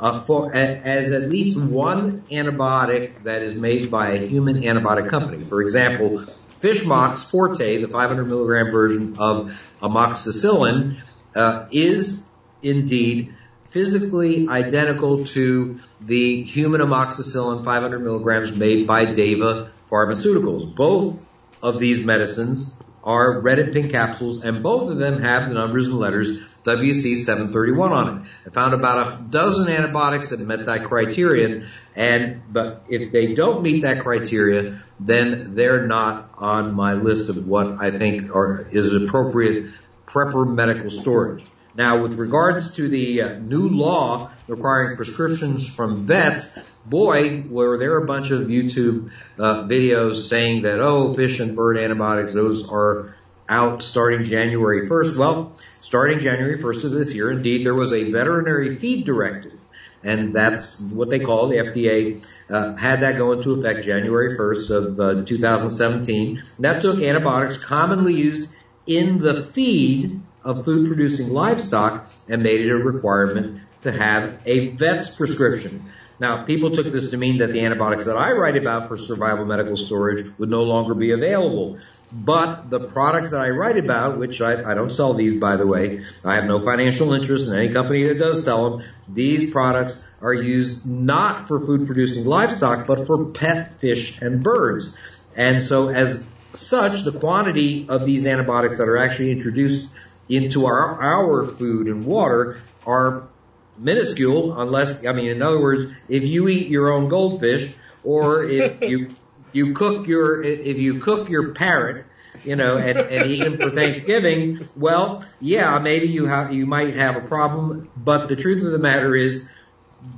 uh, 0.00 0.20
for 0.20 0.52
as 0.54 1.12
at 1.12 1.28
least 1.28 1.60
one 1.60 2.22
antibiotic 2.30 3.22
that 3.24 3.42
is 3.42 3.54
made 3.54 3.90
by 3.90 4.12
a 4.12 4.26
human 4.26 4.62
antibiotic 4.62 5.08
company. 5.08 5.44
For 5.44 5.60
example, 5.60 6.24
Fishmox 6.60 7.30
Forte, 7.30 7.82
the 7.82 7.88
500 7.88 8.24
milligram 8.26 8.70
version 8.70 9.16
of 9.18 9.52
amoxicillin, 9.82 10.96
uh, 11.34 11.66
is 11.70 12.24
indeed 12.62 13.34
physically 13.68 14.48
identical 14.48 15.24
to 15.26 15.78
the 16.00 16.42
human 16.42 16.80
amoxicillin 16.80 17.64
500 17.64 18.00
milligrams 18.00 18.56
made 18.56 18.86
by 18.86 19.06
Teva 19.06 19.70
Pharmaceuticals. 19.90 20.74
Both 20.74 21.24
of 21.62 21.78
these 21.78 22.04
medicines 22.04 22.74
are 23.02 23.40
red 23.40 23.58
and 23.58 23.72
pink 23.72 23.90
capsules, 23.90 24.44
and 24.44 24.62
both 24.62 24.90
of 24.90 24.98
them 24.98 25.22
have 25.22 25.48
the 25.48 25.54
numbers 25.54 25.88
and 25.88 25.96
letters 25.96 26.38
WC731 26.64 27.90
on 27.90 28.18
it. 28.18 28.28
I 28.46 28.50
found 28.50 28.74
about 28.74 29.06
a 29.06 29.22
dozen 29.22 29.72
antibiotics 29.72 30.30
that 30.30 30.40
met 30.40 30.66
that 30.66 30.84
criterion, 30.84 31.66
and 31.96 32.42
but 32.52 32.84
if 32.88 33.12
they 33.12 33.34
don't 33.34 33.62
meet 33.62 33.82
that 33.82 34.00
criteria, 34.00 34.82
then 34.98 35.54
they're 35.54 35.86
not 35.86 36.30
on 36.36 36.74
my 36.74 36.94
list 36.94 37.30
of 37.30 37.46
what 37.46 37.80
I 37.80 37.90
think 37.90 38.34
are 38.34 38.66
is 38.70 38.94
appropriate 38.94 39.72
prepper 40.06 40.52
medical 40.52 40.90
storage. 40.90 41.44
Now, 41.74 42.02
with 42.02 42.18
regards 42.18 42.74
to 42.76 42.88
the 42.88 43.22
uh, 43.22 43.38
new 43.38 43.68
law 43.68 44.30
requiring 44.48 44.96
prescriptions 44.96 45.72
from 45.72 46.04
vets, 46.06 46.58
boy, 46.84 47.44
were 47.48 47.78
there 47.78 47.96
a 47.96 48.06
bunch 48.06 48.30
of 48.30 48.48
YouTube 48.48 49.10
uh, 49.38 49.62
videos 49.62 50.28
saying 50.28 50.62
that, 50.62 50.80
oh, 50.80 51.14
fish 51.14 51.38
and 51.38 51.54
bird 51.54 51.78
antibiotics, 51.78 52.34
those 52.34 52.68
are 52.70 53.14
out 53.48 53.82
starting 53.82 54.24
January 54.24 54.88
1st. 54.88 55.16
Well, 55.16 55.56
starting 55.80 56.20
January 56.20 56.58
1st 56.58 56.84
of 56.84 56.90
this 56.92 57.14
year, 57.14 57.30
indeed, 57.30 57.64
there 57.64 57.74
was 57.74 57.92
a 57.92 58.10
veterinary 58.10 58.76
feed 58.76 59.04
directive. 59.04 59.58
And 60.02 60.34
that's 60.34 60.80
what 60.80 61.10
they 61.10 61.18
call 61.18 61.48
the 61.48 61.56
FDA 61.56 62.24
uh, 62.48 62.74
had 62.74 63.00
that 63.00 63.18
go 63.18 63.32
into 63.32 63.52
effect 63.52 63.84
January 63.84 64.36
1st 64.36 64.70
of 64.70 65.00
uh, 65.00 65.24
2017. 65.24 66.38
And 66.56 66.64
that 66.64 66.80
took 66.80 67.02
antibiotics 67.02 67.62
commonly 67.62 68.14
used 68.14 68.50
in 68.86 69.18
the 69.18 69.42
feed 69.42 70.19
of 70.44 70.64
food 70.64 70.88
producing 70.88 71.32
livestock 71.32 72.08
and 72.28 72.42
made 72.42 72.60
it 72.60 72.70
a 72.70 72.76
requirement 72.76 73.60
to 73.82 73.92
have 73.92 74.40
a 74.46 74.68
vet's 74.68 75.16
prescription. 75.16 75.90
Now, 76.18 76.44
people 76.44 76.70
took 76.70 76.86
this 76.86 77.10
to 77.12 77.16
mean 77.16 77.38
that 77.38 77.50
the 77.50 77.64
antibiotics 77.64 78.04
that 78.04 78.16
I 78.16 78.32
write 78.32 78.56
about 78.56 78.88
for 78.88 78.98
survival 78.98 79.46
medical 79.46 79.78
storage 79.78 80.26
would 80.38 80.50
no 80.50 80.64
longer 80.64 80.92
be 80.94 81.12
available. 81.12 81.78
But 82.12 82.68
the 82.68 82.80
products 82.80 83.30
that 83.30 83.40
I 83.40 83.50
write 83.50 83.78
about, 83.78 84.18
which 84.18 84.40
I, 84.42 84.70
I 84.70 84.74
don't 84.74 84.90
sell 84.90 85.14
these 85.14 85.40
by 85.40 85.56
the 85.56 85.66
way, 85.66 86.04
I 86.24 86.34
have 86.34 86.44
no 86.44 86.60
financial 86.60 87.14
interest 87.14 87.48
in 87.48 87.56
any 87.56 87.72
company 87.72 88.02
that 88.04 88.18
does 88.18 88.44
sell 88.44 88.78
them. 88.78 88.88
These 89.08 89.50
products 89.50 90.04
are 90.20 90.34
used 90.34 90.86
not 90.86 91.48
for 91.48 91.64
food 91.64 91.86
producing 91.86 92.26
livestock, 92.26 92.86
but 92.86 93.06
for 93.06 93.26
pet 93.26 93.80
fish 93.80 94.20
and 94.20 94.42
birds. 94.42 94.98
And 95.36 95.62
so 95.62 95.88
as 95.88 96.26
such, 96.52 97.02
the 97.02 97.18
quantity 97.18 97.86
of 97.88 98.04
these 98.04 98.26
antibiotics 98.26 98.78
that 98.78 98.88
are 98.88 98.98
actually 98.98 99.30
introduced 99.30 99.90
into 100.30 100.66
our, 100.66 101.02
our 101.02 101.46
food 101.46 101.88
and 101.88 102.06
water 102.06 102.60
are 102.86 103.28
minuscule 103.76 104.58
unless, 104.60 105.04
I 105.04 105.12
mean, 105.12 105.30
in 105.30 105.42
other 105.42 105.60
words, 105.60 105.92
if 106.08 106.22
you 106.22 106.48
eat 106.48 106.68
your 106.68 106.92
own 106.92 107.08
goldfish 107.08 107.74
or 108.04 108.44
if 108.44 108.80
you, 108.82 109.10
you 109.52 109.74
cook 109.74 110.06
your, 110.06 110.42
if 110.42 110.78
you 110.78 111.00
cook 111.00 111.28
your 111.28 111.52
parrot, 111.52 112.06
you 112.44 112.54
know, 112.56 112.78
and, 112.78 112.96
and 112.96 113.30
eat 113.30 113.42
them 113.42 113.58
for 113.58 113.70
Thanksgiving, 113.70 114.60
well, 114.76 115.24
yeah, 115.40 115.78
maybe 115.80 116.08
you 116.08 116.26
have, 116.26 116.52
you 116.52 116.64
might 116.64 116.94
have 116.94 117.16
a 117.16 117.26
problem, 117.26 117.90
but 117.96 118.28
the 118.28 118.36
truth 118.36 118.64
of 118.64 118.70
the 118.70 118.78
matter 118.78 119.16
is 119.16 119.48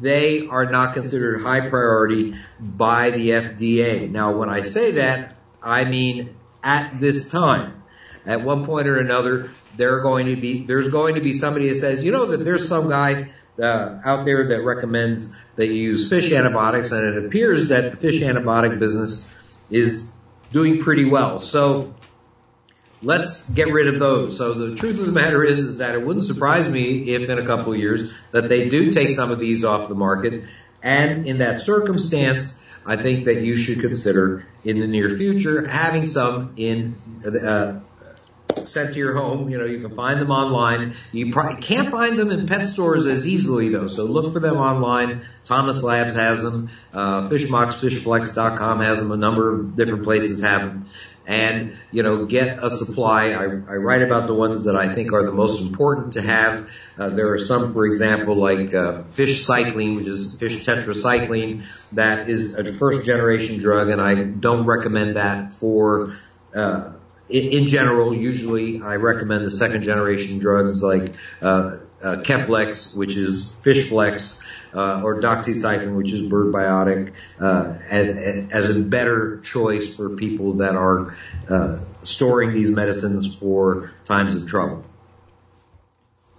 they 0.00 0.46
are 0.46 0.70
not 0.70 0.94
considered 0.94 1.40
high 1.40 1.68
priority 1.68 2.36
by 2.60 3.10
the 3.10 3.30
FDA. 3.30 4.10
Now, 4.10 4.36
when 4.36 4.50
I 4.50 4.60
say 4.60 4.92
that, 4.92 5.34
I 5.62 5.84
mean 5.84 6.36
at 6.62 7.00
this 7.00 7.30
time. 7.30 7.82
At 8.24 8.42
one 8.42 8.64
point 8.64 8.86
or 8.86 8.98
another, 8.98 9.50
there 9.76 9.96
are 9.96 10.02
going 10.02 10.26
to 10.26 10.36
be 10.36 10.64
there's 10.64 10.88
going 10.88 11.14
to 11.14 11.20
be 11.20 11.32
somebody 11.32 11.68
that 11.68 11.76
says, 11.76 12.04
you 12.04 12.12
know, 12.12 12.26
that 12.26 12.44
there's 12.44 12.68
some 12.68 12.88
guy 12.88 13.30
uh, 13.60 14.00
out 14.04 14.24
there 14.24 14.48
that 14.48 14.64
recommends 14.64 15.36
that 15.56 15.68
you 15.68 15.74
use 15.74 16.08
fish 16.08 16.32
antibiotics, 16.32 16.90
and 16.92 17.14
it 17.14 17.24
appears 17.24 17.68
that 17.68 17.90
the 17.90 17.96
fish 17.96 18.22
antibiotic 18.22 18.78
business 18.78 19.28
is 19.70 20.12
doing 20.52 20.82
pretty 20.82 21.04
well. 21.04 21.38
So 21.38 21.94
let's 23.02 23.50
get 23.50 23.72
rid 23.72 23.88
of 23.88 23.98
those. 23.98 24.36
So 24.36 24.54
the 24.54 24.76
truth 24.76 24.98
of 24.98 25.06
the 25.06 25.12
matter 25.12 25.42
is, 25.44 25.58
is 25.58 25.78
that 25.78 25.94
it 25.94 26.06
wouldn't 26.06 26.24
surprise 26.24 26.72
me 26.72 27.14
if 27.14 27.28
in 27.28 27.38
a 27.38 27.44
couple 27.44 27.72
of 27.72 27.78
years 27.78 28.10
that 28.30 28.48
they 28.48 28.68
do 28.68 28.92
take 28.92 29.10
some 29.10 29.30
of 29.30 29.38
these 29.38 29.64
off 29.64 29.88
the 29.88 29.94
market. 29.94 30.44
And 30.82 31.26
in 31.26 31.38
that 31.38 31.60
circumstance, 31.60 32.58
I 32.84 32.96
think 32.96 33.26
that 33.26 33.42
you 33.42 33.56
should 33.56 33.80
consider 33.80 34.46
in 34.64 34.80
the 34.80 34.86
near 34.86 35.10
future 35.10 35.66
having 35.66 36.06
some 36.06 36.54
in 36.56 36.96
uh, 37.24 37.80
sent 38.66 38.94
to 38.94 38.98
your 38.98 39.14
home. 39.14 39.48
You 39.50 39.58
know, 39.58 39.64
you 39.64 39.80
can 39.80 39.94
find 39.96 40.20
them 40.20 40.30
online. 40.30 40.94
You 41.12 41.32
probably 41.32 41.62
can't 41.62 41.88
find 41.88 42.18
them 42.18 42.30
in 42.30 42.46
pet 42.46 42.68
stores 42.68 43.06
as 43.06 43.26
easily 43.26 43.68
though, 43.68 43.88
so 43.88 44.04
look 44.04 44.32
for 44.32 44.40
them 44.40 44.56
online. 44.56 45.22
Thomas 45.44 45.82
Labs 45.82 46.14
has 46.14 46.42
them. 46.42 46.70
Uh, 46.92 47.28
FishmoxFishFlex.com 47.28 48.80
has 48.80 48.98
them. 49.00 49.12
A 49.12 49.16
number 49.16 49.54
of 49.54 49.76
different 49.76 50.04
places 50.04 50.42
have 50.42 50.62
them. 50.62 50.86
And, 51.24 51.76
you 51.92 52.02
know, 52.02 52.26
get 52.26 52.62
a 52.64 52.70
supply. 52.70 53.30
I, 53.30 53.44
I 53.44 53.76
write 53.76 54.02
about 54.02 54.26
the 54.26 54.34
ones 54.34 54.64
that 54.64 54.74
I 54.74 54.92
think 54.92 55.12
are 55.12 55.24
the 55.24 55.32
most 55.32 55.64
important 55.64 56.14
to 56.14 56.22
have. 56.22 56.68
Uh, 56.98 57.10
there 57.10 57.32
are 57.32 57.38
some, 57.38 57.72
for 57.72 57.86
example, 57.86 58.34
like 58.34 58.74
uh, 58.74 59.04
fish 59.04 59.46
cycline, 59.46 59.96
which 59.96 60.08
is 60.08 60.34
fish 60.34 60.66
tetracycline, 60.66 61.62
that 61.92 62.28
is 62.28 62.56
a 62.56 62.74
first 62.74 63.06
generation 63.06 63.60
drug, 63.60 63.88
and 63.88 64.00
I 64.00 64.24
don't 64.24 64.66
recommend 64.66 65.16
that 65.16 65.54
for 65.54 66.16
uh, 66.56 66.94
in, 67.32 67.66
general, 67.66 68.14
usually 68.14 68.82
I 68.82 68.96
recommend 68.96 69.44
the 69.44 69.50
second 69.50 69.84
generation 69.84 70.38
drugs 70.38 70.82
like 70.82 71.14
uh, 71.40 71.46
uh, 72.02 72.16
Keflex, 72.16 72.94
which 72.94 73.16
is 73.16 73.56
Fishflex, 73.62 74.42
uh, 74.74 75.02
or 75.02 75.20
doxycycline, 75.20 75.96
which 75.96 76.12
is 76.12 76.26
bird 76.28 76.52
biotic, 76.52 77.12
uh, 77.40 77.76
as, 77.88 78.50
as, 78.50 78.76
a 78.76 78.80
better 78.80 79.40
choice 79.40 79.96
for 79.96 80.10
people 80.10 80.54
that 80.54 80.74
are 80.74 81.14
uh, 81.48 81.78
storing 82.02 82.54
these 82.54 82.70
medicines 82.70 83.34
for 83.34 83.92
times 84.04 84.40
of 84.40 84.48
trouble. 84.48 84.84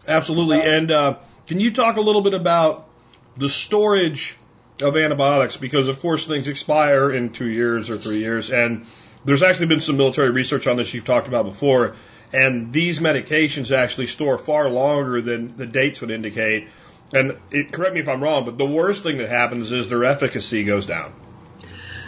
Absolutely. 0.08 0.62
And 0.62 0.92
uh, 0.92 1.18
can 1.48 1.60
you 1.60 1.72
talk 1.72 1.98
a 1.98 2.02
little 2.02 2.22
bit 2.22 2.34
about 2.34 2.90
the 3.36 3.50
storage 3.50 4.38
of 4.82 4.98
antibiotics? 4.98 5.58
Because, 5.58 5.88
of 5.88 6.00
course, 6.00 6.26
things 6.26 6.48
expire 6.48 7.12
in 7.12 7.30
two 7.30 7.48
years 7.48 7.90
or 7.90 7.98
three 7.98 8.18
years. 8.18 8.50
And 8.50 8.86
there's 9.26 9.44
actually 9.44 9.68
been 9.68 9.82
some 9.82 9.98
military 9.98 10.32
research 10.32 10.68
on 10.68 10.78
this 10.78 10.94
you've 10.94 11.06
talked 11.06 11.28
about 11.28 11.46
before. 11.46 11.96
And 12.32 12.74
these 12.74 13.00
medications 13.00 13.76
actually 13.76 14.08
store 14.08 14.38
far 14.38 14.70
longer 14.70 15.22
than 15.22 15.56
the 15.56 15.68
dates 15.68 16.02
would 16.02 16.10
indicate. 16.10 16.68
And 17.14 17.38
it, 17.52 17.72
correct 17.72 17.94
me 17.94 18.00
if 18.02 18.10
I'm 18.10 18.24
wrong, 18.24 18.46
but 18.46 18.58
the 18.58 18.66
worst 18.66 19.04
thing 19.04 19.20
that 19.20 19.30
happens 19.30 19.72
is 19.72 19.88
their 19.88 20.04
efficacy 20.04 20.64
goes 20.64 20.88
down. 20.88 21.14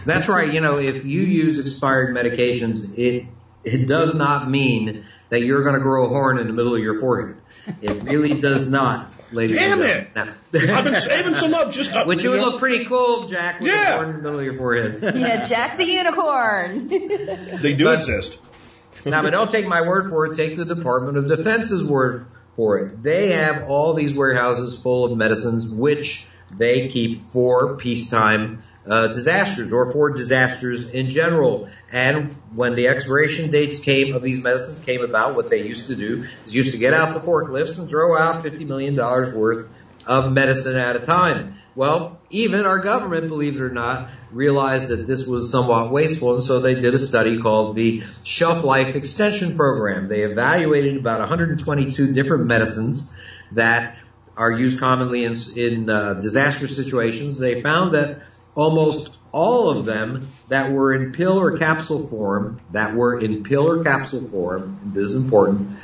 That's 0.04 0.28
right. 0.28 0.52
You 0.52 0.62
know, 0.62 0.78
if 0.78 1.06
you 1.06 1.22
use 1.22 1.60
expired 1.60 2.16
medications, 2.16 2.98
it 2.98 3.28
it 3.64 3.88
does 3.88 4.16
not 4.16 4.50
mean 4.50 5.06
that 5.30 5.42
you're 5.42 5.64
going 5.64 5.74
to 5.74 5.82
grow 5.82 6.06
a 6.06 6.10
horn 6.10 6.38
in 6.38 6.48
the 6.48 6.54
middle 6.54 6.76
of 6.76 6.82
your 6.82 7.00
forehead. 7.00 7.42
It 7.82 8.04
really 8.04 8.40
does 8.40 8.72
not, 8.72 9.12
ladies 9.36 9.58
Damn 9.58 9.82
and 9.82 9.90
it! 9.90 10.14
gentlemen. 10.14 10.36
I've 10.76 10.84
been 10.84 10.96
saving 10.96 11.36
some 11.36 11.54
up 11.54 11.72
just 11.72 11.94
up. 11.94 12.08
Which 12.08 12.24
you 12.24 12.32
would 12.32 12.40
know. 12.40 12.46
look 12.52 12.60
pretty 12.60 12.86
cool, 12.86 13.28
Jack, 13.28 13.60
with 13.60 13.70
Yeah. 13.72 13.94
a 13.94 13.96
horn 13.98 14.10
in 14.10 14.16
the 14.18 14.22
middle 14.24 14.40
of 14.40 14.46
your 14.46 14.58
forehead. 14.58 15.02
Yeah, 15.16 15.44
Jack 15.44 15.78
the 15.78 15.86
Unicorn. 15.86 16.88
They 17.62 17.76
do 17.76 17.86
But- 17.86 18.00
exist. 18.00 18.40
now, 19.06 19.22
but 19.22 19.32
don't 19.32 19.52
take 19.52 19.68
my 19.68 19.82
word 19.88 20.10
for 20.10 20.26
it. 20.28 20.36
Take 20.36 20.58
the 20.58 20.66
Department 20.66 21.18
of 21.18 21.28
Defense's 21.28 21.88
word 21.88 22.26
for 22.56 22.80
it. 22.80 23.04
They 23.04 23.34
have 23.34 23.70
all 23.70 23.94
these 23.94 24.14
warehouses 24.14 24.82
full 24.82 25.06
of 25.06 25.16
medicines, 25.18 25.72
which 25.72 26.26
they 26.52 26.88
keep 26.88 27.24
for 27.24 27.76
peacetime 27.78 28.62
uh, 28.88 29.08
disasters 29.08 29.72
or 29.72 29.92
for 29.92 30.12
disasters 30.12 30.90
in 30.90 31.10
general. 31.10 31.70
And 31.92 32.36
when 32.54 32.76
the 32.76 32.88
expiration 32.88 33.52
dates 33.52 33.84
came 33.84 34.14
of 34.14 34.22
these 34.22 34.44
medicines 34.44 34.80
came 34.80 35.02
about, 35.02 35.36
what 35.36 35.50
they 35.50 35.64
used 35.64 35.88
to 35.88 35.96
do 35.96 36.26
is 36.46 36.54
used 36.54 36.72
to 36.72 36.78
get 36.78 36.94
out 36.94 37.14
the 37.14 37.20
forklifts 37.20 37.80
and 37.80 37.90
throw 37.90 38.18
out 38.18 38.44
fifty 38.44 38.64
million 38.64 38.96
dollars 38.96 39.36
worth 39.36 39.70
of 40.06 40.32
medicine 40.32 40.78
at 40.78 40.96
a 40.96 41.00
time. 41.00 41.56
Well, 41.76 42.22
even 42.30 42.66
our 42.66 42.80
government, 42.80 43.28
believe 43.28 43.58
it 43.58 43.62
or 43.62 43.70
not, 43.70 44.10
realized 44.32 44.90
that 44.90 45.06
this 45.06 45.28
was 45.28 45.52
somewhat 45.52 45.92
wasteful, 45.92 46.36
and 46.36 46.44
so 46.44 46.62
they 46.62 46.76
did 46.76 46.94
a 46.94 47.00
study 47.00 47.42
called 47.42 47.76
the 47.76 48.04
Shelf 48.24 48.64
Life 48.64 48.96
Extension 48.96 49.58
Program. 49.58 50.08
They 50.08 50.22
evaluated 50.22 50.96
about 50.96 51.20
122 51.20 52.14
different 52.14 52.46
medicines 52.46 53.14
that 53.52 53.98
are 54.38 54.52
used 54.52 54.80
commonly 54.80 55.24
in, 55.24 55.38
in 55.56 55.90
uh, 55.90 56.16
disaster 56.16 56.68
situations. 56.68 57.40
They 57.40 57.62
found 57.62 57.96
that 57.96 58.22
almost 58.54 59.18
all 59.32 59.70
of 59.70 59.86
them 59.86 60.30
that 60.48 60.72
were 60.72 60.94
in 60.94 61.12
pill 61.12 61.40
or 61.40 61.58
capsule 61.58 62.08
form, 62.08 62.62
that 62.72 62.96
were 62.96 63.20
in 63.20 63.44
pill 63.44 63.68
or 63.68 63.84
capsule 63.84 64.28
form, 64.30 64.80
this 64.94 65.12
is 65.12 65.22
important, 65.22 65.78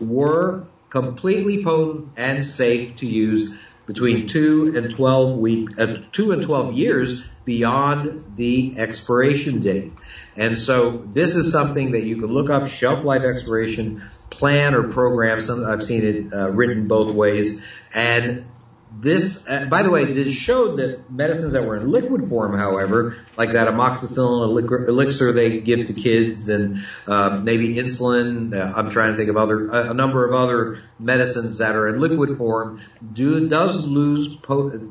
were 0.00 0.68
completely 0.90 1.64
potent 1.64 2.10
and 2.16 2.44
safe 2.44 2.98
to 2.98 3.06
use 3.06 3.54
between 3.86 4.28
two 4.28 4.74
and 4.76 4.94
12 4.94 5.38
week, 5.38 5.68
uh, 5.78 5.96
two 6.12 6.32
and 6.32 6.42
12 6.42 6.74
years 6.74 7.24
beyond 7.44 8.36
the 8.36 8.78
expiration 8.78 9.60
date. 9.60 9.92
And 10.36 10.56
so 10.56 10.98
this 11.06 11.36
is 11.36 11.50
something 11.50 11.92
that 11.92 12.04
you 12.04 12.16
can 12.16 12.26
look 12.26 12.50
up 12.50 12.68
shelf 12.68 13.02
life 13.04 13.22
expiration 13.22 14.08
plan 14.30 14.74
or 14.74 14.92
program. 14.92 15.40
Some, 15.40 15.64
I've 15.64 15.82
seen 15.82 16.04
it 16.04 16.32
uh, 16.32 16.50
written 16.50 16.88
both 16.88 17.14
ways. 17.14 17.64
And 17.92 18.46
this, 18.90 19.46
uh, 19.48 19.66
by 19.66 19.82
the 19.82 19.90
way, 19.90 20.06
this 20.06 20.34
showed 20.34 20.78
that 20.78 21.10
medicines 21.10 21.52
that 21.52 21.64
were 21.64 21.76
in 21.76 21.90
liquid 21.90 22.28
form, 22.28 22.56
however, 22.56 23.18
like 23.36 23.52
that 23.52 23.68
amoxicillin 23.68 24.88
elixir 24.88 25.32
they 25.32 25.60
give 25.60 25.86
to 25.86 25.92
kids, 25.92 26.48
and 26.48 26.84
uh, 27.06 27.38
maybe 27.42 27.74
insulin. 27.74 28.54
Uh, 28.58 28.72
I'm 28.76 28.90
trying 28.90 29.12
to 29.12 29.16
think 29.16 29.28
of 29.28 29.36
other 29.36 29.70
a 29.70 29.94
number 29.94 30.26
of 30.26 30.34
other 30.34 30.80
medicines 30.98 31.58
that 31.58 31.76
are 31.76 31.88
in 31.88 32.00
liquid 32.00 32.38
form. 32.38 32.80
Do 33.12 33.48
does 33.48 33.86
lose 33.86 34.38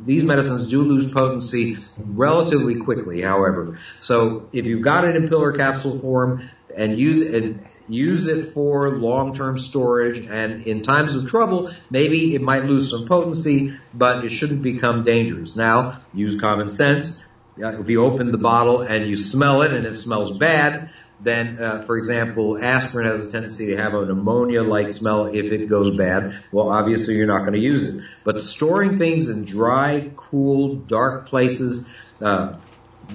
these 0.05 0.23
medicines 0.23 0.69
do 0.69 0.83
lose 0.83 1.11
potency 1.11 1.77
relatively 1.97 2.75
quickly, 2.75 3.21
however. 3.21 3.79
So 4.01 4.47
if 4.53 4.65
you've 4.65 4.83
got 4.83 5.05
it 5.05 5.15
in 5.15 5.27
pill 5.27 5.41
or 5.41 5.53
capsule 5.53 5.99
form 5.99 6.49
and 6.75 6.99
use 6.99 7.33
and 7.33 7.65
use 7.89 8.27
it 8.27 8.47
for 8.53 8.97
long-term 8.97 9.57
storage 9.57 10.25
and 10.25 10.65
in 10.65 10.83
times 10.83 11.15
of 11.15 11.29
trouble, 11.29 11.71
maybe 11.89 12.35
it 12.35 12.41
might 12.41 12.65
lose 12.65 12.91
some 12.91 13.07
potency, 13.07 13.73
but 13.93 14.25
it 14.25 14.29
shouldn't 14.29 14.61
become 14.61 15.03
dangerous. 15.03 15.55
Now, 15.55 16.01
use 16.13 16.39
common 16.39 16.69
sense. 16.69 17.23
If 17.57 17.89
you 17.89 18.03
open 18.03 18.31
the 18.31 18.37
bottle 18.37 18.81
and 18.81 19.07
you 19.07 19.17
smell 19.17 19.61
it 19.63 19.73
and 19.73 19.85
it 19.85 19.95
smells 19.95 20.37
bad, 20.37 20.91
then, 21.19 21.57
uh, 21.59 21.81
for 21.81 21.97
example, 21.97 22.63
aspirin 22.63 23.07
has 23.07 23.27
a 23.27 23.31
tendency 23.31 23.67
to 23.67 23.77
have 23.77 23.95
an 23.95 24.11
ammonia-like 24.11 24.91
smell 24.91 25.25
if 25.25 25.51
it 25.51 25.67
goes 25.67 25.97
bad. 25.97 26.43
Well, 26.51 26.69
obviously 26.69 27.15
you're 27.15 27.25
not 27.25 27.39
going 27.39 27.53
to 27.53 27.59
use 27.59 27.95
it. 27.95 28.03
But 28.23 28.39
storing 28.41 28.99
things 28.99 29.27
in 29.29 29.45
dry, 29.45 30.11
cool, 30.15 30.75
dark 30.75 31.27
places, 31.29 31.89
uh, 32.21 32.57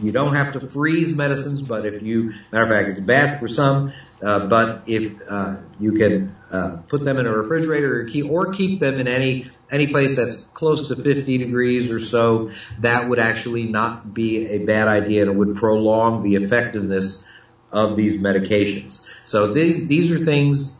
you 0.02 0.10
don't 0.10 0.34
have 0.34 0.54
to 0.54 0.60
freeze 0.60 1.16
medicines, 1.16 1.62
but 1.62 1.86
if 1.86 2.02
you, 2.02 2.32
matter 2.50 2.64
of 2.64 2.70
fact, 2.70 2.88
it's 2.88 3.06
bad 3.06 3.38
for 3.38 3.46
some, 3.46 3.92
uh, 4.22 4.46
but 4.46 4.82
if 4.86 5.20
uh, 5.28 5.56
you 5.80 5.92
can 5.92 6.36
uh, 6.50 6.76
put 6.88 7.04
them 7.04 7.18
in 7.18 7.26
a 7.26 7.32
refrigerator 7.32 8.00
or 8.00 8.04
keep, 8.04 8.30
or 8.30 8.52
keep 8.52 8.78
them 8.78 9.00
in 9.00 9.08
any 9.08 9.50
any 9.70 9.86
place 9.86 10.16
that's 10.16 10.44
close 10.44 10.88
to 10.88 10.96
50 10.96 11.38
degrees 11.38 11.90
or 11.90 11.98
so, 11.98 12.50
that 12.80 13.08
would 13.08 13.18
actually 13.18 13.64
not 13.64 14.12
be 14.12 14.46
a 14.46 14.64
bad 14.66 14.86
idea 14.86 15.22
and 15.22 15.30
it 15.30 15.34
would 15.34 15.56
prolong 15.56 16.22
the 16.22 16.34
effectiveness 16.34 17.24
of 17.72 17.96
these 17.96 18.22
medications. 18.22 19.06
So 19.24 19.54
these 19.54 19.88
these 19.88 20.12
are 20.12 20.24
things 20.24 20.78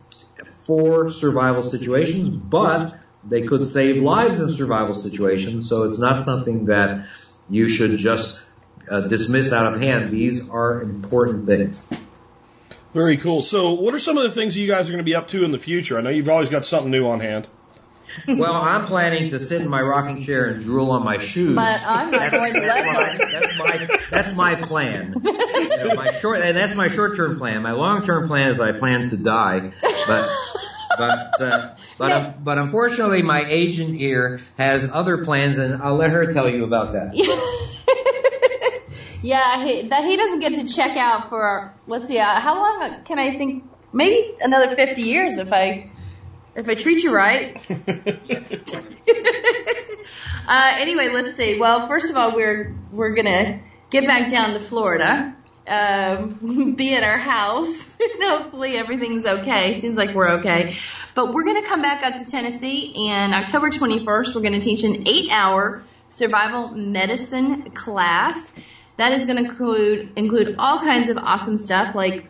for 0.65 1.11
survival 1.11 1.63
situations, 1.63 2.29
but 2.29 2.95
they 3.23 3.41
could 3.41 3.65
save 3.65 4.01
lives 4.01 4.39
in 4.39 4.53
survival 4.53 4.93
situations. 4.93 5.67
So 5.67 5.83
it's 5.83 5.99
not 5.99 6.23
something 6.23 6.65
that 6.65 7.07
you 7.49 7.67
should 7.67 7.97
just 7.97 8.43
uh, 8.89 9.01
dismiss 9.01 9.51
out 9.51 9.73
of 9.73 9.81
hand. 9.81 10.11
These 10.11 10.49
are 10.49 10.81
important 10.81 11.47
things. 11.47 11.89
Very 12.93 13.17
cool. 13.17 13.41
So, 13.41 13.73
what 13.73 13.93
are 13.93 13.99
some 13.99 14.17
of 14.17 14.23
the 14.23 14.31
things 14.31 14.55
you 14.55 14.67
guys 14.67 14.87
are 14.87 14.91
going 14.91 15.03
to 15.03 15.09
be 15.09 15.15
up 15.15 15.29
to 15.29 15.43
in 15.43 15.51
the 15.51 15.59
future? 15.59 15.97
I 15.97 16.01
know 16.01 16.09
you've 16.09 16.29
always 16.29 16.49
got 16.49 16.65
something 16.65 16.91
new 16.91 17.07
on 17.07 17.19
hand. 17.19 17.47
Well, 18.27 18.53
I'm 18.53 18.85
planning 18.85 19.29
to 19.31 19.39
sit 19.39 19.61
in 19.61 19.69
my 19.69 19.81
rocking 19.81 20.21
chair 20.21 20.45
and 20.45 20.63
drool 20.63 20.91
on 20.91 21.03
my 21.03 21.19
shoes. 21.19 21.55
But 21.55 21.83
I'm 21.87 22.11
not 22.11 22.31
going 22.31 22.53
to 22.53 22.59
let 22.59 22.85
my, 22.85 23.17
that's 23.17 23.57
my 23.57 23.99
that's 24.11 24.35
my 24.35 24.55
plan. 24.55 25.15
You 25.23 25.77
know, 25.77 25.95
my 25.95 26.11
short 26.19 26.41
and 26.41 26.55
that's 26.55 26.75
my 26.75 26.89
short 26.89 27.15
term 27.15 27.37
plan. 27.37 27.63
My 27.63 27.71
long 27.71 28.05
term 28.05 28.27
plan 28.27 28.49
is 28.49 28.59
I 28.59 28.71
plan 28.73 29.09
to 29.09 29.17
die, 29.17 29.71
but 29.81 30.29
but 30.97 31.41
uh, 31.41 31.75
but 31.97 32.11
um, 32.11 32.33
but 32.43 32.57
unfortunately, 32.57 33.23
my 33.23 33.43
agent 33.43 33.97
here 33.97 34.41
has 34.57 34.91
other 34.91 35.23
plans, 35.23 35.57
and 35.57 35.81
I'll 35.81 35.95
let 35.95 36.11
her 36.11 36.31
tell 36.31 36.49
you 36.49 36.65
about 36.65 36.93
that. 36.93 37.15
yeah, 39.23 39.65
he, 39.65 39.87
that 39.87 40.03
he 40.03 40.17
doesn't 40.17 40.39
get 40.41 40.53
to 40.55 40.67
check 40.67 40.97
out 40.97 41.29
for 41.29 41.73
let's 41.87 42.07
see, 42.07 42.19
uh, 42.19 42.39
how 42.39 42.55
long 42.55 43.03
can 43.05 43.17
I 43.17 43.37
think? 43.37 43.63
Maybe 43.95 44.35
another 44.41 44.75
50 44.75 45.01
years 45.03 45.37
if 45.37 45.53
I 45.53 45.91
if 46.55 46.67
I 46.67 46.75
treat 46.75 47.03
you 47.03 47.15
right. 47.15 47.57
uh, 50.47 50.73
anyway, 50.75 51.09
let's 51.09 51.35
see. 51.35 51.59
Well, 51.59 51.87
first 51.87 52.09
of 52.09 52.17
all, 52.17 52.35
we're 52.35 52.75
we're 52.91 53.15
gonna 53.15 53.61
get 53.89 54.05
back 54.05 54.29
down 54.29 54.53
to 54.53 54.59
Florida, 54.59 55.35
um, 55.67 56.73
be 56.77 56.93
at 56.95 57.03
our 57.03 57.17
house. 57.17 57.95
Hopefully, 58.21 58.77
everything's 58.77 59.25
okay. 59.25 59.79
Seems 59.79 59.97
like 59.97 60.13
we're 60.13 60.39
okay. 60.39 60.75
But 61.15 61.33
we're 61.33 61.45
gonna 61.45 61.65
come 61.65 61.81
back 61.81 62.03
up 62.03 62.19
to 62.19 62.29
Tennessee, 62.29 63.09
and 63.09 63.33
October 63.33 63.69
21st, 63.69 64.35
we're 64.35 64.41
gonna 64.41 64.61
teach 64.61 64.83
an 64.83 65.07
eight-hour 65.07 65.83
survival 66.09 66.69
medicine 66.69 67.71
class. 67.71 68.51
That 68.97 69.13
is 69.13 69.25
going 69.25 69.43
to 69.43 69.49
include 69.49 70.13
include 70.15 70.55
all 70.59 70.79
kinds 70.79 71.09
of 71.09 71.17
awesome 71.17 71.57
stuff 71.57 71.95
like 71.95 72.27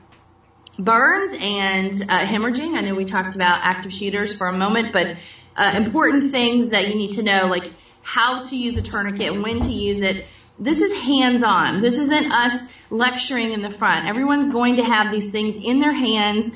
burns 0.80 1.32
and 1.40 1.94
uh, 2.04 2.26
hemorrhaging. 2.26 2.76
I 2.76 2.82
know 2.82 2.96
we 2.96 3.06
talked 3.06 3.36
about 3.36 3.60
active 3.64 3.92
shooters 3.92 4.36
for 4.38 4.48
a 4.48 4.58
moment, 4.58 4.94
but 4.94 5.08
uh, 5.56 5.74
important 5.84 6.32
things 6.32 6.70
that 6.70 6.88
you 6.88 6.96
need 6.96 7.14
to 7.14 7.24
know, 7.24 7.46
like 7.46 7.72
how 8.02 8.44
to 8.44 8.56
use 8.56 8.76
a 8.78 8.82
tourniquet, 8.82 9.32
and 9.34 9.44
when 9.44 9.62
to 9.62 9.72
use 9.72 10.02
it. 10.02 10.26
This 10.60 10.80
is 10.80 10.94
hands-on. 11.02 11.82
This 11.82 11.98
isn't 11.98 12.32
us 12.32 12.72
lecturing 12.90 13.52
in 13.54 13.62
the 13.62 13.72
front. 13.72 14.08
Everyone's 14.08 14.50
going 14.50 14.76
to 14.76 14.84
have 14.84 15.12
these 15.12 15.32
things 15.32 15.56
in 15.56 15.80
their 15.80 15.94
hands. 15.94 16.56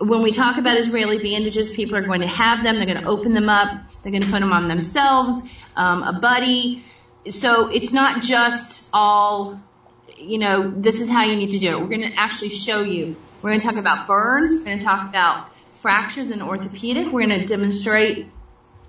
When 0.00 0.22
we 0.22 0.32
talk 0.32 0.58
about 0.58 0.76
Israeli 0.76 1.22
bandages, 1.22 1.74
people 1.74 1.96
are 1.96 2.02
going 2.02 2.20
to 2.20 2.26
have 2.26 2.62
them. 2.62 2.76
They're 2.76 2.86
going 2.86 3.02
to 3.02 3.08
open 3.08 3.34
them 3.34 3.48
up. 3.48 3.82
They're 4.02 4.12
going 4.12 4.22
to 4.22 4.30
put 4.30 4.40
them 4.40 4.52
on 4.52 4.68
themselves, 4.68 5.48
um, 5.76 6.02
a 6.02 6.18
buddy. 6.20 6.84
So 7.30 7.68
it's 7.68 7.92
not 7.92 8.22
just 8.22 8.88
all, 8.92 9.60
you 10.16 10.38
know, 10.38 10.70
this 10.70 11.00
is 11.00 11.10
how 11.10 11.24
you 11.24 11.36
need 11.36 11.52
to 11.52 11.58
do 11.58 11.70
it. 11.70 11.80
We're 11.80 11.88
going 11.88 12.10
to 12.10 12.14
actually 12.16 12.50
show 12.50 12.82
you. 12.82 13.16
We're 13.42 13.50
going 13.50 13.60
to 13.60 13.66
talk 13.66 13.76
about 13.76 14.06
burns. 14.06 14.54
We're 14.54 14.64
going 14.64 14.78
to 14.78 14.84
talk 14.84 15.08
about 15.08 15.50
fractures 15.72 16.30
in 16.30 16.42
orthopedic. 16.42 17.12
We're 17.12 17.26
going 17.26 17.40
to 17.40 17.46
demonstrate 17.46 18.26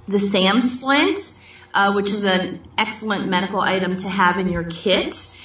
the 0.08 0.20
SAM 0.20 0.62
splint, 0.62 1.38
uh, 1.74 1.94
which 1.94 2.10
is 2.10 2.24
an 2.24 2.62
excellent 2.78 3.30
medical 3.30 3.60
item 3.60 3.98
to 3.98 4.10
have 4.10 4.38
in 4.38 4.48
your 4.50 4.64
kit. 4.64 5.38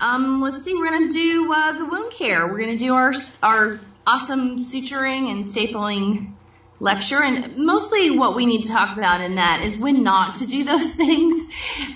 Um, 0.00 0.40
let's 0.40 0.64
see, 0.64 0.74
we're 0.74 0.90
going 0.90 1.08
to 1.08 1.14
do 1.14 1.52
uh, 1.52 1.78
the 1.78 1.86
wound 1.86 2.12
care. 2.12 2.46
We're 2.46 2.58
going 2.58 2.78
to 2.78 2.84
do 2.84 2.94
our 2.94 3.14
our 3.42 3.80
awesome 4.06 4.58
suturing 4.58 5.30
and 5.30 5.44
stapling 5.44 6.34
lecture, 6.80 7.22
and 7.22 7.56
mostly 7.56 8.18
what 8.18 8.34
we 8.36 8.46
need 8.46 8.62
to 8.62 8.68
talk 8.68 8.96
about 8.96 9.20
in 9.20 9.36
that 9.36 9.62
is 9.62 9.78
when 9.78 10.02
not 10.02 10.36
to 10.36 10.46
do 10.46 10.64
those 10.64 10.94
things, 11.02 11.34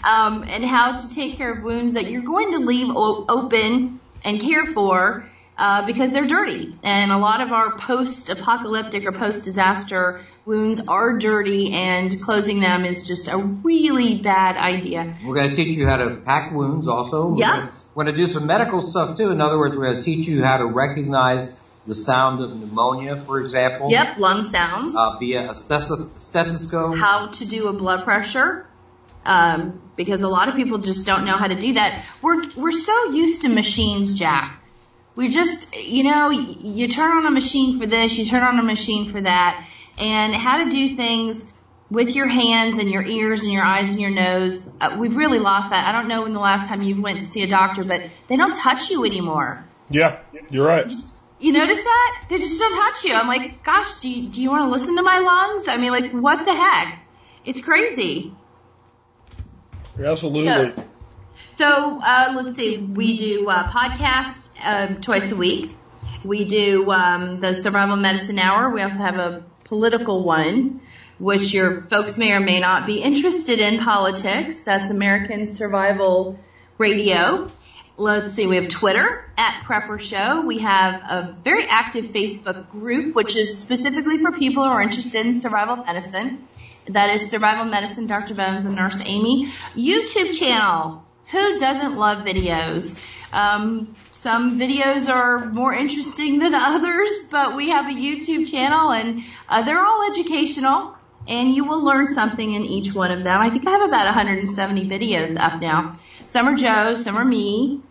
um, 0.04 0.44
and 0.48 0.64
how 0.64 0.96
to 0.96 1.10
take 1.14 1.36
care 1.36 1.50
of 1.50 1.62
wounds 1.62 1.94
that 1.94 2.10
you're 2.10 2.22
going 2.22 2.52
to 2.52 2.58
leave 2.58 2.88
o- 2.94 3.24
open 3.28 4.00
and 4.24 4.40
care 4.40 4.64
for 4.66 5.24
uh, 5.56 5.86
because 5.86 6.12
they're 6.12 6.26
dirty. 6.26 6.76
And 6.82 7.10
a 7.12 7.18
lot 7.18 7.40
of 7.40 7.52
our 7.52 7.76
post-apocalyptic 7.78 9.04
or 9.06 9.12
post-disaster 9.12 10.24
wounds 10.46 10.86
are 10.88 11.18
dirty 11.18 11.72
and 11.74 12.20
closing 12.22 12.60
them 12.60 12.84
is 12.84 13.06
just 13.06 13.28
a 13.28 13.36
really 13.36 14.22
bad 14.22 14.56
idea. 14.56 15.16
We're 15.24 15.34
going 15.34 15.50
to 15.50 15.56
teach 15.56 15.76
you 15.76 15.86
how 15.86 15.96
to 15.98 16.16
pack 16.16 16.52
wounds 16.52 16.88
also. 16.88 17.34
Gonna- 17.56 17.72
We're 17.94 18.04
going 18.04 18.16
to 18.16 18.22
do 18.24 18.28
some 18.28 18.46
medical 18.46 18.80
stuff 18.80 19.16
too. 19.16 19.30
In 19.30 19.40
other 19.40 19.58
words, 19.58 19.76
we're 19.76 19.90
going 19.92 19.96
to 19.96 20.02
teach 20.02 20.26
you 20.28 20.42
how 20.44 20.58
to 20.58 20.66
recognize 20.66 21.57
the 21.88 21.94
sound 21.94 22.40
of 22.42 22.54
pneumonia, 22.54 23.16
for 23.16 23.40
example. 23.40 23.90
Yep, 23.90 24.18
lung 24.18 24.44
sounds. 24.44 24.94
Uh, 24.94 25.16
via 25.18 25.50
a 25.50 25.54
stethoscope. 25.54 26.96
how 26.96 27.28
to 27.28 27.48
do 27.48 27.66
a 27.68 27.72
blood 27.72 28.04
pressure 28.04 28.68
um, 29.24 29.82
because 29.96 30.22
a 30.22 30.28
lot 30.28 30.48
of 30.48 30.54
people 30.54 30.78
just 30.78 31.06
don't 31.06 31.24
know 31.24 31.36
how 31.36 31.46
to 31.46 31.54
do 31.54 31.74
that. 31.74 32.04
We're 32.22 32.50
we're 32.56 32.72
so 32.72 33.10
used 33.10 33.42
to 33.42 33.48
machines, 33.48 34.18
Jack. 34.18 34.62
We 35.16 35.28
just 35.28 35.76
you 35.76 36.04
know 36.04 36.30
you 36.30 36.88
turn 36.88 37.10
on 37.10 37.26
a 37.26 37.30
machine 37.30 37.78
for 37.78 37.86
this, 37.86 38.18
you 38.18 38.24
turn 38.24 38.42
on 38.42 38.58
a 38.58 38.62
machine 38.62 39.10
for 39.10 39.20
that, 39.20 39.68
and 39.98 40.34
how 40.34 40.64
to 40.64 40.70
do 40.70 40.96
things 40.96 41.50
with 41.90 42.14
your 42.14 42.28
hands 42.28 42.76
and 42.76 42.90
your 42.90 43.02
ears 43.02 43.42
and 43.42 43.52
your 43.52 43.64
eyes 43.64 43.90
and 43.90 44.00
your 44.00 44.10
nose. 44.10 44.70
Uh, 44.80 44.96
we've 44.98 45.16
really 45.16 45.38
lost 45.38 45.70
that. 45.70 45.86
I 45.86 45.92
don't 45.92 46.08
know 46.08 46.22
when 46.22 46.34
the 46.34 46.40
last 46.40 46.68
time 46.68 46.82
you 46.82 47.00
went 47.00 47.20
to 47.20 47.24
see 47.24 47.42
a 47.42 47.46
doctor, 47.46 47.82
but 47.82 48.02
they 48.28 48.36
don't 48.36 48.54
touch 48.54 48.90
you 48.90 49.04
anymore. 49.04 49.64
Yeah, 49.90 50.20
you're 50.50 50.66
right. 50.66 50.92
You 51.40 51.52
notice 51.52 51.78
that? 51.82 52.26
They 52.28 52.38
just 52.38 52.58
don't 52.58 52.74
touch 52.74 53.04
you. 53.04 53.14
I'm 53.14 53.28
like, 53.28 53.62
gosh, 53.62 54.00
do 54.00 54.08
you, 54.08 54.28
do 54.28 54.42
you 54.42 54.50
want 54.50 54.64
to 54.64 54.70
listen 54.70 54.96
to 54.96 55.02
my 55.02 55.18
lungs? 55.18 55.68
I 55.68 55.76
mean, 55.76 55.92
like, 55.92 56.12
what 56.12 56.44
the 56.44 56.54
heck? 56.54 57.00
It's 57.44 57.60
crazy. 57.60 58.34
Absolutely. 60.02 60.44
So, 60.44 60.74
so 61.52 62.00
uh, 62.02 62.32
let's 62.36 62.56
see. 62.56 62.78
We 62.78 63.16
do 63.16 63.48
uh, 63.48 63.70
podcast 63.70 64.50
um, 64.62 65.00
twice 65.00 65.30
a 65.30 65.36
week. 65.36 65.76
We 66.24 66.46
do 66.46 66.90
um, 66.90 67.40
the 67.40 67.54
Survival 67.54 67.96
Medicine 67.96 68.38
Hour. 68.38 68.70
We 68.70 68.82
also 68.82 68.96
have 68.96 69.16
a 69.16 69.44
political 69.64 70.24
one, 70.24 70.80
which 71.18 71.54
your 71.54 71.82
folks 71.82 72.18
may 72.18 72.32
or 72.32 72.40
may 72.40 72.60
not 72.60 72.86
be 72.86 73.00
interested 73.00 73.60
in 73.60 73.78
politics. 73.78 74.64
That's 74.64 74.90
American 74.90 75.48
Survival 75.48 76.38
Radio. 76.78 77.50
Let's 78.00 78.34
see, 78.34 78.46
we 78.46 78.54
have 78.54 78.68
Twitter 78.68 79.28
at 79.36 79.64
Prepper 79.64 80.00
Show. 80.00 80.42
We 80.42 80.60
have 80.60 80.94
a 80.94 81.36
very 81.42 81.66
active 81.66 82.04
Facebook 82.04 82.70
group, 82.70 83.16
which 83.16 83.34
is 83.34 83.58
specifically 83.58 84.18
for 84.18 84.30
people 84.30 84.62
who 84.62 84.70
are 84.70 84.80
interested 84.80 85.26
in 85.26 85.40
survival 85.40 85.78
medicine. 85.84 86.46
That 86.86 87.10
is 87.10 87.28
Survival 87.28 87.64
Medicine, 87.64 88.06
Dr. 88.06 88.36
Bones 88.36 88.64
and 88.64 88.76
Nurse 88.76 89.02
Amy. 89.04 89.52
YouTube 89.74 90.38
channel. 90.38 91.04
Who 91.32 91.58
doesn't 91.58 91.96
love 91.96 92.24
videos? 92.24 93.02
Um, 93.32 93.96
some 94.12 94.60
videos 94.60 95.12
are 95.12 95.46
more 95.46 95.74
interesting 95.74 96.38
than 96.38 96.54
others, 96.54 97.28
but 97.32 97.56
we 97.56 97.70
have 97.70 97.86
a 97.86 97.94
YouTube 97.94 98.48
channel 98.48 98.92
and 98.92 99.24
uh, 99.48 99.64
they're 99.64 99.84
all 99.84 100.08
educational 100.08 100.94
and 101.26 101.52
you 101.52 101.64
will 101.64 101.84
learn 101.84 102.06
something 102.06 102.54
in 102.54 102.64
each 102.64 102.94
one 102.94 103.10
of 103.10 103.24
them. 103.24 103.40
I 103.40 103.50
think 103.50 103.66
I 103.66 103.72
have 103.72 103.88
about 103.88 104.06
170 104.06 104.88
videos 104.88 105.36
up 105.36 105.60
now. 105.60 105.98
Some 106.26 106.46
are 106.46 106.54
Joe's, 106.54 107.02
some 107.02 107.16
are 107.16 107.24
me. 107.24 107.82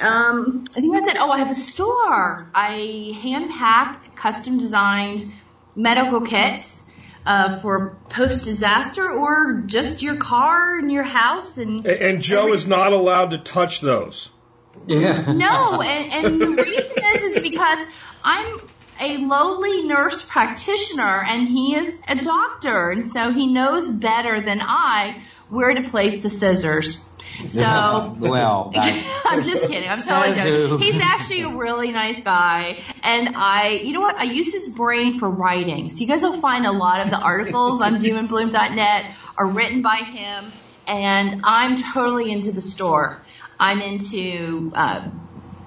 Um, 0.00 0.64
I 0.70 0.80
think 0.80 0.92
that's 0.94 1.06
it. 1.06 1.16
Oh, 1.18 1.30
I 1.30 1.38
have 1.38 1.50
a 1.50 1.54
store. 1.54 2.50
I 2.54 3.18
hand 3.22 3.50
pack 3.50 4.16
custom 4.16 4.58
designed 4.58 5.32
medical 5.74 6.22
kits 6.22 6.88
uh, 7.24 7.58
for 7.60 7.96
post 8.08 8.44
disaster 8.44 9.08
or 9.08 9.62
just 9.66 10.02
your 10.02 10.16
car 10.16 10.78
and 10.78 10.90
your 10.90 11.04
house 11.04 11.56
and 11.56 11.86
And, 11.86 11.86
and 11.86 12.22
Joe 12.22 12.52
is 12.52 12.66
not 12.66 12.92
allowed 12.92 13.30
to 13.30 13.38
touch 13.38 13.80
those. 13.80 14.30
Yeah. 14.86 15.32
no, 15.32 15.82
and, 15.82 16.26
and 16.26 16.40
the 16.40 16.62
reason 16.62 16.92
is 17.14 17.36
is 17.36 17.42
because 17.42 17.86
I'm 18.24 18.60
a 19.00 19.18
lowly 19.18 19.86
nurse 19.86 20.28
practitioner 20.28 21.22
and 21.22 21.48
he 21.48 21.76
is 21.76 22.00
a 22.08 22.16
doctor, 22.16 22.90
and 22.90 23.06
so 23.06 23.30
he 23.30 23.52
knows 23.52 23.98
better 23.98 24.40
than 24.40 24.60
I 24.60 25.22
where 25.48 25.74
to 25.74 25.88
place 25.90 26.22
the 26.22 26.30
scissors. 26.30 27.11
So 27.48 28.16
well, 28.18 28.72
I'm 29.24 29.42
just 29.42 29.68
kidding. 29.68 29.88
I'm 29.88 30.00
totally 30.00 30.34
joking. 30.34 30.78
He's 30.80 31.00
actually 31.00 31.42
a 31.42 31.56
really 31.56 31.90
nice 31.90 32.22
guy, 32.22 32.82
and 33.02 33.36
I, 33.36 33.80
you 33.82 33.92
know 33.92 34.00
what? 34.00 34.16
I 34.16 34.24
use 34.24 34.52
his 34.52 34.74
brain 34.74 35.18
for 35.18 35.30
writing. 35.30 35.90
So 35.90 36.00
you 36.00 36.06
guys 36.06 36.22
will 36.22 36.40
find 36.40 36.66
a 36.66 36.72
lot 36.72 37.00
of 37.00 37.10
the 37.10 37.18
articles 37.18 37.80
on 37.80 37.96
doomandbloom.net 37.96 39.16
are 39.36 39.50
written 39.50 39.82
by 39.82 39.98
him, 40.04 40.44
and 40.86 41.40
I'm 41.44 41.76
totally 41.76 42.30
into 42.30 42.52
the 42.52 42.62
store. 42.62 43.22
I'm 43.58 43.80
into 43.80 44.72
uh, 44.74 45.10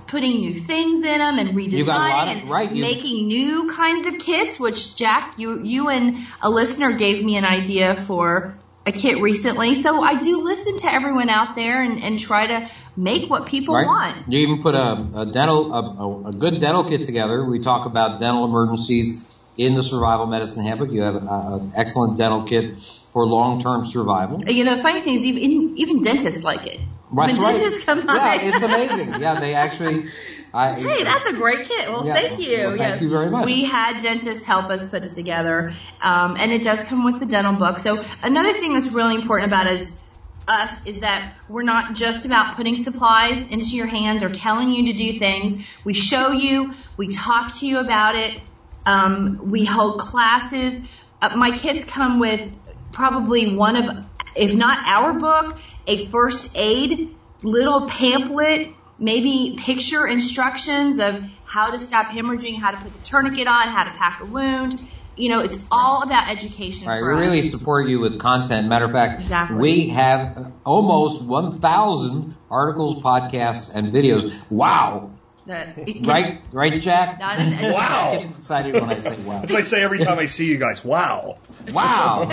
putting 0.08 0.40
new 0.40 0.54
things 0.54 1.04
in 1.06 1.18
them 1.18 1.40
and 1.40 1.60
You 1.62 1.86
got 1.86 1.96
a 1.96 2.14
lot 2.14 2.28
redesigning 2.28 2.32
of- 2.38 2.42
and 2.42 2.50
right, 2.50 2.72
making 2.74 3.28
new 3.28 3.72
kinds 3.72 4.06
of 4.08 4.18
kits. 4.20 4.60
Which 4.60 4.96
Jack, 4.96 5.36
you 5.38 5.64
you 5.64 5.90
and 5.90 6.18
a 6.42 6.50
listener 6.50 6.94
gave 6.94 7.24
me 7.24 7.38
an 7.38 7.46
idea 7.46 7.96
for 7.96 8.58
a 8.86 8.92
kit 8.92 9.22
recently. 9.22 9.76
So 9.76 10.02
I 10.02 10.22
do 10.22 10.42
listen 10.42 10.78
to 10.78 10.94
everyone 10.94 11.30
out 11.30 11.56
there 11.56 11.82
and, 11.82 12.02
and 12.02 12.20
try 12.20 12.48
to 12.48 12.70
make 12.96 13.30
what 13.30 13.48
people 13.48 13.76
right? 13.76 13.86
want. 13.86 14.32
You 14.32 14.40
even 14.40 14.62
put 14.62 14.76
a, 14.76 15.22
a 15.22 15.26
dental, 15.32 15.74
a, 15.74 16.30
a, 16.30 16.34
good 16.34 16.60
dental 16.62 16.84
kit 16.84 17.06
together. 17.06 17.44
We 17.44 17.62
talk 17.62 17.88
about 17.88 18.20
dental 18.20 18.46
emergencies 18.46 19.22
in 19.58 19.76
the 19.76 19.84
survival 19.84 20.28
medicine 20.28 20.66
handbook. 20.66 20.92
You 20.92 21.02
have 21.02 21.16
an 21.16 21.74
excellent 21.76 22.18
dental 22.18 22.44
kit 22.44 22.82
for 23.12 23.26
long-term 23.26 23.86
survival. 23.88 24.44
You 24.46 24.64
know, 24.64 24.76
the 24.76 24.82
funny 24.82 25.02
thing 25.02 25.16
is, 25.16 25.26
even 25.26 25.78
even 25.78 26.02
dentists 26.02 26.44
like 26.44 26.68
it. 26.68 26.80
Right, 27.10 27.32
when 27.32 27.42
right. 27.42 27.58
dentists 27.58 27.86
come 27.86 28.00
Yeah, 28.00 28.06
by, 28.06 28.44
it's 28.44 28.64
amazing. 28.64 29.22
Yeah, 29.22 29.40
they 29.40 29.54
actually. 29.56 30.10
I, 30.56 30.74
Hey, 30.76 31.04
that's 31.04 31.28
a 31.28 31.34
great 31.34 31.68
kit. 31.68 31.90
Well, 31.90 32.06
Yeah. 32.06 32.14
thank 32.14 32.40
you. 32.40 32.58
Well, 32.60 32.78
thank 32.78 32.80
Yes. 32.80 33.02
you 33.02 33.10
very 33.10 33.30
much. 33.30 33.46
We 33.46 33.66
had 33.66 34.02
dentists 34.02 34.46
help 34.46 34.70
us 34.72 34.90
put 34.90 35.04
it 35.04 35.14
together, 35.14 35.74
um, 36.02 36.38
and 36.40 36.52
it 36.52 36.64
does 36.64 36.82
come 36.86 37.04
with 37.04 37.20
the 37.20 37.26
dental 37.26 37.58
book. 37.58 37.80
So 37.80 38.02
another 38.24 38.54
thing 38.54 38.74
that's 38.74 38.94
really 38.94 39.16
important 39.16 39.52
about 39.52 39.68
us, 39.68 40.02
us 40.48 40.86
is 40.86 41.02
that 41.02 41.34
we're 41.50 41.64
not 41.64 41.96
just 41.96 42.26
about 42.26 42.56
putting 42.56 42.78
supplies 42.78 43.50
into 43.52 43.72
your 43.72 43.88
hands 43.88 44.24
or 44.24 44.30
telling 44.30 44.72
you 44.72 44.94
to 44.94 44.98
do 44.98 45.20
things. 45.20 45.62
We 45.84 45.94
show 45.94 46.32
you, 46.32 46.74
we 46.96 47.10
talk 47.12 47.54
to 47.60 47.66
you 47.68 47.80
about 47.80 48.16
it. 48.16 48.42
Um, 48.86 49.50
we 49.52 49.66
hold 49.66 50.00
classes. 50.00 50.82
Uh, 51.22 51.36
my 51.36 51.58
kids 51.58 51.84
come 51.84 52.20
with 52.20 52.52
probably 52.94 53.58
one 53.58 53.76
of, 53.76 54.06
if 54.36 54.54
not 54.54 54.78
our 54.88 55.20
book, 55.20 55.58
a 55.88 56.06
first 56.06 56.56
aid 56.56 57.18
little 57.44 57.90
pamphlet, 57.90 58.75
maybe 58.98 59.58
picture 59.60 60.06
instructions 60.08 61.00
of 61.00 61.24
how 61.46 61.72
to 61.72 61.80
stop 61.80 62.08
hemorrhaging, 62.08 62.60
how 62.60 62.72
to 62.72 62.78
put 62.78 62.94
the 62.94 63.00
tourniquet 63.00 63.48
on, 63.48 63.68
how 63.70 63.84
to 63.84 63.92
pack 63.92 64.20
a 64.22 64.26
wound. 64.26 64.82
You 65.18 65.30
know, 65.30 65.40
it's 65.40 65.66
all 65.72 66.04
about 66.04 66.30
education 66.30 66.88
Right, 66.88 67.00
for 67.00 67.16
we 67.16 67.16
us. 67.16 67.20
really 67.22 67.42
support 67.50 67.88
you 67.88 68.00
with 68.02 68.20
content. 68.20 68.68
Matter 68.68 68.86
of 68.86 68.92
fact, 68.92 69.22
Exactly. 69.22 69.58
we 69.58 69.88
have 69.90 70.38
uh, 70.38 70.50
almost 70.66 71.22
1,000 71.24 72.36
articles, 72.52 73.02
podcasts, 73.02 73.74
and 73.74 73.94
videos. 73.94 74.34
Wow! 74.50 75.12
That- 75.46 75.78
Right, 76.02 76.42
right, 76.52 76.82
Jack? 76.82 77.20
An- 77.22 77.72
Wow. 77.72 78.12
I 78.14 78.18
get 78.24 78.38
excited 78.38 78.74
when 78.74 78.90
I 78.90 79.00
say 79.00 79.16
wow. 79.22 79.40
That's 79.40 79.52
what 79.54 79.60
I 79.60 79.64
say 79.64 79.84
every 79.84 80.00
time 80.00 80.20
I 80.20 80.26
see 80.26 80.48
you 80.48 80.58
guys. 80.58 80.84
Wow. 80.84 81.38
Wow! 81.72 82.24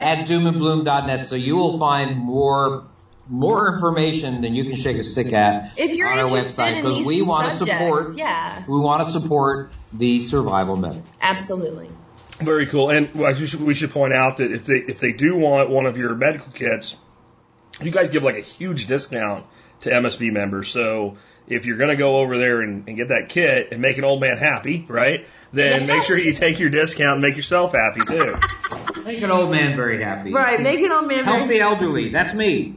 At 0.00 0.26
doomandbloom.net, 0.26 1.26
so 1.26 1.34
you 1.36 1.56
will 1.56 1.78
find 1.78 2.16
more 2.16 2.88
more 3.28 3.72
information 3.74 4.40
than 4.40 4.54
you 4.54 4.64
can 4.64 4.76
shake 4.76 4.96
a 4.96 5.04
stick 5.04 5.32
at 5.32 5.72
If 5.76 5.94
you're 5.94 6.08
on 6.08 6.18
our 6.18 6.28
website 6.28 6.82
because 6.82 7.06
we 7.06 7.22
want 7.22 7.52
to 7.52 7.58
support 7.58 8.16
yeah, 8.16 8.64
we 8.66 8.80
want 8.80 9.06
to 9.06 9.12
support 9.12 9.70
the 9.92 10.20
survival 10.20 10.76
method. 10.76 11.02
absolutely. 11.20 11.90
Very 12.38 12.66
cool. 12.66 12.90
And 12.90 13.12
we 13.14 13.46
should, 13.46 13.60
we 13.60 13.74
should 13.74 13.90
point 13.90 14.12
out 14.12 14.36
that 14.36 14.52
if 14.52 14.64
they 14.64 14.76
if 14.76 15.00
they 15.00 15.12
do 15.12 15.36
want 15.36 15.70
one 15.70 15.86
of 15.86 15.96
your 15.96 16.14
medical 16.14 16.52
kits, 16.52 16.94
you 17.80 17.90
guys 17.90 18.10
give 18.10 18.22
like 18.22 18.36
a 18.36 18.40
huge 18.42 18.86
discount 18.86 19.44
to 19.80 19.90
MSB 19.90 20.32
members. 20.32 20.68
So 20.68 21.16
if 21.48 21.66
you're 21.66 21.78
going 21.78 21.90
to 21.90 21.96
go 21.96 22.18
over 22.18 22.38
there 22.38 22.60
and, 22.60 22.86
and 22.88 22.96
get 22.96 23.08
that 23.08 23.28
kit 23.28 23.68
and 23.72 23.82
make 23.82 23.98
an 23.98 24.04
old 24.04 24.20
man 24.20 24.36
happy, 24.36 24.84
right? 24.88 25.26
Then 25.52 25.80
Yes. 25.80 25.88
make 25.88 26.02
sure 26.04 26.18
you 26.18 26.32
take 26.32 26.60
your 26.60 26.70
discount 26.70 27.14
and 27.14 27.22
make 27.22 27.36
yourself 27.36 27.72
happy 27.72 28.00
too. 28.06 28.36
Make 29.08 29.22
an 29.22 29.30
old 29.30 29.50
man 29.50 29.74
very 29.74 30.02
happy. 30.02 30.34
Right, 30.34 30.60
make 30.60 30.80
it 30.80 30.92
on 30.92 31.06
me. 31.08 31.22
Help 31.22 31.48
the 31.48 31.60
elderly. 31.60 32.10
That's 32.10 32.34
me. 32.34 32.74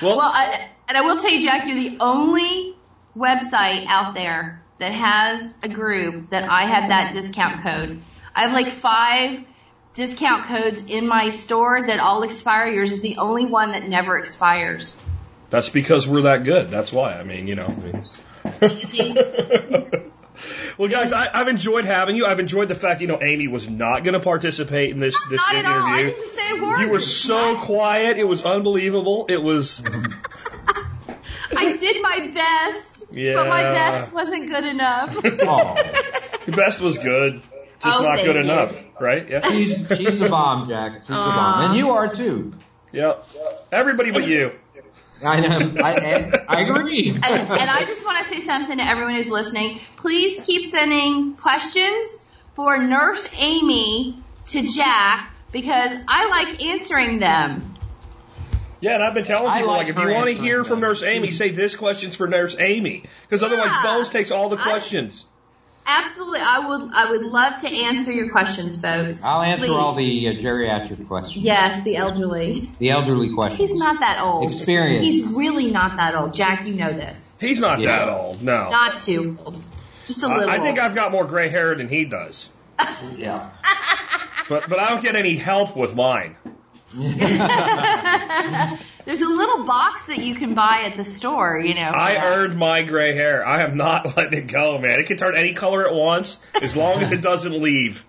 Well, 0.00 0.16
Well, 0.16 0.30
I, 0.32 0.68
and 0.88 0.96
I 0.96 1.02
will 1.02 1.18
tell 1.18 1.30
you, 1.30 1.42
Jack, 1.42 1.66
you're 1.66 1.76
the 1.76 1.98
only 2.00 2.74
website 3.14 3.84
out 3.86 4.14
there 4.14 4.62
that 4.78 4.92
has 4.92 5.54
a 5.62 5.68
group 5.68 6.30
that 6.30 6.48
I 6.50 6.66
have 6.66 6.88
that 6.88 7.12
discount 7.12 7.62
code. 7.62 8.02
I 8.34 8.44
have 8.44 8.52
like 8.52 8.68
five 8.68 9.46
discount 9.92 10.46
codes 10.46 10.86
in 10.86 11.06
my 11.06 11.28
store 11.28 11.86
that 11.86 12.00
all 12.00 12.22
expire. 12.22 12.68
Yours 12.68 12.90
is 12.90 13.02
the 13.02 13.18
only 13.18 13.44
one 13.44 13.72
that 13.72 13.84
never 13.86 14.16
expires. 14.16 15.06
that's 15.50 15.68
because 15.68 16.08
we're 16.08 16.22
that 16.22 16.44
good. 16.44 16.70
That's 16.70 16.90
why. 16.94 17.18
I 17.18 17.24
mean, 17.24 17.46
you 17.46 17.56
know. 17.56 17.68
Easy. 20.36 20.74
well, 20.78 20.88
guys, 20.88 21.12
I, 21.12 21.28
I've 21.32 21.48
enjoyed 21.48 21.84
having 21.84 22.16
you. 22.16 22.26
I've 22.26 22.40
enjoyed 22.40 22.68
the 22.68 22.74
fact, 22.74 23.00
you 23.00 23.06
know, 23.06 23.18
Amy 23.20 23.48
was 23.48 23.68
not 23.68 24.04
going 24.04 24.14
to 24.14 24.20
participate 24.20 24.90
in 24.90 25.00
this 25.00 25.14
this 25.30 25.40
Not 25.40 25.54
at 25.56 25.66
all. 25.66 25.72
I 25.72 26.00
interview. 26.00 26.14
didn't 26.14 26.30
say 26.30 26.50
a 26.50 26.62
word. 26.62 26.80
You 26.80 26.88
were 26.90 27.00
so 27.00 27.56
quiet. 27.56 28.18
It 28.18 28.26
was 28.28 28.42
unbelievable. 28.44 29.26
It 29.28 29.42
was. 29.42 29.82
I 31.54 31.76
did 31.76 32.02
my 32.02 32.30
best, 32.32 33.12
but 33.12 33.48
my 33.48 33.62
best 33.62 34.12
wasn't 34.12 34.48
good 34.48 34.64
enough. 34.64 35.16
Oh. 35.24 35.76
Your 36.46 36.56
best 36.56 36.80
was 36.80 36.98
good. 36.98 37.40
just 37.82 38.00
Oh, 38.00 38.02
not 38.02 38.16
good 38.24 38.36
you. 38.36 38.42
enough, 38.42 38.84
right? 39.00 39.28
Yeah. 39.28 39.48
She's 39.48 39.86
she's 39.96 40.22
a 40.22 40.28
bomb, 40.28 40.68
Jack. 40.68 41.02
She's 41.02 41.10
a 41.10 41.12
bomb, 41.12 41.66
and 41.70 41.76
you 41.78 41.90
are 41.90 42.12
too. 42.12 42.54
Yep. 42.92 43.24
Everybody 43.70 44.10
but 44.10 44.26
you. 44.26 44.52
I 45.24 45.40
know. 45.40 45.72
I, 45.82 45.92
I, 45.92 46.44
I 46.48 46.60
agree. 46.62 47.10
And, 47.10 47.24
and 47.24 47.70
I 47.70 47.84
just 47.84 48.04
want 48.04 48.24
to 48.24 48.30
say 48.30 48.40
something 48.40 48.76
to 48.76 48.84
everyone 48.84 49.14
who's 49.14 49.30
listening. 49.30 49.80
Please 49.96 50.44
keep 50.44 50.66
sending 50.66 51.34
questions 51.34 52.24
for 52.54 52.78
Nurse 52.78 53.32
Amy 53.38 54.22
to 54.48 54.68
Jack 54.68 55.32
because 55.52 55.92
I 56.08 56.28
like 56.28 56.64
answering 56.64 57.20
them. 57.20 57.74
Yeah, 58.80 58.94
and 58.94 59.04
I've 59.04 59.14
been 59.14 59.24
telling 59.24 59.52
people, 59.52 59.68
like, 59.68 59.86
like 59.86 59.88
if 59.88 59.96
you 59.96 60.02
want 60.02 60.24
to 60.24 60.30
answering 60.30 60.36
hear 60.44 60.64
from 60.64 60.80
them. 60.80 60.88
Nurse 60.88 61.04
Amy, 61.04 61.30
say 61.30 61.50
this 61.50 61.76
question's 61.76 62.16
for 62.16 62.26
Nurse 62.26 62.56
Amy. 62.58 63.04
Because 63.22 63.44
otherwise, 63.44 63.66
Yeah. 63.66 63.82
Bones 63.84 64.08
takes 64.08 64.32
all 64.32 64.48
the 64.48 64.58
I- 64.58 64.62
questions. 64.64 65.24
Absolutely, 65.84 66.38
I 66.40 66.68
would. 66.68 66.90
I 66.94 67.10
would 67.10 67.22
love 67.22 67.60
to 67.62 67.68
answer 67.68 68.12
your 68.12 68.30
questions, 68.30 68.80
folks. 68.80 69.24
I'll 69.24 69.42
answer 69.42 69.66
Please. 69.66 69.72
all 69.74 69.94
the 69.94 70.28
uh, 70.28 70.32
geriatric 70.40 71.08
questions, 71.08 71.44
Yes, 71.44 71.82
the 71.82 71.96
elderly. 71.96 72.68
the 72.78 72.90
elderly 72.90 73.34
questions. 73.34 73.70
He's 73.70 73.78
not 73.80 73.98
that 74.00 74.20
old. 74.22 74.44
Experience. 74.46 75.04
He's 75.04 75.34
really 75.36 75.72
not 75.72 75.96
that 75.96 76.14
old. 76.14 76.34
Jack, 76.34 76.66
you 76.66 76.74
know 76.74 76.92
this. 76.92 77.36
He's 77.40 77.60
not 77.60 77.80
Yeah. 77.80 77.98
that 77.98 78.08
old, 78.08 78.42
no. 78.42 78.70
Not 78.70 78.98
too 78.98 79.36
old. 79.44 79.64
Just 80.04 80.22
a 80.22 80.28
little. 80.28 80.48
I, 80.48 80.54
I 80.54 80.58
think 80.60 80.78
old. 80.78 80.86
I've 80.86 80.94
got 80.94 81.10
more 81.10 81.24
gray 81.24 81.48
hair 81.48 81.74
than 81.74 81.88
he 81.88 82.04
does. 82.04 82.52
Yeah. 83.16 83.50
But 84.48 84.68
but 84.68 84.78
I 84.78 84.90
don't 84.90 85.02
get 85.02 85.16
any 85.16 85.36
help 85.36 85.76
with 85.76 85.94
mine. 85.96 86.36
There's 89.04 89.20
a 89.20 89.28
little 89.28 89.64
box 89.64 90.06
that 90.06 90.18
you 90.18 90.36
can 90.36 90.54
buy 90.54 90.88
at 90.90 90.96
the 90.96 91.04
store, 91.04 91.58
you 91.58 91.74
know. 91.74 91.90
I 91.92 92.14
that. 92.14 92.24
earned 92.24 92.58
my 92.58 92.82
gray 92.82 93.14
hair. 93.14 93.44
I 93.44 93.62
am 93.62 93.76
not 93.76 94.06
letting 94.16 94.38
it 94.38 94.46
go, 94.46 94.78
man. 94.78 95.00
It 95.00 95.06
can 95.06 95.16
turn 95.16 95.36
any 95.36 95.54
color 95.54 95.86
at 95.86 95.94
once 95.94 96.40
as 96.60 96.76
long 96.76 97.02
as 97.02 97.10
it 97.10 97.20
doesn't 97.20 97.60
leave. 97.60 98.04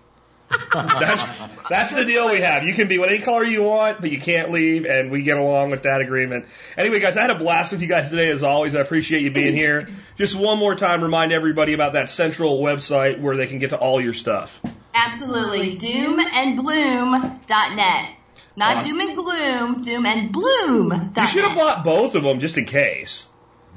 That's 0.72 1.24
that's 1.68 1.92
the 1.92 2.04
deal 2.04 2.30
we 2.30 2.40
have. 2.40 2.64
You 2.64 2.74
can 2.74 2.86
be 2.86 2.98
what 2.98 3.08
any 3.08 3.20
color 3.20 3.44
you 3.44 3.62
want, 3.62 4.00
but 4.00 4.10
you 4.10 4.20
can't 4.20 4.50
leave, 4.50 4.84
and 4.84 5.10
we 5.10 5.22
get 5.22 5.38
along 5.38 5.70
with 5.70 5.82
that 5.82 6.00
agreement. 6.00 6.46
Anyway, 6.76 7.00
guys, 7.00 7.16
I 7.16 7.22
had 7.22 7.30
a 7.30 7.38
blast 7.38 7.72
with 7.72 7.82
you 7.82 7.88
guys 7.88 8.10
today 8.10 8.30
as 8.30 8.42
always. 8.42 8.76
I 8.76 8.80
appreciate 8.80 9.22
you 9.22 9.30
being 9.30 9.54
here. 9.54 9.88
Just 10.16 10.36
one 10.36 10.58
more 10.58 10.74
time, 10.74 11.02
remind 11.02 11.32
everybody 11.32 11.72
about 11.72 11.94
that 11.94 12.10
central 12.10 12.60
website 12.60 13.20
where 13.20 13.36
they 13.36 13.46
can 13.46 13.58
get 13.58 13.70
to 13.70 13.78
all 13.78 14.00
your 14.00 14.14
stuff. 14.14 14.60
Absolutely. 14.94 15.78
Doomandbloom.net. 15.78 18.10
Not 18.56 18.76
Awesome. 18.78 18.90
doom 18.90 19.00
and 19.00 19.16
gloom, 19.16 19.82
doom 19.82 20.06
and 20.06 20.32
bloom. 20.32 21.12
You 21.16 21.26
should 21.26 21.44
have 21.44 21.56
bought 21.56 21.82
both 21.84 22.14
of 22.14 22.22
them 22.22 22.38
just 22.40 22.56
in 22.58 22.64
case. 22.66 23.26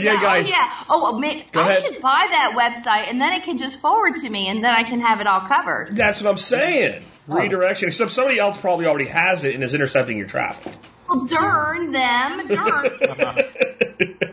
yeah, 0.00 0.20
guys. 0.20 0.44
Oh, 0.46 0.48
yeah. 0.48 0.70
Oh, 0.88 1.02
oh 1.14 1.18
man, 1.18 1.44
I 1.54 1.70
ahead. 1.70 1.82
should 1.82 2.02
buy 2.02 2.26
that 2.30 2.54
website 2.56 3.08
and 3.08 3.20
then 3.20 3.32
it 3.32 3.44
can 3.44 3.56
just 3.58 3.80
forward 3.80 4.16
to 4.16 4.28
me 4.28 4.48
and 4.48 4.62
then 4.62 4.74
I 4.74 4.82
can 4.84 5.00
have 5.00 5.20
it 5.20 5.26
all 5.26 5.40
covered. 5.40 5.96
That's 5.96 6.20
what 6.22 6.30
I'm 6.30 6.36
saying. 6.36 7.02
Oh. 7.28 7.36
Redirection. 7.36 7.88
Except 7.88 8.10
somebody 8.10 8.38
else 8.38 8.58
probably 8.58 8.86
already 8.86 9.06
has 9.08 9.44
it 9.44 9.54
and 9.54 9.62
is 9.62 9.74
intercepting 9.74 10.18
your 10.18 10.26
traffic. 10.26 10.72
Well, 11.08 11.26
darn 11.26 11.92
them. 11.92 12.48
Darn. 12.48 12.90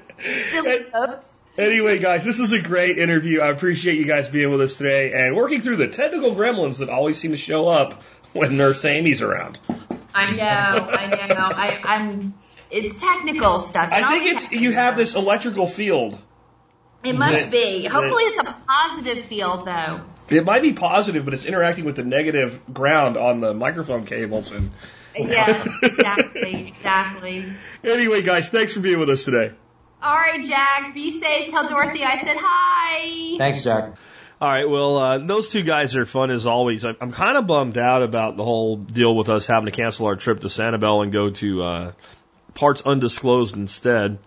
Silly 0.49 0.83
folks. 0.91 1.43
Anyway, 1.59 1.99
guys, 1.99 2.23
this 2.23 2.39
is 2.39 2.53
a 2.53 2.61
great 2.61 2.97
interview. 2.97 3.41
I 3.41 3.49
appreciate 3.49 3.97
you 3.97 4.05
guys 4.05 4.29
being 4.29 4.49
with 4.49 4.61
us 4.61 4.75
today 4.75 5.11
and 5.11 5.35
working 5.35 5.59
through 5.59 5.75
the 5.75 5.89
technical 5.89 6.33
gremlins 6.33 6.79
that 6.79 6.87
always 6.87 7.19
seem 7.19 7.31
to 7.31 7.37
show 7.37 7.67
up 7.67 8.01
when 8.31 8.55
Nurse 8.55 8.85
Amy's 8.85 9.21
around. 9.21 9.59
I 10.15 10.35
know, 10.37 10.89
I 10.89 11.27
know. 11.27 11.35
I, 11.35 11.81
I'm. 11.83 12.33
It's 12.71 13.01
technical 13.01 13.59
stuff. 13.59 13.89
I 13.91 14.09
think 14.09 14.35
it's 14.35 14.51
you 14.53 14.71
have 14.71 14.95
this 14.95 15.15
electrical 15.15 15.67
field. 15.67 16.17
It 17.03 17.13
must 17.13 17.33
that- 17.33 17.51
be. 17.51 17.83
that- 17.83 17.91
Hopefully, 17.91 18.23
it's 18.23 18.47
a 18.47 18.55
positive 18.65 19.25
field, 19.25 19.67
though. 19.67 20.05
It 20.29 20.45
might 20.45 20.61
be 20.61 20.71
positive, 20.71 21.25
but 21.25 21.33
it's 21.33 21.45
interacting 21.45 21.83
with 21.83 21.97
the 21.97 22.05
negative 22.05 22.61
ground 22.73 23.17
on 23.17 23.41
the 23.41 23.53
microphone 23.53 24.05
cables. 24.05 24.51
And 24.51 24.71
Yes, 25.17 25.67
exactly, 25.83 26.69
exactly. 26.69 27.51
anyway, 27.83 28.21
guys, 28.21 28.47
thanks 28.47 28.75
for 28.75 28.79
being 28.79 28.99
with 28.99 29.09
us 29.09 29.25
today. 29.25 29.51
All 30.01 30.15
right, 30.15 30.43
Jack. 30.45 30.93
Be 30.93 31.19
safe. 31.19 31.51
Tell 31.51 31.67
Dorothy 31.67 32.03
I 32.03 32.17
said 32.21 32.37
hi. 32.39 33.37
Thanks, 33.37 33.63
Jack. 33.63 33.95
All 34.41 34.47
right. 34.47 34.69
Well, 34.69 34.97
uh, 34.97 35.17
those 35.17 35.49
two 35.49 35.63
guys 35.63 35.97
are 35.97 36.05
fun 36.05 36.31
as 36.31 36.47
always. 36.47 36.85
I'm, 36.85 36.95
I'm 37.01 37.11
kind 37.11 37.37
of 37.37 37.45
bummed 37.45 37.77
out 37.77 38.03
about 38.03 38.37
the 38.37 38.43
whole 38.43 38.77
deal 38.77 39.13
with 39.13 39.27
us 39.27 39.47
having 39.47 39.65
to 39.65 39.71
cancel 39.71 40.05
our 40.07 40.15
trip 40.15 40.39
to 40.41 40.47
Sanibel 40.47 41.03
and 41.03 41.11
go 41.11 41.29
to 41.31 41.63
uh, 41.63 41.91
parts 42.53 42.81
undisclosed 42.81 43.57
instead. 43.57 44.19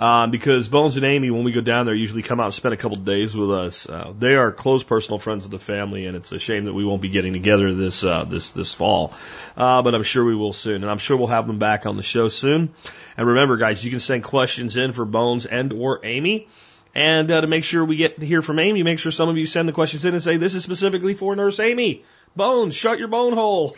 Um, 0.00 0.30
because 0.30 0.66
Bones 0.66 0.96
and 0.96 1.04
Amy, 1.04 1.30
when 1.30 1.44
we 1.44 1.52
go 1.52 1.60
down 1.60 1.84
there, 1.84 1.94
usually 1.94 2.22
come 2.22 2.40
out 2.40 2.46
and 2.46 2.54
spend 2.54 2.72
a 2.72 2.78
couple 2.78 2.96
of 2.96 3.04
days 3.04 3.36
with 3.36 3.50
us. 3.50 3.86
Uh, 3.86 4.14
they 4.18 4.34
are 4.34 4.50
close 4.50 4.82
personal 4.82 5.18
friends 5.18 5.44
of 5.44 5.50
the 5.50 5.58
family, 5.58 6.06
and 6.06 6.16
it's 6.16 6.32
a 6.32 6.38
shame 6.38 6.64
that 6.64 6.72
we 6.72 6.86
won't 6.86 7.02
be 7.02 7.10
getting 7.10 7.34
together 7.34 7.74
this 7.74 8.02
uh, 8.02 8.24
this 8.24 8.52
this 8.52 8.72
fall. 8.72 9.12
Uh, 9.58 9.82
but 9.82 9.94
I'm 9.94 10.02
sure 10.02 10.24
we 10.24 10.34
will 10.34 10.54
soon, 10.54 10.82
and 10.82 10.90
I'm 10.90 10.96
sure 10.96 11.18
we'll 11.18 11.26
have 11.26 11.46
them 11.46 11.58
back 11.58 11.84
on 11.84 11.98
the 11.98 12.02
show 12.02 12.30
soon. 12.30 12.72
And 13.18 13.26
remember, 13.26 13.58
guys, 13.58 13.84
you 13.84 13.90
can 13.90 14.00
send 14.00 14.24
questions 14.24 14.78
in 14.78 14.92
for 14.92 15.04
Bones 15.04 15.44
and 15.44 15.70
or 15.74 16.00
Amy. 16.02 16.48
And 16.94 17.30
uh, 17.30 17.42
to 17.42 17.46
make 17.46 17.64
sure 17.64 17.84
we 17.84 17.96
get 17.96 18.18
to 18.20 18.26
hear 18.26 18.40
from 18.40 18.58
Amy, 18.58 18.82
make 18.82 18.98
sure 18.98 19.12
some 19.12 19.28
of 19.28 19.36
you 19.36 19.44
send 19.44 19.68
the 19.68 19.72
questions 19.72 20.06
in 20.06 20.14
and 20.14 20.22
say, 20.22 20.38
this 20.38 20.54
is 20.54 20.64
specifically 20.64 21.14
for 21.14 21.36
Nurse 21.36 21.60
Amy. 21.60 22.04
Bones, 22.34 22.74
shut 22.74 22.98
your 22.98 23.08
bone 23.08 23.34
hole. 23.34 23.76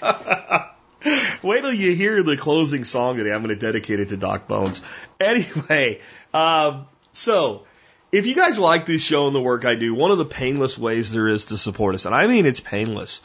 Wait 1.42 1.60
till 1.60 1.72
you 1.72 1.94
hear 1.94 2.22
the 2.22 2.36
closing 2.36 2.84
song 2.84 3.16
today. 3.16 3.32
I'm 3.32 3.42
going 3.42 3.54
to 3.54 3.60
dedicate 3.60 4.00
it 4.00 4.10
to 4.10 4.16
Doc 4.16 4.48
Bones. 4.48 4.82
Anyway, 5.20 6.00
um, 6.32 6.86
so 7.12 7.64
if 8.12 8.26
you 8.26 8.34
guys 8.34 8.58
like 8.58 8.86
this 8.86 9.02
show 9.02 9.26
and 9.26 9.34
the 9.34 9.40
work 9.40 9.64
I 9.64 9.74
do, 9.74 9.94
one 9.94 10.10
of 10.10 10.18
the 10.18 10.24
painless 10.24 10.78
ways 10.78 11.10
there 11.10 11.28
is 11.28 11.46
to 11.46 11.58
support 11.58 11.94
us, 11.94 12.06
and 12.06 12.14
I 12.14 12.26
mean 12.26 12.46
it's 12.46 12.60
painless, 12.60 13.20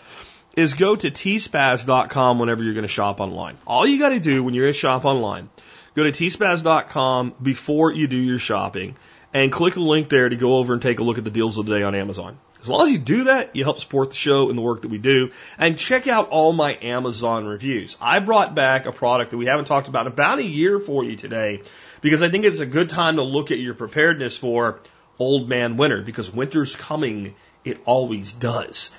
is 0.55 0.73
go 0.73 0.95
to 0.95 1.11
tspaz.com 1.11 2.39
whenever 2.39 2.63
you're 2.63 2.73
going 2.73 2.83
to 2.83 2.89
shop 2.89 3.19
online. 3.19 3.57
All 3.65 3.87
you 3.87 3.99
got 3.99 4.09
to 4.09 4.19
do 4.19 4.43
when 4.43 4.53
you're 4.53 4.65
going 4.65 4.73
to 4.73 4.79
shop 4.79 5.05
online, 5.05 5.49
go 5.95 6.03
to 6.03 6.11
tspaz.com 6.11 7.35
before 7.41 7.91
you 7.91 8.07
do 8.07 8.17
your 8.17 8.39
shopping 8.39 8.95
and 9.33 9.51
click 9.51 9.75
the 9.75 9.81
link 9.81 10.09
there 10.09 10.27
to 10.27 10.35
go 10.35 10.57
over 10.57 10.73
and 10.73 10.81
take 10.81 10.99
a 10.99 11.03
look 11.03 11.17
at 11.17 11.23
the 11.23 11.31
deals 11.31 11.57
of 11.57 11.65
the 11.65 11.77
day 11.77 11.83
on 11.83 11.95
Amazon. 11.95 12.37
As 12.61 12.69
long 12.69 12.87
as 12.87 12.93
you 12.93 12.99
do 12.99 13.23
that, 13.23 13.55
you 13.55 13.63
help 13.63 13.79
support 13.79 14.11
the 14.11 14.15
show 14.15 14.49
and 14.49 14.57
the 14.57 14.61
work 14.61 14.83
that 14.83 14.89
we 14.89 14.99
do. 14.99 15.31
And 15.57 15.79
check 15.79 16.07
out 16.07 16.29
all 16.29 16.53
my 16.53 16.77
Amazon 16.81 17.47
reviews. 17.47 17.97
I 17.99 18.19
brought 18.19 18.53
back 18.53 18.85
a 18.85 18.91
product 18.91 19.31
that 19.31 19.37
we 19.37 19.47
haven't 19.47 19.65
talked 19.65 19.87
about 19.87 20.05
in 20.05 20.13
about 20.13 20.37
a 20.37 20.43
year 20.43 20.79
for 20.79 21.03
you 21.03 21.15
today 21.15 21.61
because 22.01 22.21
I 22.21 22.29
think 22.29 22.45
it's 22.45 22.59
a 22.59 22.67
good 22.67 22.89
time 22.89 23.15
to 23.15 23.23
look 23.23 23.49
at 23.49 23.57
your 23.57 23.73
preparedness 23.73 24.37
for 24.37 24.79
old 25.17 25.49
man 25.49 25.75
winter 25.75 26.03
because 26.03 26.31
winter's 26.31 26.75
coming. 26.75 27.33
It 27.65 27.81
always 27.85 28.31
does. 28.31 28.91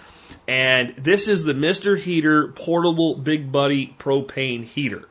And 0.49 0.97
this 0.97 1.29
is 1.29 1.45
the 1.45 1.55
Mr. 1.55 1.97
Heater 1.97 2.49
Portable 2.49 3.15
Big 3.17 3.53
Buddy 3.53 3.95
Propane 3.99 4.65
Heater. 4.65 5.09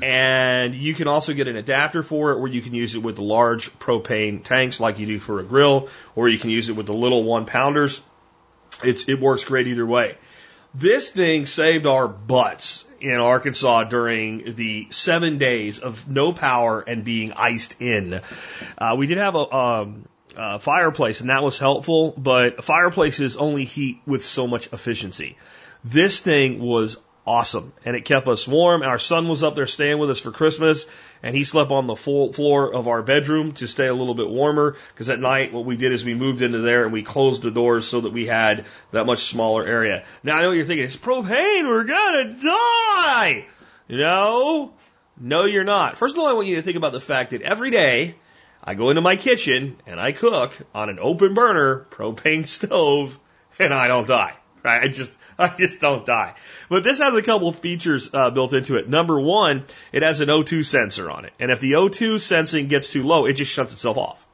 And 0.00 0.74
you 0.74 0.94
can 0.94 1.08
also 1.08 1.34
get 1.34 1.48
an 1.48 1.56
adapter 1.56 2.02
for 2.02 2.32
it 2.32 2.38
where 2.38 2.50
you 2.50 2.62
can 2.62 2.74
use 2.74 2.94
it 2.94 3.02
with 3.02 3.16
the 3.16 3.22
large 3.22 3.76
propane 3.78 4.42
tanks 4.42 4.80
like 4.80 4.98
you 4.98 5.06
do 5.06 5.18
for 5.18 5.40
a 5.40 5.42
grill, 5.42 5.88
or 6.14 6.28
you 6.28 6.38
can 6.38 6.50
use 6.50 6.68
it 6.68 6.76
with 6.76 6.86
the 6.86 6.94
little 6.94 7.24
one 7.24 7.44
pounders. 7.44 8.00
It's, 8.82 9.08
it 9.08 9.20
works 9.20 9.44
great 9.44 9.66
either 9.66 9.86
way. 9.86 10.16
This 10.74 11.10
thing 11.10 11.44
saved 11.44 11.86
our 11.86 12.08
butts 12.08 12.88
in 12.98 13.20
Arkansas 13.20 13.84
during 13.84 14.54
the 14.54 14.86
seven 14.90 15.36
days 15.36 15.78
of 15.78 16.08
no 16.08 16.32
power 16.32 16.80
and 16.80 17.04
being 17.04 17.32
iced 17.32 17.80
in. 17.82 18.22
Uh, 18.78 18.94
we 18.96 19.06
did 19.06 19.18
have 19.18 19.34
a, 19.34 19.54
um, 19.54 20.08
a 20.34 20.58
fireplace 20.58 21.20
and 21.20 21.28
that 21.28 21.42
was 21.42 21.58
helpful, 21.58 22.14
but 22.16 22.64
fireplaces 22.64 23.36
only 23.36 23.64
heat 23.64 24.00
with 24.06 24.24
so 24.24 24.46
much 24.46 24.72
efficiency. 24.72 25.36
This 25.84 26.20
thing 26.20 26.58
was 26.58 26.96
awesome 27.26 27.72
and 27.84 27.94
it 27.94 28.04
kept 28.04 28.26
us 28.26 28.48
warm. 28.48 28.82
Our 28.82 28.98
son 28.98 29.28
was 29.28 29.42
up 29.42 29.54
there 29.54 29.66
staying 29.66 29.98
with 29.98 30.10
us 30.10 30.18
for 30.18 30.32
Christmas 30.32 30.86
and 31.22 31.36
he 31.36 31.44
slept 31.44 31.70
on 31.70 31.86
the 31.86 31.94
full 31.94 32.32
floor 32.32 32.74
of 32.74 32.88
our 32.88 33.02
bedroom 33.02 33.52
to 33.52 33.66
stay 33.66 33.86
a 33.86 33.94
little 33.94 34.14
bit 34.14 34.28
warmer 34.28 34.76
because 34.92 35.08
at 35.08 35.20
night 35.20 35.52
what 35.52 35.64
we 35.64 35.76
did 35.76 35.92
is 35.92 36.04
we 36.04 36.14
moved 36.14 36.42
into 36.42 36.58
there 36.58 36.84
and 36.84 36.92
we 36.92 37.02
closed 37.02 37.42
the 37.42 37.50
doors 37.50 37.86
so 37.86 38.00
that 38.00 38.12
we 38.12 38.26
had 38.26 38.66
that 38.90 39.06
much 39.06 39.20
smaller 39.20 39.64
area. 39.64 40.04
Now 40.22 40.36
I 40.36 40.42
know 40.42 40.48
what 40.48 40.54
you're 40.54 40.66
thinking, 40.66 40.84
it's 40.84 40.96
propane, 40.96 41.68
we're 41.68 41.84
gonna 41.84 42.34
die! 42.34 43.46
No, 43.88 44.72
no 45.20 45.44
you're 45.44 45.64
not. 45.64 45.98
First 45.98 46.16
of 46.16 46.20
all, 46.20 46.28
I 46.28 46.32
want 46.32 46.48
you 46.48 46.56
to 46.56 46.62
think 46.62 46.76
about 46.76 46.92
the 46.92 47.00
fact 47.00 47.30
that 47.30 47.42
every 47.42 47.70
day 47.70 48.16
I 48.64 48.74
go 48.74 48.90
into 48.90 49.02
my 49.02 49.16
kitchen 49.16 49.76
and 49.86 50.00
I 50.00 50.12
cook 50.12 50.56
on 50.74 50.88
an 50.88 50.98
open 51.00 51.34
burner 51.34 51.86
propane 51.90 52.46
stove 52.48 53.18
and 53.60 53.72
I 53.72 53.86
don't 53.86 54.08
die. 54.08 54.34
Right? 54.64 54.82
I 54.84 54.88
just, 54.88 55.18
I 55.38 55.48
just 55.48 55.80
don't 55.80 56.04
die. 56.04 56.34
But 56.68 56.84
this 56.84 56.98
has 56.98 57.14
a 57.14 57.22
couple 57.22 57.48
of 57.48 57.58
features 57.58 58.10
uh, 58.12 58.30
built 58.30 58.52
into 58.52 58.76
it. 58.76 58.88
Number 58.88 59.20
one, 59.20 59.64
it 59.92 60.02
has 60.02 60.20
an 60.20 60.28
O2 60.28 60.64
sensor 60.64 61.10
on 61.10 61.24
it. 61.24 61.32
And 61.40 61.50
if 61.50 61.60
the 61.60 61.72
O2 61.72 62.20
sensing 62.20 62.68
gets 62.68 62.90
too 62.90 63.02
low, 63.02 63.26
it 63.26 63.34
just 63.34 63.52
shuts 63.52 63.72
itself 63.72 63.96
off. 63.96 64.26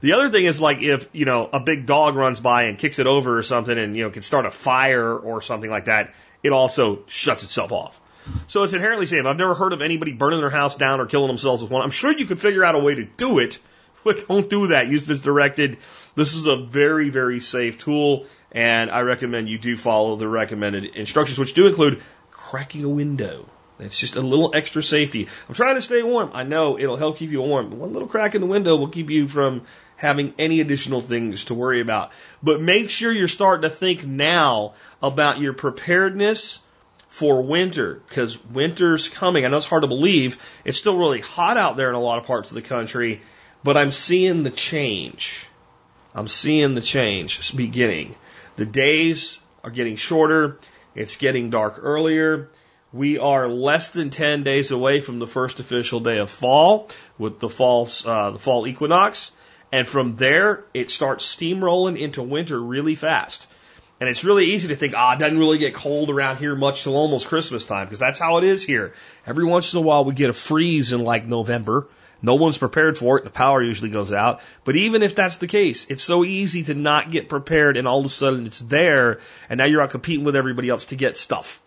The 0.00 0.14
other 0.14 0.30
thing 0.30 0.46
is 0.46 0.60
like 0.60 0.78
if, 0.80 1.08
you 1.12 1.26
know, 1.26 1.48
a 1.52 1.60
big 1.60 1.86
dog 1.86 2.16
runs 2.16 2.40
by 2.40 2.64
and 2.64 2.78
kicks 2.78 2.98
it 2.98 3.06
over 3.06 3.36
or 3.36 3.42
something 3.42 3.76
and, 3.76 3.96
you 3.96 4.04
know, 4.04 4.10
can 4.10 4.22
start 4.22 4.46
a 4.46 4.50
fire 4.50 5.14
or 5.14 5.42
something 5.42 5.70
like 5.70 5.84
that, 5.86 6.14
it 6.42 6.52
also 6.52 7.04
shuts 7.06 7.42
itself 7.42 7.72
off. 7.72 8.00
So 8.48 8.62
it's 8.62 8.72
inherently 8.72 9.06
safe. 9.06 9.26
I've 9.26 9.36
never 9.36 9.54
heard 9.54 9.72
of 9.72 9.82
anybody 9.82 10.12
burning 10.12 10.40
their 10.40 10.50
house 10.50 10.76
down 10.76 11.00
or 11.00 11.06
killing 11.06 11.28
themselves 11.28 11.62
with 11.62 11.70
one. 11.70 11.82
I'm 11.82 11.90
sure 11.90 12.16
you 12.16 12.26
could 12.26 12.40
figure 12.40 12.64
out 12.64 12.74
a 12.74 12.78
way 12.78 12.94
to 12.94 13.04
do 13.04 13.38
it, 13.38 13.58
but 14.04 14.26
don't 14.28 14.48
do 14.48 14.68
that. 14.68 14.88
Use 14.88 15.06
this 15.06 15.22
directed. 15.22 15.78
This 16.14 16.34
is 16.34 16.46
a 16.46 16.56
very, 16.56 17.10
very 17.10 17.40
safe 17.40 17.78
tool, 17.78 18.26
and 18.52 18.90
I 18.90 19.00
recommend 19.00 19.48
you 19.48 19.58
do 19.58 19.76
follow 19.76 20.16
the 20.16 20.28
recommended 20.28 20.84
instructions, 20.96 21.38
which 21.38 21.54
do 21.54 21.66
include 21.66 22.02
cracking 22.30 22.84
a 22.84 22.88
window. 22.88 23.46
It's 23.78 23.98
just 23.98 24.16
a 24.16 24.20
little 24.20 24.54
extra 24.54 24.82
safety. 24.82 25.28
I'm 25.48 25.54
trying 25.54 25.76
to 25.76 25.82
stay 25.82 26.02
warm. 26.02 26.30
I 26.34 26.44
know 26.44 26.78
it'll 26.78 26.96
help 26.96 27.16
keep 27.16 27.30
you 27.30 27.40
warm. 27.40 27.78
One 27.78 27.92
little 27.92 28.08
crack 28.08 28.34
in 28.34 28.40
the 28.40 28.46
window 28.46 28.76
will 28.76 28.88
keep 28.88 29.08
you 29.08 29.26
from 29.26 29.62
having 29.96 30.34
any 30.38 30.60
additional 30.60 31.00
things 31.00 31.46
to 31.46 31.54
worry 31.54 31.80
about. 31.80 32.12
But 32.42 32.60
make 32.60 32.90
sure 32.90 33.12
you're 33.12 33.28
starting 33.28 33.62
to 33.62 33.74
think 33.74 34.04
now 34.04 34.74
about 35.02 35.38
your 35.38 35.52
preparedness 35.52 36.60
for 37.08 37.42
winter 37.42 38.02
because 38.08 38.42
winter's 38.46 39.08
coming. 39.08 39.44
I 39.44 39.48
know 39.48 39.56
it's 39.56 39.66
hard 39.66 39.82
to 39.82 39.88
believe. 39.88 40.38
It's 40.64 40.78
still 40.78 40.96
really 40.96 41.20
hot 41.20 41.56
out 41.56 41.76
there 41.76 41.88
in 41.88 41.94
a 41.94 42.00
lot 42.00 42.18
of 42.18 42.24
parts 42.24 42.50
of 42.50 42.54
the 42.54 42.62
country, 42.62 43.20
but 43.64 43.76
I'm 43.76 43.92
seeing 43.92 44.42
the 44.42 44.50
change. 44.50 45.46
I'm 46.14 46.28
seeing 46.28 46.74
the 46.74 46.80
change 46.80 47.54
beginning. 47.54 48.14
The 48.56 48.66
days 48.66 49.38
are 49.64 49.70
getting 49.70 49.96
shorter. 49.96 50.58
It's 50.94 51.16
getting 51.16 51.50
dark 51.50 51.78
earlier. 51.82 52.48
We 52.92 53.18
are 53.18 53.48
less 53.48 53.90
than 53.90 54.10
10 54.10 54.42
days 54.42 54.72
away 54.72 55.00
from 55.00 55.20
the 55.20 55.26
first 55.26 55.60
official 55.60 56.00
day 56.00 56.18
of 56.18 56.28
fall 56.28 56.90
with 57.18 57.38
the 57.38 57.48
fall, 57.48 57.88
uh, 58.04 58.30
the 58.32 58.38
fall 58.38 58.66
equinox. 58.66 59.30
And 59.72 59.86
from 59.86 60.16
there, 60.16 60.64
it 60.74 60.90
starts 60.90 61.24
steamrolling 61.24 61.98
into 61.98 62.22
winter 62.22 62.58
really 62.58 62.96
fast. 62.96 63.46
And 64.00 64.08
it's 64.08 64.24
really 64.24 64.46
easy 64.46 64.68
to 64.68 64.74
think, 64.74 64.94
ah, 64.96 65.14
it 65.14 65.18
doesn't 65.18 65.38
really 65.38 65.58
get 65.58 65.74
cold 65.74 66.10
around 66.10 66.38
here 66.38 66.56
much 66.56 66.82
till 66.82 66.96
almost 66.96 67.28
Christmas 67.28 67.66
time, 67.66 67.86
because 67.86 68.00
that's 68.00 68.18
how 68.18 68.38
it 68.38 68.44
is 68.44 68.64
here. 68.64 68.94
Every 69.26 69.44
once 69.44 69.74
in 69.74 69.78
a 69.78 69.82
while 69.82 70.04
we 70.04 70.14
get 70.14 70.30
a 70.30 70.32
freeze 70.32 70.92
in 70.92 71.04
like 71.04 71.26
November. 71.26 71.86
No 72.22 72.34
one's 72.34 72.58
prepared 72.58 72.98
for 72.98 73.18
it. 73.18 73.24
The 73.24 73.30
power 73.30 73.62
usually 73.62 73.90
goes 73.90 74.12
out. 74.12 74.40
But 74.64 74.76
even 74.76 75.02
if 75.02 75.14
that's 75.14 75.36
the 75.36 75.46
case, 75.46 75.86
it's 75.88 76.02
so 76.02 76.24
easy 76.24 76.64
to 76.64 76.74
not 76.74 77.10
get 77.10 77.28
prepared 77.28 77.76
and 77.76 77.88
all 77.88 78.00
of 78.00 78.06
a 78.06 78.10
sudden 78.10 78.46
it's 78.46 78.60
there 78.60 79.20
and 79.48 79.58
now 79.58 79.64
you're 79.64 79.82
out 79.82 79.90
competing 79.90 80.24
with 80.24 80.36
everybody 80.36 80.68
else 80.68 80.86
to 80.86 80.96
get 80.96 81.16
stuff. 81.16 81.62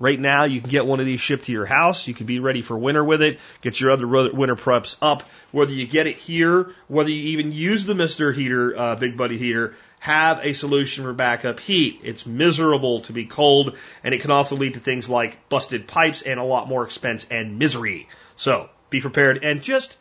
Right 0.00 0.20
now, 0.20 0.44
you 0.44 0.60
can 0.60 0.70
get 0.70 0.86
one 0.86 1.00
of 1.00 1.06
these 1.06 1.20
shipped 1.20 1.46
to 1.46 1.52
your 1.52 1.66
house. 1.66 2.06
You 2.06 2.14
can 2.14 2.26
be 2.26 2.38
ready 2.38 2.62
for 2.62 2.78
winter 2.78 3.02
with 3.02 3.20
it. 3.20 3.40
Get 3.62 3.80
your 3.80 3.90
other 3.90 4.06
winter 4.06 4.54
preps 4.54 4.94
up. 5.02 5.24
Whether 5.50 5.72
you 5.72 5.88
get 5.88 6.06
it 6.06 6.16
here, 6.16 6.72
whether 6.86 7.10
you 7.10 7.30
even 7.30 7.50
use 7.50 7.84
the 7.84 7.96
Mister 7.96 8.30
Heater, 8.32 8.78
uh, 8.78 8.94
Big 8.94 9.16
Buddy 9.16 9.38
Heater, 9.38 9.74
have 9.98 10.38
a 10.44 10.52
solution 10.52 11.02
for 11.02 11.12
backup 11.12 11.58
heat. 11.58 12.02
It's 12.04 12.26
miserable 12.26 13.00
to 13.00 13.12
be 13.12 13.24
cold, 13.24 13.76
and 14.04 14.14
it 14.14 14.20
can 14.20 14.30
also 14.30 14.54
lead 14.54 14.74
to 14.74 14.80
things 14.80 15.08
like 15.08 15.48
busted 15.48 15.88
pipes 15.88 16.22
and 16.22 16.38
a 16.38 16.44
lot 16.44 16.68
more 16.68 16.84
expense 16.84 17.26
and 17.28 17.58
misery. 17.58 18.08
So 18.36 18.70
be 18.90 19.00
prepared 19.00 19.44
and 19.44 19.62
just 19.62 19.96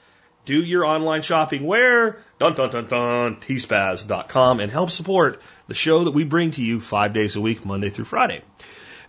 do 0.45 0.63
your 0.63 0.85
online 0.85 1.21
shopping 1.21 1.63
where 1.65 2.19
dun 2.39 2.53
dun 2.53 2.69
dun 2.69 2.87
dun 2.87 3.35
tspaz.com 3.35 4.59
and 4.59 4.71
help 4.71 4.91
support 4.91 5.41
the 5.67 5.73
show 5.73 6.05
that 6.05 6.11
we 6.11 6.23
bring 6.23 6.51
to 6.51 6.63
you 6.63 6.79
five 6.79 7.13
days 7.13 7.35
a 7.35 7.41
week, 7.41 7.65
Monday 7.65 7.89
through 7.89 8.05
Friday. 8.05 8.41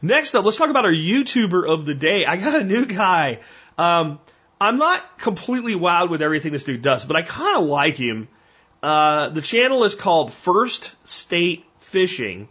Next 0.02 0.34
up, 0.34 0.44
let's 0.44 0.56
talk 0.56 0.70
about 0.70 0.84
our 0.84 0.92
YouTuber 0.92 1.68
of 1.68 1.86
the 1.86 1.94
day. 1.94 2.26
I 2.26 2.36
got 2.36 2.60
a 2.60 2.64
new 2.64 2.86
guy. 2.86 3.40
Um, 3.76 4.18
I'm 4.60 4.78
not 4.78 5.18
completely 5.18 5.74
wowed 5.74 6.10
with 6.10 6.22
everything 6.22 6.52
this 6.52 6.64
dude 6.64 6.82
does, 6.82 7.04
but 7.04 7.16
I 7.16 7.22
kind 7.22 7.58
of 7.58 7.64
like 7.64 7.94
him. 7.94 8.28
Uh, 8.82 9.28
the 9.28 9.42
channel 9.42 9.84
is 9.84 9.94
called 9.94 10.32
First 10.32 10.94
State 11.04 11.64
Fishing. 11.80 12.48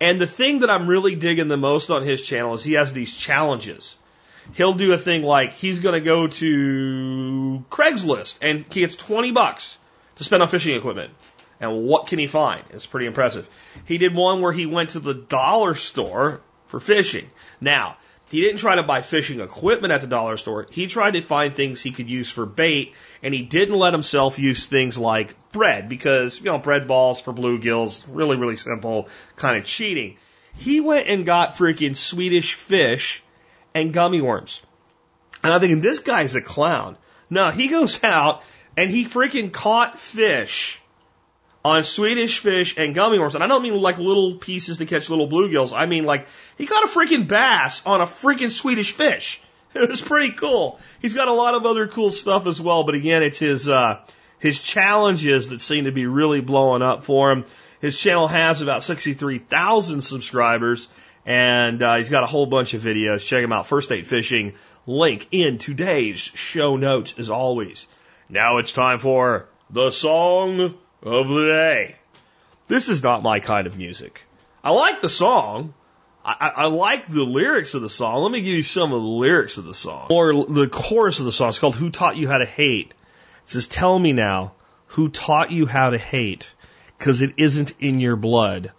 And 0.00 0.20
the 0.20 0.26
thing 0.26 0.60
that 0.60 0.70
I'm 0.70 0.88
really 0.88 1.14
digging 1.14 1.48
the 1.48 1.56
most 1.56 1.90
on 1.90 2.02
his 2.02 2.22
channel 2.22 2.54
is 2.54 2.64
he 2.64 2.74
has 2.74 2.92
these 2.92 3.14
challenges. 3.14 3.96
He'll 4.54 4.74
do 4.74 4.92
a 4.92 4.98
thing 4.98 5.22
like 5.22 5.54
he's 5.54 5.78
going 5.78 5.94
to 5.94 6.00
go 6.00 6.26
to 6.26 7.64
Craigslist 7.70 8.38
and 8.42 8.64
he 8.70 8.80
gets 8.80 8.96
20 8.96 9.32
bucks 9.32 9.78
to 10.16 10.24
spend 10.24 10.42
on 10.42 10.48
fishing 10.48 10.76
equipment. 10.76 11.12
And 11.60 11.84
what 11.84 12.08
can 12.08 12.18
he 12.18 12.26
find? 12.26 12.64
It's 12.70 12.86
pretty 12.86 13.06
impressive. 13.06 13.48
He 13.84 13.98
did 13.98 14.14
one 14.14 14.42
where 14.42 14.52
he 14.52 14.66
went 14.66 14.90
to 14.90 15.00
the 15.00 15.14
dollar 15.14 15.74
store 15.74 16.40
for 16.66 16.80
fishing. 16.80 17.30
Now, 17.60 17.96
he 18.32 18.40
didn't 18.40 18.58
try 18.58 18.76
to 18.76 18.82
buy 18.82 19.02
fishing 19.02 19.40
equipment 19.40 19.92
at 19.92 20.00
the 20.00 20.06
dollar 20.06 20.38
store. 20.38 20.66
He 20.70 20.86
tried 20.86 21.12
to 21.12 21.20
find 21.20 21.54
things 21.54 21.82
he 21.82 21.92
could 21.92 22.08
use 22.08 22.30
for 22.30 22.46
bait, 22.46 22.94
and 23.22 23.34
he 23.34 23.42
didn't 23.42 23.78
let 23.78 23.92
himself 23.92 24.38
use 24.38 24.64
things 24.64 24.96
like 24.96 25.52
bread 25.52 25.88
because, 25.88 26.38
you 26.38 26.46
know, 26.46 26.56
bread 26.56 26.88
balls 26.88 27.20
for 27.20 27.34
bluegills, 27.34 28.04
really, 28.08 28.36
really 28.36 28.56
simple, 28.56 29.08
kind 29.36 29.58
of 29.58 29.66
cheating. 29.66 30.16
He 30.56 30.80
went 30.80 31.08
and 31.08 31.26
got 31.26 31.56
freaking 31.56 31.94
Swedish 31.94 32.54
fish 32.54 33.22
and 33.74 33.92
gummy 33.92 34.20
worms. 34.20 34.60
And 35.42 35.52
I'm 35.52 35.60
thinking, 35.60 35.80
this 35.80 35.98
guy's 35.98 36.34
a 36.34 36.40
clown. 36.40 36.96
No, 37.30 37.50
he 37.50 37.68
goes 37.68 38.02
out 38.04 38.42
and 38.76 38.90
he 38.90 39.04
freaking 39.04 39.52
caught 39.52 39.98
fish 39.98 40.80
on 41.64 41.84
Swedish 41.84 42.38
fish 42.38 42.76
and 42.76 42.94
gummy 42.94 43.18
worms. 43.18 43.34
And 43.34 43.44
I 43.44 43.46
don't 43.46 43.62
mean 43.62 43.80
like 43.80 43.98
little 43.98 44.36
pieces 44.36 44.78
to 44.78 44.86
catch 44.86 45.10
little 45.10 45.28
bluegills. 45.28 45.72
I 45.76 45.86
mean 45.86 46.04
like 46.04 46.26
he 46.58 46.66
caught 46.66 46.84
a 46.84 46.88
freaking 46.88 47.26
bass 47.28 47.82
on 47.86 48.00
a 48.00 48.04
freaking 48.04 48.50
Swedish 48.50 48.92
fish. 48.92 49.40
It 49.74 49.88
was 49.88 50.02
pretty 50.02 50.34
cool. 50.34 50.78
He's 51.00 51.14
got 51.14 51.28
a 51.28 51.32
lot 51.32 51.54
of 51.54 51.64
other 51.64 51.88
cool 51.88 52.10
stuff 52.10 52.46
as 52.46 52.60
well, 52.60 52.84
but 52.84 52.94
again, 52.94 53.22
it's 53.22 53.38
his 53.38 53.70
uh, 53.70 54.00
his 54.38 54.62
challenges 54.62 55.48
that 55.48 55.62
seem 55.62 55.84
to 55.84 55.92
be 55.92 56.04
really 56.04 56.42
blowing 56.42 56.82
up 56.82 57.04
for 57.04 57.32
him. 57.32 57.46
His 57.80 57.98
channel 57.98 58.28
has 58.28 58.60
about 58.60 58.84
63,000 58.84 60.02
subscribers, 60.02 60.88
and 61.24 61.82
uh, 61.82 61.96
he's 61.96 62.10
got 62.10 62.24
a 62.24 62.26
whole 62.26 62.46
bunch 62.46 62.74
of 62.74 62.82
videos. 62.82 63.20
Check 63.26 63.42
him 63.42 63.52
out. 63.52 63.66
First 63.66 63.88
State 63.88 64.06
Fishing. 64.06 64.54
Link 64.86 65.28
in 65.30 65.58
today's 65.58 66.18
show 66.18 66.76
notes, 66.76 67.14
as 67.16 67.30
always. 67.30 67.86
Now 68.28 68.58
it's 68.58 68.72
time 68.72 68.98
for 68.98 69.46
the 69.70 69.90
song 69.90 70.74
of 71.02 71.28
the 71.28 71.46
day. 71.48 71.96
This 72.66 72.88
is 72.88 73.02
not 73.02 73.22
my 73.22 73.40
kind 73.40 73.66
of 73.66 73.78
music. 73.78 74.24
I 74.64 74.72
like 74.72 75.00
the 75.00 75.08
song. 75.08 75.74
I, 76.24 76.34
I, 76.40 76.48
I 76.48 76.66
like 76.66 77.08
the 77.08 77.24
lyrics 77.24 77.74
of 77.74 77.82
the 77.82 77.88
song. 77.88 78.22
Let 78.22 78.32
me 78.32 78.40
give 78.40 78.54
you 78.54 78.62
some 78.62 78.92
of 78.92 79.02
the 79.02 79.08
lyrics 79.08 79.58
of 79.58 79.64
the 79.64 79.74
song. 79.74 80.06
Or 80.10 80.44
the 80.44 80.68
chorus 80.68 81.20
of 81.20 81.26
the 81.26 81.32
song. 81.32 81.50
It's 81.50 81.58
called 81.58 81.76
Who 81.76 81.90
Taught 81.90 82.16
You 82.16 82.28
How 82.28 82.38
to 82.38 82.46
Hate. 82.46 82.88
It 83.44 83.50
says, 83.50 83.66
Tell 83.66 83.98
me 83.98 84.12
now, 84.12 84.52
who 84.86 85.08
taught 85.08 85.50
you 85.50 85.66
how 85.66 85.90
to 85.90 85.98
hate? 85.98 86.52
Because 86.98 87.22
it 87.22 87.34
isn't 87.36 87.74
in 87.80 87.98
your 87.98 88.16
blood, 88.16 88.72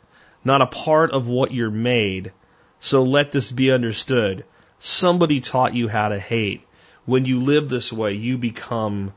not 0.44 0.62
a 0.62 0.68
part 0.68 1.12
of 1.12 1.28
what 1.28 1.54
you're 1.54 1.72
made. 1.72 2.32
So 2.80 3.04
let 3.04 3.32
this 3.32 3.52
be 3.52 3.72
understood. 3.72 4.46
Somebody 4.80 5.40
taught 5.40 5.74
you 5.74 5.88
how 5.88 6.10
to 6.10 6.20
hate. 6.20 6.68
When 7.06 7.26
you 7.26 7.42
live 7.42 7.70
this 7.70 7.92
way, 7.92 8.14
you 8.14 8.38
become 8.38 9.14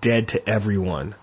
dead 0.00 0.28
to 0.28 0.48
everyone 0.48 1.14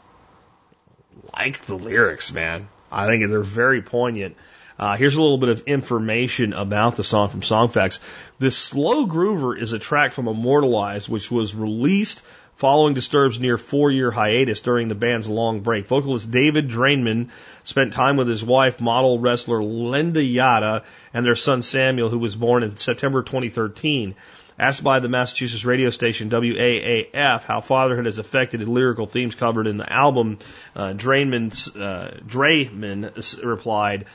like 1.38 1.66
the 1.66 1.76
lyrics, 1.76 2.32
man. 2.32 2.68
I 2.92 3.08
think 3.08 3.28
they're 3.30 3.42
very 3.42 3.82
poignant. 3.82 4.38
Uh, 4.78 4.98
here's 4.98 5.16
a 5.16 5.22
little 5.22 5.38
bit 5.38 5.50
of 5.50 5.62
information 5.68 6.54
about 6.54 6.96
the 6.96 7.04
song 7.04 7.30
from 7.30 7.42
Songfacts. 7.42 8.00
This 8.40 8.58
slow 8.58 9.06
groover 9.06 9.60
is 9.60 9.74
a 9.74 9.80
track 9.80 10.12
from 10.12 10.28
Immortalized, 10.28 11.10
which 11.10 11.30
was 11.30 11.56
released 11.56 12.24
following 12.56 12.94
Disturbed's 12.94 13.40
near 13.40 13.58
four 13.58 13.92
year 13.92 14.12
hiatus 14.12 14.62
during 14.62 14.88
the 14.88 14.96
band's 14.96 15.30
long 15.30 15.62
break. 15.62 15.88
Vocalist 15.88 16.30
David 16.30 16.70
Drainman 16.70 17.30
spent 17.64 17.94
time 17.94 18.18
with 18.18 18.28
his 18.28 18.44
wife, 18.44 18.80
model 18.80 19.20
wrestler 19.20 19.64
Linda 19.64 20.24
Yada, 20.24 20.84
and 21.14 21.26
their 21.26 21.36
son 21.36 21.62
Samuel, 21.62 22.10
who 22.10 22.20
was 22.20 22.36
born 22.36 22.64
in 22.64 22.76
September 22.78 23.24
2013. 23.24 24.16
Asked 24.60 24.84
by 24.84 25.00
the 25.00 25.10
Massachusetts 25.10 25.66
radio 25.66 25.90
station 25.90 26.30
WAAF 26.30 27.44
how 27.44 27.60
fatherhood 27.62 28.06
has 28.06 28.20
affected 28.20 28.60
his 28.60 28.70
lyrical 28.70 29.08
themes 29.08 29.34
covered 29.34 29.66
in 29.66 29.78
the 29.78 29.92
album, 29.92 30.38
uh, 30.76 30.94
Drainman, 30.94 31.52
uh, 31.76 32.20
Draiman 32.28 33.44
replied, 33.44 34.06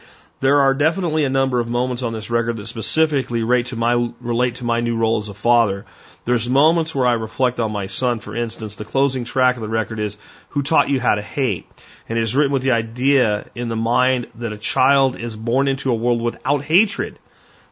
there 0.41 0.61
are 0.61 0.75
definitely 0.75 1.25
a 1.25 1.31
number 1.31 1.59
of 1.59 1.69
moments 1.69 2.05
on 2.05 2.13
this 2.13 2.31
record 2.31 2.59
that 2.59 2.69
specifically 2.69 3.43
relate 3.43 3.67
to 3.67 3.77
my 3.77 4.13
relate 4.21 4.57
to 4.57 4.65
my 4.65 4.81
new 4.81 4.97
role 4.97 5.19
as 5.19 5.29
a 5.29 5.35
father. 5.35 5.85
There's 6.25 6.49
moments 6.49 6.95
where 6.95 7.07
I 7.07 7.15
reflect 7.15 7.59
on 7.59 7.73
my 7.73 7.87
son. 7.87 8.19
For 8.19 8.37
instance, 8.37 8.77
the 8.77 8.85
closing 8.85 9.25
track 9.25 9.57
of 9.57 9.63
the 9.63 9.69
record 9.69 9.99
is 9.99 10.19
"Who 10.51 10.63
Taught 10.63 10.91
You 10.91 11.01
How 11.01 11.15
to 11.15 11.23
Hate," 11.23 11.67
and 12.09 12.19
it 12.19 12.23
is 12.23 12.37
written 12.37 12.53
with 12.53 12.63
the 12.63 12.73
idea 12.73 13.49
in 13.55 13.69
the 13.69 13.77
mind 13.77 14.27
that 14.35 14.53
a 14.53 14.59
child 14.59 15.17
is 15.17 15.37
born 15.37 15.69
into 15.69 15.91
a 15.91 15.95
world 15.95 16.21
without 16.21 16.63
hatred, 16.63 17.19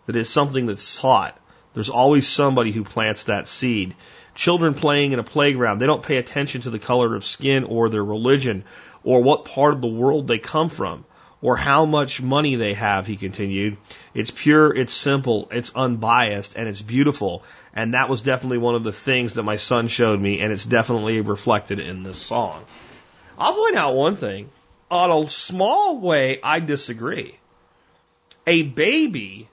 that 0.06 0.16
is 0.16 0.30
something 0.30 0.66
that's 0.66 0.96
taught. 0.96 1.38
There's 1.74 1.90
always 1.90 2.26
somebody 2.26 2.72
who 2.72 2.84
plants 2.84 3.24
that 3.24 3.48
seed. 3.48 3.94
Children 4.34 4.72
playing 4.74 5.12
in 5.12 5.18
a 5.18 5.22
playground, 5.24 5.78
they 5.78 5.86
don't 5.86 6.02
pay 6.02 6.16
attention 6.16 6.62
to 6.62 6.70
the 6.70 6.78
color 6.78 7.14
of 7.14 7.24
skin 7.24 7.64
or 7.64 7.88
their 7.88 8.04
religion 8.04 8.64
or 9.04 9.22
what 9.22 9.44
part 9.44 9.74
of 9.74 9.82
the 9.82 9.86
world 9.86 10.28
they 10.28 10.38
come 10.38 10.70
from 10.70 11.04
or 11.46 11.56
how 11.56 11.86
much 11.86 12.20
money 12.20 12.56
they 12.56 12.74
have, 12.74 13.06
he 13.06 13.16
continued. 13.16 13.76
It's 14.14 14.32
pure, 14.32 14.74
it's 14.74 14.92
simple, 14.92 15.46
it's 15.52 15.70
unbiased, 15.76 16.56
and 16.56 16.68
it's 16.68 16.82
beautiful. 16.82 17.44
And 17.72 17.94
that 17.94 18.08
was 18.08 18.22
definitely 18.22 18.58
one 18.58 18.74
of 18.74 18.82
the 18.82 18.92
things 18.92 19.34
that 19.34 19.44
my 19.44 19.56
son 19.56 19.86
showed 19.86 20.20
me, 20.20 20.40
and 20.40 20.52
it's 20.52 20.64
definitely 20.64 21.20
reflected 21.20 21.78
in 21.78 22.02
this 22.02 22.20
song. 22.20 22.64
I'll 23.38 23.54
point 23.54 23.76
out 23.76 23.94
one 23.94 24.16
thing. 24.16 24.50
On 24.90 25.24
a 25.24 25.30
small 25.30 26.00
way, 26.00 26.40
I 26.42 26.58
disagree. 26.58 27.38
A 28.46 28.62
baby 28.62 29.48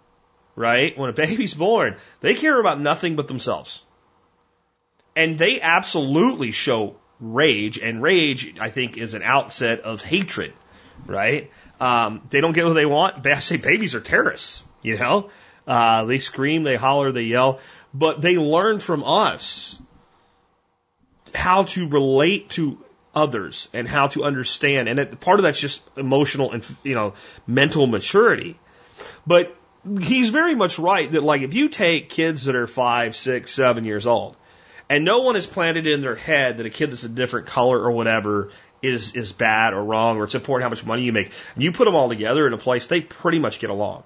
right? 0.55 0.97
When 0.97 1.09
a 1.09 1.13
baby's 1.13 1.53
born, 1.53 1.95
they 2.21 2.35
care 2.35 2.59
about 2.59 2.79
nothing 2.79 3.15
but 3.15 3.27
themselves. 3.27 3.81
And 5.15 5.37
they 5.37 5.61
absolutely 5.61 6.51
show 6.51 6.95
rage, 7.19 7.77
and 7.77 8.01
rage, 8.01 8.59
I 8.59 8.69
think, 8.69 8.97
is 8.97 9.13
an 9.13 9.23
outset 9.23 9.81
of 9.81 10.01
hatred, 10.01 10.53
right? 11.05 11.51
Um, 11.79 12.21
they 12.29 12.41
don't 12.41 12.53
get 12.53 12.65
what 12.65 12.73
they 12.73 12.85
want. 12.85 13.25
I 13.25 13.39
say 13.39 13.57
babies 13.57 13.95
are 13.95 14.01
terrorists, 14.01 14.63
you 14.81 14.97
know? 14.97 15.29
Uh, 15.67 16.05
they 16.05 16.19
scream, 16.19 16.63
they 16.63 16.75
holler, 16.75 17.11
they 17.11 17.23
yell, 17.23 17.59
but 17.93 18.21
they 18.21 18.37
learn 18.37 18.79
from 18.79 19.03
us 19.03 19.79
how 21.33 21.63
to 21.63 21.87
relate 21.87 22.49
to 22.51 22.83
others 23.15 23.69
and 23.73 23.87
how 23.87 24.07
to 24.07 24.23
understand. 24.23 24.89
And 24.89 24.99
it, 24.99 25.19
part 25.19 25.39
of 25.39 25.43
that's 25.43 25.59
just 25.59 25.81
emotional 25.97 26.51
and, 26.51 26.77
you 26.83 26.95
know, 26.95 27.13
mental 27.47 27.87
maturity. 27.87 28.59
But 29.25 29.55
he's 30.01 30.29
very 30.29 30.55
much 30.55 30.79
right 30.79 31.11
that 31.11 31.23
like 31.23 31.41
if 31.41 31.53
you 31.53 31.69
take 31.69 32.09
kids 32.09 32.45
that 32.45 32.55
are 32.55 32.67
five, 32.67 33.15
six, 33.15 33.51
seven 33.51 33.85
years 33.85 34.07
old 34.07 34.35
and 34.89 35.05
no 35.05 35.21
one 35.21 35.35
has 35.35 35.47
planted 35.47 35.87
in 35.87 36.01
their 36.01 36.15
head 36.15 36.57
that 36.57 36.65
a 36.65 36.69
kid 36.69 36.91
that's 36.91 37.03
a 37.03 37.09
different 37.09 37.47
color 37.47 37.79
or 37.79 37.91
whatever 37.91 38.51
is, 38.83 39.15
is 39.15 39.31
bad 39.31 39.73
or 39.73 39.83
wrong 39.83 40.17
or 40.17 40.25
it's 40.25 40.35
important 40.35 40.63
how 40.63 40.69
much 40.69 40.85
money 40.85 41.03
you 41.03 41.13
make. 41.13 41.31
And 41.55 41.63
you 41.63 41.71
put 41.71 41.85
them 41.85 41.95
all 41.95 42.09
together 42.09 42.45
in 42.45 42.53
a 42.53 42.57
place, 42.57 42.87
they 42.87 43.01
pretty 43.01 43.39
much 43.39 43.59
get 43.59 43.69
along. 43.69 44.03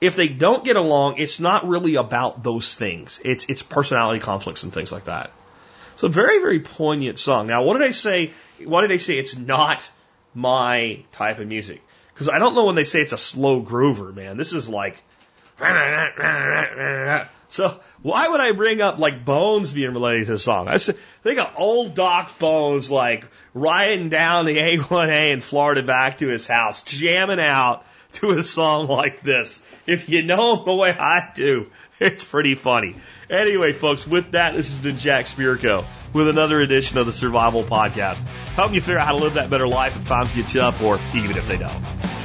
If 0.00 0.14
they 0.14 0.28
don't 0.28 0.64
get 0.64 0.76
along, 0.76 1.18
it's 1.18 1.40
not 1.40 1.66
really 1.66 1.96
about 1.96 2.44
those 2.44 2.74
things. 2.74 3.20
It's, 3.24 3.46
it's 3.46 3.62
personality 3.62 4.20
conflicts 4.20 4.62
and 4.62 4.72
things 4.72 4.92
like 4.92 5.06
that. 5.06 5.32
So 5.96 6.06
very, 6.06 6.38
very 6.38 6.60
poignant 6.60 7.18
song. 7.18 7.48
Now, 7.48 7.64
what 7.64 7.76
did 7.76 7.82
I 7.82 7.90
say? 7.90 8.32
Why 8.62 8.82
did 8.82 8.92
I 8.92 8.98
say 8.98 9.18
it's 9.18 9.36
not 9.36 9.88
my 10.32 11.02
type 11.10 11.40
of 11.40 11.48
music? 11.48 11.82
Because 12.14 12.28
I 12.28 12.38
don't 12.38 12.54
know 12.54 12.66
when 12.66 12.76
they 12.76 12.84
say 12.84 13.00
it's 13.00 13.12
a 13.12 13.18
slow 13.18 13.60
groover, 13.60 14.14
man. 14.14 14.36
This 14.36 14.52
is 14.52 14.68
like. 14.68 15.02
So 17.48 17.80
why 18.02 18.28
would 18.28 18.40
I 18.40 18.52
bring 18.52 18.80
up 18.80 18.98
like 18.98 19.24
Bones 19.24 19.72
being 19.72 19.92
related 19.92 20.26
to 20.26 20.32
the 20.32 20.38
song? 20.38 20.68
I 20.68 20.78
think 20.78 21.38
of 21.38 21.52
old 21.56 21.94
Doc 21.94 22.38
Bones 22.38 22.90
like 22.90 23.26
riding 23.54 24.10
down 24.10 24.44
the 24.44 24.56
A1A 24.56 25.32
in 25.32 25.40
Florida 25.40 25.82
back 25.82 26.18
to 26.18 26.28
his 26.28 26.46
house, 26.46 26.82
jamming 26.82 27.40
out 27.40 27.84
to 28.14 28.30
a 28.30 28.42
song 28.42 28.86
like 28.86 29.22
this. 29.22 29.60
If 29.86 30.08
you 30.08 30.22
know 30.22 30.56
him 30.56 30.64
the 30.66 30.74
way 30.74 30.90
I 30.90 31.30
do, 31.34 31.70
it's 32.00 32.22
pretty 32.22 32.54
funny. 32.54 32.96
Anyway, 33.30 33.72
folks, 33.72 34.06
with 34.06 34.32
that, 34.32 34.54
this 34.54 34.70
has 34.70 34.78
been 34.78 34.96
Jack 34.96 35.26
Spirko 35.26 35.84
with 36.12 36.28
another 36.28 36.60
edition 36.60 36.98
of 36.98 37.06
the 37.06 37.12
Survival 37.12 37.64
Podcast. 37.64 38.22
Helping 38.54 38.74
you 38.74 38.80
figure 38.80 38.98
out 38.98 39.06
how 39.06 39.12
to 39.12 39.22
live 39.22 39.34
that 39.34 39.50
better 39.50 39.68
life 39.68 39.96
if 39.96 40.06
times 40.06 40.32
get 40.32 40.48
tough 40.48 40.82
or 40.82 40.98
even 41.14 41.36
if 41.36 41.48
they 41.48 41.58
don't. 41.58 42.17